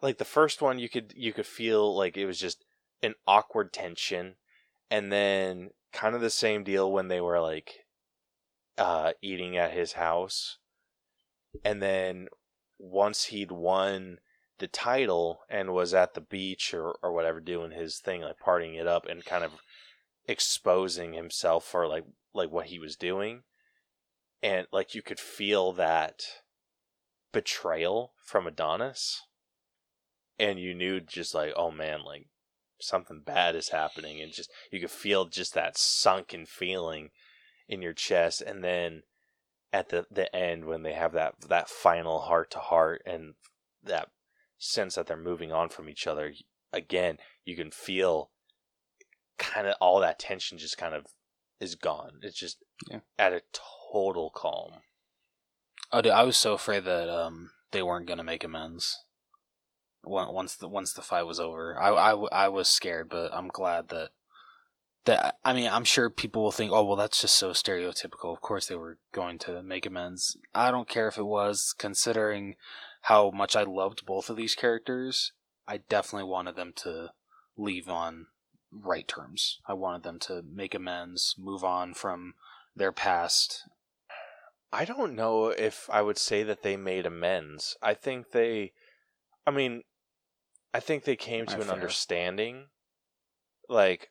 like 0.00 0.18
the 0.18 0.24
first 0.24 0.62
one 0.62 0.78
you 0.78 0.88
could 0.88 1.12
you 1.16 1.32
could 1.32 1.46
feel 1.46 1.94
like 1.94 2.16
it 2.16 2.26
was 2.26 2.38
just 2.38 2.64
an 3.02 3.14
awkward 3.26 3.72
tension 3.72 4.36
and 4.90 5.12
then 5.12 5.70
kind 5.96 6.14
of 6.14 6.20
the 6.20 6.28
same 6.30 6.62
deal 6.62 6.92
when 6.92 7.08
they 7.08 7.22
were 7.22 7.40
like 7.40 7.86
uh 8.76 9.12
eating 9.22 9.56
at 9.56 9.72
his 9.72 9.94
house. 9.94 10.58
And 11.64 11.82
then 11.82 12.28
once 12.78 13.24
he'd 13.24 13.50
won 13.50 14.18
the 14.58 14.68
title 14.68 15.40
and 15.48 15.72
was 15.72 15.94
at 15.94 16.12
the 16.12 16.20
beach 16.20 16.74
or, 16.74 16.96
or 17.02 17.12
whatever 17.12 17.40
doing 17.40 17.70
his 17.70 17.98
thing 17.98 18.20
like 18.20 18.36
partying 18.38 18.78
it 18.78 18.86
up 18.86 19.06
and 19.06 19.24
kind 19.24 19.42
of 19.42 19.52
exposing 20.26 21.14
himself 21.14 21.64
for 21.64 21.88
like 21.88 22.04
like 22.34 22.50
what 22.50 22.66
he 22.66 22.78
was 22.78 22.96
doing 22.96 23.42
and 24.42 24.66
like 24.70 24.94
you 24.94 25.00
could 25.00 25.18
feel 25.18 25.72
that 25.72 26.22
betrayal 27.32 28.12
from 28.22 28.46
Adonis. 28.46 29.22
And 30.38 30.58
you 30.58 30.74
knew 30.74 31.00
just 31.00 31.34
like 31.34 31.54
oh 31.56 31.70
man 31.70 32.04
like 32.04 32.28
something 32.80 33.22
bad 33.24 33.54
is 33.56 33.70
happening 33.70 34.20
and 34.20 34.32
just 34.32 34.50
you 34.70 34.80
could 34.80 34.90
feel 34.90 35.24
just 35.26 35.54
that 35.54 35.76
sunken 35.78 36.44
feeling 36.46 37.10
in 37.68 37.82
your 37.82 37.92
chest 37.92 38.40
and 38.42 38.62
then 38.62 39.02
at 39.72 39.88
the 39.88 40.06
the 40.10 40.34
end 40.34 40.64
when 40.64 40.82
they 40.82 40.92
have 40.92 41.12
that 41.12 41.34
that 41.48 41.68
final 41.68 42.20
heart 42.20 42.50
to 42.50 42.58
heart 42.58 43.02
and 43.06 43.34
that 43.82 44.08
sense 44.58 44.94
that 44.94 45.06
they're 45.06 45.16
moving 45.16 45.52
on 45.52 45.68
from 45.68 45.88
each 45.88 46.06
other 46.06 46.32
again 46.72 47.18
you 47.44 47.56
can 47.56 47.70
feel 47.70 48.30
kind 49.38 49.66
of 49.66 49.74
all 49.80 50.00
that 50.00 50.18
tension 50.18 50.58
just 50.58 50.78
kind 50.78 50.94
of 50.94 51.06
is 51.60 51.74
gone 51.74 52.12
it's 52.22 52.38
just 52.38 52.58
Yeah. 52.90 53.00
at 53.18 53.32
a 53.32 53.42
total 53.92 54.30
calm 54.30 54.82
Oh, 55.92 56.02
dude, 56.02 56.12
I 56.12 56.24
was 56.24 56.36
so 56.36 56.52
afraid 56.52 56.84
that 56.84 57.08
um 57.08 57.50
they 57.70 57.82
weren't 57.82 58.06
gonna 58.06 58.24
make 58.24 58.42
amends. 58.42 59.04
Once 60.06 60.54
the 60.54 60.68
once 60.68 60.92
the 60.92 61.02
fight 61.02 61.24
was 61.24 61.40
over, 61.40 61.80
I, 61.80 61.90
I, 61.90 62.12
I 62.12 62.48
was 62.48 62.68
scared, 62.68 63.08
but 63.08 63.34
I'm 63.34 63.48
glad 63.48 63.88
that 63.88 64.10
that 65.04 65.36
I 65.44 65.52
mean 65.52 65.68
I'm 65.68 65.84
sure 65.84 66.10
people 66.10 66.42
will 66.42 66.52
think, 66.52 66.72
oh 66.72 66.84
well, 66.84 66.96
that's 66.96 67.20
just 67.20 67.36
so 67.36 67.50
stereotypical. 67.50 68.32
Of 68.32 68.40
course 68.40 68.66
they 68.66 68.76
were 68.76 68.98
going 69.12 69.38
to 69.40 69.62
make 69.62 69.86
amends. 69.86 70.36
I 70.54 70.70
don't 70.70 70.88
care 70.88 71.08
if 71.08 71.18
it 71.18 71.26
was, 71.26 71.74
considering 71.76 72.54
how 73.02 73.30
much 73.30 73.56
I 73.56 73.64
loved 73.64 74.06
both 74.06 74.30
of 74.30 74.36
these 74.36 74.54
characters. 74.54 75.32
I 75.68 75.78
definitely 75.78 76.28
wanted 76.28 76.56
them 76.56 76.72
to 76.76 77.10
leave 77.56 77.88
on 77.88 78.26
right 78.70 79.08
terms. 79.08 79.60
I 79.66 79.72
wanted 79.72 80.04
them 80.04 80.18
to 80.20 80.42
make 80.42 80.74
amends, 80.74 81.34
move 81.38 81.64
on 81.64 81.94
from 81.94 82.34
their 82.76 82.92
past, 82.92 83.64
I 84.72 84.84
don't 84.84 85.14
know 85.14 85.48
if 85.48 85.88
I 85.90 86.02
would 86.02 86.18
say 86.18 86.42
that 86.42 86.62
they 86.62 86.76
made 86.76 87.06
amends. 87.06 87.76
I 87.80 87.94
think 87.94 88.32
they, 88.32 88.72
I 89.46 89.50
mean, 89.50 89.84
I 90.76 90.80
think 90.80 91.04
they 91.04 91.16
came 91.16 91.46
to 91.46 91.54
an 91.54 91.62
fair. 91.62 91.72
understanding, 91.72 92.66
like 93.66 94.10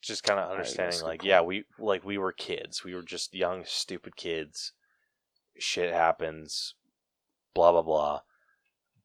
just 0.00 0.22
kind 0.22 0.38
of 0.38 0.48
understanding, 0.48 1.02
like 1.02 1.24
yeah, 1.24 1.40
we 1.40 1.64
like 1.76 2.04
we 2.04 2.18
were 2.18 2.30
kids, 2.30 2.84
we 2.84 2.94
were 2.94 3.02
just 3.02 3.34
young, 3.34 3.64
stupid 3.66 4.14
kids. 4.14 4.74
Shit 5.58 5.92
happens, 5.92 6.76
blah 7.52 7.72
blah 7.72 7.82
blah. 7.82 8.20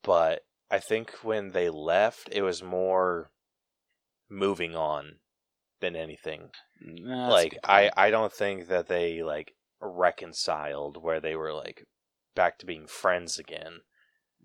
But 0.03 0.41
I 0.69 0.77
think 0.77 1.09
when 1.23 1.49
they 1.49 1.67
left, 1.67 2.29
it 2.31 2.43
was 2.43 2.61
more 2.61 3.31
moving 4.29 4.75
on 4.75 5.15
than 5.79 5.95
anything 5.95 6.51
Nah, 6.79 7.29
like 7.29 7.57
I. 7.63 7.89
I 7.97 8.11
don't 8.11 8.31
think 8.31 8.67
that 8.67 8.87
they 8.87 9.23
like 9.23 9.55
reconciled 9.81 11.01
where 11.01 11.19
they 11.19 11.35
were 11.35 11.53
like 11.53 11.87
back 12.35 12.59
to 12.59 12.67
being 12.67 12.85
friends 12.85 13.39
again. 13.39 13.79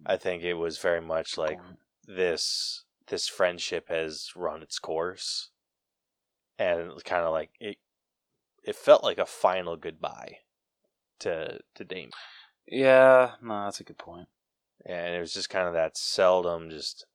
I 0.07 0.17
think 0.17 0.43
it 0.43 0.55
was 0.55 0.79
very 0.79 1.03
much 1.03 1.37
like. 1.37 1.59
This 2.07 2.85
this 3.09 3.29
friendship 3.29 3.89
has 3.89 4.31
run 4.35 4.63
its 4.63 4.79
course 4.79 5.51
and 6.59 6.93
kind 7.05 7.25
of 7.25 7.33
like 7.33 7.51
it 7.61 7.77
it 8.63 8.77
felt 8.77 9.05
like 9.05 9.19
a 9.19 9.27
final 9.27 9.77
goodbye 9.77 10.39
to 11.21 11.59
to 11.75 11.85
Dame. 11.85 12.11
Yeah, 12.67 13.33
no, 13.43 13.65
that's 13.65 13.81
a 13.81 13.85
good 13.85 13.99
point. 13.99 14.29
And 14.87 15.15
it 15.15 15.21
was 15.21 15.35
just 15.35 15.51
kind 15.51 15.69
of 15.69 15.75
that 15.75 15.97
seldom 15.97 16.71
just 16.71 17.07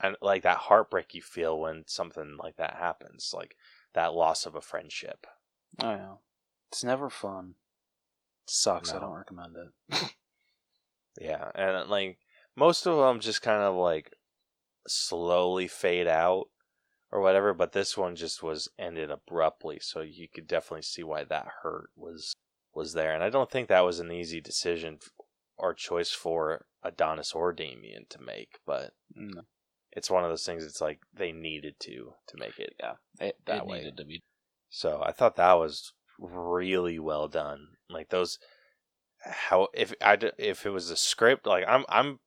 and 0.00 0.16
like 0.20 0.42
that 0.42 0.56
heartbreak 0.58 1.14
you 1.14 1.22
feel 1.22 1.58
when 1.60 1.84
something 1.86 2.36
like 2.42 2.56
that 2.56 2.76
happens, 2.78 3.32
like 3.34 3.56
that 3.94 4.14
loss 4.14 4.46
of 4.46 4.54
a 4.54 4.60
friendship. 4.60 5.26
Oh 5.80 5.90
yeah, 5.90 6.14
it's 6.70 6.82
never 6.82 7.08
fun. 7.08 7.54
sucks. 8.46 8.92
I 8.92 8.98
don't 8.98 9.14
recommend 9.14 9.56
it. 9.56 10.12
Yeah, 11.20 11.50
and 11.54 11.88
like 11.90 12.18
most 12.56 12.86
of 12.86 12.96
them 12.96 13.20
just 13.20 13.42
kind 13.42 13.62
of 13.62 13.74
like 13.74 14.12
slowly 14.86 15.68
fade 15.68 16.06
out 16.06 16.46
or 17.10 17.20
whatever, 17.20 17.52
but 17.52 17.72
this 17.72 17.96
one 17.96 18.16
just 18.16 18.42
was 18.42 18.68
ended 18.78 19.10
abruptly, 19.10 19.78
so 19.80 20.00
you 20.00 20.28
could 20.32 20.46
definitely 20.46 20.82
see 20.82 21.02
why 21.02 21.24
that 21.24 21.46
hurt 21.62 21.90
was 21.96 22.34
was 22.74 22.94
there. 22.94 23.12
And 23.14 23.22
I 23.22 23.28
don't 23.30 23.50
think 23.50 23.68
that 23.68 23.84
was 23.84 24.00
an 24.00 24.10
easy 24.10 24.40
decision 24.40 24.98
or 25.58 25.74
choice 25.74 26.10
for 26.10 26.64
Adonis 26.82 27.32
or 27.32 27.52
Damian 27.52 28.06
to 28.08 28.20
make, 28.20 28.58
but 28.66 28.92
No, 29.14 29.42
it's 29.92 30.10
one 30.10 30.24
of 30.24 30.30
those 30.30 30.46
things 30.46 30.64
it's 30.64 30.80
like 30.80 31.00
they 31.12 31.32
needed 31.32 31.74
to 31.80 32.14
to 32.28 32.36
make 32.38 32.58
it. 32.58 32.74
yeah, 32.80 32.94
it, 33.20 33.36
That 33.46 33.58
it 33.58 33.66
way. 33.66 33.78
needed 33.78 33.96
to 33.98 34.04
be. 34.04 34.22
So 34.70 35.02
I 35.04 35.12
thought 35.12 35.36
that 35.36 35.52
was 35.54 35.92
really 36.18 36.98
well 36.98 37.28
done. 37.28 37.66
Like 37.90 38.08
those, 38.08 38.38
how 39.22 39.68
if 39.74 39.92
I 40.00 40.18
if 40.38 40.64
it 40.64 40.70
was 40.70 40.90
a 40.90 40.96
script, 40.96 41.46
like 41.46 41.64
I'm 41.68 41.84
I'm 41.90 42.20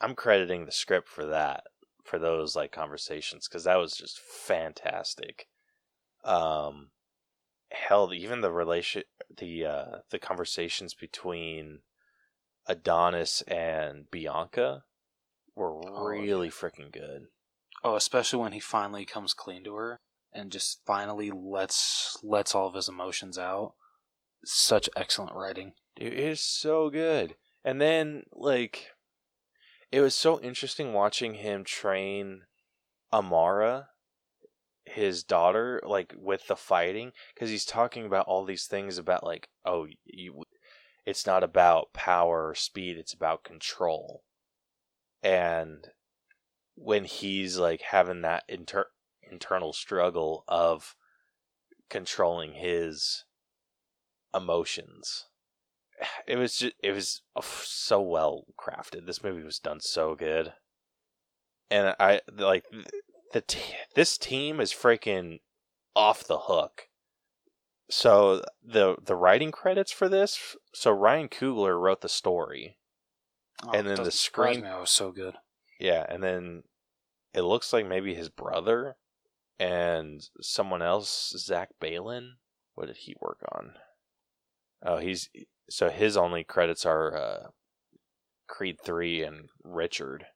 I'm 0.00 0.14
crediting 0.14 0.64
the 0.64 0.72
script 0.72 1.08
for 1.08 1.26
that, 1.26 1.64
for 2.04 2.18
those 2.18 2.54
like 2.54 2.72
conversations, 2.72 3.48
because 3.48 3.64
that 3.64 3.76
was 3.76 3.96
just 3.96 4.18
fantastic. 4.18 5.48
Um, 6.24 6.90
hell, 7.70 8.12
even 8.12 8.40
the 8.40 8.52
relation, 8.52 9.02
the 9.36 9.64
uh, 9.66 9.96
the 10.10 10.18
conversations 10.18 10.94
between 10.94 11.80
Adonis 12.66 13.42
and 13.42 14.10
Bianca 14.10 14.84
were 15.54 15.80
Oh, 15.86 16.04
really 16.04 16.50
freaking 16.50 16.92
good. 16.92 17.26
Oh, 17.82 17.96
especially 17.96 18.40
when 18.40 18.52
he 18.52 18.60
finally 18.60 19.04
comes 19.04 19.34
clean 19.34 19.64
to 19.64 19.74
her 19.74 20.00
and 20.32 20.52
just 20.52 20.80
finally 20.86 21.30
lets 21.30 22.18
lets 22.22 22.54
all 22.54 22.68
of 22.68 22.74
his 22.74 22.88
emotions 22.88 23.38
out. 23.38 23.74
Such 24.44 24.88
excellent 24.96 25.34
writing. 25.34 25.72
Dude, 25.96 26.12
it 26.12 26.18
is 26.18 26.40
so 26.40 26.90
good. 26.90 27.34
And 27.64 27.80
then, 27.80 28.22
like, 28.32 28.90
it 29.90 30.00
was 30.00 30.14
so 30.14 30.40
interesting 30.40 30.92
watching 30.92 31.34
him 31.34 31.64
train 31.64 32.42
Amara, 33.12 33.88
his 34.84 35.22
daughter, 35.22 35.80
like, 35.84 36.14
with 36.16 36.46
the 36.46 36.56
fighting, 36.56 37.12
because 37.34 37.50
he's 37.50 37.64
talking 37.64 38.04
about 38.04 38.26
all 38.26 38.44
these 38.44 38.66
things 38.66 38.98
about, 38.98 39.24
like, 39.24 39.48
oh, 39.64 39.86
you, 40.04 40.44
it's 41.06 41.26
not 41.26 41.42
about 41.42 41.92
power 41.94 42.48
or 42.48 42.54
speed, 42.54 42.96
it's 42.98 43.14
about 43.14 43.44
control. 43.44 44.22
And 45.22 45.88
when 46.74 47.04
he's, 47.04 47.56
like, 47.56 47.80
having 47.80 48.22
that 48.22 48.44
inter- 48.48 48.90
internal 49.30 49.72
struggle 49.72 50.44
of 50.48 50.94
controlling 51.88 52.52
his 52.52 53.24
emotions 54.34 55.27
it 56.26 56.36
was 56.36 56.58
just 56.58 56.74
it 56.82 56.92
was 56.92 57.22
uh, 57.36 57.42
so 57.42 58.00
well 58.00 58.44
crafted. 58.58 59.06
This 59.06 59.22
movie 59.22 59.42
was 59.42 59.58
done 59.58 59.80
so 59.80 60.14
good, 60.14 60.52
and 61.70 61.94
I 61.98 62.20
like 62.36 62.64
the 63.32 63.40
t- 63.40 63.74
this 63.94 64.18
team 64.18 64.60
is 64.60 64.72
freaking 64.72 65.40
off 65.94 66.24
the 66.24 66.38
hook. 66.38 66.88
So 67.90 68.42
the 68.62 68.96
the 69.02 69.16
writing 69.16 69.50
credits 69.50 69.92
for 69.92 70.08
this, 70.08 70.56
so 70.74 70.90
Ryan 70.90 71.28
Coogler 71.28 71.80
wrote 71.80 72.02
the 72.02 72.08
story. 72.08 72.76
Oh, 73.64 73.72
And 73.72 73.88
then 73.88 74.02
the 74.02 74.10
screen- 74.10 74.62
me, 74.62 74.68
was 74.68 74.90
so 74.90 75.10
good. 75.10 75.34
Yeah, 75.80 76.06
and 76.08 76.22
then 76.22 76.62
it 77.34 77.42
looks 77.42 77.72
like 77.72 77.86
maybe 77.86 78.14
his 78.14 78.28
brother 78.28 78.96
and 79.58 80.28
someone 80.40 80.82
else, 80.82 81.34
Zach 81.36 81.70
Baylin. 81.80 82.34
What 82.74 82.86
did 82.86 82.98
he 82.98 83.16
work 83.20 83.40
on? 83.52 83.74
Oh, 84.84 84.98
he's 84.98 85.28
so 85.68 85.88
his 85.90 86.16
only 86.16 86.44
credits 86.44 86.86
are 86.86 87.16
uh, 87.16 87.46
Creed 88.46 88.78
three 88.84 89.22
and 89.22 89.48
Richard 89.62 90.26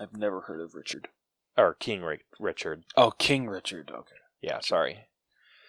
I've 0.00 0.16
never 0.16 0.40
heard 0.42 0.60
of 0.60 0.74
Richard. 0.74 1.08
or 1.56 1.74
King 1.74 2.02
Ri- 2.02 2.24
Richard. 2.40 2.84
Oh, 2.96 3.12
King 3.12 3.46
Richard. 3.48 3.90
Okay. 3.94 4.16
Yeah, 4.42 4.58
sorry. 4.60 5.06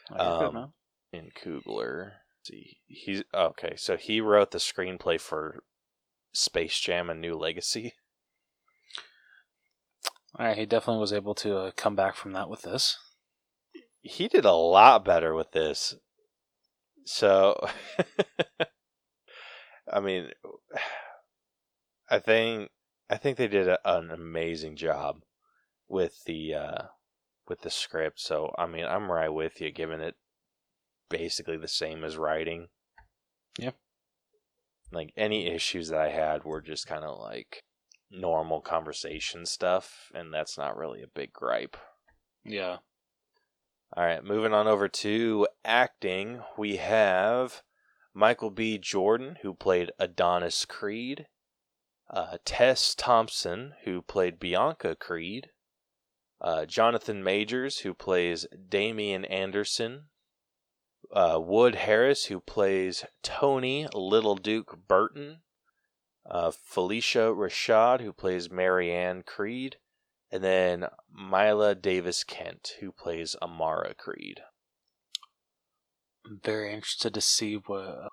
Good, 0.10 0.20
Um. 0.20 0.74
In 1.14 1.30
Coogler. 1.32 2.12
See, 2.44 2.78
he's 2.88 3.24
okay. 3.34 3.76
So 3.78 3.96
he 3.98 4.20
wrote 4.22 4.52
the 4.52 4.58
screenplay 4.58 5.20
for 5.22 5.64
Space 6.34 6.80
Jam: 6.80 7.10
A 7.10 7.14
New 7.16 7.36
Legacy. 7.36 7.94
All 10.38 10.46
right, 10.46 10.58
he 10.58 10.66
definitely 10.66 11.00
was 11.02 11.14
able 11.14 11.34
to 11.36 11.58
uh, 11.58 11.72
come 11.76 11.96
back 11.96 12.16
from 12.16 12.34
that 12.34 12.50
with 12.50 12.64
this. 12.64 12.98
he 14.02 14.28
did 14.28 14.44
a 14.46 14.52
lot 14.54 15.06
better 15.06 15.34
with 15.34 15.52
this. 15.52 15.96
So, 17.06 17.56
I 19.92 20.00
mean, 20.00 20.30
I 22.10 22.20
think 22.20 22.70
I 23.10 23.18
think 23.18 23.38
they 23.38 23.48
did 23.48 23.68
a, 23.68 23.80
an 23.86 24.12
amazing 24.12 24.76
job 24.76 25.22
with 25.88 26.24
the 26.26 26.54
uh, 26.54 26.84
with 27.48 27.62
the 27.62 27.70
script. 27.70 28.20
So, 28.20 28.54
I 28.58 28.66
mean, 28.66 28.86
I'm 28.86 29.12
right 29.12 29.30
with 29.30 29.62
you, 29.62 29.72
giving 29.72 30.02
it 30.02 30.16
basically 31.10 31.58
the 31.58 31.68
same 31.68 32.04
as 32.04 32.18
writing. 32.18 32.68
Yeah. 33.58 33.72
Like 34.92 35.14
any 35.16 35.48
issues 35.48 35.90
that 35.90 36.00
I 36.00 36.10
had 36.10 36.44
were 36.44 36.62
just 36.62 36.88
kind 36.88 37.04
of 37.04 37.20
like 37.20 37.64
normal 38.12 38.62
conversation 38.62 39.46
stuff, 39.46 40.12
and 40.14 40.34
that's 40.34 40.58
not 40.58 40.78
really 40.78 41.02
a 41.02 41.08
big 41.08 41.34
gripe. 41.34 41.78
Yeah. 42.44 42.78
All 43.94 44.04
right, 44.04 44.24
moving 44.24 44.54
on 44.54 44.68
over 44.68 44.88
to 44.88 45.48
acting, 45.64 46.42
we 46.58 46.78
have 46.78 47.64
Michael 48.14 48.50
B. 48.50 48.78
Jordan, 48.78 49.38
who 49.42 49.54
played 49.54 49.92
Adonis 50.00 50.66
Creed, 50.66 51.28
uh, 52.10 52.38
Tess 52.46 52.96
Thompson, 52.96 53.74
who 53.84 54.02
played 54.02 54.40
Bianca 54.40 54.96
Creed, 54.96 55.50
uh, 56.42 56.66
Jonathan 56.66 57.24
Majors, 57.24 57.80
who 57.80 57.94
plays 57.94 58.48
Damian 58.70 59.26
Anderson, 59.26 60.06
uh, 61.12 61.40
Wood 61.42 61.76
Harris, 61.76 62.26
who 62.26 62.40
plays 62.40 63.06
Tony 63.24 63.88
Little 63.94 64.36
Duke 64.36 64.78
Burton, 64.88 65.42
uh, 66.26 66.52
Phylicia 66.52 67.34
Rashad, 67.36 68.02
who 68.02 68.12
plays 68.12 68.50
Marianne 68.50 69.24
Creed, 69.24 69.78
and 70.32 70.44
then 70.44 70.86
Mila 71.14 71.76
Davis 71.76 72.24
Kent, 72.24 72.74
who 72.80 72.92
plays 72.92 73.36
Amara 73.42 73.94
Creed. 73.94 74.42
I'm 76.26 76.40
very 76.44 76.74
interested 76.74 77.14
to 77.14 77.22
see 77.22 77.56
what 77.56 78.10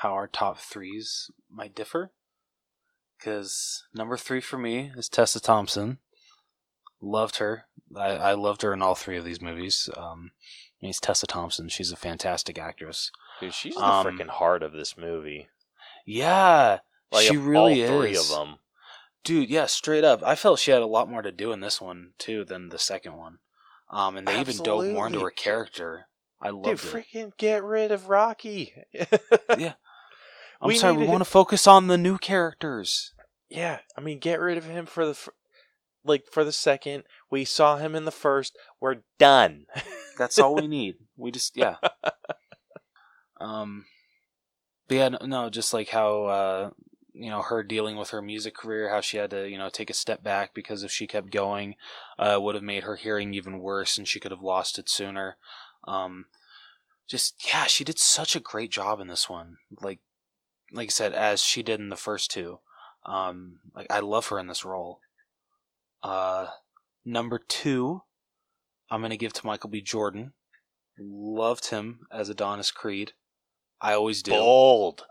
how 0.00 0.12
our 0.12 0.26
top 0.28 0.58
threes 0.58 1.30
might 1.50 1.74
differ. 1.74 2.12
Because 3.18 3.84
number 3.94 4.16
three 4.18 4.40
for 4.42 4.58
me 4.58 4.92
is 4.94 5.08
Tessa 5.08 5.40
Thompson. 5.40 5.98
Loved 7.00 7.36
her. 7.38 7.64
I, 7.96 8.08
I 8.10 8.32
loved 8.34 8.60
her 8.62 8.74
in 8.74 8.82
all 8.82 8.94
three 8.94 9.16
of 9.16 9.24
these 9.24 9.40
movies. 9.40 9.88
Um, 9.96 10.32
I 10.82 10.84
mean, 10.84 10.90
it's 10.90 11.00
Tessa 11.00 11.26
Thompson. 11.26 11.70
She's 11.70 11.90
a 11.92 11.96
fantastic 11.96 12.58
actress. 12.58 13.10
Dude, 13.40 13.54
she's 13.54 13.74
the 13.74 13.82
Um, 13.84 14.06
freaking 14.06 14.28
heart 14.28 14.62
of 14.62 14.72
this 14.72 14.98
movie. 14.98 15.48
Yeah, 16.04 16.80
Like 17.10 17.26
she 17.26 17.38
really 17.38 17.82
all 17.88 18.00
three 18.00 18.12
is. 18.12 18.30
of 18.30 18.36
them. 18.36 18.56
Dude. 19.26 19.50
Yeah, 19.50 19.66
straight 19.66 20.04
up. 20.04 20.22
I 20.22 20.34
felt 20.34 20.58
she 20.58 20.70
had 20.70 20.82
a 20.82 20.86
lot 20.86 21.10
more 21.10 21.22
to 21.22 21.32
do 21.32 21.52
in 21.52 21.60
this 21.60 21.80
one 21.80 22.12
too 22.18 22.44
than 22.44 22.70
the 22.70 22.78
second 22.78 23.16
one. 23.16 23.38
Um, 23.90 24.16
and 24.16 24.26
they 24.26 24.40
even 24.40 24.56
dove 24.62 24.86
more 24.86 25.06
into 25.06 25.20
her 25.20 25.30
character. 25.30 26.06
I 26.40 26.50
Dude, 26.50 26.66
it. 26.66 26.78
freaking 26.78 27.32
get 27.36 27.62
rid 27.62 27.92
of 27.92 28.08
Rocky. 28.08 28.72
Yeah. 29.58 29.74
I'm 30.60 30.68
we 30.68 30.76
sorry, 30.76 30.96
we 30.96 31.06
want 31.06 31.20
to 31.20 31.26
focus 31.30 31.66
on 31.66 31.86
the 31.86 31.98
new 31.98 32.16
characters. 32.16 33.12
Yeah, 33.50 33.80
I 33.96 34.00
mean, 34.00 34.18
get 34.18 34.40
rid 34.40 34.56
of 34.56 34.64
him 34.64 34.86
for 34.86 35.04
the 35.04 35.12
fir- 35.12 35.34
like 36.02 36.24
for 36.30 36.44
the 36.44 36.52
second. 36.52 37.04
We 37.30 37.44
saw 37.44 37.76
him 37.76 37.94
in 37.94 38.06
the 38.06 38.10
first. 38.10 38.56
We're 38.80 39.02
done. 39.18 39.66
That's 40.18 40.38
all 40.38 40.54
we 40.54 40.66
need. 40.66 40.94
We 41.16 41.30
just 41.30 41.56
yeah. 41.56 41.76
Um, 43.38 43.84
but 44.88 44.94
yeah, 44.94 45.08
no, 45.10 45.18
no, 45.26 45.50
just 45.50 45.74
like 45.74 45.90
how 45.90 46.24
uh, 46.24 46.70
you 47.18 47.30
know 47.30 47.42
her 47.42 47.62
dealing 47.62 47.96
with 47.96 48.10
her 48.10 48.22
music 48.22 48.54
career, 48.54 48.90
how 48.90 49.00
she 49.00 49.16
had 49.16 49.30
to 49.30 49.48
you 49.48 49.58
know 49.58 49.68
take 49.68 49.90
a 49.90 49.94
step 49.94 50.22
back 50.22 50.54
because 50.54 50.82
if 50.82 50.90
she 50.90 51.06
kept 51.06 51.30
going, 51.30 51.76
uh, 52.18 52.38
would 52.40 52.54
have 52.54 52.64
made 52.64 52.84
her 52.84 52.96
hearing 52.96 53.34
even 53.34 53.58
worse, 53.58 53.96
and 53.96 54.06
she 54.06 54.20
could 54.20 54.30
have 54.30 54.42
lost 54.42 54.78
it 54.78 54.88
sooner. 54.88 55.36
Um, 55.84 56.26
just 57.08 57.46
yeah, 57.46 57.64
she 57.64 57.84
did 57.84 57.98
such 57.98 58.36
a 58.36 58.40
great 58.40 58.70
job 58.70 59.00
in 59.00 59.08
this 59.08 59.28
one. 59.28 59.56
Like 59.80 60.00
like 60.72 60.88
I 60.88 60.90
said, 60.90 61.12
as 61.12 61.42
she 61.42 61.62
did 61.62 61.80
in 61.80 61.88
the 61.88 61.96
first 61.96 62.30
two. 62.30 62.60
Um, 63.04 63.60
like 63.74 63.86
I 63.88 64.00
love 64.00 64.26
her 64.28 64.38
in 64.38 64.48
this 64.48 64.64
role. 64.64 65.00
Uh, 66.02 66.48
number 67.04 67.38
two, 67.38 68.02
I'm 68.90 69.00
gonna 69.00 69.16
give 69.16 69.32
to 69.34 69.46
Michael 69.46 69.70
B. 69.70 69.80
Jordan. 69.80 70.32
Loved 70.98 71.66
him 71.70 72.06
as 72.10 72.28
Adonis 72.28 72.70
Creed. 72.70 73.12
I 73.80 73.92
always 73.94 74.22
do. 74.22 74.32
Bold, 74.32 75.04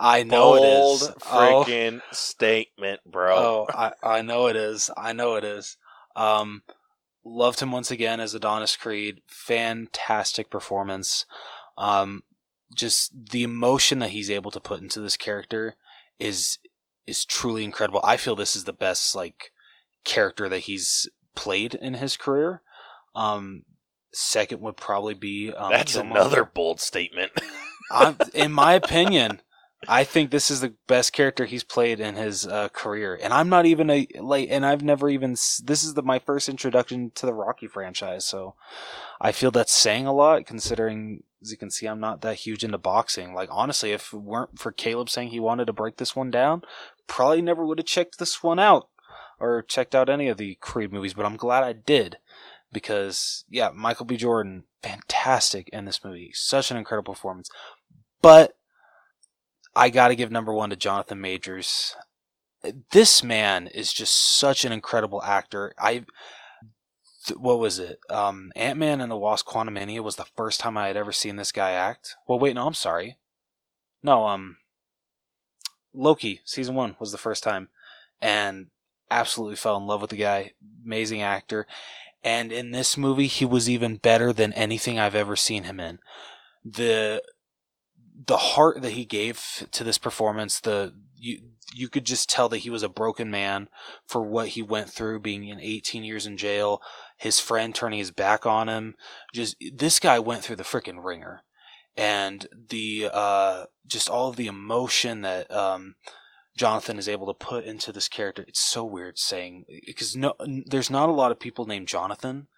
I 0.00 0.22
know 0.22 0.54
it 0.54 0.60
bold, 0.60 1.02
is. 1.02 1.08
Oh, 1.08 1.64
freaking 1.66 2.00
statement, 2.12 3.00
bro. 3.04 3.34
oh, 3.36 3.66
I, 3.72 3.92
I 4.02 4.22
know 4.22 4.46
it 4.46 4.56
is. 4.56 4.90
I 4.96 5.12
know 5.12 5.34
it 5.36 5.44
is. 5.44 5.76
Um, 6.14 6.62
loved 7.24 7.60
him 7.60 7.72
once 7.72 7.90
again 7.90 8.20
as 8.20 8.34
Adonis 8.34 8.76
Creed. 8.76 9.20
Fantastic 9.26 10.50
performance. 10.50 11.26
Um, 11.76 12.22
just 12.74 13.30
the 13.30 13.42
emotion 13.42 13.98
that 14.00 14.10
he's 14.10 14.30
able 14.30 14.50
to 14.50 14.60
put 14.60 14.80
into 14.80 15.00
this 15.00 15.16
character 15.16 15.76
is 16.18 16.58
is 17.06 17.24
truly 17.24 17.64
incredible. 17.64 18.00
I 18.04 18.16
feel 18.18 18.36
this 18.36 18.54
is 18.54 18.64
the 18.64 18.72
best 18.72 19.14
like 19.14 19.52
character 20.04 20.48
that 20.48 20.60
he's 20.60 21.08
played 21.34 21.74
in 21.74 21.94
his 21.94 22.16
career. 22.16 22.62
Um, 23.14 23.62
second 24.12 24.60
would 24.60 24.76
probably 24.76 25.14
be 25.14 25.52
um, 25.52 25.70
That's 25.70 25.96
Killmonger. 25.96 26.10
another 26.10 26.44
bold 26.44 26.80
statement. 26.80 27.32
In 28.34 28.52
my 28.52 28.74
opinion, 28.74 29.40
I 29.86 30.02
think 30.02 30.30
this 30.30 30.50
is 30.50 30.60
the 30.60 30.74
best 30.88 31.12
character 31.12 31.44
he's 31.44 31.62
played 31.62 32.00
in 32.00 32.16
his 32.16 32.46
uh, 32.46 32.68
career, 32.70 33.18
and 33.22 33.32
I'm 33.32 33.48
not 33.48 33.64
even 33.64 33.88
a 33.90 34.08
like, 34.18 34.48
and 34.50 34.66
I've 34.66 34.82
never 34.82 35.08
even. 35.08 35.32
This 35.32 35.84
is 35.84 35.94
the, 35.94 36.02
my 36.02 36.18
first 36.18 36.48
introduction 36.48 37.12
to 37.14 37.26
the 37.26 37.34
Rocky 37.34 37.68
franchise, 37.68 38.24
so 38.24 38.54
I 39.20 39.30
feel 39.30 39.52
that's 39.52 39.72
saying 39.72 40.06
a 40.06 40.12
lot. 40.12 40.46
Considering, 40.46 41.22
as 41.40 41.52
you 41.52 41.56
can 41.56 41.70
see, 41.70 41.86
I'm 41.86 42.00
not 42.00 42.22
that 42.22 42.38
huge 42.38 42.64
into 42.64 42.78
boxing. 42.78 43.34
Like 43.34 43.50
honestly, 43.52 43.92
if 43.92 44.12
it 44.12 44.16
weren't 44.16 44.58
for 44.58 44.72
Caleb 44.72 45.10
saying 45.10 45.28
he 45.28 45.38
wanted 45.38 45.66
to 45.66 45.72
break 45.72 45.98
this 45.98 46.16
one 46.16 46.32
down, 46.32 46.62
probably 47.06 47.40
never 47.40 47.64
would 47.64 47.78
have 47.78 47.86
checked 47.86 48.18
this 48.18 48.42
one 48.42 48.58
out 48.58 48.88
or 49.38 49.62
checked 49.62 49.94
out 49.94 50.08
any 50.08 50.26
of 50.26 50.38
the 50.38 50.56
Creed 50.56 50.92
movies. 50.92 51.14
But 51.14 51.24
I'm 51.24 51.36
glad 51.36 51.62
I 51.62 51.72
did 51.72 52.18
because 52.72 53.44
yeah, 53.48 53.70
Michael 53.72 54.06
B. 54.06 54.16
Jordan, 54.16 54.64
fantastic 54.82 55.68
in 55.68 55.84
this 55.84 56.04
movie, 56.04 56.32
such 56.34 56.72
an 56.72 56.76
incredible 56.76 57.14
performance, 57.14 57.48
but 58.20 58.56
I 59.74 59.90
got 59.90 60.08
to 60.08 60.16
give 60.16 60.30
number 60.30 60.52
one 60.52 60.70
to 60.70 60.76
Jonathan 60.76 61.20
Majors. 61.20 61.94
This 62.90 63.22
man 63.22 63.68
is 63.68 63.92
just 63.92 64.38
such 64.38 64.64
an 64.64 64.72
incredible 64.72 65.22
actor. 65.22 65.74
I, 65.78 66.04
what 67.36 67.58
was 67.58 67.78
it? 67.78 68.00
Um, 68.10 68.52
Ant 68.56 68.78
Man 68.78 69.00
and 69.00 69.10
the 69.10 69.16
Wasp: 69.16 69.46
Quantumania 69.46 70.02
was 70.02 70.16
the 70.16 70.26
first 70.36 70.60
time 70.60 70.76
I 70.76 70.88
had 70.88 70.96
ever 70.96 71.12
seen 71.12 71.36
this 71.36 71.52
guy 71.52 71.72
act. 71.72 72.16
Well, 72.26 72.38
wait, 72.38 72.54
no, 72.54 72.66
I'm 72.66 72.74
sorry. 72.74 73.16
No, 74.02 74.26
um, 74.26 74.56
Loki 75.94 76.40
season 76.44 76.74
one 76.74 76.96
was 76.98 77.12
the 77.12 77.18
first 77.18 77.42
time, 77.42 77.68
and 78.20 78.66
absolutely 79.10 79.56
fell 79.56 79.76
in 79.76 79.86
love 79.86 80.00
with 80.00 80.10
the 80.10 80.16
guy. 80.16 80.52
Amazing 80.84 81.22
actor, 81.22 81.66
and 82.24 82.50
in 82.50 82.72
this 82.72 82.96
movie, 82.96 83.26
he 83.26 83.44
was 83.44 83.70
even 83.70 83.96
better 83.96 84.32
than 84.32 84.52
anything 84.54 84.98
I've 84.98 85.14
ever 85.14 85.36
seen 85.36 85.64
him 85.64 85.78
in. 85.78 85.98
The 86.64 87.22
the 88.26 88.36
heart 88.36 88.82
that 88.82 88.92
he 88.92 89.04
gave 89.04 89.66
to 89.70 89.84
this 89.84 89.98
performance, 89.98 90.60
the 90.60 90.94
you 91.16 91.40
you 91.74 91.88
could 91.88 92.04
just 92.04 92.30
tell 92.30 92.48
that 92.48 92.58
he 92.58 92.70
was 92.70 92.82
a 92.82 92.88
broken 92.88 93.30
man 93.30 93.68
for 94.06 94.22
what 94.22 94.48
he 94.48 94.62
went 94.62 94.88
through, 94.88 95.20
being 95.20 95.46
in 95.46 95.60
18 95.60 96.02
years 96.02 96.26
in 96.26 96.36
jail, 96.36 96.80
his 97.16 97.38
friend 97.38 97.74
turning 97.74 97.98
his 97.98 98.10
back 98.10 98.46
on 98.46 98.68
him. 98.68 98.94
Just 99.34 99.56
this 99.72 100.00
guy 100.00 100.18
went 100.18 100.42
through 100.42 100.56
the 100.56 100.62
freaking 100.62 101.04
ringer, 101.04 101.42
and 101.96 102.46
the 102.70 103.10
uh, 103.12 103.64
just 103.86 104.08
all 104.08 104.30
of 104.30 104.36
the 104.36 104.46
emotion 104.46 105.20
that 105.22 105.50
um, 105.50 105.94
Jonathan 106.56 106.98
is 106.98 107.08
able 107.08 107.26
to 107.26 107.34
put 107.34 107.64
into 107.64 107.92
this 107.92 108.08
character. 108.08 108.44
It's 108.48 108.60
so 108.60 108.84
weird 108.84 109.18
saying 109.18 109.64
because 109.86 110.16
no, 110.16 110.34
there's 110.66 110.90
not 110.90 111.08
a 111.08 111.12
lot 111.12 111.30
of 111.30 111.40
people 111.40 111.66
named 111.66 111.88
Jonathan. 111.88 112.48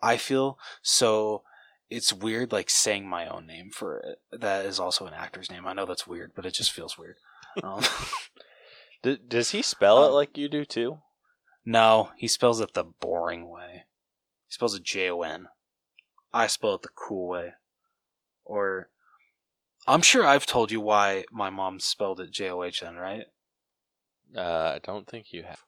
I 0.00 0.16
feel 0.16 0.58
so 0.82 1.42
it's 1.92 2.12
weird 2.12 2.52
like 2.52 2.70
saying 2.70 3.08
my 3.08 3.26
own 3.26 3.46
name 3.46 3.70
for 3.70 3.98
it. 3.98 4.18
That 4.40 4.64
is 4.66 4.80
also 4.80 5.06
an 5.06 5.14
actor's 5.14 5.50
name. 5.50 5.66
I 5.66 5.72
know 5.72 5.86
that's 5.86 6.06
weird, 6.06 6.32
but 6.34 6.46
it 6.46 6.54
just 6.54 6.72
feels 6.72 6.96
weird. 6.98 7.16
Um, 7.62 7.82
D- 9.02 9.18
does 9.28 9.50
he 9.50 9.62
spell 9.62 10.04
it 10.04 10.08
Um, 10.08 10.14
like 10.14 10.36
you 10.38 10.48
do 10.48 10.64
too? 10.64 10.98
no, 11.64 12.10
he 12.16 12.26
spells 12.28 12.60
it 12.60 12.74
the 12.74 12.84
boring 12.84 13.48
way. 13.48 13.84
He 14.48 14.52
spells 14.52 14.74
it 14.74 14.82
J 14.82 15.10
O 15.10 15.22
N. 15.22 15.48
I 16.32 16.46
spell 16.46 16.74
it 16.74 16.82
the 16.82 16.88
cool 16.88 17.28
way. 17.28 17.52
Or 18.44 18.88
I'm 19.86 20.02
sure 20.02 20.26
I've 20.26 20.46
told 20.46 20.70
you 20.70 20.80
why 20.80 21.24
my 21.30 21.50
mom 21.50 21.78
spelled 21.80 22.20
it 22.20 22.30
J 22.30 22.50
O 22.50 22.62
H 22.62 22.82
N, 22.82 22.96
right? 22.96 23.24
Uh, 24.36 24.72
I 24.76 24.80
don't 24.82 25.06
think 25.06 25.32
you 25.32 25.42
have. 25.42 25.60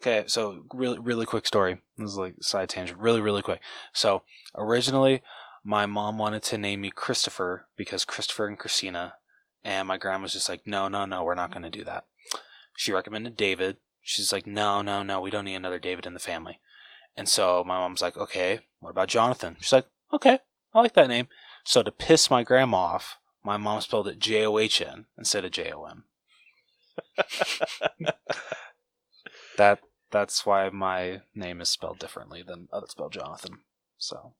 Okay, 0.00 0.24
so 0.28 0.64
really, 0.72 0.98
really 0.98 1.26
quick 1.26 1.46
story. 1.46 1.80
This 1.96 2.10
is 2.10 2.16
like 2.16 2.34
side 2.40 2.68
tangent, 2.68 2.98
really, 3.00 3.20
really 3.20 3.42
quick. 3.42 3.60
So 3.92 4.22
originally, 4.54 5.22
my 5.68 5.84
mom 5.84 6.16
wanted 6.16 6.42
to 6.44 6.56
name 6.56 6.80
me 6.80 6.90
Christopher 6.90 7.66
because 7.76 8.06
Christopher 8.06 8.46
and 8.46 8.58
Christina, 8.58 9.16
and 9.62 9.86
my 9.86 9.98
grandma's 9.98 10.32
just 10.32 10.48
like, 10.48 10.66
no, 10.66 10.88
no, 10.88 11.04
no, 11.04 11.22
we're 11.22 11.34
not 11.34 11.50
going 11.50 11.62
to 11.62 11.68
do 11.68 11.84
that. 11.84 12.06
She 12.74 12.90
recommended 12.90 13.36
David. 13.36 13.76
She's 14.00 14.32
like, 14.32 14.46
no, 14.46 14.80
no, 14.80 15.02
no, 15.02 15.20
we 15.20 15.30
don't 15.30 15.44
need 15.44 15.56
another 15.56 15.78
David 15.78 16.06
in 16.06 16.14
the 16.14 16.20
family. 16.20 16.58
And 17.14 17.28
so 17.28 17.62
my 17.66 17.76
mom's 17.76 18.00
like, 18.00 18.16
okay, 18.16 18.60
what 18.80 18.88
about 18.88 19.08
Jonathan? 19.08 19.58
She's 19.60 19.74
like, 19.74 19.84
okay, 20.10 20.38
I 20.72 20.80
like 20.80 20.94
that 20.94 21.08
name. 21.08 21.28
So 21.64 21.82
to 21.82 21.92
piss 21.92 22.30
my 22.30 22.44
grandma 22.44 22.78
off, 22.78 23.18
my 23.44 23.58
mom 23.58 23.82
spelled 23.82 24.08
it 24.08 24.18
J 24.18 24.46
O 24.46 24.56
H 24.56 24.80
N 24.80 25.04
instead 25.18 25.44
of 25.44 25.50
J 25.50 25.70
O 25.72 25.84
M. 25.84 26.04
That 29.58 29.80
that's 30.12 30.46
why 30.46 30.70
my 30.70 31.22
name 31.34 31.60
is 31.60 31.68
spelled 31.68 31.98
differently 31.98 32.42
than 32.46 32.68
uh, 32.72 32.76
others 32.76 32.92
spell 32.92 33.10
Jonathan. 33.10 33.58
So 33.98 34.34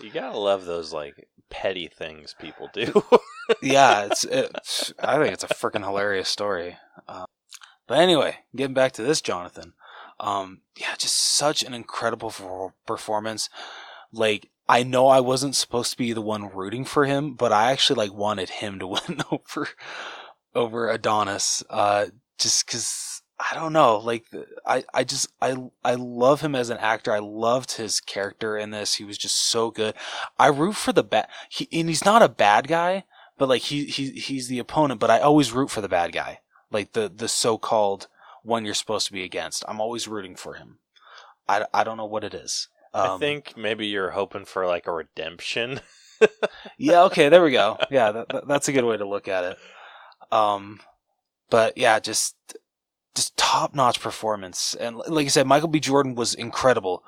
You 0.00 0.10
gotta 0.10 0.38
love 0.38 0.64
those 0.64 0.92
like 0.92 1.28
petty 1.50 1.88
things 1.88 2.34
people 2.38 2.70
do. 2.72 3.02
yeah, 3.62 4.04
it's, 4.10 4.24
it's 4.24 4.92
I 4.98 5.18
think 5.18 5.32
it's 5.32 5.44
a 5.44 5.48
freaking 5.48 5.84
hilarious 5.84 6.28
story. 6.28 6.76
Uh, 7.06 7.26
but 7.86 7.98
anyway, 7.98 8.38
getting 8.54 8.74
back 8.74 8.92
to 8.92 9.02
this 9.02 9.20
Jonathan, 9.20 9.72
um, 10.20 10.60
yeah, 10.76 10.94
just 10.98 11.16
such 11.16 11.62
an 11.62 11.74
incredible 11.74 12.30
per- 12.30 12.74
performance. 12.86 13.48
Like 14.12 14.50
I 14.68 14.82
know 14.82 15.08
I 15.08 15.20
wasn't 15.20 15.56
supposed 15.56 15.92
to 15.92 15.98
be 15.98 16.12
the 16.12 16.20
one 16.20 16.48
rooting 16.48 16.84
for 16.84 17.06
him, 17.06 17.34
but 17.34 17.52
I 17.52 17.72
actually 17.72 17.96
like 17.96 18.14
wanted 18.14 18.50
him 18.50 18.78
to 18.78 18.86
win 18.86 19.22
over 19.30 19.68
over 20.54 20.90
Adonis. 20.90 21.62
Uh, 21.70 22.06
just 22.38 22.66
because 22.66 23.07
I 23.40 23.54
don't 23.54 23.72
know, 23.72 23.98
like 23.98 24.24
I 24.66 24.84
I 24.92 25.04
just 25.04 25.28
I 25.40 25.56
I 25.84 25.94
love 25.94 26.40
him 26.40 26.54
as 26.56 26.70
an 26.70 26.78
actor. 26.78 27.12
I 27.12 27.20
loved 27.20 27.72
his 27.72 28.00
character 28.00 28.56
in 28.58 28.70
this. 28.70 28.94
He 28.94 29.04
was 29.04 29.16
just 29.16 29.36
so 29.48 29.70
good. 29.70 29.94
I 30.38 30.48
root 30.48 30.74
for 30.74 30.92
the 30.92 31.04
bad. 31.04 31.28
He 31.48 31.68
and 31.72 31.88
he's 31.88 32.04
not 32.04 32.20
a 32.22 32.28
bad 32.28 32.66
guy, 32.66 33.04
but 33.36 33.48
like 33.48 33.62
he 33.62 33.84
he 33.84 34.10
he's 34.10 34.48
the 34.48 34.58
opponent. 34.58 34.98
But 35.00 35.10
I 35.10 35.20
always 35.20 35.52
root 35.52 35.70
for 35.70 35.80
the 35.80 35.88
bad 35.88 36.12
guy, 36.12 36.40
like 36.72 36.92
the 36.94 37.08
the 37.14 37.28
so 37.28 37.58
called 37.58 38.08
one 38.42 38.64
you're 38.64 38.74
supposed 38.74 39.06
to 39.06 39.12
be 39.12 39.22
against. 39.22 39.64
I'm 39.68 39.80
always 39.80 40.08
rooting 40.08 40.34
for 40.34 40.54
him. 40.54 40.78
I 41.48 41.64
I 41.72 41.84
don't 41.84 41.96
know 41.96 42.06
what 42.06 42.24
it 42.24 42.34
is. 42.34 42.68
I 42.92 43.06
Um, 43.08 43.20
think 43.20 43.54
maybe 43.56 43.86
you're 43.86 44.10
hoping 44.10 44.46
for 44.46 44.66
like 44.66 44.86
a 44.88 44.92
redemption. 44.92 45.80
yeah 46.78 47.04
okay 47.04 47.28
there 47.28 47.44
we 47.44 47.52
go 47.52 47.78
yeah 47.92 48.10
that- 48.10 48.48
that's 48.48 48.66
a 48.66 48.72
good 48.72 48.84
way 48.84 48.96
to 48.96 49.06
look 49.06 49.28
at 49.28 49.44
it 49.44 49.56
um 50.32 50.80
but 51.48 51.78
yeah 51.78 52.00
just 52.00 52.34
just 53.18 53.36
top 53.36 53.74
notch 53.74 54.00
performance 54.00 54.74
and 54.74 54.96
like 54.96 55.26
i 55.26 55.28
said 55.28 55.46
michael 55.46 55.68
b 55.68 55.80
jordan 55.80 56.14
was 56.14 56.34
incredible 56.34 57.02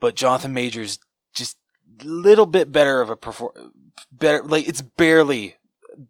but 0.00 0.14
jonathan 0.14 0.52
majors 0.52 0.98
just 1.34 1.56
a 2.00 2.04
little 2.04 2.46
bit 2.46 2.72
better 2.72 3.00
of 3.00 3.10
a 3.10 3.16
perform 3.16 3.72
better 4.12 4.42
like 4.42 4.68
it's 4.68 4.82
barely 4.82 5.56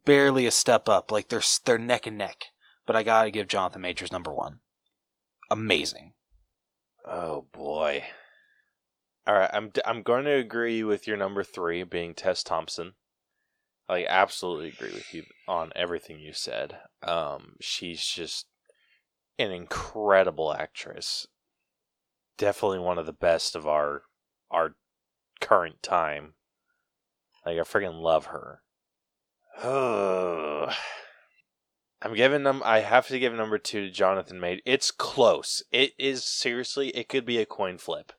barely 0.04 0.46
a 0.46 0.50
step 0.50 0.88
up 0.88 1.12
like 1.12 1.28
they're 1.28 1.42
they're 1.64 1.78
neck 1.78 2.06
and 2.06 2.18
neck 2.18 2.46
but 2.86 2.96
i 2.96 3.02
gotta 3.02 3.30
give 3.30 3.48
jonathan 3.48 3.82
majors 3.82 4.12
number 4.12 4.32
one 4.32 4.60
amazing 5.50 6.14
Oh 7.04 7.46
boy. 7.52 8.04
All 9.26 9.34
right, 9.34 9.50
I'm 9.52 9.72
I'm 9.84 10.02
going 10.02 10.24
to 10.24 10.32
agree 10.32 10.82
with 10.82 11.06
your 11.06 11.16
number 11.16 11.44
three 11.44 11.82
being 11.84 12.14
Tess 12.14 12.42
Thompson. 12.42 12.94
I 13.88 14.06
absolutely 14.06 14.68
agree 14.68 14.92
with 14.92 15.12
you 15.12 15.24
on 15.46 15.72
everything 15.76 16.18
you 16.18 16.32
said. 16.32 16.78
Um, 17.02 17.56
she's 17.60 18.04
just 18.04 18.46
an 19.38 19.50
incredible 19.50 20.54
actress. 20.54 21.26
Definitely 22.36 22.80
one 22.80 22.98
of 22.98 23.06
the 23.06 23.12
best 23.12 23.54
of 23.54 23.66
our 23.66 24.02
our 24.50 24.76
current 25.40 25.82
time. 25.82 26.34
Like 27.44 27.58
I 27.58 27.62
freaking 27.62 28.00
love 28.00 28.26
her. 28.26 28.62
Oh. 29.62 30.72
I'm 32.02 32.14
giving 32.14 32.42
them. 32.42 32.62
I 32.64 32.80
have 32.80 33.08
to 33.08 33.18
give 33.18 33.32
number 33.32 33.58
two 33.58 33.86
to 33.86 33.90
Jonathan 33.90 34.38
Made. 34.38 34.60
It's 34.66 34.90
close. 34.90 35.62
It 35.72 35.92
is 35.98 36.24
seriously. 36.24 36.88
It 36.90 37.08
could 37.08 37.24
be 37.24 37.38
a 37.38 37.46
coin 37.46 37.78
flip. 37.78 38.12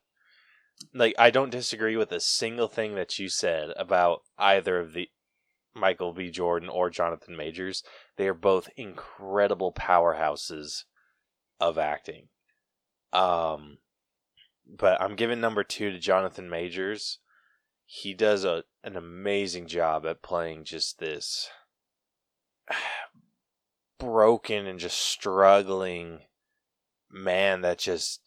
Like 0.93 1.13
I 1.19 1.29
don't 1.29 1.51
disagree 1.51 1.95
with 1.95 2.11
a 2.11 2.19
single 2.19 2.67
thing 2.67 2.95
that 2.95 3.19
you 3.19 3.29
said 3.29 3.69
about 3.77 4.21
either 4.37 4.79
of 4.79 4.93
the 4.93 5.09
Michael 5.75 6.13
B. 6.13 6.31
Jordan 6.31 6.69
or 6.69 6.89
Jonathan 6.89 7.37
Majors. 7.37 7.83
They 8.17 8.27
are 8.27 8.33
both 8.33 8.69
incredible 8.75 9.71
powerhouses 9.71 10.83
of 11.69 11.77
acting. 11.77 12.27
Um, 13.13 13.77
but 14.67 15.01
I'm 15.01 15.15
giving 15.15 15.39
number 15.39 15.63
two 15.63 15.91
to 15.91 15.99
Jonathan 15.99 16.49
Majors. 16.49 17.19
He 17.85 18.13
does 18.13 18.43
a 18.43 18.63
an 18.83 18.95
amazing 18.95 19.67
job 19.67 20.05
at 20.05 20.21
playing 20.21 20.65
just 20.65 20.99
this 20.99 21.49
broken 23.99 24.67
and 24.67 24.79
just 24.79 24.99
struggling 24.99 26.21
man 27.11 27.61
that 27.61 27.77
just 27.77 28.21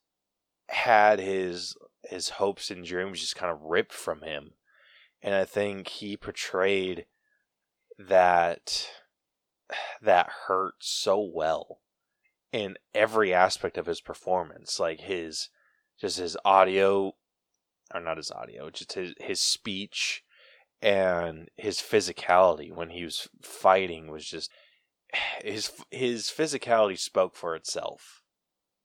had 0.69 1.19
his 1.19 1.77
his 2.05 2.31
hopes 2.31 2.71
and 2.71 2.85
dreams 2.85 3.21
just 3.21 3.37
kind 3.37 3.53
of 3.53 3.63
ripped 3.63 3.93
from 3.93 4.23
him 4.23 4.53
and 5.23 5.35
i 5.35 5.45
think 5.45 5.89
he 5.89 6.17
portrayed 6.17 7.07
that 7.99 8.89
that 10.03 10.29
hurt 10.47 10.75
so 10.79 11.21
well 11.21 11.81
in 12.53 12.77
every 12.95 13.35
aspect 13.35 13.77
of 13.77 13.87
his 13.87 14.01
performance 14.01 14.81
like 14.81 15.01
his 15.01 15.51
just 16.01 16.19
his 16.19 16.37
audio 16.45 17.13
or 17.95 18.01
not 18.01 18.17
his 18.17 18.31
audio 18.31 18.71
just 18.71 18.95
his 18.95 19.15
his 19.19 19.41
speech 19.41 20.23
and 20.81 21.49
his 21.57 21.79
physicality 21.79 22.73
when 22.73 22.91
he 22.91 23.05
was 23.05 23.29
fighting 23.43 24.11
was 24.11 24.25
just 24.25 24.51
his 25.45 25.73
his 25.91 26.25
physicality 26.25 26.99
spoke 26.99 27.37
for 27.37 27.55
itself. 27.55 28.23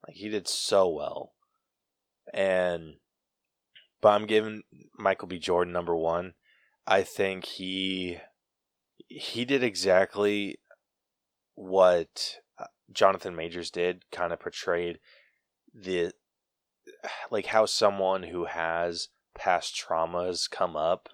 Like 0.07 0.17
he 0.17 0.29
did 0.29 0.47
so 0.47 0.89
well, 0.89 1.33
and 2.33 2.95
but 4.01 4.09
I'm 4.09 4.25
giving 4.25 4.63
Michael 4.97 5.27
B. 5.27 5.39
Jordan 5.39 5.73
number 5.73 5.95
one. 5.95 6.33
I 6.85 7.03
think 7.03 7.45
he 7.45 8.17
he 9.07 9.45
did 9.45 9.63
exactly 9.63 10.59
what 11.55 12.37
Jonathan 12.91 13.35
Majors 13.35 13.71
did. 13.71 14.09
Kind 14.11 14.33
of 14.33 14.39
portrayed 14.39 14.99
the 15.73 16.11
like 17.31 17.47
how 17.47 17.65
someone 17.65 18.23
who 18.23 18.45
has 18.45 19.09
past 19.35 19.75
traumas 19.75 20.49
come 20.49 20.75
up, 20.75 21.09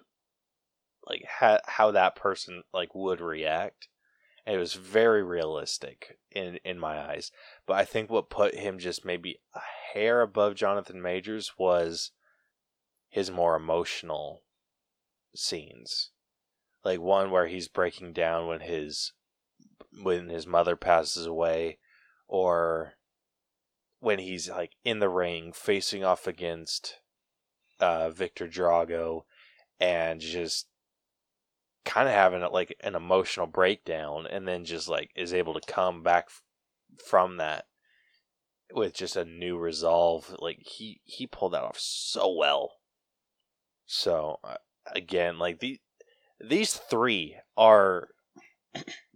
like 1.06 1.24
ha- 1.38 1.60
how 1.66 1.90
that 1.90 2.16
person 2.16 2.62
like 2.72 2.94
would 2.94 3.20
react. 3.20 3.88
And 4.46 4.56
it 4.56 4.58
was 4.58 4.74
very 4.74 5.22
realistic 5.22 6.18
in 6.30 6.58
in 6.64 6.78
my 6.78 6.98
eyes. 6.98 7.30
But 7.66 7.74
I 7.74 7.84
think 7.84 8.10
what 8.10 8.30
put 8.30 8.54
him 8.54 8.78
just 8.78 9.04
maybe 9.04 9.40
a 9.54 9.60
hair 9.92 10.22
above 10.22 10.54
Jonathan 10.54 11.00
Majors 11.00 11.52
was 11.58 12.12
his 13.08 13.30
more 13.30 13.56
emotional 13.56 14.42
scenes. 15.34 16.10
Like 16.84 17.00
one 17.00 17.30
where 17.30 17.46
he's 17.46 17.68
breaking 17.68 18.14
down 18.14 18.46
when 18.46 18.60
his 18.60 19.12
when 20.02 20.28
his 20.28 20.46
mother 20.46 20.76
passes 20.76 21.26
away 21.26 21.78
or 22.28 22.94
when 24.00 24.18
he's 24.18 24.48
like 24.48 24.72
in 24.84 24.98
the 24.98 25.08
ring 25.08 25.52
facing 25.52 26.04
off 26.04 26.26
against 26.26 27.00
uh, 27.80 28.10
Viktor 28.10 28.48
Drago 28.48 29.22
and 29.78 30.20
just 30.20 30.66
kind 31.84 32.08
of 32.08 32.14
having 32.14 32.40
like 32.52 32.76
an 32.80 32.94
emotional 32.94 33.46
breakdown 33.46 34.26
and 34.30 34.46
then 34.46 34.64
just 34.64 34.88
like 34.88 35.10
is 35.14 35.32
able 35.32 35.54
to 35.54 35.72
come 35.72 36.02
back 36.02 36.26
f- 36.28 36.42
from 37.04 37.38
that 37.38 37.66
with 38.72 38.94
just 38.94 39.16
a 39.16 39.24
new 39.24 39.58
resolve 39.58 40.34
like 40.38 40.58
he 40.60 41.00
he 41.04 41.26
pulled 41.26 41.52
that 41.52 41.62
off 41.62 41.78
so 41.78 42.32
well. 42.32 42.72
So 43.86 44.38
uh, 44.44 44.56
again 44.94 45.38
like 45.38 45.60
the 45.60 45.80
these 46.40 46.74
three 46.74 47.36
are 47.56 48.08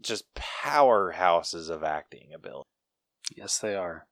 just 0.00 0.24
powerhouses 0.34 1.70
of 1.70 1.82
acting 1.82 2.32
ability 2.34 2.68
Yes, 3.36 3.58
they 3.58 3.74
are. 3.74 4.06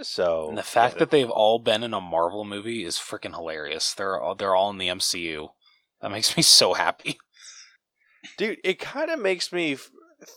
so 0.00 0.46
And 0.48 0.58
the 0.58 0.62
fact 0.62 0.94
yeah, 0.94 0.98
that 1.00 1.10
they've 1.10 1.30
all 1.30 1.58
been 1.58 1.82
in 1.82 1.92
a 1.92 2.00
Marvel 2.00 2.44
movie 2.44 2.84
is 2.84 2.96
freaking 2.96 3.34
hilarious. 3.34 3.94
They're 3.94 4.20
all, 4.20 4.34
they're 4.36 4.54
all 4.54 4.70
in 4.70 4.78
the 4.78 4.88
MCU. 4.88 5.48
That 6.00 6.10
makes 6.12 6.36
me 6.36 6.42
so 6.42 6.74
happy. 6.74 7.18
dude 8.36 8.58
it 8.64 8.78
kind 8.78 9.10
of 9.10 9.18
makes 9.20 9.52
me 9.52 9.72
f- 9.74 9.90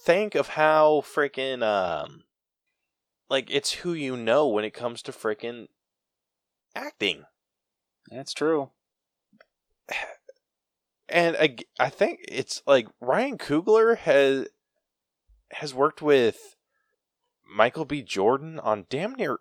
think 0.05 0.33
of 0.35 0.49
how 0.49 1.01
freaking 1.05 1.63
um 1.63 2.23
like 3.29 3.49
it's 3.51 3.71
who 3.73 3.93
you 3.93 4.15
know 4.17 4.47
when 4.47 4.65
it 4.65 4.73
comes 4.73 5.01
to 5.03 5.11
freaking 5.11 5.67
acting 6.75 7.23
That's 8.09 8.33
true. 8.33 8.71
and 11.11 11.35
I, 11.39 11.57
I 11.79 11.89
think 11.89 12.19
it's 12.27 12.61
like 12.65 12.87
Ryan 12.99 13.37
Coogler 13.37 13.97
has 13.97 14.47
has 15.51 15.73
worked 15.73 16.01
with 16.01 16.55
Michael 17.53 17.85
B. 17.85 18.01
Jordan 18.01 18.59
on 18.59 18.85
damn 18.89 19.13
near 19.15 19.39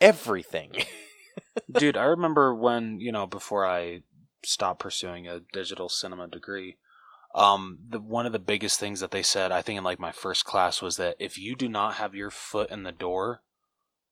everything. 0.00 0.72
Dude, 1.70 1.96
I 1.96 2.04
remember 2.04 2.54
when, 2.54 3.00
you 3.00 3.12
know, 3.12 3.26
before 3.26 3.66
I 3.66 4.02
stopped 4.44 4.80
pursuing 4.80 5.28
a 5.28 5.40
digital 5.52 5.88
cinema 5.88 6.28
degree, 6.28 6.76
um, 7.34 7.78
the 7.88 8.00
one 8.00 8.26
of 8.26 8.32
the 8.32 8.38
biggest 8.38 8.80
things 8.80 9.00
that 9.00 9.10
they 9.10 9.22
said, 9.22 9.52
I 9.52 9.62
think 9.62 9.78
in 9.78 9.84
like 9.84 9.98
my 10.00 10.12
first 10.12 10.44
class 10.44 10.82
was 10.82 10.96
that 10.96 11.16
if 11.18 11.38
you 11.38 11.54
do 11.54 11.68
not 11.68 11.94
have 11.94 12.14
your 12.14 12.30
foot 12.30 12.70
in 12.70 12.82
the 12.82 12.92
door 12.92 13.42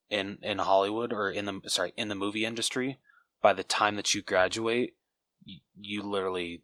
in 0.08 0.38
in 0.42 0.58
Hollywood 0.58 1.12
or 1.12 1.30
in 1.30 1.44
the 1.44 1.60
sorry, 1.66 1.92
in 1.96 2.08
the 2.08 2.14
movie 2.14 2.44
industry 2.44 2.98
by 3.42 3.52
the 3.52 3.64
time 3.64 3.96
that 3.96 4.14
you 4.14 4.22
graduate, 4.22 4.94
you, 5.44 5.60
you 5.80 6.02
literally 6.02 6.62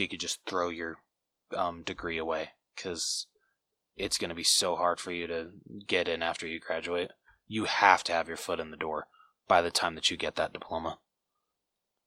you 0.00 0.08
could 0.08 0.20
just 0.20 0.40
throw 0.46 0.68
your 0.68 0.98
um, 1.54 1.82
degree 1.82 2.18
away 2.18 2.50
cuz 2.76 3.26
it's 3.96 4.18
going 4.18 4.28
to 4.28 4.34
be 4.34 4.44
so 4.44 4.76
hard 4.76 5.00
for 5.00 5.10
you 5.10 5.26
to 5.26 5.50
get 5.86 6.06
in 6.06 6.22
after 6.22 6.46
you 6.46 6.60
graduate. 6.60 7.10
You 7.48 7.64
have 7.64 8.04
to 8.04 8.12
have 8.12 8.28
your 8.28 8.36
foot 8.36 8.60
in 8.60 8.70
the 8.70 8.76
door 8.76 9.08
by 9.48 9.60
the 9.62 9.70
time 9.72 9.94
that 9.96 10.10
you 10.10 10.16
get 10.16 10.36
that 10.36 10.52
diploma. 10.52 10.98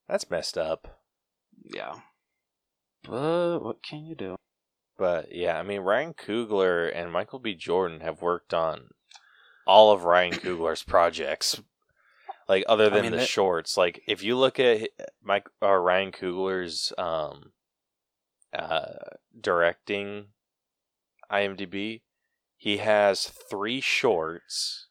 That's 0.08 0.30
messed 0.30 0.58
up. 0.58 1.02
Yeah. 1.64 1.96
But 3.04 3.60
what 3.60 3.84
can 3.84 4.06
you 4.06 4.16
do? 4.16 4.36
But 4.98 5.34
yeah, 5.34 5.58
I 5.58 5.64
mean 5.64 5.82
Ryan 5.82 6.14
Coogler 6.14 6.92
and 6.94 7.12
Michael 7.12 7.40
B. 7.40 7.56
Jordan 7.56 8.02
have 8.02 8.22
worked 8.22 8.54
on 8.54 8.90
all 9.66 9.92
of 9.92 10.04
Ryan 10.04 10.34
Coogler's 10.44 10.84
projects. 10.84 11.62
Like 12.48 12.64
other 12.68 12.86
I 12.86 12.90
than 12.90 13.02
mean, 13.04 13.12
the 13.12 13.18
that- 13.18 13.28
shorts, 13.28 13.76
like 13.78 14.02
if 14.08 14.24
you 14.24 14.38
look 14.38 14.60
at 14.60 14.90
Mike 15.24 15.50
or 15.62 15.82
Ryan 15.82 16.12
Coogler's 16.12 16.94
um 16.98 17.52
uh 18.58 19.16
directing 19.40 20.28
IMDb, 21.32 22.02
he 22.58 22.78
has 22.78 23.28
3 23.50 23.82
shorts 23.82 24.88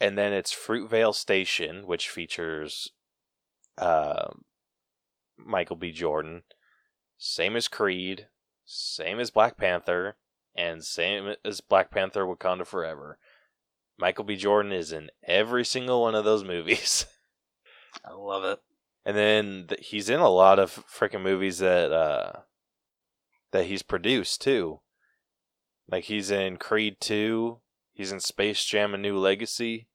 and 0.00 0.16
then 0.18 0.32
it's 0.32 0.54
Fruitvale 0.54 1.14
Station 1.14 1.86
which 1.86 2.08
features 2.08 2.90
um 3.78 4.44
Michael 5.38 5.76
B. 5.76 5.92
Jordan, 5.92 6.42
same 7.16 7.56
as 7.56 7.68
Creed, 7.68 8.26
same 8.64 9.20
as 9.20 9.30
Black 9.30 9.56
Panther, 9.56 10.16
and 10.54 10.84
same 10.84 11.34
as 11.44 11.60
Black 11.60 11.90
Panther 11.90 12.26
Wakanda 12.26 12.66
Forever. 12.66 13.18
Michael 13.98 14.24
B. 14.24 14.36
Jordan 14.36 14.72
is 14.72 14.92
in 14.92 15.10
every 15.24 15.64
single 15.64 16.02
one 16.02 16.14
of 16.14 16.24
those 16.24 16.44
movies. 16.44 17.06
I 18.04 18.12
love 18.12 18.44
it. 18.44 18.60
And 19.04 19.16
then 19.16 19.66
th- 19.68 19.88
he's 19.88 20.10
in 20.10 20.20
a 20.20 20.28
lot 20.28 20.58
of 20.58 20.84
freaking 20.86 21.22
movies 21.22 21.58
that 21.58 21.92
uh 21.92 22.32
that 23.52 23.66
he's 23.66 23.82
produced 23.82 24.40
too. 24.40 24.80
Like 25.90 26.04
he's 26.04 26.30
in 26.30 26.58
Creed 26.58 26.96
2, 27.00 27.58
he's 27.92 28.12
in 28.12 28.20
Space 28.20 28.64
Jam 28.64 28.94
A 28.94 28.98
New 28.98 29.16
Legacy, 29.18 29.88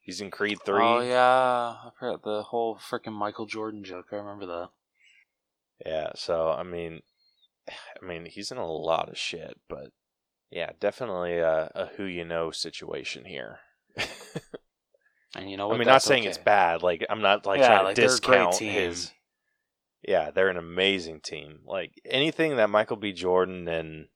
he's 0.00 0.20
in 0.20 0.30
Creed 0.30 0.58
3. 0.64 0.82
Oh 0.82 1.00
yeah, 1.00 1.74
I've 1.86 1.96
heard 1.98 2.20
the 2.24 2.44
whole 2.44 2.76
freaking 2.78 3.12
Michael 3.12 3.46
Jordan 3.46 3.84
joke. 3.84 4.06
I 4.12 4.16
remember 4.16 4.46
that. 4.46 4.68
Yeah, 5.84 6.10
so 6.14 6.50
I 6.50 6.62
mean, 6.62 7.02
I 7.68 8.04
mean 8.04 8.26
he's 8.26 8.50
in 8.50 8.58
a 8.58 8.66
lot 8.66 9.08
of 9.08 9.18
shit, 9.18 9.58
but 9.68 9.92
yeah, 10.50 10.70
definitely 10.80 11.38
a, 11.38 11.70
a 11.74 11.86
who 11.96 12.04
you 12.04 12.24
know 12.24 12.50
situation 12.50 13.26
here. 13.26 13.58
And 15.34 15.50
you 15.50 15.56
know 15.56 15.68
what? 15.68 15.74
I 15.74 15.78
mean, 15.78 15.88
not 15.88 16.02
saying 16.02 16.22
okay. 16.22 16.30
it's 16.30 16.38
bad. 16.38 16.82
Like 16.82 17.06
I'm 17.08 17.20
not 17.20 17.46
like 17.46 17.60
Yeah, 17.60 17.68
trying 17.68 17.84
like, 17.84 17.94
to 17.96 18.02
discount 18.02 18.56
his. 18.56 19.12
Yeah, 20.08 20.30
they're 20.30 20.48
an 20.48 20.56
amazing 20.56 21.20
team. 21.20 21.58
Like 21.66 22.00
anything 22.06 22.56
that 22.56 22.70
Michael 22.70 22.96
B. 22.96 23.12
Jordan 23.12 23.68
and 23.68 24.06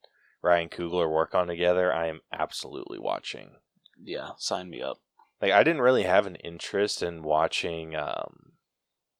Ryan 0.40 0.70
Coogler 0.70 1.12
work 1.12 1.34
on 1.34 1.48
together, 1.48 1.92
I 1.92 2.06
am 2.06 2.20
absolutely 2.32 2.98
watching. 2.98 3.56
Yeah, 4.02 4.30
sign 4.38 4.70
me 4.70 4.80
up. 4.80 4.96
Like 5.42 5.52
I 5.52 5.62
didn't 5.62 5.82
really 5.82 6.04
have 6.04 6.26
an 6.26 6.36
interest 6.36 7.02
in 7.02 7.22
watching 7.22 7.94
um, 7.94 8.52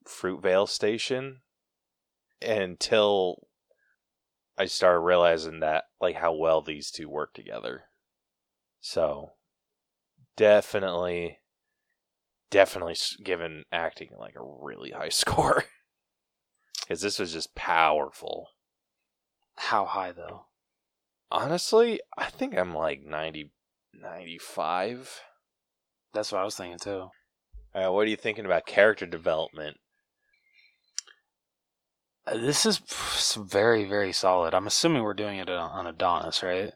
Fruitvale 0.08 0.66
Station 0.66 1.42
until 2.40 3.48
I 4.56 4.64
started 4.64 5.00
realizing 5.00 5.60
that 5.60 5.84
like 6.00 6.16
how 6.16 6.32
well 6.32 6.62
these 6.62 6.90
two 6.90 7.10
work 7.10 7.34
together. 7.34 7.82
So 8.80 9.32
definitely, 10.38 11.40
definitely 12.50 12.96
given 13.22 13.64
acting 13.70 14.12
like 14.18 14.36
a 14.36 14.42
really 14.42 14.92
high 14.92 15.08
score 15.10 15.64
because 16.80 17.00
this 17.00 17.18
was 17.18 17.32
just 17.32 17.54
powerful. 17.54 18.48
How 19.56 19.84
high 19.84 20.12
though? 20.12 20.46
Honestly, 21.30 22.00
I 22.18 22.26
think 22.30 22.56
I'm 22.56 22.74
like 22.74 23.02
90, 23.04 23.50
95. 23.94 25.20
That's 26.12 26.30
what 26.32 26.40
I 26.40 26.44
was 26.44 26.56
thinking 26.56 26.78
too. 26.78 27.08
Uh, 27.74 27.90
what 27.90 28.00
are 28.06 28.10
you 28.10 28.16
thinking 28.16 28.44
about 28.44 28.66
character 28.66 29.06
development? 29.06 29.78
Uh, 32.26 32.36
This 32.36 32.66
is 32.66 32.78
very, 33.36 33.84
very 33.84 34.12
solid. 34.12 34.54
I'm 34.54 34.66
assuming 34.66 35.02
we're 35.02 35.14
doing 35.14 35.38
it 35.38 35.48
on 35.48 35.70
on 35.70 35.86
Adonis, 35.86 36.42
right? 36.42 36.72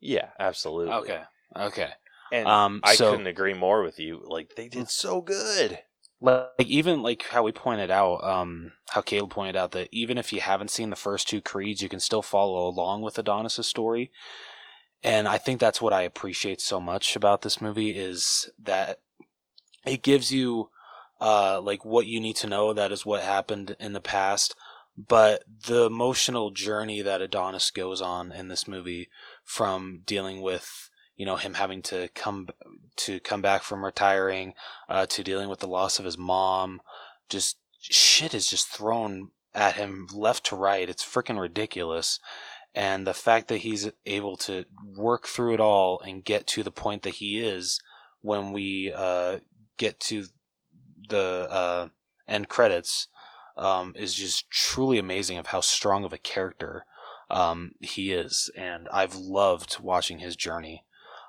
Yeah, 0.00 0.30
absolutely. 0.38 0.94
Okay. 0.94 1.22
Okay. 1.56 1.90
And 2.32 2.46
Um, 2.48 2.80
I 2.84 2.94
so- 2.94 3.10
couldn't 3.12 3.26
agree 3.26 3.54
more 3.54 3.82
with 3.82 3.98
you. 3.98 4.22
Like 4.26 4.54
they 4.56 4.68
did 4.68 4.88
so 4.90 5.20
good. 5.20 5.80
Like 6.20 6.66
even 6.66 7.02
like 7.02 7.26
how 7.28 7.42
we 7.42 7.52
pointed 7.52 7.90
out 7.90 8.22
um 8.24 8.72
how 8.90 9.00
caleb 9.00 9.30
pointed 9.30 9.56
out 9.56 9.70
that 9.72 9.88
even 9.92 10.18
if 10.18 10.32
you 10.32 10.40
haven't 10.40 10.70
seen 10.70 10.90
the 10.90 10.96
first 10.96 11.28
two 11.28 11.40
creeds 11.40 11.80
you 11.82 11.88
can 11.88 12.00
still 12.00 12.22
follow 12.22 12.66
along 12.66 13.02
with 13.02 13.18
adonis's 13.18 13.66
story. 13.66 14.10
And 15.02 15.28
i 15.28 15.38
think 15.38 15.60
that's 15.60 15.80
what 15.80 15.92
i 15.92 16.02
appreciate 16.02 16.60
so 16.60 16.80
much 16.80 17.14
about 17.14 17.42
this 17.42 17.60
movie 17.60 17.90
is 17.90 18.50
that 18.60 18.98
it 19.86 20.02
gives 20.02 20.32
you 20.32 20.70
uh 21.20 21.60
like 21.60 21.84
what 21.84 22.06
you 22.06 22.20
need 22.20 22.36
to 22.36 22.48
know 22.48 22.72
that 22.72 22.92
is 22.92 23.06
what 23.06 23.22
happened 23.22 23.76
in 23.80 23.92
the 23.92 24.00
past. 24.00 24.54
But 24.96 25.44
the 25.68 25.84
emotional 25.84 26.50
journey 26.50 27.02
that 27.02 27.22
adonis 27.22 27.70
goes 27.70 28.00
on 28.00 28.32
in 28.32 28.48
this 28.48 28.66
movie 28.66 29.08
from 29.44 30.02
dealing 30.04 30.42
with 30.42 30.87
you 31.18 31.26
know 31.26 31.36
him 31.36 31.54
having 31.54 31.82
to 31.82 32.08
come 32.14 32.48
to 32.96 33.20
come 33.20 33.42
back 33.42 33.62
from 33.62 33.84
retiring 33.84 34.54
uh, 34.88 35.04
to 35.06 35.22
dealing 35.22 35.50
with 35.50 35.58
the 35.58 35.68
loss 35.68 35.98
of 35.98 36.06
his 36.06 36.16
mom. 36.16 36.80
Just 37.28 37.58
shit 37.80 38.32
is 38.32 38.46
just 38.46 38.68
thrown 38.68 39.32
at 39.54 39.74
him 39.74 40.06
left 40.14 40.46
to 40.46 40.56
right. 40.56 40.88
It's 40.88 41.04
freaking 41.04 41.38
ridiculous. 41.38 42.20
And 42.74 43.06
the 43.06 43.14
fact 43.14 43.48
that 43.48 43.58
he's 43.58 43.90
able 44.06 44.36
to 44.38 44.64
work 44.96 45.26
through 45.26 45.54
it 45.54 45.60
all 45.60 46.00
and 46.00 46.24
get 46.24 46.46
to 46.48 46.62
the 46.62 46.70
point 46.70 47.02
that 47.02 47.16
he 47.16 47.40
is 47.40 47.80
when 48.20 48.52
we 48.52 48.92
uh, 48.94 49.38
get 49.76 49.98
to 50.00 50.26
the 51.08 51.48
uh, 51.50 51.88
end 52.28 52.48
credits 52.48 53.08
um, 53.56 53.92
is 53.96 54.14
just 54.14 54.48
truly 54.50 54.98
amazing 54.98 55.38
of 55.38 55.48
how 55.48 55.60
strong 55.60 56.04
of 56.04 56.12
a 56.12 56.18
character 56.18 56.84
um, 57.28 57.72
he 57.80 58.12
is. 58.12 58.50
And 58.56 58.86
I've 58.92 59.16
loved 59.16 59.80
watching 59.80 60.20
his 60.20 60.36
journey 60.36 60.84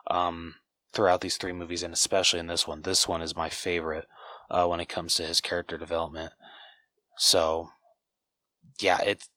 um, 0.09 0.55
throughout 0.93 1.21
these 1.21 1.37
three 1.37 1.53
movies, 1.53 1.83
and 1.83 1.93
especially 1.93 2.39
in 2.39 2.47
this 2.47 2.67
one. 2.67 2.81
This 2.81 3.07
one 3.07 3.21
is 3.21 3.35
my 3.35 3.49
favorite 3.49 4.07
uh, 4.49 4.65
when 4.67 4.79
it 4.79 4.89
comes 4.89 5.15
to 5.15 5.23
his 5.23 5.41
character 5.41 5.77
development. 5.77 6.33
So, 7.17 7.69
yeah, 8.79 8.99
it's. 9.01 9.29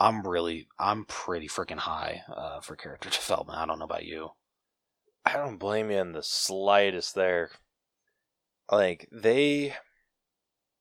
I'm 0.00 0.26
really, 0.26 0.66
I'm 0.80 1.04
pretty 1.04 1.46
freaking 1.46 1.78
high 1.78 2.22
uh, 2.34 2.60
for 2.60 2.74
character 2.74 3.08
development. 3.10 3.58
I 3.58 3.66
don't 3.66 3.78
know 3.78 3.84
about 3.84 4.04
you. 4.04 4.30
I 5.24 5.34
don't 5.34 5.58
blame 5.58 5.90
you 5.90 5.98
in 5.98 6.12
the 6.12 6.22
slightest 6.22 7.14
there. 7.14 7.50
Like 8.70 9.08
they 9.10 9.74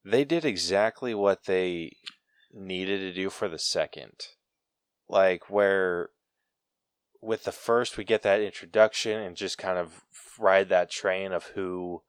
they 0.03 0.23
did 0.23 0.45
exactly 0.45 1.15
what 1.15 1.45
they 1.45 1.97
needed 2.53 2.99
to 2.99 3.13
do 3.13 3.29
for 3.29 3.47
the 3.47 3.59
second. 3.59 4.27
Like 5.09 5.49
where 5.49 6.09
with 7.25 7.43
the 7.43 7.51
first 7.51 7.97
we 7.97 8.03
get 8.03 8.21
that 8.21 8.41
introduction 8.41 9.19
and 9.19 9.35
just 9.35 9.57
kind 9.57 9.77
of 9.77 10.05
ride 10.37 10.69
that 10.69 10.91
train 10.91 11.31
of 11.31 11.45
who 11.55 12.03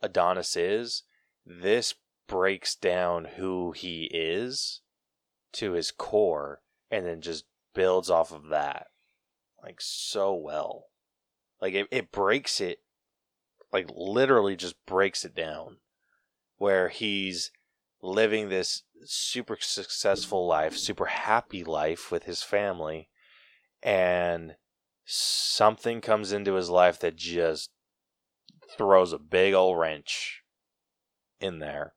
Adonis 0.00 0.56
is. 0.56 1.02
This 1.44 1.94
breaks 2.26 2.74
down 2.74 3.26
who 3.36 3.72
he 3.72 4.04
is 4.12 4.80
to 5.52 5.72
his 5.72 5.90
core 5.90 6.62
and 6.90 7.04
then 7.04 7.20
just 7.20 7.44
builds 7.74 8.08
off 8.08 8.32
of 8.32 8.48
that 8.48 8.86
like 9.62 9.80
so 9.80 10.34
well. 10.34 10.86
Like 11.60 11.74
it, 11.74 11.88
it 11.90 12.12
breaks 12.12 12.60
it 12.60 12.78
like 13.72 13.90
literally 13.94 14.54
just 14.54 14.76
breaks 14.86 15.24
it 15.24 15.34
down 15.34 15.78
where 16.58 16.88
he's 16.88 17.50
living 18.00 18.48
this 18.48 18.84
super 19.04 19.56
successful 19.60 20.46
life, 20.46 20.76
super 20.76 21.06
happy 21.06 21.64
life 21.64 22.12
with 22.12 22.24
his 22.24 22.42
family 22.42 23.08
and 23.84 24.56
something 25.04 26.00
comes 26.00 26.32
into 26.32 26.54
his 26.54 26.70
life 26.70 26.98
that 27.00 27.16
just 27.16 27.70
throws 28.76 29.12
a 29.12 29.18
big 29.18 29.52
old 29.52 29.78
wrench 29.78 30.42
in 31.38 31.58
there. 31.58 31.92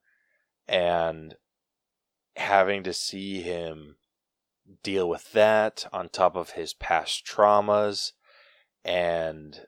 And 0.67 1.35
having 2.35 2.83
to 2.83 2.93
see 2.93 3.41
him 3.41 3.95
deal 4.83 5.07
with 5.07 5.31
that 5.31 5.85
on 5.93 6.09
top 6.09 6.35
of 6.35 6.51
his 6.51 6.73
past 6.73 7.25
traumas 7.25 8.11
and 8.83 9.61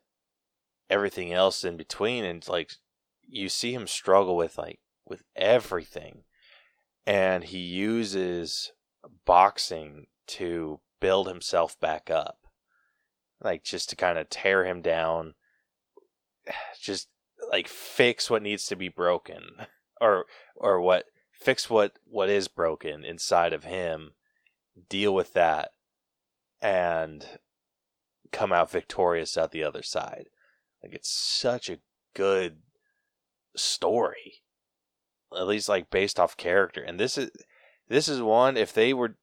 everything 0.90 1.32
else 1.32 1.64
in 1.64 1.78
between 1.78 2.26
and 2.26 2.48
like 2.50 2.72
you 3.28 3.48
see 3.48 3.74
him 3.74 3.88
struggle 3.88 4.36
with 4.36 4.58
like 4.58 4.80
with 5.06 5.24
everything. 5.36 6.24
And 7.06 7.46
he 7.46 7.60
uses 7.60 8.74
boxing 9.26 10.08
to 10.28 10.82
build 11.00 11.28
himself 11.28 11.80
back 11.80 12.10
up. 12.10 12.48
Like 13.42 13.64
just 13.64 13.90
to 13.90 13.96
kind 13.96 14.18
of 14.18 14.30
tear 14.30 14.66
him 14.66 14.82
down, 14.82 15.36
just 16.82 17.10
like 17.52 17.68
fix 17.68 18.30
what 18.30 18.42
needs 18.42 18.66
to 18.68 18.76
be 18.76 18.90
broken 18.90 19.44
or 20.02 20.26
or 20.56 20.82
what 20.82 21.06
fix 21.32 21.70
what 21.70 21.98
what 22.06 22.30
is 22.30 22.48
broken 22.48 23.06
inside 23.06 23.54
of 23.54 23.64
him, 23.64 24.12
deal 24.90 25.14
with 25.14 25.34
that 25.34 25.72
and 26.62 27.40
come 28.32 28.52
out 28.52 28.72
victorious 28.72 29.38
out 29.38 29.52
the 29.52 29.64
other 29.64 29.84
side. 29.84 30.26
Like 30.84 30.94
it's 30.94 31.10
such 31.10 31.70
a 31.70 31.80
good 32.14 32.58
story. 33.56 34.42
At 35.36 35.48
least 35.48 35.70
like 35.70 35.90
based 35.90 36.20
off 36.20 36.38
character. 36.38 36.82
And 36.82 37.00
this 37.00 37.18
is 37.18 37.32
this 37.88 38.08
is 38.08 38.22
one 38.22 38.58
if 38.58 38.74
they 38.74 38.94
were 38.94 39.18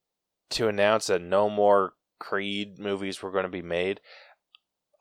to 0.50 0.68
announce 0.68 1.06
that 1.08 1.22
no 1.22 1.48
more 1.50 1.94
Creed 2.18 2.78
movies 2.78 3.22
were 3.22 3.30
going 3.30 3.44
to 3.44 3.48
be 3.50 3.62
made, 3.62 4.00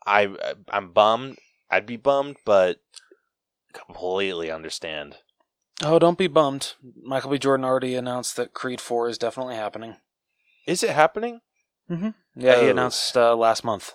I 0.06 0.28
I'm 0.68 0.92
bummed. 0.92 1.38
I'd 1.70 1.86
be 1.86 1.96
bummed, 1.96 2.36
but 2.44 2.78
completely 3.72 4.50
understand. 4.50 5.16
Oh, 5.82 5.98
don't 5.98 6.16
be 6.18 6.26
bummed. 6.28 6.74
Michael 7.02 7.30
B. 7.30 7.38
Jordan 7.38 7.64
already 7.64 7.94
announced 7.94 8.36
that 8.36 8.54
Creed 8.54 8.80
Four 8.80 9.08
is 9.08 9.18
definitely 9.18 9.56
happening. 9.56 9.96
Is 10.66 10.82
it 10.82 10.90
happening? 10.90 11.40
Mm-hmm. 11.90 12.10
Yeah, 12.34 12.54
Oh. 12.54 12.62
he 12.64 12.68
announced 12.70 13.16
uh, 13.16 13.34
last 13.36 13.64
month. 13.64 13.94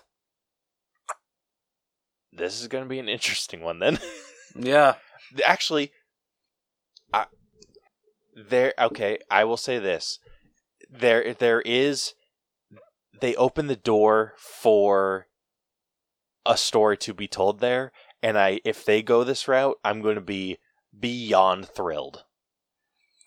This 2.31 2.61
is 2.61 2.67
going 2.67 2.83
to 2.83 2.89
be 2.89 2.99
an 2.99 3.09
interesting 3.09 3.61
one 3.61 3.79
then. 3.79 3.99
Yeah, 4.53 4.95
Actually, 5.45 5.93
I, 7.13 7.27
there. 8.35 8.73
Okay, 8.77 9.19
I 9.29 9.45
will 9.45 9.55
say 9.55 9.79
this: 9.79 10.19
there, 10.91 11.33
there 11.33 11.61
is. 11.61 12.13
They 13.19 13.35
open 13.35 13.67
the 13.67 13.75
door 13.75 14.33
for 14.37 15.27
a 16.45 16.57
story 16.57 16.97
to 16.97 17.13
be 17.13 17.27
told 17.27 17.59
there, 17.59 17.91
and 18.23 18.37
I, 18.37 18.59
if 18.65 18.83
they 18.83 19.01
go 19.03 19.23
this 19.23 19.47
route, 19.47 19.77
I'm 19.83 20.01
going 20.01 20.15
to 20.15 20.21
be 20.21 20.57
beyond 20.97 21.67
thrilled. 21.67 22.23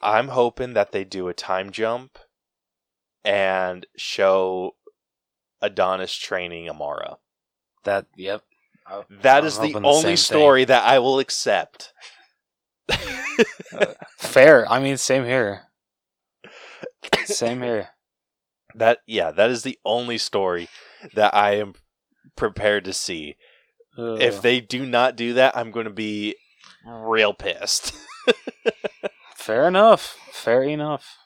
I'm 0.01 0.29
hoping 0.29 0.75
that 0.75 0.93
they 0.93 1.05
do 1.05 1.29
a 1.29 1.35
time 1.35 1.71
jump 1.71 2.19
and 3.25 3.87
show 3.97 4.73
Adonis 5.63 6.15
training 6.15 6.69
Amara. 6.69 7.17
that. 7.85 8.07
Yep. 8.17 8.43
I- 8.87 9.03
That 9.23 9.45
is 9.45 9.59
the 9.59 9.75
only 9.77 10.01
same 10.03 10.03
thing. 10.03 10.17
story 10.17 10.65
that 10.65 10.85
I 10.85 10.99
will 10.99 11.19
accept. 11.21 11.93
Fair. 14.19 14.71
I 14.71 14.81
mean, 14.81 14.97
same 14.97 15.25
here. 15.25 15.63
Same 17.27 17.63
here. 17.63 17.89
That 18.77 18.99
yeah, 19.07 19.31
that 19.31 19.51
is 19.51 19.63
the 19.63 19.79
only 19.85 20.19
story 20.19 20.69
that 21.15 21.33
I 21.33 21.59
am 21.59 21.75
prepared 22.35 22.85
to 22.87 22.93
see. 22.93 23.37
If 23.97 24.43
they 24.43 24.61
do 24.61 24.85
not 24.85 25.15
do 25.15 25.35
that, 25.35 25.57
I'm 25.57 25.71
going 25.71 25.85
to 25.85 25.93
be 25.93 26.35
real 26.85 27.33
pissed. 27.35 27.93
fair 29.37 29.69
enough. 29.69 30.19
Fair 30.33 30.65
enough. 30.65 31.19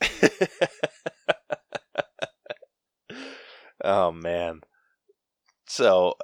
oh 3.84 4.10
man. 4.10 4.62
So 5.66 6.16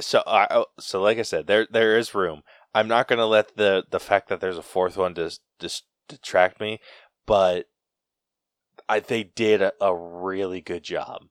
so 0.00 0.22
I 0.26 0.64
so 0.78 1.02
like 1.02 1.18
I 1.18 1.22
said, 1.22 1.46
there 1.46 1.66
there 1.70 1.98
is 1.98 2.14
room. 2.14 2.42
I'm 2.74 2.88
not 2.88 3.08
going 3.08 3.18
to 3.18 3.26
let 3.26 3.56
the 3.56 3.84
the 3.90 4.00
fact 4.00 4.28
that 4.28 4.40
there's 4.40 4.58
a 4.58 4.62
fourth 4.62 4.96
one 4.96 5.14
dis, 5.14 5.40
dis, 5.58 5.82
detract 6.08 6.60
me, 6.60 6.80
but 7.26 7.66
I 8.88 9.00
they 9.00 9.24
did 9.24 9.62
a, 9.62 9.72
a 9.80 9.94
really 9.96 10.60
good 10.60 10.82
job 10.82 11.22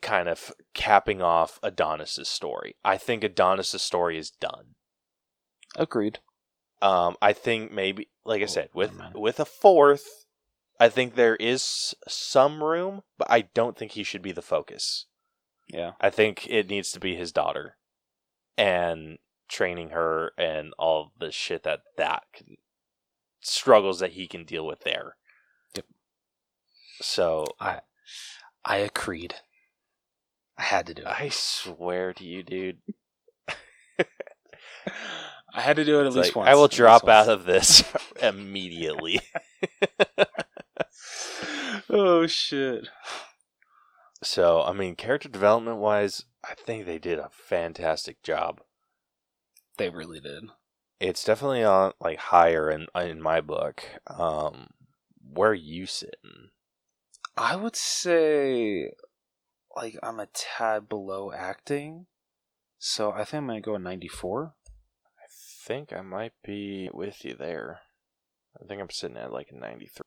kind 0.00 0.28
of 0.28 0.52
capping 0.74 1.20
off 1.20 1.58
Adonis's 1.62 2.28
story. 2.28 2.76
I 2.84 2.96
think 2.96 3.22
Adonis's 3.24 3.82
story 3.82 4.16
is 4.18 4.30
done. 4.30 4.74
Agreed. 5.76 6.18
Um, 6.80 7.16
I 7.22 7.32
think 7.32 7.72
maybe, 7.72 8.08
like 8.24 8.40
I 8.40 8.44
Oh, 8.44 8.48
said, 8.48 8.68
with 8.74 8.94
man. 8.94 9.12
with 9.14 9.38
a 9.38 9.44
fourth, 9.44 10.24
I 10.80 10.88
think 10.88 11.14
there 11.14 11.36
is 11.36 11.94
some 12.08 12.62
room, 12.62 13.02
but 13.18 13.30
I 13.30 13.42
don't 13.54 13.76
think 13.76 13.92
he 13.92 14.02
should 14.02 14.22
be 14.22 14.32
the 14.32 14.42
focus. 14.42 15.06
Yeah. 15.68 15.92
I 16.00 16.10
think 16.10 16.46
it 16.48 16.68
needs 16.68 16.90
to 16.92 17.00
be 17.00 17.14
his 17.14 17.30
daughter, 17.32 17.76
and 18.58 19.18
training 19.48 19.90
her 19.90 20.32
and 20.36 20.72
all 20.78 21.12
the 21.18 21.30
shit 21.30 21.62
that 21.62 21.80
that 21.96 22.24
can, 22.32 22.56
struggles 23.42 24.00
that 24.00 24.12
he 24.12 24.26
can 24.26 24.44
deal 24.44 24.66
with 24.66 24.80
there. 24.80 25.16
Yep. 25.74 25.86
So 27.00 27.46
I 27.60 27.80
I 28.64 28.78
agreed. 28.78 29.34
I 30.58 30.62
had 30.62 30.86
to 30.86 30.94
do 30.94 31.02
it. 31.02 31.08
I 31.08 31.28
swear 31.30 32.12
to 32.14 32.24
you, 32.24 32.42
dude, 32.42 32.78
I 35.54 35.60
had 35.60 35.76
to 35.76 35.84
do 35.84 35.98
it 35.98 36.02
at 36.02 36.06
it's 36.08 36.16
least 36.16 36.28
like, 36.30 36.36
once. 36.36 36.48
I 36.48 36.54
will 36.54 36.68
drop 36.68 37.04
once. 37.04 37.28
out 37.28 37.32
of 37.32 37.44
this 37.44 37.84
immediately. 38.22 39.20
oh 41.90 42.26
shit. 42.26 42.88
So, 44.22 44.62
I 44.62 44.72
mean, 44.72 44.94
character 44.94 45.28
development 45.28 45.78
wise, 45.78 46.24
I 46.44 46.54
think 46.54 46.86
they 46.86 46.98
did 46.98 47.18
a 47.18 47.30
fantastic 47.32 48.22
job. 48.22 48.60
They 49.78 49.90
really 49.90 50.20
did. 50.20 50.44
It's 51.02 51.24
definitely 51.24 51.64
on 51.64 51.94
like 52.00 52.18
higher 52.18 52.70
in 52.70 52.86
in 52.94 53.20
my 53.20 53.40
book. 53.40 53.82
Um, 54.06 54.68
where 55.20 55.50
are 55.50 55.54
you 55.54 55.84
sitting? 55.84 56.50
I 57.36 57.56
would 57.56 57.74
say 57.74 58.92
like 59.74 59.98
I'm 60.00 60.20
a 60.20 60.28
tad 60.32 60.88
below 60.88 61.32
acting, 61.32 62.06
so 62.78 63.10
I 63.10 63.24
think 63.24 63.40
I'm 63.40 63.46
gonna 63.48 63.60
go 63.60 63.74
a 63.74 63.80
94. 63.80 64.54
I 65.18 65.26
think 65.66 65.92
I 65.92 66.02
might 66.02 66.34
be 66.44 66.88
with 66.94 67.24
you 67.24 67.34
there. 67.34 67.80
I 68.62 68.64
think 68.64 68.80
I'm 68.80 68.90
sitting 68.90 69.16
at 69.16 69.32
like 69.32 69.48
a 69.50 69.56
93. 69.56 70.02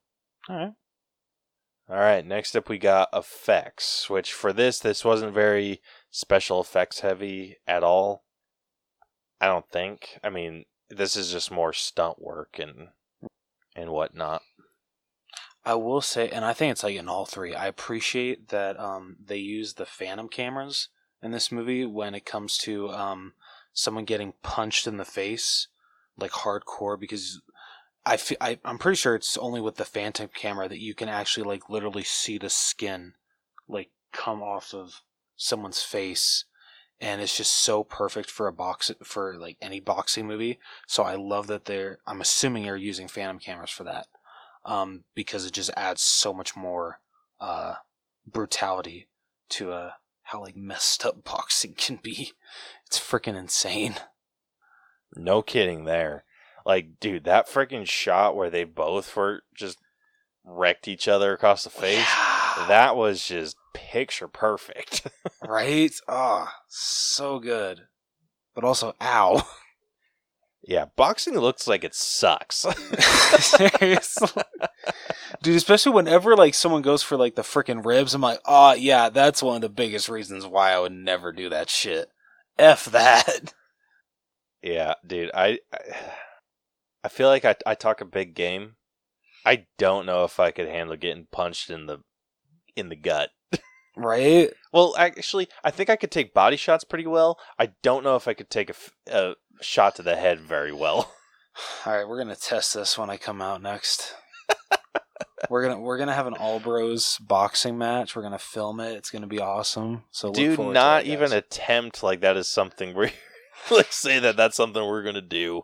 All 0.48 0.56
right. 0.56 0.74
All 1.90 1.98
right, 1.98 2.26
next 2.26 2.56
up 2.56 2.70
we 2.70 2.78
got 2.78 3.10
effects, 3.12 4.10
which 4.10 4.32
for 4.32 4.54
this, 4.54 4.80
this 4.80 5.04
wasn't 5.04 5.34
very 5.34 5.82
special 6.10 6.62
effects 6.62 7.02
heavy 7.02 7.58
at 7.68 7.84
all. 7.84 8.24
I 9.42 9.48
don't 9.48 9.70
think. 9.70 10.20
I 10.24 10.30
mean, 10.30 10.64
this 10.90 11.16
is 11.16 11.32
just 11.32 11.52
more 11.52 11.74
stunt 11.74 12.22
work 12.22 12.60
and 12.60 12.90
and 13.76 13.90
whatnot. 13.90 14.42
I 15.66 15.74
will 15.74 16.02
say, 16.02 16.30
and 16.30 16.46
I 16.46 16.54
think 16.54 16.72
it's 16.72 16.84
like 16.84 16.96
in 16.96 17.10
all 17.10 17.26
three. 17.26 17.56
I 17.56 17.66
appreciate 17.66 18.50
that 18.50 18.80
um, 18.80 19.18
they 19.24 19.38
use 19.38 19.74
the 19.74 19.86
Phantom 19.86 20.30
cameras 20.30 20.90
in 21.24 21.32
this 21.32 21.52
movie 21.52 21.86
when 21.86 22.14
it 22.14 22.26
comes 22.26 22.58
to 22.60 22.92
um, 22.92 23.34
someone 23.74 24.06
getting 24.06 24.34
punched 24.44 24.86
in 24.86 24.98
the 24.98 25.06
face, 25.06 25.68
like 26.18 26.32
hardcore, 26.32 27.00
because 27.00 27.42
I, 28.06 28.18
fe- 28.18 28.38
I 28.40 28.60
I'm 28.64 28.78
pretty 28.78 28.98
sure 28.98 29.16
it's 29.16 29.38
only 29.38 29.60
with 29.60 29.78
the 29.78 29.86
Phantom 29.86 30.30
camera 30.34 30.70
that 30.70 30.82
you 30.82 30.94
can 30.94 31.10
actually 31.10 31.48
like 31.48 31.68
literally 31.70 32.04
see 32.04 32.38
the 32.38 32.50
skin 32.50 33.14
like 33.68 33.90
come 34.12 34.44
off 34.44 34.74
of 34.74 35.02
someone's 35.36 35.82
face 35.82 36.46
and 37.02 37.22
it's 37.22 37.36
just 37.38 37.52
so 37.54 37.84
perfect 37.84 38.30
for 38.30 38.48
a 38.48 38.54
box 38.54 38.92
for 39.04 39.36
like 39.38 39.58
any 39.62 39.80
boxing 39.80 40.26
movie 40.28 40.60
so 40.88 41.04
i 41.04 41.16
love 41.16 41.48
that 41.48 41.66
they're 41.66 42.00
i'm 42.08 42.22
assuming 42.22 42.64
you're 42.66 42.76
using 42.76 43.08
phantom 43.08 43.40
cameras 43.40 43.70
for 43.70 43.84
that 43.84 44.08
um, 44.66 45.04
because 45.14 45.46
it 45.46 45.54
just 45.54 45.70
adds 45.78 46.02
so 46.02 46.34
much 46.34 46.56
more 46.56 47.00
uh, 47.40 47.76
brutality 48.26 49.08
to 49.48 49.72
uh, 49.72 49.92
how 50.24 50.42
like 50.42 50.56
messed 50.56 51.06
up 51.06 51.24
boxing 51.24 51.74
can 51.76 52.00
be 52.02 52.32
it's 52.88 53.00
freaking 53.00 53.38
insane 53.38 53.96
No 55.16 55.42
kidding 55.42 55.86
there. 55.86 56.24
Like, 56.66 57.00
dude, 57.00 57.26
that 57.26 57.48
freaking 57.48 57.88
shot 57.88 58.36
where 58.36 58.50
they 58.50 58.64
both 58.64 59.16
were 59.16 59.44
just 59.54 59.78
wrecked 60.44 60.88
each 60.88 61.08
other 61.08 61.32
across 61.32 61.64
the 61.64 61.70
face, 61.70 62.00
Yeah. 62.00 62.66
that 62.68 62.96
was 62.96 63.26
just 63.26 63.56
picture 63.76 64.28
perfect. 64.28 65.08
right 65.48 65.94
ah 66.08 66.54
so 66.68 67.40
good 67.40 67.82
but 68.54 68.64
also 68.64 68.96
ow 69.02 69.46
yeah, 70.68 70.86
boxing 70.96 71.38
looks 71.38 71.68
like 71.68 71.84
it 71.84 71.94
sucks. 71.94 72.58
Seriously. 73.40 74.44
Dude, 75.44 75.56
especially 75.56 75.92
whenever 75.92 76.36
like 76.36 76.56
someone 76.56 76.82
goes 76.82 77.04
for 77.04 77.18
like 77.18 77.36
the 77.36 77.44
freaking 77.44 77.86
ribs, 77.86 78.14
I'm 78.14 78.22
like, 78.22 78.40
oh 78.46 78.74
yeah, 78.74 79.10
that's 79.10 79.44
one 79.44 79.58
of 79.58 79.62
the 79.62 79.70
biggest 79.70 80.10
reasons 80.10 80.46
why 80.46 80.72
I 80.72 80.80
would 80.80 80.92
never 80.92 81.32
do 81.32 81.50
that 81.50 81.70
shit. 81.70 82.10
F 82.58 82.86
that. 82.86 83.54
yeah, 84.64 84.96
dude, 85.06 85.30
I, 85.34 85.60
I 85.72 85.78
I 87.04 87.08
feel 87.10 87.28
like 87.28 87.46
I 87.46 87.56
I 87.66 87.76
talk 87.76 88.02
a 88.02 88.06
big 88.06 88.34
game. 88.34 88.76
I 89.46 89.68
don't 89.78 90.08
know 90.08 90.24
if 90.24 90.40
I 90.40 90.50
could 90.50 90.68
handle 90.68 90.96
getting 90.96 91.28
punched 91.32 91.70
in 91.70 91.86
the 91.86 92.00
in 92.76 92.90
the 92.90 92.96
gut. 92.96 93.30
Right? 93.98 94.52
Well, 94.74 94.94
actually, 94.98 95.48
I 95.64 95.72
think 95.72 95.90
I 95.90 95.96
could 95.96 96.12
take 96.12 96.34
body 96.34 96.58
shots 96.58 96.84
pretty 96.84 97.08
well. 97.08 97.40
I 97.58 97.72
don't 97.82 98.04
know 98.04 98.16
if 98.16 98.28
I 98.28 98.34
could 98.34 98.50
take 98.50 98.70
a, 98.70 98.74
f- 98.74 98.92
a 99.12 99.36
shot 99.62 99.96
to 99.96 100.02
the 100.04 100.16
head 100.16 100.42
very 100.42 100.72
well. 100.74 101.12
Alright, 101.88 102.08
we're 102.08 102.18
gonna 102.18 102.36
test 102.36 102.74
this 102.74 102.98
when 102.98 103.10
I 103.10 103.16
come 103.18 103.42
out 103.42 103.62
next. 103.62 104.14
we're 105.50 105.64
gonna 105.64 105.80
we're 105.80 105.98
gonna 105.98 106.14
have 106.14 106.28
an 106.28 106.34
all 106.34 106.60
bros 106.60 107.18
boxing 107.20 107.78
match. 107.78 108.16
We're 108.16 108.24
gonna 108.24 108.38
film 108.38 108.82
it. 108.82 108.94
It's 108.98 109.10
gonna 109.10 109.28
be 109.28 109.40
awesome. 109.40 110.04
So 110.12 110.34
Do 110.34 110.72
not 110.74 111.06
even 111.06 111.30
guys. 111.30 111.38
attempt 111.38 112.04
like 112.04 112.20
that 112.22 112.36
is 112.36 112.50
something 112.50 112.94
we 112.94 113.12
like 113.72 113.94
say 113.94 114.20
that 114.20 114.36
that's 114.36 114.58
something 114.58 114.86
we're 114.86 115.04
gonna 115.04 115.22
do. 115.22 115.64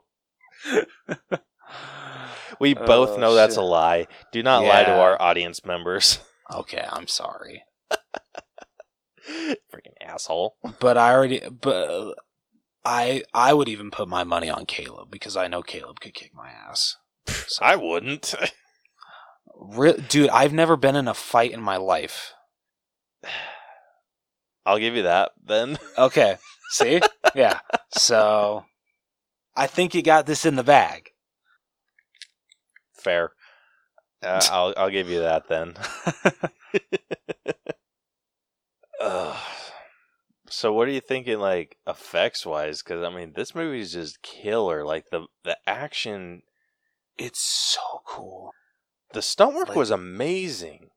We 2.59 2.73
both 2.75 3.11
Oh, 3.11 3.17
know 3.17 3.33
that's 3.33 3.57
a 3.57 3.61
lie. 3.61 4.07
Do 4.31 4.43
not 4.43 4.63
lie 4.63 4.83
to 4.83 4.91
our 4.97 5.19
audience 5.21 5.65
members. 5.65 6.19
Okay, 6.53 6.85
I'm 6.89 7.07
sorry. 7.07 7.63
Freaking 9.29 9.95
asshole. 10.01 10.55
But 10.79 10.97
I 10.97 11.13
already 11.13 11.41
but 11.49 12.15
I 12.83 13.23
I 13.33 13.53
would 13.53 13.69
even 13.69 13.91
put 13.91 14.07
my 14.07 14.23
money 14.23 14.49
on 14.49 14.65
Caleb 14.65 15.09
because 15.11 15.37
I 15.37 15.47
know 15.47 15.61
Caleb 15.61 15.99
could 15.99 16.13
kick 16.13 16.31
my 16.33 16.49
ass. 16.49 16.97
So- 17.27 17.59
I 17.65 17.75
wouldn't. 17.75 18.33
Dude, 20.09 20.29
I've 20.29 20.53
never 20.53 20.75
been 20.75 20.95
in 20.95 21.07
a 21.07 21.13
fight 21.13 21.51
in 21.51 21.61
my 21.61 21.77
life. 21.77 22.33
I'll 24.65 24.79
give 24.79 24.95
you 24.95 25.03
that 25.03 25.31
then. 25.43 25.77
Okay, 25.97 26.37
see, 26.69 27.01
yeah. 27.33 27.59
So, 27.95 28.65
I 29.55 29.65
think 29.67 29.95
you 29.95 30.03
got 30.03 30.27
this 30.27 30.45
in 30.45 30.55
the 30.55 30.63
bag. 30.63 31.09
Fair. 32.93 33.31
Uh, 34.21 34.41
I'll 34.51 34.73
I'll 34.77 34.89
give 34.91 35.09
you 35.09 35.21
that 35.21 35.47
then. 35.49 35.73
Ugh. 39.01 39.37
So 40.49 40.73
what 40.73 40.87
are 40.87 40.91
you 40.91 41.01
thinking, 41.01 41.39
like 41.39 41.77
effects 41.87 42.45
wise? 42.45 42.81
Because 42.83 43.03
I 43.03 43.09
mean, 43.15 43.33
this 43.35 43.55
movie 43.55 43.79
is 43.79 43.93
just 43.93 44.21
killer. 44.21 44.83
Like 44.85 45.05
the 45.11 45.27
the 45.43 45.57
action, 45.65 46.41
It's 47.17 47.41
so 47.41 48.01
cool. 48.05 48.51
the 49.13 49.21
stunt 49.21 49.55
work 49.55 49.69
Like- 49.69 49.77
was 49.77 49.91
amazing. 49.91 50.89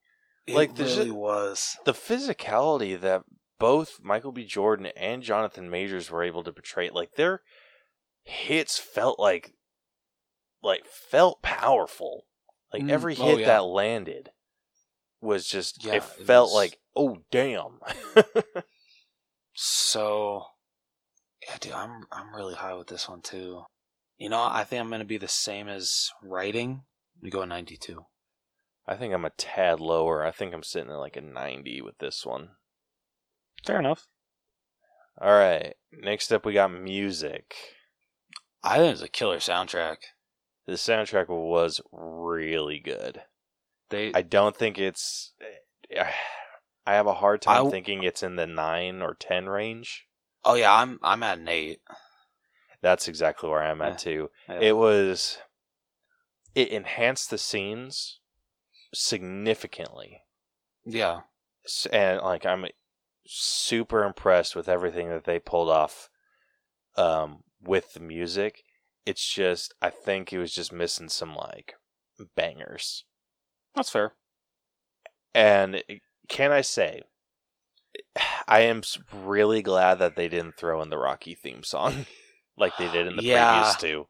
It 0.46 0.54
Like, 0.56 0.76
really 0.76 1.10
was. 1.10 1.78
The 1.86 1.94
physicality 1.94 3.00
that 3.00 3.22
both 3.58 3.98
Michael 4.02 4.30
B. 4.32 4.44
Jordan 4.44 4.86
and 4.94 5.22
Jonathan 5.22 5.70
Majors 5.70 6.10
were 6.10 6.22
able 6.22 6.44
to 6.44 6.52
portray, 6.52 6.90
like 6.90 7.14
their 7.14 7.40
hits 8.24 8.78
felt 8.78 9.18
like, 9.18 9.52
like 10.62 10.84
felt 10.86 11.40
powerful. 11.42 12.26
Like 12.72 12.82
Mm, 12.82 12.90
every 12.90 13.16
oh, 13.16 13.24
hit 13.24 13.40
yeah. 13.40 13.46
that 13.46 13.64
landed 13.64 14.30
was 15.24 15.46
just 15.48 15.84
Yeah, 15.84 15.94
it 15.94 15.96
it 15.96 16.02
felt 16.04 16.48
was- 16.48 16.54
like 16.54 16.78
oh 16.96 17.18
damn. 17.30 17.80
So, 19.56 20.46
yeah, 21.46 21.56
dude, 21.60 21.72
I'm 21.72 22.04
I'm 22.10 22.34
really 22.34 22.54
high 22.54 22.74
with 22.74 22.88
this 22.88 23.08
one 23.08 23.20
too. 23.22 23.62
You 24.18 24.28
know, 24.28 24.42
I 24.42 24.64
think 24.64 24.80
I'm 24.80 24.90
gonna 24.90 25.04
be 25.04 25.18
the 25.18 25.28
same 25.28 25.68
as 25.68 26.10
writing. 26.22 26.82
We 27.22 27.30
go 27.30 27.44
92. 27.44 28.04
I 28.86 28.96
think 28.96 29.14
I'm 29.14 29.24
a 29.24 29.30
tad 29.30 29.80
lower. 29.80 30.24
I 30.24 30.30
think 30.30 30.52
I'm 30.52 30.62
sitting 30.62 30.90
at 30.90 30.96
like 30.98 31.16
a 31.16 31.20
90 31.20 31.80
with 31.82 31.98
this 31.98 32.26
one. 32.26 32.50
Fair 33.64 33.78
enough. 33.78 34.06
All 35.20 35.32
right. 35.32 35.74
Next 35.92 36.32
up, 36.32 36.44
we 36.44 36.52
got 36.52 36.72
music. 36.72 37.54
I 38.62 38.78
think 38.78 38.92
it's 38.92 39.02
a 39.02 39.08
killer 39.08 39.38
soundtrack. 39.38 39.98
The 40.66 40.72
soundtrack 40.72 41.28
was 41.28 41.80
really 41.92 42.78
good. 42.80 43.22
They 43.90 44.12
I 44.14 44.22
don't 44.22 44.56
think 44.56 44.78
it's. 44.78 45.32
I 46.86 46.92
have 46.94 47.06
a 47.06 47.14
hard 47.14 47.40
time 47.42 47.66
I- 47.66 47.70
thinking 47.70 48.02
it's 48.02 48.22
in 48.22 48.36
the 48.36 48.46
nine 48.46 49.02
or 49.02 49.14
ten 49.14 49.46
range. 49.46 50.04
oh 50.44 50.54
yeah, 50.54 50.72
I'm 50.74 50.98
I'm 51.02 51.22
at 51.22 51.38
an 51.38 51.48
eight. 51.48 51.80
That's 52.82 53.08
exactly 53.08 53.48
where 53.48 53.62
I'm 53.62 53.80
Yeah. 53.80 53.88
at 53.88 53.98
too. 53.98 54.30
Yeah. 54.48 54.58
It 54.60 54.76
was. 54.76 55.38
It 56.54 56.68
enhanced 56.68 57.30
the 57.30 57.38
scenes 57.38 58.20
significantly, 58.92 60.22
yeah, 60.84 61.20
and 61.92 62.20
like 62.20 62.46
I'm 62.46 62.66
super 63.26 64.04
impressed 64.04 64.54
with 64.54 64.68
everything 64.68 65.08
that 65.08 65.24
they 65.24 65.38
pulled 65.38 65.68
off. 65.70 66.08
Um, 66.96 67.42
with 67.60 67.94
the 67.94 68.00
music, 68.00 68.62
it's 69.04 69.26
just 69.34 69.74
I 69.82 69.90
think 69.90 70.32
it 70.32 70.38
was 70.38 70.52
just 70.54 70.72
missing 70.72 71.08
some 71.08 71.34
like 71.34 71.74
bangers. 72.36 73.04
That's 73.74 73.90
fair. 73.90 74.12
And 75.34 75.82
can 76.28 76.52
I 76.52 76.60
say, 76.60 77.02
I 78.46 78.60
am 78.60 78.82
really 79.12 79.62
glad 79.62 79.98
that 79.98 80.16
they 80.16 80.28
didn't 80.28 80.56
throw 80.56 80.80
in 80.82 80.90
the 80.90 80.98
Rocky 80.98 81.34
theme 81.34 81.62
song 81.64 82.06
like 82.56 82.76
they 82.78 82.88
did 82.90 83.06
in 83.06 83.16
the 83.16 83.22
Yeah. 83.22 83.62
previous 83.62 83.76
two. 83.76 84.06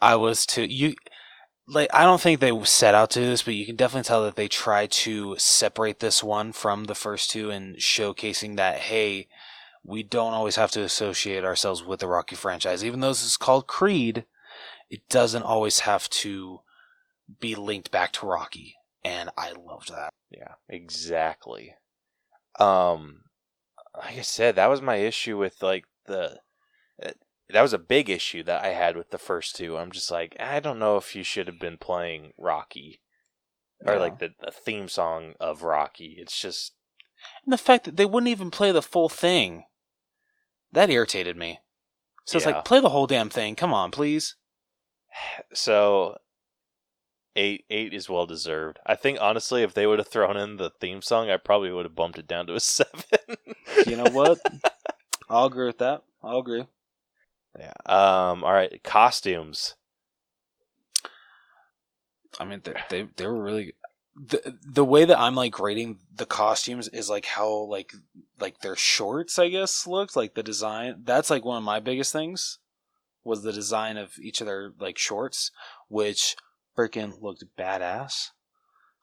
I 0.00 0.16
was 0.16 0.46
too. 0.46 0.64
You 0.64 0.94
like 1.68 1.88
I 1.94 2.04
don't 2.04 2.20
think 2.20 2.40
they 2.40 2.58
set 2.64 2.94
out 2.94 3.10
to 3.10 3.20
do 3.20 3.26
this, 3.26 3.42
but 3.42 3.54
you 3.54 3.66
can 3.66 3.76
definitely 3.76 4.06
tell 4.08 4.24
that 4.24 4.36
they 4.36 4.48
tried 4.48 4.90
to 4.92 5.36
separate 5.38 6.00
this 6.00 6.22
one 6.22 6.52
from 6.52 6.84
the 6.84 6.94
first 6.94 7.30
two 7.30 7.50
and 7.50 7.76
showcasing 7.76 8.56
that 8.56 8.78
hey, 8.78 9.28
we 9.84 10.02
don't 10.02 10.32
always 10.34 10.56
have 10.56 10.70
to 10.72 10.82
associate 10.82 11.44
ourselves 11.44 11.84
with 11.84 12.00
the 12.00 12.08
Rocky 12.08 12.36
franchise, 12.36 12.84
even 12.84 13.00
though 13.00 13.08
this 13.08 13.24
is 13.24 13.36
called 13.36 13.66
Creed. 13.66 14.24
It 14.90 15.08
doesn't 15.08 15.42
always 15.44 15.80
have 15.80 16.08
to 16.10 16.60
be 17.40 17.54
linked 17.54 17.90
back 17.90 18.12
to 18.14 18.26
Rocky, 18.26 18.76
and 19.04 19.30
I 19.36 19.52
loved 19.52 19.90
that. 19.90 20.10
Yeah, 20.30 20.54
exactly. 20.68 21.74
Um, 22.58 23.22
like 23.96 24.18
I 24.18 24.22
said, 24.22 24.56
that 24.56 24.68
was 24.70 24.82
my 24.82 24.96
issue 24.96 25.36
with 25.38 25.62
like 25.62 25.84
the. 26.06 26.38
uh, 27.04 27.10
That 27.48 27.62
was 27.62 27.72
a 27.72 27.78
big 27.78 28.08
issue 28.08 28.42
that 28.44 28.62
I 28.64 28.68
had 28.68 28.96
with 28.96 29.10
the 29.10 29.18
first 29.18 29.56
two. 29.56 29.76
I'm 29.76 29.90
just 29.90 30.10
like, 30.10 30.36
I 30.38 30.60
don't 30.60 30.78
know 30.78 30.96
if 30.96 31.16
you 31.16 31.22
should 31.24 31.46
have 31.48 31.58
been 31.58 31.78
playing 31.78 32.32
Rocky, 32.38 33.00
or 33.84 33.94
Yeah. 33.94 34.00
like 34.00 34.18
the, 34.18 34.30
the 34.40 34.52
theme 34.52 34.88
song 34.88 35.34
of 35.40 35.62
Rocky. 35.62 36.16
It's 36.18 36.38
just 36.40 36.74
And 37.44 37.52
the 37.52 37.58
fact 37.58 37.84
that 37.84 37.96
they 37.96 38.06
wouldn't 38.06 38.30
even 38.30 38.50
play 38.50 38.70
the 38.72 38.82
full 38.82 39.08
thing, 39.08 39.64
that 40.72 40.90
irritated 40.90 41.36
me. 41.36 41.58
So 42.26 42.36
it's 42.36 42.46
like, 42.46 42.64
play 42.64 42.80
the 42.80 42.90
whole 42.90 43.08
damn 43.08 43.30
thing. 43.30 43.56
Come 43.56 43.74
on, 43.74 43.90
please. 43.90 44.36
So 45.52 46.16
eight 47.36 47.64
eight 47.70 47.94
is 47.94 48.08
well 48.08 48.26
deserved. 48.26 48.78
I 48.86 48.94
think 48.94 49.18
honestly, 49.20 49.62
if 49.62 49.74
they 49.74 49.86
would 49.86 49.98
have 49.98 50.08
thrown 50.08 50.36
in 50.36 50.56
the 50.56 50.70
theme 50.70 51.02
song, 51.02 51.30
I 51.30 51.36
probably 51.36 51.72
would 51.72 51.86
have 51.86 51.94
bumped 51.94 52.18
it 52.18 52.26
down 52.26 52.46
to 52.46 52.54
a 52.54 52.60
seven. 52.60 53.02
You 53.86 53.96
know 53.96 54.10
what? 54.10 54.38
I'll 55.28 55.46
agree 55.46 55.66
with 55.66 55.78
that. 55.78 56.02
I'll 56.22 56.38
agree. 56.38 56.66
yeah. 57.58 57.72
Um. 57.86 58.44
All 58.44 58.52
right. 58.52 58.82
Costumes. 58.82 59.74
I 62.38 62.44
mean, 62.44 62.62
they 62.64 62.74
they, 62.88 63.08
they 63.16 63.26
were 63.26 63.42
really 63.42 63.74
the 64.16 64.56
the 64.64 64.84
way 64.84 65.04
that 65.04 65.18
I'm 65.18 65.34
like 65.34 65.52
grading 65.52 65.98
the 66.14 66.26
costumes 66.26 66.88
is 66.88 67.08
like 67.08 67.24
how 67.24 67.50
like 67.50 67.92
like 68.38 68.60
their 68.60 68.76
shorts 68.76 69.38
I 69.38 69.48
guess 69.48 69.86
looked 69.86 70.16
like 70.16 70.34
the 70.34 70.42
design. 70.42 71.02
That's 71.04 71.30
like 71.30 71.44
one 71.44 71.58
of 71.58 71.64
my 71.64 71.80
biggest 71.80 72.12
things 72.12 72.58
was 73.24 73.42
the 73.42 73.52
design 73.52 73.96
of 73.96 74.18
each 74.20 74.40
of 74.40 74.46
their 74.46 74.72
like 74.78 74.98
shorts, 74.98 75.50
which 75.88 76.36
freaking 76.80 77.20
looked 77.20 77.44
badass. 77.58 78.30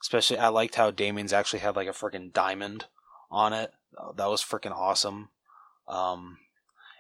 Especially, 0.01 0.37
I 0.37 0.49
liked 0.49 0.75
how 0.75 0.91
Damian's 0.91 1.33
actually 1.33 1.59
had 1.59 1.75
like 1.75 1.87
a 1.87 1.91
freaking 1.91 2.31
diamond 2.31 2.85
on 3.31 3.53
it. 3.53 3.71
Uh, 3.97 4.11
That 4.13 4.29
was 4.29 4.43
freaking 4.43 4.75
awesome. 4.75 5.29
Um, 5.87 6.37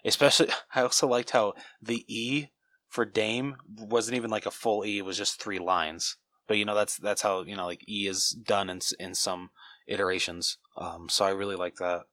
especially, 0.05 0.49
I 0.75 0.81
also 0.81 1.07
liked 1.07 1.31
how 1.31 1.53
the 1.81 2.05
E 2.07 2.47
for 2.87 3.05
Dame 3.05 3.57
wasn't 3.77 4.17
even 4.17 4.31
like 4.31 4.45
a 4.45 4.51
full 4.51 4.85
E; 4.85 4.99
it 4.99 5.05
was 5.05 5.17
just 5.17 5.41
three 5.41 5.59
lines. 5.59 6.17
But 6.47 6.57
you 6.57 6.65
know, 6.65 6.75
that's 6.75 6.97
that's 6.97 7.21
how 7.21 7.41
you 7.43 7.55
know 7.55 7.65
like 7.65 7.87
E 7.87 8.07
is 8.07 8.31
done 8.31 8.69
in 8.69 8.79
in 8.99 9.15
some 9.15 9.51
iterations. 9.87 10.57
Um, 10.77 11.09
so 11.09 11.25
I 11.25 11.31
really 11.31 11.55
like 11.55 11.75
that. 11.75 12.03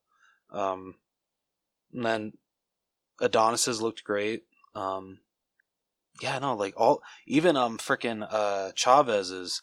Um, 0.51 0.95
and 1.93 2.05
then 2.05 2.33
Adonis's 3.21 3.81
looked 3.81 4.03
great. 4.03 4.43
Um, 4.75 5.19
yeah, 6.21 6.39
no, 6.39 6.55
like 6.55 6.73
all 6.77 7.01
even 7.27 7.55
um 7.55 7.77
freaking 7.77 8.27
uh 8.29 8.71
Chavez's 8.73 9.61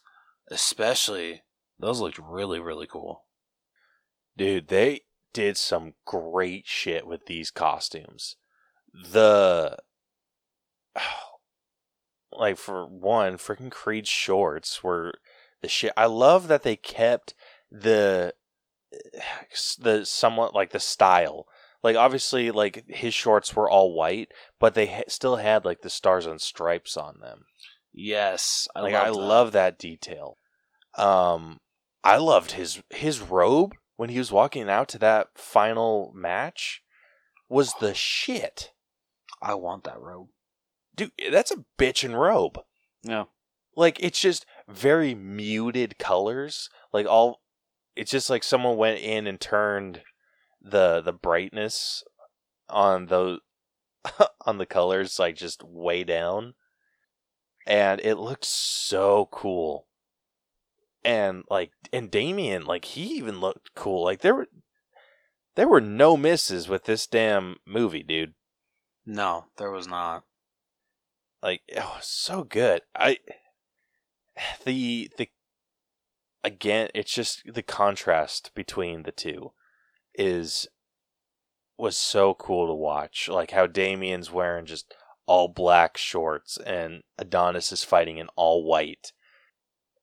especially 0.50 1.42
those 1.78 2.00
looked 2.00 2.18
really 2.18 2.60
really 2.60 2.86
cool. 2.86 3.24
Dude, 4.36 4.68
they 4.68 5.02
did 5.32 5.56
some 5.56 5.94
great 6.04 6.66
shit 6.66 7.06
with 7.06 7.26
these 7.26 7.50
costumes. 7.50 8.36
The 8.92 9.78
like 12.32 12.58
for 12.58 12.86
one, 12.86 13.34
freaking 13.34 13.70
Creed 13.70 14.06
shorts 14.06 14.82
were 14.82 15.14
the 15.60 15.68
shit. 15.68 15.92
I 15.96 16.06
love 16.06 16.48
that 16.48 16.62
they 16.62 16.76
kept 16.76 17.34
the 17.70 18.34
the 19.78 20.04
somewhat 20.04 20.54
like 20.54 20.70
the 20.70 20.80
style. 20.80 21.46
Like 21.82 21.96
obviously, 21.96 22.50
like 22.50 22.84
his 22.88 23.12
shorts 23.14 23.54
were 23.56 23.68
all 23.68 23.94
white, 23.94 24.28
but 24.60 24.74
they 24.74 24.86
ha- 24.86 25.02
still 25.08 25.36
had 25.36 25.64
like 25.64 25.82
the 25.82 25.90
stars 25.90 26.26
and 26.26 26.40
stripes 26.40 26.96
on 26.96 27.18
them. 27.20 27.44
Yes, 27.92 28.68
I 28.74 28.80
like 28.80 28.92
love 28.92 29.02
I 29.02 29.06
that. 29.10 29.16
love 29.16 29.52
that 29.52 29.78
detail. 29.78 30.38
Um, 30.96 31.58
I 32.04 32.16
loved 32.18 32.52
his 32.52 32.82
his 32.90 33.20
robe 33.20 33.74
when 33.96 34.10
he 34.10 34.18
was 34.18 34.32
walking 34.32 34.68
out 34.70 34.88
to 34.90 34.98
that 34.98 35.28
final 35.34 36.12
match 36.14 36.82
was 37.48 37.74
the 37.80 37.94
shit, 37.94 38.70
I 39.42 39.54
want 39.54 39.84
that 39.84 40.00
robe. 40.00 40.28
dude. 40.94 41.12
That's 41.30 41.50
a 41.50 41.64
bitchin' 41.78 42.18
robe. 42.18 42.58
Yeah. 43.02 43.24
Like 43.76 43.98
it's 44.00 44.20
just 44.20 44.46
very 44.68 45.14
muted 45.14 45.98
colors. 45.98 46.68
Like 46.92 47.06
all, 47.06 47.40
it's 47.96 48.10
just 48.10 48.30
like 48.30 48.42
someone 48.42 48.76
went 48.76 49.00
in 49.00 49.26
and 49.26 49.40
turned 49.40 50.02
the 50.62 51.00
the 51.00 51.12
brightness 51.12 52.04
on 52.68 53.06
those 53.06 53.40
on 54.46 54.58
the 54.58 54.66
colors 54.66 55.18
like 55.18 55.36
just 55.36 55.62
way 55.62 56.04
down, 56.04 56.54
and 57.66 58.00
it 58.00 58.16
looked 58.16 58.44
so 58.44 59.28
cool. 59.30 59.86
And 61.04 61.44
like, 61.50 61.72
and 61.92 62.10
Damian, 62.10 62.64
like 62.64 62.84
he 62.84 63.02
even 63.16 63.40
looked 63.40 63.74
cool. 63.74 64.04
Like 64.04 64.20
there 64.20 64.34
were 64.34 64.48
there 65.56 65.68
were 65.68 65.80
no 65.80 66.16
misses 66.16 66.68
with 66.68 66.84
this 66.84 67.06
damn 67.06 67.56
movie, 67.66 68.02
dude. 68.04 68.34
No, 69.04 69.46
there 69.58 69.70
was 69.70 69.86
not. 69.88 70.24
like 71.42 71.62
it 71.68 71.78
was 71.78 72.06
so 72.06 72.44
good 72.44 72.82
i 72.94 73.18
the 74.64 75.10
the 75.18 75.28
again 76.44 76.88
it's 76.94 77.12
just 77.12 77.42
the 77.52 77.62
contrast 77.62 78.50
between 78.54 79.02
the 79.02 79.12
two 79.12 79.52
is 80.14 80.68
was 81.78 81.96
so 81.96 82.34
cool 82.34 82.66
to 82.66 82.74
watch 82.74 83.28
like 83.28 83.50
how 83.50 83.66
damian's 83.66 84.30
wearing 84.30 84.66
just 84.66 84.94
all 85.26 85.48
black 85.48 85.96
shorts 85.96 86.58
and 86.58 87.02
adonis 87.18 87.72
is 87.72 87.84
fighting 87.84 88.18
in 88.18 88.28
all 88.36 88.64
white. 88.64 89.12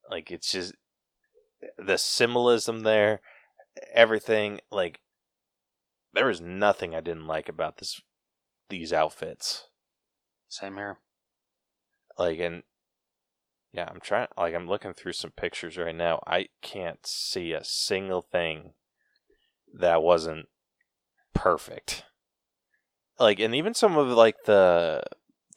Like 0.09 0.31
it's 0.31 0.51
just 0.51 0.73
the 1.77 1.97
symbolism 1.97 2.81
there 2.81 3.21
everything 3.93 4.59
like 4.71 4.99
there 6.13 6.25
was 6.25 6.41
nothing 6.41 6.95
i 6.95 6.99
didn't 6.99 7.27
like 7.27 7.47
about 7.47 7.77
this 7.77 8.01
these 8.69 8.93
outfits. 8.93 9.67
Same 10.47 10.75
here. 10.75 10.97
like 12.17 12.39
and 12.39 12.63
yeah 13.71 13.87
i'm 13.89 13.99
trying 13.99 14.27
like 14.37 14.55
i'm 14.55 14.67
looking 14.67 14.93
through 14.93 15.13
some 15.13 15.31
pictures 15.31 15.77
right 15.77 15.95
now. 15.95 16.21
I 16.25 16.47
can't 16.61 17.05
see 17.05 17.53
a 17.53 17.63
single 17.63 18.21
thing 18.21 18.73
that 19.73 20.01
wasn't 20.03 20.47
perfect. 21.33 22.05
Like 23.19 23.39
and 23.39 23.53
even 23.53 23.73
some 23.73 23.97
of 23.97 24.07
like 24.09 24.43
the 24.45 25.03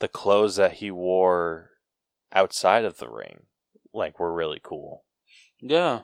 the 0.00 0.08
clothes 0.08 0.56
that 0.56 0.74
he 0.74 0.90
wore 0.90 1.70
outside 2.32 2.84
of 2.84 2.98
the 2.98 3.08
ring 3.08 3.46
like 3.92 4.18
were 4.18 4.32
really 4.32 4.60
cool. 4.62 5.04
Yeah. 5.60 6.02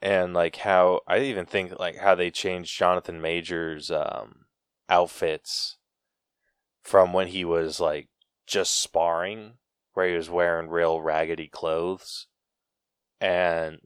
and 0.00 0.32
like 0.32 0.56
how 0.56 1.00
i 1.08 1.18
even 1.18 1.44
think 1.44 1.78
like 1.80 1.96
how 1.96 2.14
they 2.14 2.30
changed 2.30 2.76
jonathan 2.78 3.20
major's 3.20 3.90
um 3.90 4.44
outfits 4.88 5.76
from 6.82 7.12
when 7.12 7.26
he 7.28 7.44
was 7.44 7.80
like 7.80 8.08
just 8.46 8.80
sparring 8.80 9.54
where 9.94 10.08
he 10.08 10.14
was 10.14 10.30
wearing 10.30 10.68
real 10.68 11.00
raggedy 11.00 11.48
clothes. 11.48 12.28
And 13.20 13.78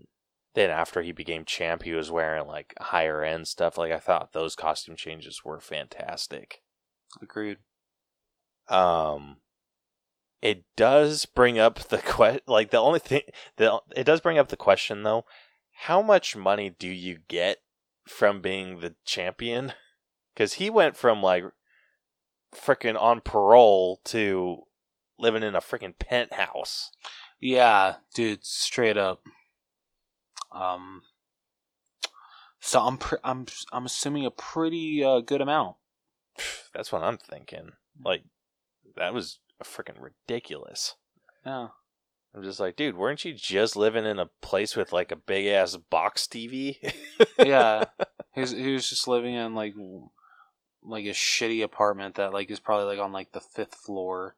then 0.55 0.71
after 0.71 1.03
he 1.03 1.13
became 1.13 1.45
champ 1.45 1.83
he 1.83 1.93
was 1.93 2.11
wearing 2.11 2.47
like 2.47 2.75
higher 2.81 3.23
end 3.23 3.47
stuff 3.49 3.77
like 3.79 3.93
i 3.93 3.99
thought 3.99 4.33
those 4.33 4.55
costume 4.55 4.97
changes 4.97 5.45
were 5.45 5.61
fantastic 5.61 6.63
Agreed. 7.21 7.59
um 8.69 9.37
it 10.41 10.65
does 10.77 11.25
bring 11.27 11.59
up 11.59 11.79
the 11.79 11.99
que- 11.99 12.41
like 12.47 12.71
the 12.71 12.79
only 12.79 12.99
thing 12.99 13.23
the 13.57 13.81
it 13.95 14.05
does 14.05 14.21
bring 14.21 14.39
up 14.39 14.49
the 14.49 14.57
question 14.57 15.03
though 15.03 15.25
how 15.87 16.03
much 16.03 16.37
money 16.37 16.71
do 16.71 16.89
you 16.89 17.19
get 17.29 17.59
from 18.07 18.41
being 18.41 18.81
the 18.81 18.95
champion 19.05 19.73
cuz 20.37 20.55
he 20.55 20.69
went 20.71 20.97
from 20.97 21.23
like 21.23 21.45
freaking 22.55 23.01
on 23.01 23.21
parole 23.21 24.01
to 24.05 24.63
living 25.19 25.43
in 25.43 25.55
a 25.55 25.61
freaking 25.61 25.99
penthouse 25.99 26.91
Yeah, 27.41 27.97
dude, 28.15 28.45
straight 28.45 28.97
up. 28.97 29.23
Um. 30.55 31.03
So 32.61 32.81
I'm 32.81 32.97
pre- 32.99 33.19
I'm 33.25 33.47
I'm 33.73 33.87
assuming 33.87 34.25
a 34.27 34.31
pretty 34.31 35.03
uh, 35.05 35.21
good 35.21 35.41
amount. 35.41 35.77
that's 36.75 36.91
what 36.91 37.03
i'm 37.03 37.19
thinking 37.19 37.73
like 38.03 38.23
that 38.97 39.13
was 39.13 39.39
a 39.61 39.65
freaking 39.65 40.01
ridiculous 40.01 40.95
Yeah. 41.45 41.69
i'm 42.35 42.43
just 42.43 42.59
like 42.59 42.75
dude 42.77 42.97
weren't 42.97 43.23
you 43.27 43.35
just 43.35 43.77
living 43.77 44.07
in 44.07 44.19
a 44.19 44.31
place 44.41 44.75
with 44.75 44.95
like 44.95 45.13
a 45.13 45.17
big 45.17 45.47
ass 45.47 45.77
box 45.77 46.27
tv 46.27 46.79
Yeah. 47.39 47.85
He's 48.35 48.53
he 48.53 48.73
was 48.73 48.89
just 48.89 49.07
living 49.07 49.35
in 49.35 49.55
like 49.55 49.75
like 50.83 51.05
a 51.05 51.09
shitty 51.11 51.63
apartment 51.63 52.15
that 52.15 52.33
like 52.33 52.51
is 52.51 52.61
probably 52.61 52.87
like 52.87 52.99
on 53.05 53.13
like 53.13 53.33
the 53.33 53.41
fifth 53.43 53.75
floor, 53.75 54.37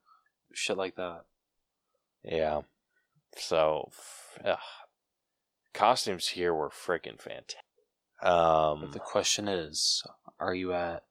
shit 0.53 0.77
like 0.77 0.97
that. 0.97 1.23
Yeah. 2.25 2.63
So, 3.37 3.91
ugh. 4.45 4.59
Costumes 5.75 6.29
here 6.29 6.55
were 6.55 6.71
freaking 6.71 7.21
fantastic. 7.21 7.59
Um, 8.23 8.81
But 8.81 8.93
the 8.93 9.01
question 9.01 9.49
is, 9.49 10.03
are 10.41 10.55
you 10.55 10.73
at 10.73 11.05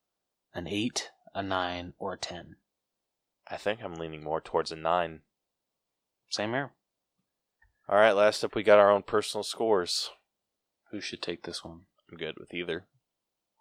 an 0.54 0.68
eight, 0.68 1.12
a 1.36 1.44
nine, 1.44 1.94
or 2.00 2.14
a 2.14 2.18
ten? 2.18 2.56
I 3.48 3.58
think 3.58 3.84
I'm 3.84 3.96
leaning 3.96 4.24
more 4.24 4.42
towards 4.42 4.72
a 4.72 4.76
nine. 4.76 5.22
Same 6.30 6.52
here. 6.52 6.72
All 7.88 7.98
right, 7.98 8.14
last 8.14 8.44
up, 8.44 8.56
we 8.56 8.64
got 8.64 8.80
our 8.80 8.90
own 8.90 9.04
personal 9.04 9.44
scores. 9.44 10.10
Who 10.92 11.02
should 11.02 11.22
take 11.22 11.44
this 11.44 11.64
one? 11.64 11.82
I'm 12.10 12.18
good 12.18 12.40
with 12.40 12.54
either. 12.54 12.86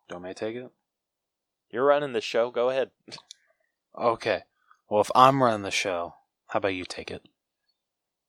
Don't 0.08 0.24
I 0.24 0.32
take 0.32 0.56
it? 0.56 0.70
You're 1.70 1.84
running 1.86 2.12
the 2.12 2.20
show. 2.20 2.50
Go 2.50 2.70
ahead. 2.70 2.90
Okay. 3.98 4.42
Well, 4.88 5.00
if 5.00 5.10
I'm 5.14 5.42
running 5.42 5.62
the 5.62 5.70
show, 5.70 6.14
how 6.48 6.58
about 6.58 6.74
you 6.74 6.84
take 6.84 7.10
it? 7.10 7.22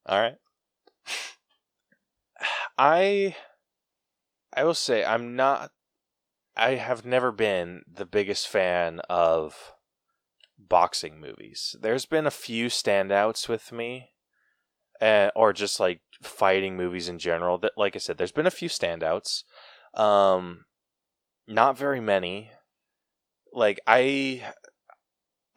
All 0.05 0.19
right. 0.19 0.37
I 2.77 3.35
I 4.55 4.63
will 4.63 4.73
say 4.73 5.03
I'm 5.03 5.35
not. 5.35 5.71
I 6.55 6.75
have 6.75 7.05
never 7.05 7.31
been 7.31 7.83
the 7.91 8.05
biggest 8.05 8.47
fan 8.47 8.99
of 9.09 9.73
boxing 10.57 11.19
movies. 11.19 11.75
There's 11.81 12.05
been 12.05 12.27
a 12.27 12.31
few 12.31 12.67
standouts 12.67 13.49
with 13.49 13.71
me, 13.71 14.11
uh, 15.01 15.29
or 15.35 15.53
just 15.53 15.79
like 15.79 16.01
fighting 16.21 16.77
movies 16.77 17.09
in 17.09 17.17
general. 17.19 17.57
That, 17.57 17.73
like 17.75 17.95
I 17.95 17.99
said, 17.99 18.17
there's 18.17 18.31
been 18.31 18.47
a 18.47 18.51
few 18.51 18.69
standouts. 18.69 19.43
Um, 19.95 20.65
not 21.47 21.77
very 21.77 21.99
many. 21.99 22.51
Like 23.51 23.79
I, 23.87 24.43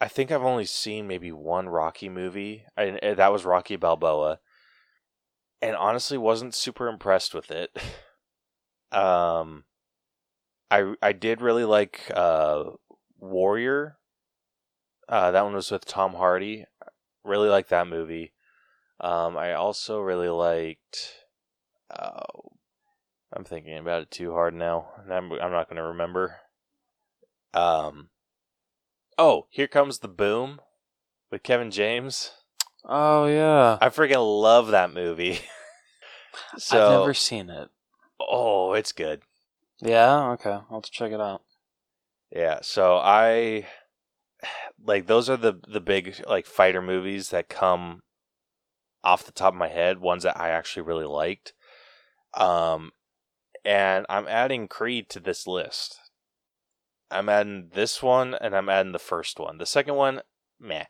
I 0.01 0.09
think 0.09 0.31
I've 0.31 0.43
only 0.43 0.67
seen 0.67 1.07
maybe 1.07 1.33
one 1.33 1.69
Rocky 1.69 2.09
movie, 2.09 2.65
and 2.77 2.99
that 3.19 3.33
was 3.33 3.45
Rocky 3.45 3.77
Balboa, 3.77 4.41
and 5.63 5.77
honestly 5.77 6.19
wasn't 6.19 6.55
super 6.55 6.89
impressed 6.89 7.35
with 7.35 7.51
it. 7.51 7.71
um, 8.93 9.65
I 10.71 10.95
I 11.03 11.13
did 11.13 11.41
really 11.41 11.65
like 11.65 12.11
uh 12.15 12.65
Warrior. 13.19 13.97
Uh, 15.09 15.31
that 15.31 15.45
one 15.45 15.55
was 15.55 15.71
with 15.71 15.85
Tom 15.85 16.15
Hardy. 16.15 16.67
Really 17.25 17.49
liked 17.49 17.71
that 17.71 17.87
movie. 17.87 18.33
Um, 19.01 19.37
I 19.37 19.53
also 19.53 20.01
really 20.01 20.29
liked. 20.29 21.13
Uh, 21.91 22.23
I'm 23.33 23.45
thinking 23.45 23.77
about 23.77 24.03
it 24.03 24.11
too 24.11 24.33
hard 24.33 24.55
now, 24.55 24.89
I'm 25.11 25.33
I'm 25.33 25.53
not 25.53 25.69
going 25.69 25.77
to 25.77 25.83
remember. 25.83 26.37
Um. 27.55 28.11
Oh, 29.19 29.47
here 29.51 29.69
comes 29.69 29.99
the 29.99 30.09
boom 30.09 30.61
with 31.31 31.43
Kevin 31.43 31.71
James. 31.71 32.33
Oh 32.87 33.27
yeah, 33.27 33.79
I 33.81 33.89
freaking 33.89 34.43
love 34.43 34.69
that 34.69 34.95
movie. 34.95 35.41
so, 36.59 36.79
I've 36.79 37.01
never 37.01 37.15
seen 37.15 37.51
it. 37.51 37.69
Oh, 38.21 38.73
it's 38.75 38.93
good. 38.93 39.23
Yeah, 39.81 40.31
okay, 40.33 40.51
I'll 40.51 40.67
have 40.71 40.83
to 40.83 40.91
check 40.91 41.13
it 41.13 41.21
out. 41.21 41.43
Yeah, 42.31 42.61
so 42.63 42.97
I 42.97 43.67
like 44.85 45.07
those 45.07 45.29
are 45.29 45.37
the 45.37 45.61
the 45.69 45.81
big 45.81 46.23
like 46.29 46.47
fighter 46.47 46.83
movies 46.83 47.31
that 47.31 47.49
come 47.49 48.03
off 49.03 49.25
the 49.25 49.33
top 49.33 49.53
of 49.53 49.59
my 49.59 49.69
head, 49.69 49.99
ones 49.99 50.23
that 50.23 50.39
I 50.39 50.51
actually 50.51 50.83
really 50.83 51.07
liked. 51.07 51.55
Um 52.35 52.93
and 53.65 54.07
I'm 54.09 54.29
adding 54.29 54.69
Creed 54.69 55.09
to 55.11 55.21
this 55.21 55.47
list. 55.47 55.99
I'm 57.11 57.29
adding 57.29 57.71
this 57.75 58.03
one 58.03 58.35
and 58.35 58.55
I'm 58.55 58.69
adding 58.69 58.93
the 58.93 58.99
first 58.99 59.39
one. 59.39 59.59
The 59.59 59.67
second 59.67 59.95
one, 59.95 60.23
meh. 60.61 60.85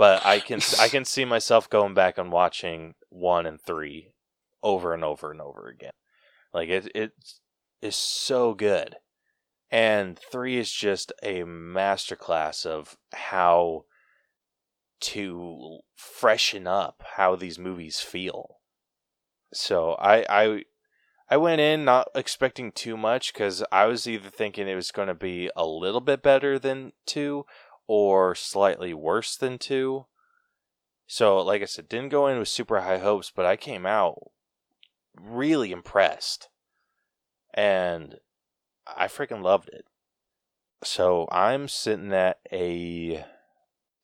But 0.00 0.24
I 0.24 0.40
can 0.40 0.60
I 0.80 0.88
can 0.88 1.04
see 1.04 1.26
myself 1.26 1.68
going 1.68 1.92
back 1.92 2.16
and 2.16 2.32
watching 2.32 2.94
1 3.10 3.44
and 3.44 3.60
3 3.60 4.14
over 4.62 4.94
and 4.94 5.04
over 5.04 5.30
and 5.30 5.42
over 5.42 5.68
again. 5.68 5.92
Like 6.54 6.70
it 6.70 6.90
it 6.94 7.12
is 7.82 7.96
so 7.96 8.54
good. 8.54 8.96
And 9.70 10.18
3 10.18 10.56
is 10.56 10.72
just 10.72 11.12
a 11.22 11.42
masterclass 11.42 12.64
of 12.64 12.96
how 13.12 13.84
to 15.00 15.80
freshen 15.94 16.66
up 16.66 17.02
how 17.16 17.36
these 17.36 17.58
movies 17.58 18.00
feel. 18.00 18.56
So 19.52 19.96
I 20.00 20.24
I 20.30 20.62
I 21.28 21.36
went 21.36 21.60
in 21.60 21.84
not 21.84 22.08
expecting 22.14 22.72
too 22.72 22.96
much 22.96 23.34
because 23.34 23.62
I 23.70 23.84
was 23.84 24.08
either 24.08 24.30
thinking 24.30 24.66
it 24.66 24.76
was 24.76 24.92
going 24.92 25.08
to 25.08 25.14
be 25.14 25.50
a 25.54 25.66
little 25.66 26.00
bit 26.00 26.22
better 26.22 26.58
than 26.58 26.92
two 27.04 27.44
or 27.92 28.36
slightly 28.36 28.94
worse 28.94 29.34
than 29.34 29.58
two. 29.58 30.06
So, 31.08 31.38
like 31.38 31.60
I 31.60 31.64
said, 31.64 31.88
didn't 31.88 32.10
go 32.10 32.28
in 32.28 32.38
with 32.38 32.46
super 32.46 32.82
high 32.82 32.98
hopes, 32.98 33.32
but 33.34 33.44
I 33.44 33.56
came 33.56 33.84
out 33.84 34.30
really 35.20 35.72
impressed. 35.72 36.50
And 37.52 38.20
I 38.86 39.08
freaking 39.08 39.42
loved 39.42 39.70
it. 39.70 39.86
So, 40.84 41.26
I'm 41.32 41.66
sitting 41.66 42.12
at 42.12 42.38
a 42.52 43.24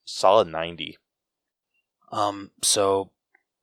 solid 0.05 0.49
90. 0.49 0.99
Um, 2.11 2.51
so 2.65 3.13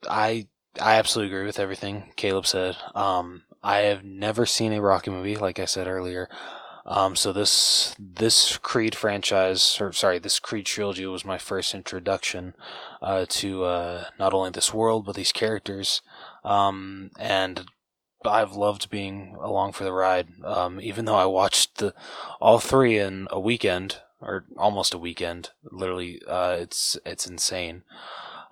I 0.10 0.48
I 0.80 0.96
absolutely 0.96 1.36
agree 1.36 1.46
with 1.46 1.60
everything 1.60 2.14
Caleb 2.16 2.46
said. 2.46 2.78
Um, 2.96 3.44
I 3.62 3.80
have 3.80 4.06
never 4.06 4.46
seen 4.46 4.72
a 4.72 4.82
Rocky 4.82 5.12
movie, 5.12 5.36
like 5.36 5.60
I 5.60 5.66
said 5.66 5.88
earlier. 5.88 6.30
Um, 6.86 7.16
so 7.16 7.32
this 7.32 7.96
this 7.98 8.58
Creed 8.58 8.96
franchise, 8.96 9.78
or 9.80 9.94
sorry, 9.94 10.20
this 10.20 10.40
Creed 10.40 10.66
trilogy 10.66 11.06
was 11.06 11.24
my 11.24 11.38
first 11.38 11.74
introduction 11.74 12.56
uh, 13.02 13.26
to 13.30 13.64
uh, 13.64 14.06
not 14.20 14.34
only 14.34 14.50
this 14.50 14.74
world 14.74 15.06
but 15.06 15.16
these 15.16 15.32
characters, 15.32 16.02
um, 16.44 17.12
and 17.18 17.66
I've 18.26 18.54
loved 18.54 18.90
being 18.90 19.36
along 19.40 19.74
for 19.74 19.84
the 19.84 19.94
ride. 19.94 20.28
Um, 20.44 20.80
even 20.82 21.06
though 21.06 21.16
I 21.16 21.26
watched 21.26 21.78
the 21.78 21.94
all 22.42 22.60
three 22.60 22.98
in 22.98 23.28
a 23.32 23.40
weekend 23.40 24.00
or 24.20 24.46
almost 24.58 24.94
a 24.94 24.98
weekend, 24.98 25.52
literally, 25.64 26.22
uh, 26.28 26.58
it's 26.60 26.98
it's 27.06 27.28
insane. 27.28 27.84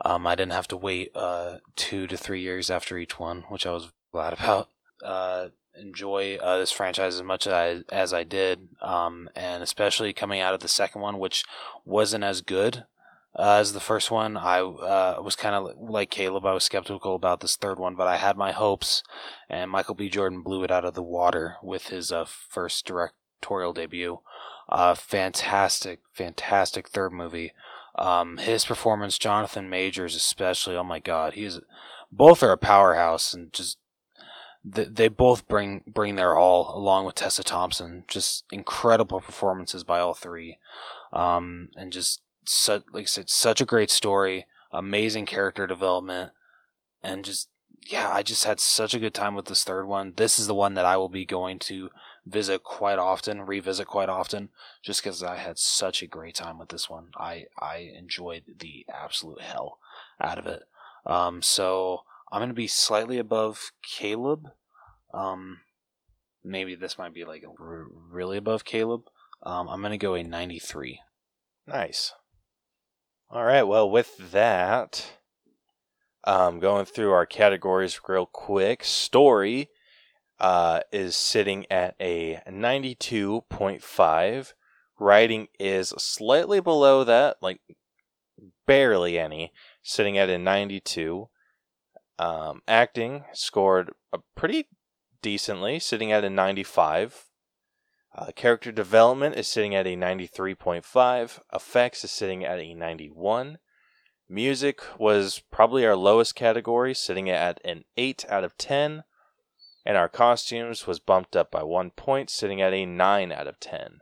Um, 0.04 0.26
I 0.26 0.36
didn't 0.36 0.54
have 0.54 0.68
to 0.70 0.78
wait 0.78 1.12
uh, 1.16 1.58
two 1.76 2.08
to 2.08 2.18
three 2.18 2.42
years 2.42 2.72
after 2.72 2.98
each 2.98 3.20
one, 3.20 3.44
which 3.50 3.66
I 3.66 3.72
was 3.72 3.92
glad 4.12 4.34
about. 4.40 4.70
Enjoy 5.82 6.38
uh, 6.38 6.58
this 6.60 6.72
franchise 6.72 7.16
as 7.16 7.24
much 7.24 7.48
as 7.48 7.54
I, 7.54 7.94
as 7.94 8.14
I 8.14 8.24
did, 8.24 8.70
um, 8.82 9.30
and 9.36 9.64
especially 9.64 10.14
coming 10.14 10.40
out 10.40 10.54
of 10.54 10.60
the 10.60 10.68
second 10.68 11.02
one, 11.02 11.18
which 11.18 11.44
wasn't 11.86 12.24
as 12.24 12.42
good 12.42 12.86
uh, 13.36 13.56
as 13.60 13.74
the 13.74 13.80
first 13.80 14.12
one. 14.12 14.38
I 14.38 14.60
uh, 14.60 15.22
was 15.24 15.36
kind 15.36 15.56
of 15.56 15.76
like 15.80 16.10
Caleb. 16.10 16.46
I 16.46 16.54
was 16.54 16.64
skeptical 16.64 17.16
about 17.16 17.40
this 17.40 17.56
third 17.56 17.80
one, 17.80 17.96
but 17.96 18.08
I 18.08 18.18
had 18.18 18.38
my 18.38 18.52
hopes, 18.52 19.04
and 19.50 19.72
Michael 19.72 19.96
B. 19.96 20.10
Jordan 20.10 20.42
blew 20.42 20.64
it 20.64 20.72
out 20.72 20.86
of 20.86 20.94
the 20.94 21.04
water 21.04 21.58
with 21.64 21.88
his 21.88 22.12
uh, 22.12 22.26
first 22.26 22.86
directorial 22.86 23.74
debut. 23.74 24.20
Uh, 24.70 24.96
fantastic, 24.96 26.00
fantastic 26.14 26.90
third 26.90 27.12
movie. 27.12 27.54
Um, 27.96 28.38
his 28.38 28.66
performance, 28.66 29.18
Jonathan 29.18 29.70
Majors 29.70 30.16
especially. 30.16 30.76
Oh 30.76 30.84
my 30.84 31.00
God, 31.00 31.34
he's 31.34 31.60
both 32.12 32.44
are 32.44 32.52
a 32.52 32.58
powerhouse 32.58 33.34
and 33.34 33.52
just 33.52 33.78
they, 34.64 34.86
they 34.86 35.08
both 35.08 35.48
bring 35.48 35.84
bring 35.88 36.16
their 36.16 36.36
all 36.36 36.76
along 36.78 37.06
with 37.06 37.16
Tessa 37.16 37.44
Thompson. 37.44 38.04
Just 38.08 38.46
incredible 38.52 39.22
performances 39.22 39.84
by 39.84 40.00
all 40.00 40.14
three, 40.14 40.58
um, 41.12 41.70
and 41.76 41.92
just 41.92 42.22
such 42.46 42.84
like 42.94 43.04
I 43.04 43.06
said, 43.06 43.30
such 43.30 43.62
a 43.62 43.66
great 43.66 43.90
story, 43.90 44.46
amazing 44.72 45.26
character 45.26 45.66
development, 45.66 46.32
and 47.04 47.26
just 47.26 47.50
yeah, 47.88 48.12
I 48.12 48.22
just 48.22 48.44
had 48.44 48.60
such 48.60 48.94
a 48.94 49.00
good 49.00 49.14
time 49.14 49.34
with 49.34 49.46
this 49.46 49.64
third 49.64 49.88
one. 49.88 50.14
This 50.16 50.38
is 50.38 50.48
the 50.48 50.54
one 50.54 50.76
that 50.76 50.86
I 50.86 50.98
will 50.98 51.10
be 51.10 51.26
going 51.26 51.58
to 51.60 51.90
visit 52.26 52.64
quite 52.64 53.00
often, 53.00 53.42
revisit 53.42 53.88
quite 53.88 54.10
often, 54.10 54.50
just 54.84 55.02
because 55.02 55.24
I 55.24 55.38
had 55.38 55.58
such 55.58 56.04
a 56.04 56.08
great 56.08 56.36
time 56.36 56.60
with 56.60 56.70
this 56.70 56.90
one. 56.90 57.08
I 57.18 57.46
I 57.60 57.92
enjoyed 57.98 58.44
the 58.60 58.86
absolute 58.94 59.42
hell 59.42 59.80
out 60.20 60.38
of 60.38 60.46
it. 60.46 60.64
Um, 61.06 61.42
so 61.42 62.04
I'm 62.32 62.40
going 62.40 62.50
to 62.50 62.56
be 62.56 62.68
slightly 62.68 63.18
above 63.18 63.72
Caleb. 63.84 64.48
Um, 65.14 65.60
maybe 66.44 66.76
this 66.76 66.98
might 66.98 67.14
be 67.14 67.26
like 67.26 67.44
r- 67.60 67.88
really 68.10 68.38
above 68.38 68.64
Caleb. 68.64 69.02
Um, 69.44 69.68
I'm 69.68 69.82
going 69.82 69.92
to 69.92 69.98
go 69.98 70.16
a 70.16 70.24
93. 70.24 71.02
Nice. 71.68 72.14
All 73.30 73.44
right. 73.44 73.64
Well, 73.64 73.90
with 73.90 74.32
that, 74.32 75.12
um, 76.24 76.60
going 76.60 76.86
through 76.86 77.12
our 77.12 77.26
categories 77.26 78.00
real 78.08 78.26
quick. 78.26 78.84
Story 78.84 79.70
uh, 80.40 80.82
is 80.92 81.16
sitting 81.16 81.66
at 81.72 81.96
a 82.00 82.42
92.5. 82.48 84.54
Writing 85.00 85.48
is 85.60 85.90
slightly 85.98 86.60
below 86.60 87.04
that, 87.04 87.38
like 87.42 87.62
barely 88.68 89.18
any, 89.18 89.52
sitting 89.82 90.18
at 90.18 90.30
a 90.30 90.38
92. 90.38 91.28
Um, 92.22 92.62
acting 92.68 93.24
scored 93.34 93.94
pretty 94.36 94.68
decently, 95.24 95.80
sitting 95.80 96.12
at 96.12 96.24
a 96.24 96.30
95. 96.30 97.26
Uh, 98.16 98.28
character 98.36 98.72
development 98.72 99.36
is 99.36 99.48
sitting 99.48 99.74
at 99.74 99.88
a 99.88 99.96
93.5. 99.96 101.40
Effects 101.52 102.04
is 102.04 102.12
sitting 102.12 102.46
at 102.46 102.60
a 102.60 102.76
91. 102.76 103.58
Music 104.30 104.84
was 105.00 105.42
probably 105.52 105.84
our 105.84 105.96
lowest 105.96 106.36
category, 106.36 106.94
sitting 106.94 107.28
at 107.28 107.60
an 107.66 107.86
8 107.98 108.24
out 108.30 108.44
of 108.44 108.56
10. 108.56 109.02
And 109.84 109.98
our 109.98 110.08
costumes 110.08 110.86
was 110.86 111.00
bumped 111.00 111.36
up 111.36 111.50
by 111.50 111.64
one 111.64 111.90
point, 111.90 112.30
sitting 112.30 112.62
at 112.62 112.72
a 112.72 112.86
9 112.86 113.32
out 113.32 113.48
of 113.48 113.60
10. 113.60 113.98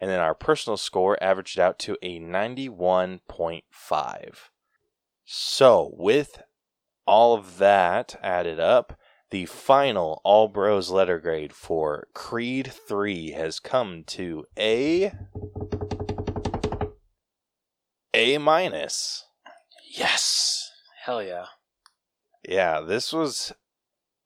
And 0.00 0.10
then 0.10 0.18
our 0.18 0.34
personal 0.34 0.76
score 0.76 1.16
averaged 1.22 1.60
out 1.60 1.78
to 1.80 1.96
a 2.02 2.18
91.5. 2.18 4.36
So, 5.24 5.94
with 5.96 6.42
all 7.10 7.34
of 7.34 7.58
that 7.58 8.14
added 8.22 8.60
up, 8.60 8.96
the 9.30 9.44
final 9.44 10.20
All 10.22 10.46
Bros 10.46 10.90
letter 10.90 11.18
grade 11.18 11.52
for 11.52 12.06
Creed 12.14 12.72
3 12.72 13.32
has 13.32 13.58
come 13.58 14.04
to 14.04 14.44
a 14.56 15.12
A 18.14 18.38
minus. 18.38 19.26
Yes. 19.90 20.70
Hell 21.04 21.20
yeah. 21.20 21.46
Yeah, 22.48 22.80
this 22.80 23.12
was 23.12 23.52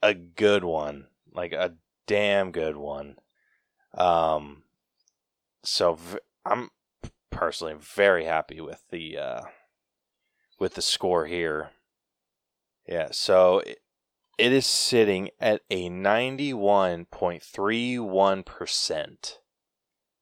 a 0.02 0.12
good 0.12 0.62
one. 0.62 1.06
Like 1.32 1.55
a 1.55 1.77
damn 2.06 2.52
good 2.52 2.77
one. 2.77 3.16
Um, 3.94 4.65
so 5.62 5.94
v- 5.94 6.19
I'm 6.44 6.69
personally 7.31 7.77
very 7.78 8.27
happy 8.27 8.61
with 8.61 8.82
the 8.90 9.16
uh, 9.16 9.40
with 10.59 10.74
the 10.74 10.82
score 10.82 11.24
here. 11.24 11.70
Yeah, 12.86 13.09
so 13.12 13.61
it, 13.61 13.78
it 14.39 14.52
is 14.52 14.66
sitting 14.66 15.31
at 15.40 15.62
a 15.70 15.89
ninety 15.89 16.52
one 16.52 17.06
point 17.06 17.43
three 17.43 17.98
one 17.98 18.43
percent. 18.43 19.39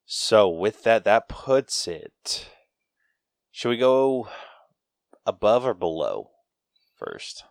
So 0.05 0.49
with 0.49 0.83
that, 0.85 1.05
that 1.05 1.29
puts 1.29 1.89
it. 1.89 2.49
Should 3.51 3.71
we 3.71 3.77
go 3.79 4.29
above 5.27 5.67
or 5.67 5.75
below 5.75 6.31
first? 6.99 7.45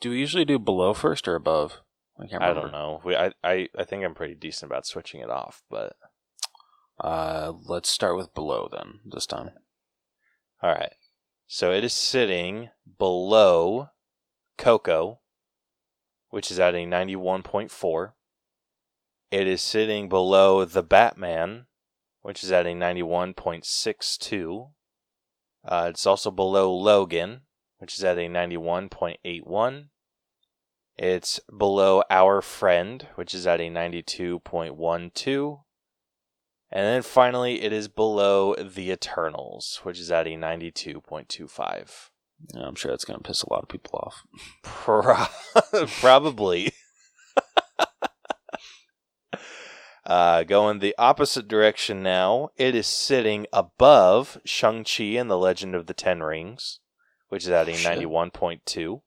Do 0.00 0.10
we 0.10 0.18
usually 0.18 0.44
do 0.44 0.58
below 0.58 0.94
first 0.94 1.26
or 1.26 1.34
above? 1.34 1.80
I 2.20 2.26
can't 2.26 2.42
I 2.42 2.52
don't 2.52 2.72
know. 2.72 3.00
We, 3.04 3.16
I, 3.16 3.32
I, 3.44 3.68
I 3.78 3.84
think 3.84 4.04
I'm 4.04 4.14
pretty 4.14 4.34
decent 4.34 4.70
about 4.70 4.86
switching 4.86 5.20
it 5.20 5.30
off, 5.30 5.62
but 5.70 5.96
Uh, 7.00 7.52
let's 7.66 7.88
start 7.88 8.16
with 8.16 8.34
below 8.34 8.68
then 8.70 9.00
this 9.04 9.26
time. 9.26 9.50
all 10.62 10.70
right. 10.72 10.94
So 11.46 11.70
it 11.72 11.84
is 11.84 11.94
sitting 11.94 12.70
below 12.98 13.90
Coco, 14.58 15.20
which 16.30 16.50
is 16.50 16.60
at 16.60 16.74
a 16.74 16.84
91.4. 16.84 18.12
It 19.30 19.46
is 19.46 19.62
sitting 19.62 20.08
below 20.08 20.64
The 20.64 20.82
Batman, 20.82 21.66
which 22.22 22.42
is 22.44 22.52
at 22.52 22.66
a 22.66 22.70
91.62. 22.70 24.70
Uh, 25.64 25.86
it's 25.90 26.06
also 26.06 26.30
below 26.30 26.74
Logan, 26.74 27.42
which 27.78 27.94
is 27.94 28.04
at 28.04 28.18
a 28.18 28.28
91.81. 28.28 29.88
It's 30.96 31.40
below 31.56 32.02
Our 32.10 32.42
Friend, 32.42 33.06
which 33.14 33.34
is 33.34 33.46
at 33.46 33.60
a 33.60 33.70
92.12. 33.70 35.60
And 36.70 36.84
then 36.84 37.02
finally, 37.02 37.62
it 37.62 37.72
is 37.72 37.88
below 37.88 38.54
The 38.54 38.90
Eternals, 38.90 39.80
which 39.84 39.98
is 39.98 40.10
at 40.10 40.26
a 40.26 40.30
92.25. 40.30 42.10
I'm 42.54 42.74
sure 42.74 42.90
that's 42.90 43.04
gonna 43.04 43.20
piss 43.20 43.42
a 43.42 43.50
lot 43.50 43.62
of 43.62 43.68
people 43.68 43.98
off. 44.02 44.22
Pro- 44.62 45.26
Probably. 46.00 46.72
uh, 50.06 50.44
going 50.44 50.78
the 50.78 50.94
opposite 50.98 51.48
direction 51.48 52.02
now, 52.02 52.50
it 52.56 52.74
is 52.74 52.86
sitting 52.86 53.46
above 53.52 54.38
Shang-Chi 54.44 55.04
and 55.04 55.30
the 55.30 55.38
Legend 55.38 55.74
of 55.74 55.86
the 55.86 55.94
Ten 55.94 56.22
Rings, 56.22 56.80
which 57.28 57.44
is 57.44 57.50
at 57.50 57.68
a 57.68 57.72
Oh, 57.72 57.74
91.2. 57.74 59.02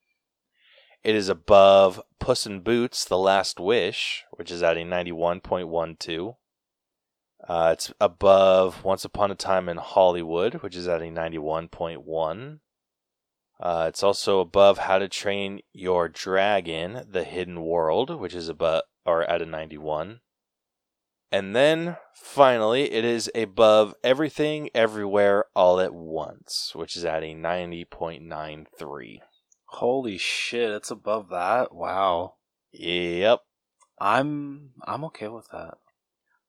It 1.03 1.15
is 1.15 1.29
above 1.29 1.99
Puss 2.19 2.45
in 2.45 2.59
Boots, 2.59 3.05
The 3.05 3.17
Last 3.17 3.59
Wish, 3.59 4.23
which 4.31 4.51
is 4.51 4.61
at 4.61 4.77
a 4.77 4.81
91.12. 4.81 6.35
Uh, 7.47 7.69
it's 7.73 7.91
above 7.99 8.83
Once 8.83 9.03
Upon 9.03 9.31
a 9.31 9.35
Time 9.35 9.67
in 9.67 9.77
Hollywood, 9.77 10.55
which 10.61 10.75
is 10.75 10.87
at 10.87 11.01
a 11.01 11.05
91.1. 11.05 12.59
Uh, 13.61 13.85
it's 13.87 14.01
also 14.01 14.39
above 14.39 14.79
How 14.79 14.97
to 14.97 15.07
Train 15.07 15.61
Your 15.71 16.09
Dragon: 16.09 17.05
The 17.09 17.23
Hidden 17.23 17.61
World, 17.61 18.19
which 18.19 18.33
is 18.33 18.49
above 18.49 18.83
or 19.05 19.23
at 19.23 19.41
a 19.41 19.45
91. 19.45 20.19
And 21.31 21.55
then 21.55 21.97
finally, 22.13 22.91
it 22.91 23.05
is 23.05 23.31
above 23.33 23.95
Everything 24.03 24.69
Everywhere 24.75 25.45
All 25.55 25.79
at 25.79 25.93
Once, 25.93 26.73
which 26.75 26.97
is 26.97 27.05
at 27.05 27.23
a 27.23 27.33
90.93. 27.33 29.19
Holy 29.65 30.17
shit, 30.17 30.69
it's 30.71 30.91
above 30.91 31.29
that. 31.29 31.73
Wow. 31.73 32.33
Yep. 32.73 33.39
I'm 33.99 34.71
I'm 34.85 35.03
okay 35.05 35.29
with 35.29 35.47
that. 35.51 35.75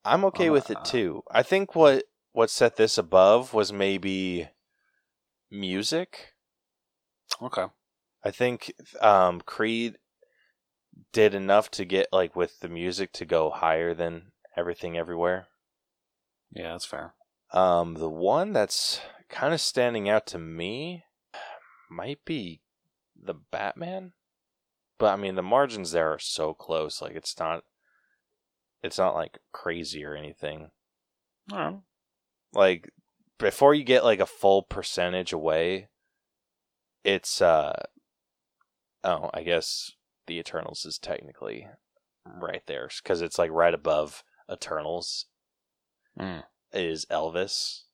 I'm 0.05 0.24
okay 0.26 0.51
with 0.51 0.70
Uh, 0.70 0.74
it 0.78 0.84
too. 0.84 1.22
I 1.30 1.43
think 1.43 1.74
what 1.76 2.05
what 2.32 2.51
set 2.51 2.76
this 2.76 2.98
above 2.98 3.55
was 3.55 3.72
maybe 3.72 4.48
music. 5.51 6.31
Okay. 7.40 7.66
I 8.24 8.30
think 8.30 8.72
um, 9.00 9.40
Creed 9.40 9.98
did 11.12 11.34
enough 11.34 11.70
to 11.72 11.84
get 11.84 12.09
like 12.12 12.36
with 12.36 12.60
the 12.60 12.68
music 12.68 13.12
to 13.12 13.24
go 13.24 13.50
higher 13.50 13.94
than 13.94 14.32
everything 14.56 14.96
everywhere. 14.96 15.46
Yeah, 16.52 16.72
that's 16.72 16.84
fair. 16.84 17.14
Um, 17.52 17.94
the 17.94 18.10
one 18.10 18.52
that's 18.52 19.00
kind 19.28 19.54
of 19.54 19.60
standing 19.60 20.09
out 20.09 20.26
to 20.28 20.38
me 20.38 21.04
might 21.90 22.24
be 22.24 22.60
the 23.20 23.34
Batman, 23.34 24.12
but 24.98 25.12
I 25.12 25.16
mean 25.16 25.34
the 25.34 25.42
margins 25.42 25.92
there 25.92 26.12
are 26.12 26.18
so 26.18 26.54
close. 26.54 27.02
Like 27.02 27.14
it's 27.14 27.38
not, 27.38 27.64
it's 28.82 28.98
not 28.98 29.14
like 29.14 29.38
crazy 29.52 30.04
or 30.04 30.14
anything. 30.14 30.70
All 31.50 31.59
right. 31.59 31.80
Like 32.54 32.90
before 33.38 33.74
you 33.74 33.84
get 33.84 34.04
like 34.04 34.20
a 34.20 34.26
full 34.26 34.62
percentage 34.62 35.32
away, 35.32 35.88
it's 37.04 37.40
uh 37.40 37.72
oh 39.04 39.30
I 39.34 39.42
guess 39.42 39.92
the 40.26 40.38
Eternals 40.38 40.84
is 40.84 40.98
technically 40.98 41.66
right 42.40 42.62
there 42.66 42.88
because 43.02 43.20
it's 43.22 43.38
like 43.38 43.50
right 43.50 43.74
above 43.74 44.22
Eternals 44.50 45.26
Mm. 46.18 46.42
is 46.74 47.06
Elvis, 47.06 47.84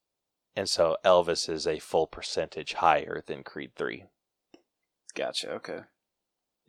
and 0.56 0.68
so 0.68 0.96
Elvis 1.04 1.48
is 1.48 1.68
a 1.68 1.78
full 1.78 2.08
percentage 2.08 2.72
higher 2.74 3.22
than 3.24 3.44
Creed 3.44 3.76
three. 3.76 4.06
Gotcha. 5.14 5.52
Okay. 5.52 5.80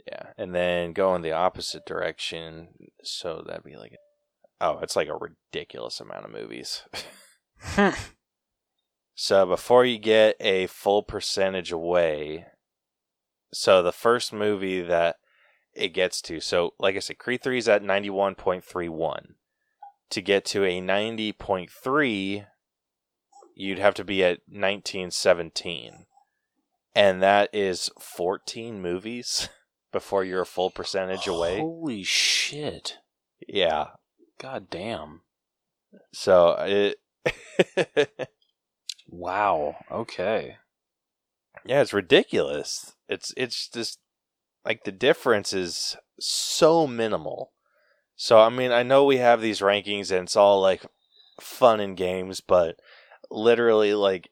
Yeah, 0.06 0.34
and 0.38 0.54
then 0.54 0.94
going 0.94 1.24
the 1.24 1.32
opposite 1.32 1.88
direction, 1.88 2.70
so 3.04 3.44
that'd 3.46 3.64
be 3.64 3.76
like, 3.78 3.96
oh, 4.62 4.78
it's 4.84 4.96
like 4.96 5.08
a 5.08 5.16
ridiculous 5.16 6.00
amount 6.00 6.26
of 6.26 6.32
movies. 6.32 6.84
So 9.22 9.46
before 9.46 9.84
you 9.84 9.98
get 9.98 10.38
a 10.40 10.68
full 10.68 11.04
percentage 11.04 11.74
away, 11.74 12.46
so 13.52 13.84
the 13.84 13.92
first 13.92 14.32
movie 14.32 14.82
that 14.82 15.18
it 15.74 15.90
gets 15.90 16.22
to, 16.22 16.40
so 16.40 16.74
like 16.80 16.96
I 16.96 17.00
said, 17.00 17.18
Creed 17.18 17.44
3 17.44 17.58
is 17.58 17.68
at 17.68 17.84
91.31. 17.84 19.34
To 20.12 20.22
get 20.22 20.46
to 20.46 20.64
a 20.64 20.80
90.3, 20.80 22.46
you'd 23.56 23.78
have 23.78 23.94
to 23.96 24.06
be 24.06 24.24
at 24.24 24.40
1917. 24.48 26.06
And 26.96 27.22
that 27.22 27.50
is 27.52 27.92
14 28.00 28.82
movies 28.82 29.50
before 29.92 30.24
you're 30.24 30.44
a 30.44 30.46
full 30.46 30.70
percentage 30.70 31.28
away. 31.28 31.60
Holy 31.60 32.04
shit. 32.04 33.00
Yeah. 33.46 33.88
God 34.38 34.70
damn. 34.70 35.24
So 36.14 36.56
it 36.62 37.02
Wow. 39.10 39.76
Okay. 39.92 40.58
Yeah, 41.66 41.82
it's 41.82 41.94
ridiculous. 41.94 42.96
It's 43.08 43.34
it's 43.36 43.68
just 43.68 44.00
like 44.66 44.84
the 44.84 44.92
difference 44.92 45.54
is 45.54 45.96
so 46.20 46.88
minimal. 46.88 47.52
So 48.16 48.40
I 48.40 48.50
mean, 48.50 48.72
I 48.72 48.84
know 48.84 49.06
we 49.06 49.18
have 49.18 49.42
these 49.42 49.60
rankings 49.60 50.12
and 50.12 50.24
it's 50.24 50.36
all 50.36 50.62
like 50.62 50.86
fun 51.42 51.80
and 51.80 51.98
games, 51.98 52.42
but 52.42 52.76
literally 53.32 53.94
like 53.94 54.30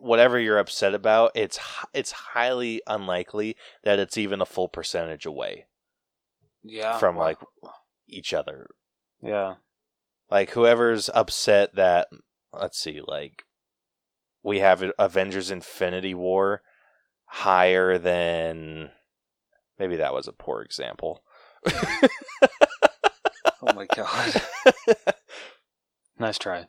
whatever 0.00 0.38
you're 0.38 0.58
upset 0.58 0.94
about, 0.94 1.32
it's 1.34 1.58
it's 1.92 2.12
highly 2.12 2.82
unlikely 2.86 3.56
that 3.84 3.98
it's 3.98 4.16
even 4.18 4.40
a 4.40 4.46
full 4.46 4.68
percentage 4.68 5.26
away 5.26 5.66
Yeah. 6.62 6.98
from 6.98 7.16
like 7.16 7.38
each 8.08 8.32
other. 8.32 8.68
Yeah. 9.22 9.54
Like 10.30 10.50
whoever's 10.50 11.10
upset 11.14 11.74
that 11.76 12.08
let's 12.52 12.78
see, 12.78 13.00
like 13.06 13.44
we 14.46 14.60
have 14.60 14.82
Avengers 14.98 15.50
Infinity 15.50 16.14
War 16.14 16.62
higher 17.26 17.98
than 17.98 18.90
maybe 19.78 19.96
that 19.96 20.14
was 20.14 20.28
a 20.28 20.32
poor 20.32 20.62
example. 20.62 21.22
Oh 23.62 23.72
my 23.74 23.86
god. 23.96 24.42
nice 26.18 26.38
try. 26.38 26.66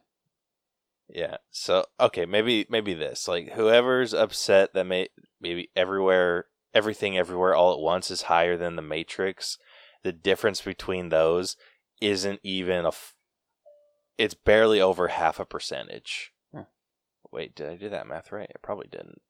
yeah. 1.09 1.37
So 1.51 1.85
okay, 1.99 2.25
maybe 2.25 2.65
maybe 2.69 2.93
this. 2.93 3.27
Like 3.27 3.51
whoever's 3.51 4.13
upset 4.13 4.73
that 4.73 4.85
may 4.85 5.09
maybe 5.39 5.69
everywhere 5.75 6.45
everything 6.73 7.17
everywhere 7.17 7.53
all 7.53 7.73
at 7.73 7.79
once 7.79 8.09
is 8.09 8.23
higher 8.23 8.57
than 8.57 8.77
the 8.77 8.81
Matrix, 8.81 9.57
the 10.03 10.11
difference 10.11 10.61
between 10.61 11.09
those 11.09 11.55
isn't 12.01 12.39
even 12.41 12.85
a 12.85 12.89
f- 12.89 13.13
it's 14.17 14.33
barely 14.33 14.81
over 14.81 15.09
half 15.09 15.39
a 15.39 15.45
percentage. 15.45 16.31
Wait, 17.31 17.55
did 17.55 17.69
I 17.69 17.75
do 17.75 17.89
that 17.89 18.07
math 18.07 18.31
right? 18.31 18.49
I 18.49 18.57
probably 18.61 18.87
didn't. 18.87 19.21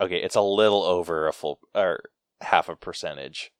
Okay, 0.00 0.18
it's 0.18 0.36
a 0.36 0.40
little 0.40 0.82
over 0.82 1.26
a 1.26 1.32
full 1.32 1.60
or 1.74 2.00
half 2.40 2.68
a 2.68 2.76
percentage. 2.76 3.52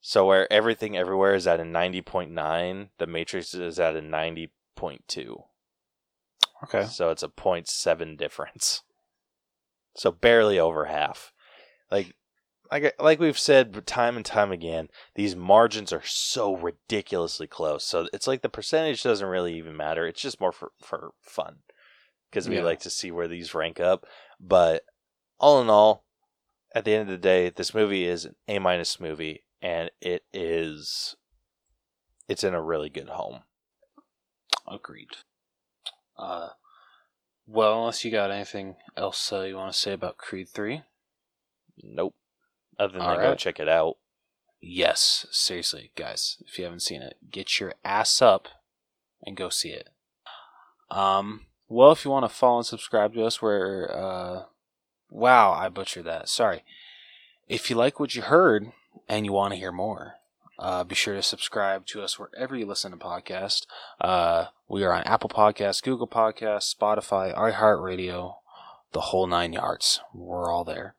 So 0.00 0.26
where 0.26 0.50
everything 0.52 0.96
everywhere 0.96 1.34
is 1.34 1.46
at 1.46 1.60
a 1.60 1.64
90.9, 1.64 2.90
the 2.98 3.06
Matrix 3.06 3.54
is 3.54 3.80
at 3.80 3.96
a 3.96 4.00
90.2. 4.00 5.42
Okay. 6.64 6.86
So 6.86 7.10
it's 7.10 7.22
a 7.22 7.28
0.7 7.28 8.16
difference. 8.16 8.82
So 9.96 10.12
barely 10.12 10.58
over 10.58 10.84
half. 10.84 11.32
Like 11.90 12.14
like 12.70 12.94
like 12.98 13.20
we've 13.20 13.38
said 13.38 13.86
time 13.86 14.16
and 14.16 14.24
time 14.24 14.52
again, 14.52 14.88
these 15.14 15.36
margins 15.36 15.92
are 15.92 16.02
so 16.04 16.54
ridiculously 16.54 17.46
close. 17.46 17.84
So 17.84 18.08
it's 18.12 18.26
like 18.26 18.42
the 18.42 18.48
percentage 18.48 19.02
doesn't 19.02 19.26
really 19.26 19.56
even 19.56 19.76
matter. 19.76 20.06
It's 20.06 20.20
just 20.20 20.40
more 20.40 20.52
for 20.52 20.72
for 20.80 21.12
fun 21.20 21.58
because 22.36 22.50
we 22.50 22.56
Yeah. 22.56 22.64
like 22.64 22.80
to 22.80 22.90
see 22.90 23.10
where 23.10 23.28
these 23.28 23.54
rank 23.54 23.80
up. 23.80 24.06
But 24.38 24.84
all 25.38 25.62
in 25.62 25.70
all, 25.70 26.04
at 26.74 26.84
the 26.84 26.92
end 26.92 27.00
of 27.02 27.08
the 27.08 27.16
day, 27.16 27.48
this 27.48 27.72
movie 27.72 28.04
is 28.04 28.26
an 28.26 28.36
A 28.46 28.58
minus 28.58 29.00
movie, 29.00 29.44
and 29.62 29.90
it 30.02 30.26
is 30.34 31.16
it's 32.28 32.44
in 32.44 32.52
a 32.52 32.60
really 32.62 32.90
good 32.90 33.08
home. 33.08 33.44
Agreed. 34.68 35.16
Uh, 36.18 36.50
well, 37.46 37.78
unless 37.78 38.04
you 38.04 38.10
got 38.10 38.30
anything 38.30 38.76
else 38.98 39.32
uh, 39.32 39.40
you 39.42 39.56
want 39.56 39.72
to 39.72 39.78
say 39.78 39.92
about 39.94 40.18
Creed 40.18 40.48
3? 40.50 40.82
Nope. 41.82 42.16
Other 42.78 42.94
than 42.94 43.02
All 43.02 43.16
go 43.16 43.30
right. 43.30 43.38
check 43.38 43.58
it 43.60 43.68
out. 43.68 43.96
Yes, 44.60 45.24
seriously, 45.30 45.92
guys, 45.94 46.42
if 46.44 46.58
you 46.58 46.64
haven't 46.64 46.80
seen 46.80 47.00
it, 47.00 47.16
get 47.30 47.60
your 47.60 47.74
ass 47.84 48.20
up 48.20 48.48
and 49.22 49.36
go 49.36 49.48
see 49.48 49.70
it. 49.70 49.88
Um, 50.90 51.46
well, 51.68 51.92
if 51.92 52.04
you 52.04 52.10
want 52.10 52.24
to 52.24 52.34
follow 52.34 52.58
and 52.58 52.66
subscribe 52.66 53.14
to 53.14 53.24
us, 53.24 53.42
we're, 53.42 53.90
uh, 53.90 54.44
wow, 55.10 55.52
I 55.52 55.68
butchered 55.68 56.04
that. 56.04 56.28
Sorry. 56.28 56.64
If 57.48 57.70
you 57.70 57.76
like 57.76 58.00
what 58.00 58.14
you 58.14 58.22
heard 58.22 58.72
and 59.08 59.24
you 59.24 59.32
want 59.32 59.52
to 59.52 59.58
hear 59.58 59.72
more, 59.72 60.14
uh, 60.58 60.84
be 60.84 60.94
sure 60.94 61.14
to 61.14 61.22
subscribe 61.22 61.86
to 61.86 62.02
us 62.02 62.18
wherever 62.18 62.56
you 62.56 62.66
listen 62.66 62.90
to 62.92 62.96
podcasts. 62.96 63.66
Uh, 64.00 64.46
we 64.68 64.84
are 64.84 64.92
on 64.92 65.02
Apple 65.04 65.28
Podcasts, 65.28 65.82
Google 65.82 66.08
Podcasts, 66.08 66.74
Spotify, 66.74 67.36
iHeartRadio, 67.36 68.36
the 68.92 69.00
whole 69.00 69.26
nine 69.26 69.52
yards. 69.52 70.00
We're 70.14 70.50
all 70.50 70.64
there. 70.64 70.94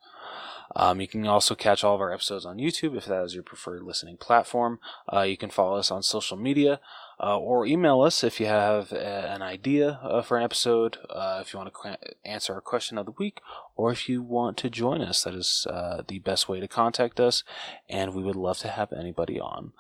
Um, 0.80 1.02
you 1.02 1.08
can 1.08 1.26
also 1.26 1.56
catch 1.56 1.84
all 1.84 1.96
of 1.96 2.02
our 2.02 2.14
episodes 2.14 2.46
on 2.46 2.58
YouTube 2.58 2.96
if 2.96 3.06
that 3.06 3.24
is 3.24 3.34
your 3.34 3.42
preferred 3.42 3.82
listening 3.82 4.16
platform. 4.16 4.80
Uh, 5.12 5.22
you 5.22 5.36
can 5.36 5.50
follow 5.50 5.78
us 5.78 5.90
on 5.90 6.04
social 6.04 6.38
media 6.38 6.80
uh, 7.20 7.36
or 7.36 7.66
email 7.66 8.02
us 8.02 8.24
if 8.24 8.40
you 8.40 8.46
have 8.46 8.94
uh, 8.94 8.96
an 8.96 9.42
idea 9.42 10.00
uh, 10.04 10.22
for 10.22 10.38
an 10.38 10.44
episode, 10.44 10.98
uh, 11.10 11.40
if 11.42 11.52
you 11.52 11.58
want 11.58 11.74
to 11.74 11.80
qu- 11.80 12.14
answer 12.24 12.54
our 12.54 12.62
question 12.62 13.00
of 13.00 13.08
the 13.08 13.14
week, 13.18 13.42
or 13.76 13.92
if 13.92 14.08
you 14.08 14.22
want 14.22 14.56
to 14.58 14.70
join 14.70 15.02
us. 15.02 15.24
That 15.24 15.34
is 15.34 15.66
uh, 15.68 16.04
the 16.08 16.20
best 16.20 16.48
way 16.48 16.60
to 16.60 16.68
contact 16.68 17.20
us, 17.20 17.44
and 17.90 18.14
we 18.14 18.22
would 18.22 18.36
love 18.36 18.60
to 18.60 18.68
have 18.68 18.94
anybody 18.94 19.40
on. 19.40 19.74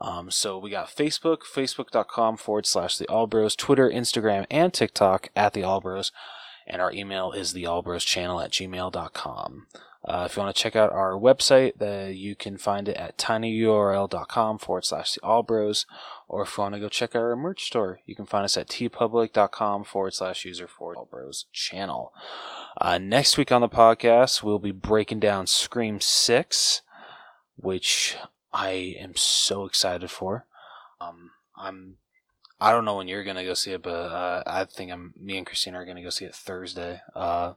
Um, 0.00 0.30
so 0.30 0.58
we 0.58 0.70
got 0.70 0.94
Facebook, 0.94 1.38
facebook.com 1.42 2.36
forward 2.36 2.66
slash 2.66 2.98
the 2.98 3.06
Allbros, 3.06 3.56
Twitter, 3.56 3.90
Instagram, 3.90 4.46
and 4.48 4.72
TikTok 4.72 5.30
at 5.34 5.54
the 5.54 5.62
Allbros, 5.62 6.12
and 6.68 6.80
our 6.80 6.92
email 6.92 7.32
is 7.32 7.52
the 7.52 7.64
Channel 7.98 8.40
at 8.40 8.52
gmail.com. 8.52 9.66
Uh, 10.06 10.26
if 10.28 10.36
you 10.36 10.42
want 10.42 10.54
to 10.54 10.62
check 10.62 10.76
out 10.76 10.92
our 10.92 11.12
website, 11.12 11.72
uh, 11.82 12.08
you 12.08 12.36
can 12.36 12.56
find 12.56 12.88
it 12.88 12.96
at 12.96 13.18
tinyurl.com 13.18 14.58
forward 14.58 14.84
slash 14.84 15.14
the 15.14 15.20
Allbros. 15.20 15.84
Or 16.28 16.42
if 16.42 16.56
you 16.56 16.62
want 16.62 16.74
to 16.74 16.80
go 16.80 16.88
check 16.88 17.16
out 17.16 17.22
our 17.22 17.36
merch 17.36 17.64
store, 17.64 18.00
you 18.06 18.14
can 18.14 18.26
find 18.26 18.44
us 18.44 18.56
at 18.56 18.68
teepublic.com 18.68 19.84
forward 19.84 20.14
slash 20.14 20.44
user 20.44 20.68
forward 20.68 20.96
Allbros 20.96 21.46
channel. 21.52 22.12
Uh, 22.80 22.98
next 22.98 23.36
week 23.36 23.50
on 23.50 23.60
the 23.60 23.68
podcast, 23.68 24.42
we'll 24.42 24.60
be 24.60 24.70
breaking 24.70 25.18
down 25.18 25.46
Scream 25.46 26.00
6, 26.00 26.82
which 27.56 28.16
I 28.52 28.94
am 29.00 29.16
so 29.16 29.64
excited 29.66 30.10
for. 30.10 30.46
Um, 31.00 31.32
I'm 31.56 31.96
I 32.58 32.72
don't 32.72 32.86
know 32.86 32.96
when 32.96 33.08
you're 33.08 33.24
gonna 33.24 33.44
go 33.44 33.54
see 33.54 33.72
it, 33.72 33.82
but 33.82 33.90
uh, 33.90 34.42
I 34.46 34.64
think 34.64 34.90
I'm 34.90 35.12
me 35.20 35.36
and 35.36 35.46
Christina 35.46 35.78
are 35.78 35.84
gonna 35.84 36.02
go 36.02 36.10
see 36.10 36.24
it 36.24 36.34
Thursday, 36.34 37.00
uh, 37.14 37.54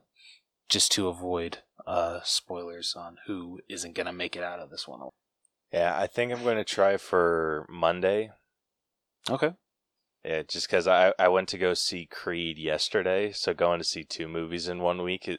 just 0.68 0.92
to 0.92 1.08
avoid 1.08 1.58
uh, 1.86 2.20
spoilers 2.24 2.94
on 2.96 3.18
who 3.26 3.60
isn't 3.68 3.94
gonna 3.94 4.12
make 4.12 4.36
it 4.36 4.42
out 4.42 4.60
of 4.60 4.70
this 4.70 4.86
one. 4.86 5.00
Yeah, 5.72 5.96
I 5.96 6.06
think 6.06 6.32
I'm 6.32 6.42
going 6.42 6.56
to 6.56 6.64
try 6.64 6.96
for 6.96 7.64
Monday. 7.68 8.30
Okay. 9.28 9.52
Yeah, 10.24 10.42
just 10.42 10.66
because 10.66 10.86
I, 10.86 11.12
I 11.18 11.28
went 11.28 11.48
to 11.50 11.58
go 11.58 11.74
see 11.74 12.06
Creed 12.06 12.58
yesterday, 12.58 13.32
so 13.32 13.54
going 13.54 13.78
to 13.78 13.84
see 13.84 14.04
two 14.04 14.28
movies 14.28 14.68
in 14.68 14.80
one 14.80 15.02
week 15.02 15.30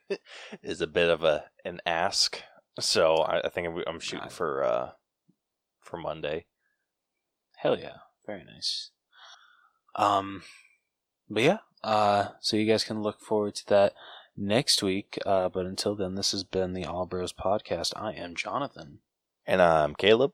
is 0.62 0.80
a 0.80 0.86
bit 0.86 1.10
of 1.10 1.22
a 1.22 1.44
an 1.64 1.80
ask. 1.86 2.42
So 2.80 3.18
I, 3.18 3.40
I 3.42 3.48
think 3.50 3.68
I'm, 3.68 3.82
I'm 3.86 4.00
shooting 4.00 4.30
for 4.30 4.64
uh 4.64 4.90
for 5.80 5.96
Monday. 5.96 6.46
Hell 7.58 7.78
yeah. 7.78 7.98
Very 8.26 8.44
nice. 8.44 8.90
Um, 9.94 10.42
but 11.30 11.42
yeah, 11.42 11.58
uh, 11.84 12.30
so 12.40 12.56
you 12.56 12.66
guys 12.66 12.84
can 12.84 13.02
look 13.02 13.20
forward 13.20 13.54
to 13.56 13.66
that 13.68 13.92
next 14.36 14.82
week. 14.82 15.18
Uh, 15.26 15.48
but 15.48 15.66
until 15.66 15.94
then, 15.94 16.14
this 16.14 16.32
has 16.32 16.44
been 16.44 16.72
the 16.72 16.84
All 16.84 17.06
Bros 17.06 17.32
podcast. 17.32 17.92
I 17.96 18.12
am 18.12 18.34
Jonathan, 18.34 18.98
And 19.46 19.60
I'm 19.62 19.94
Caleb. 19.94 20.32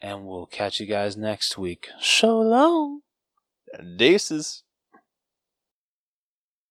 and 0.00 0.26
we'll 0.26 0.46
catch 0.46 0.80
you 0.80 0.86
guys 0.86 1.16
next 1.16 1.56
week. 1.58 1.88
So 2.00 2.40
long. 2.40 3.00
Deuces. 3.96 4.62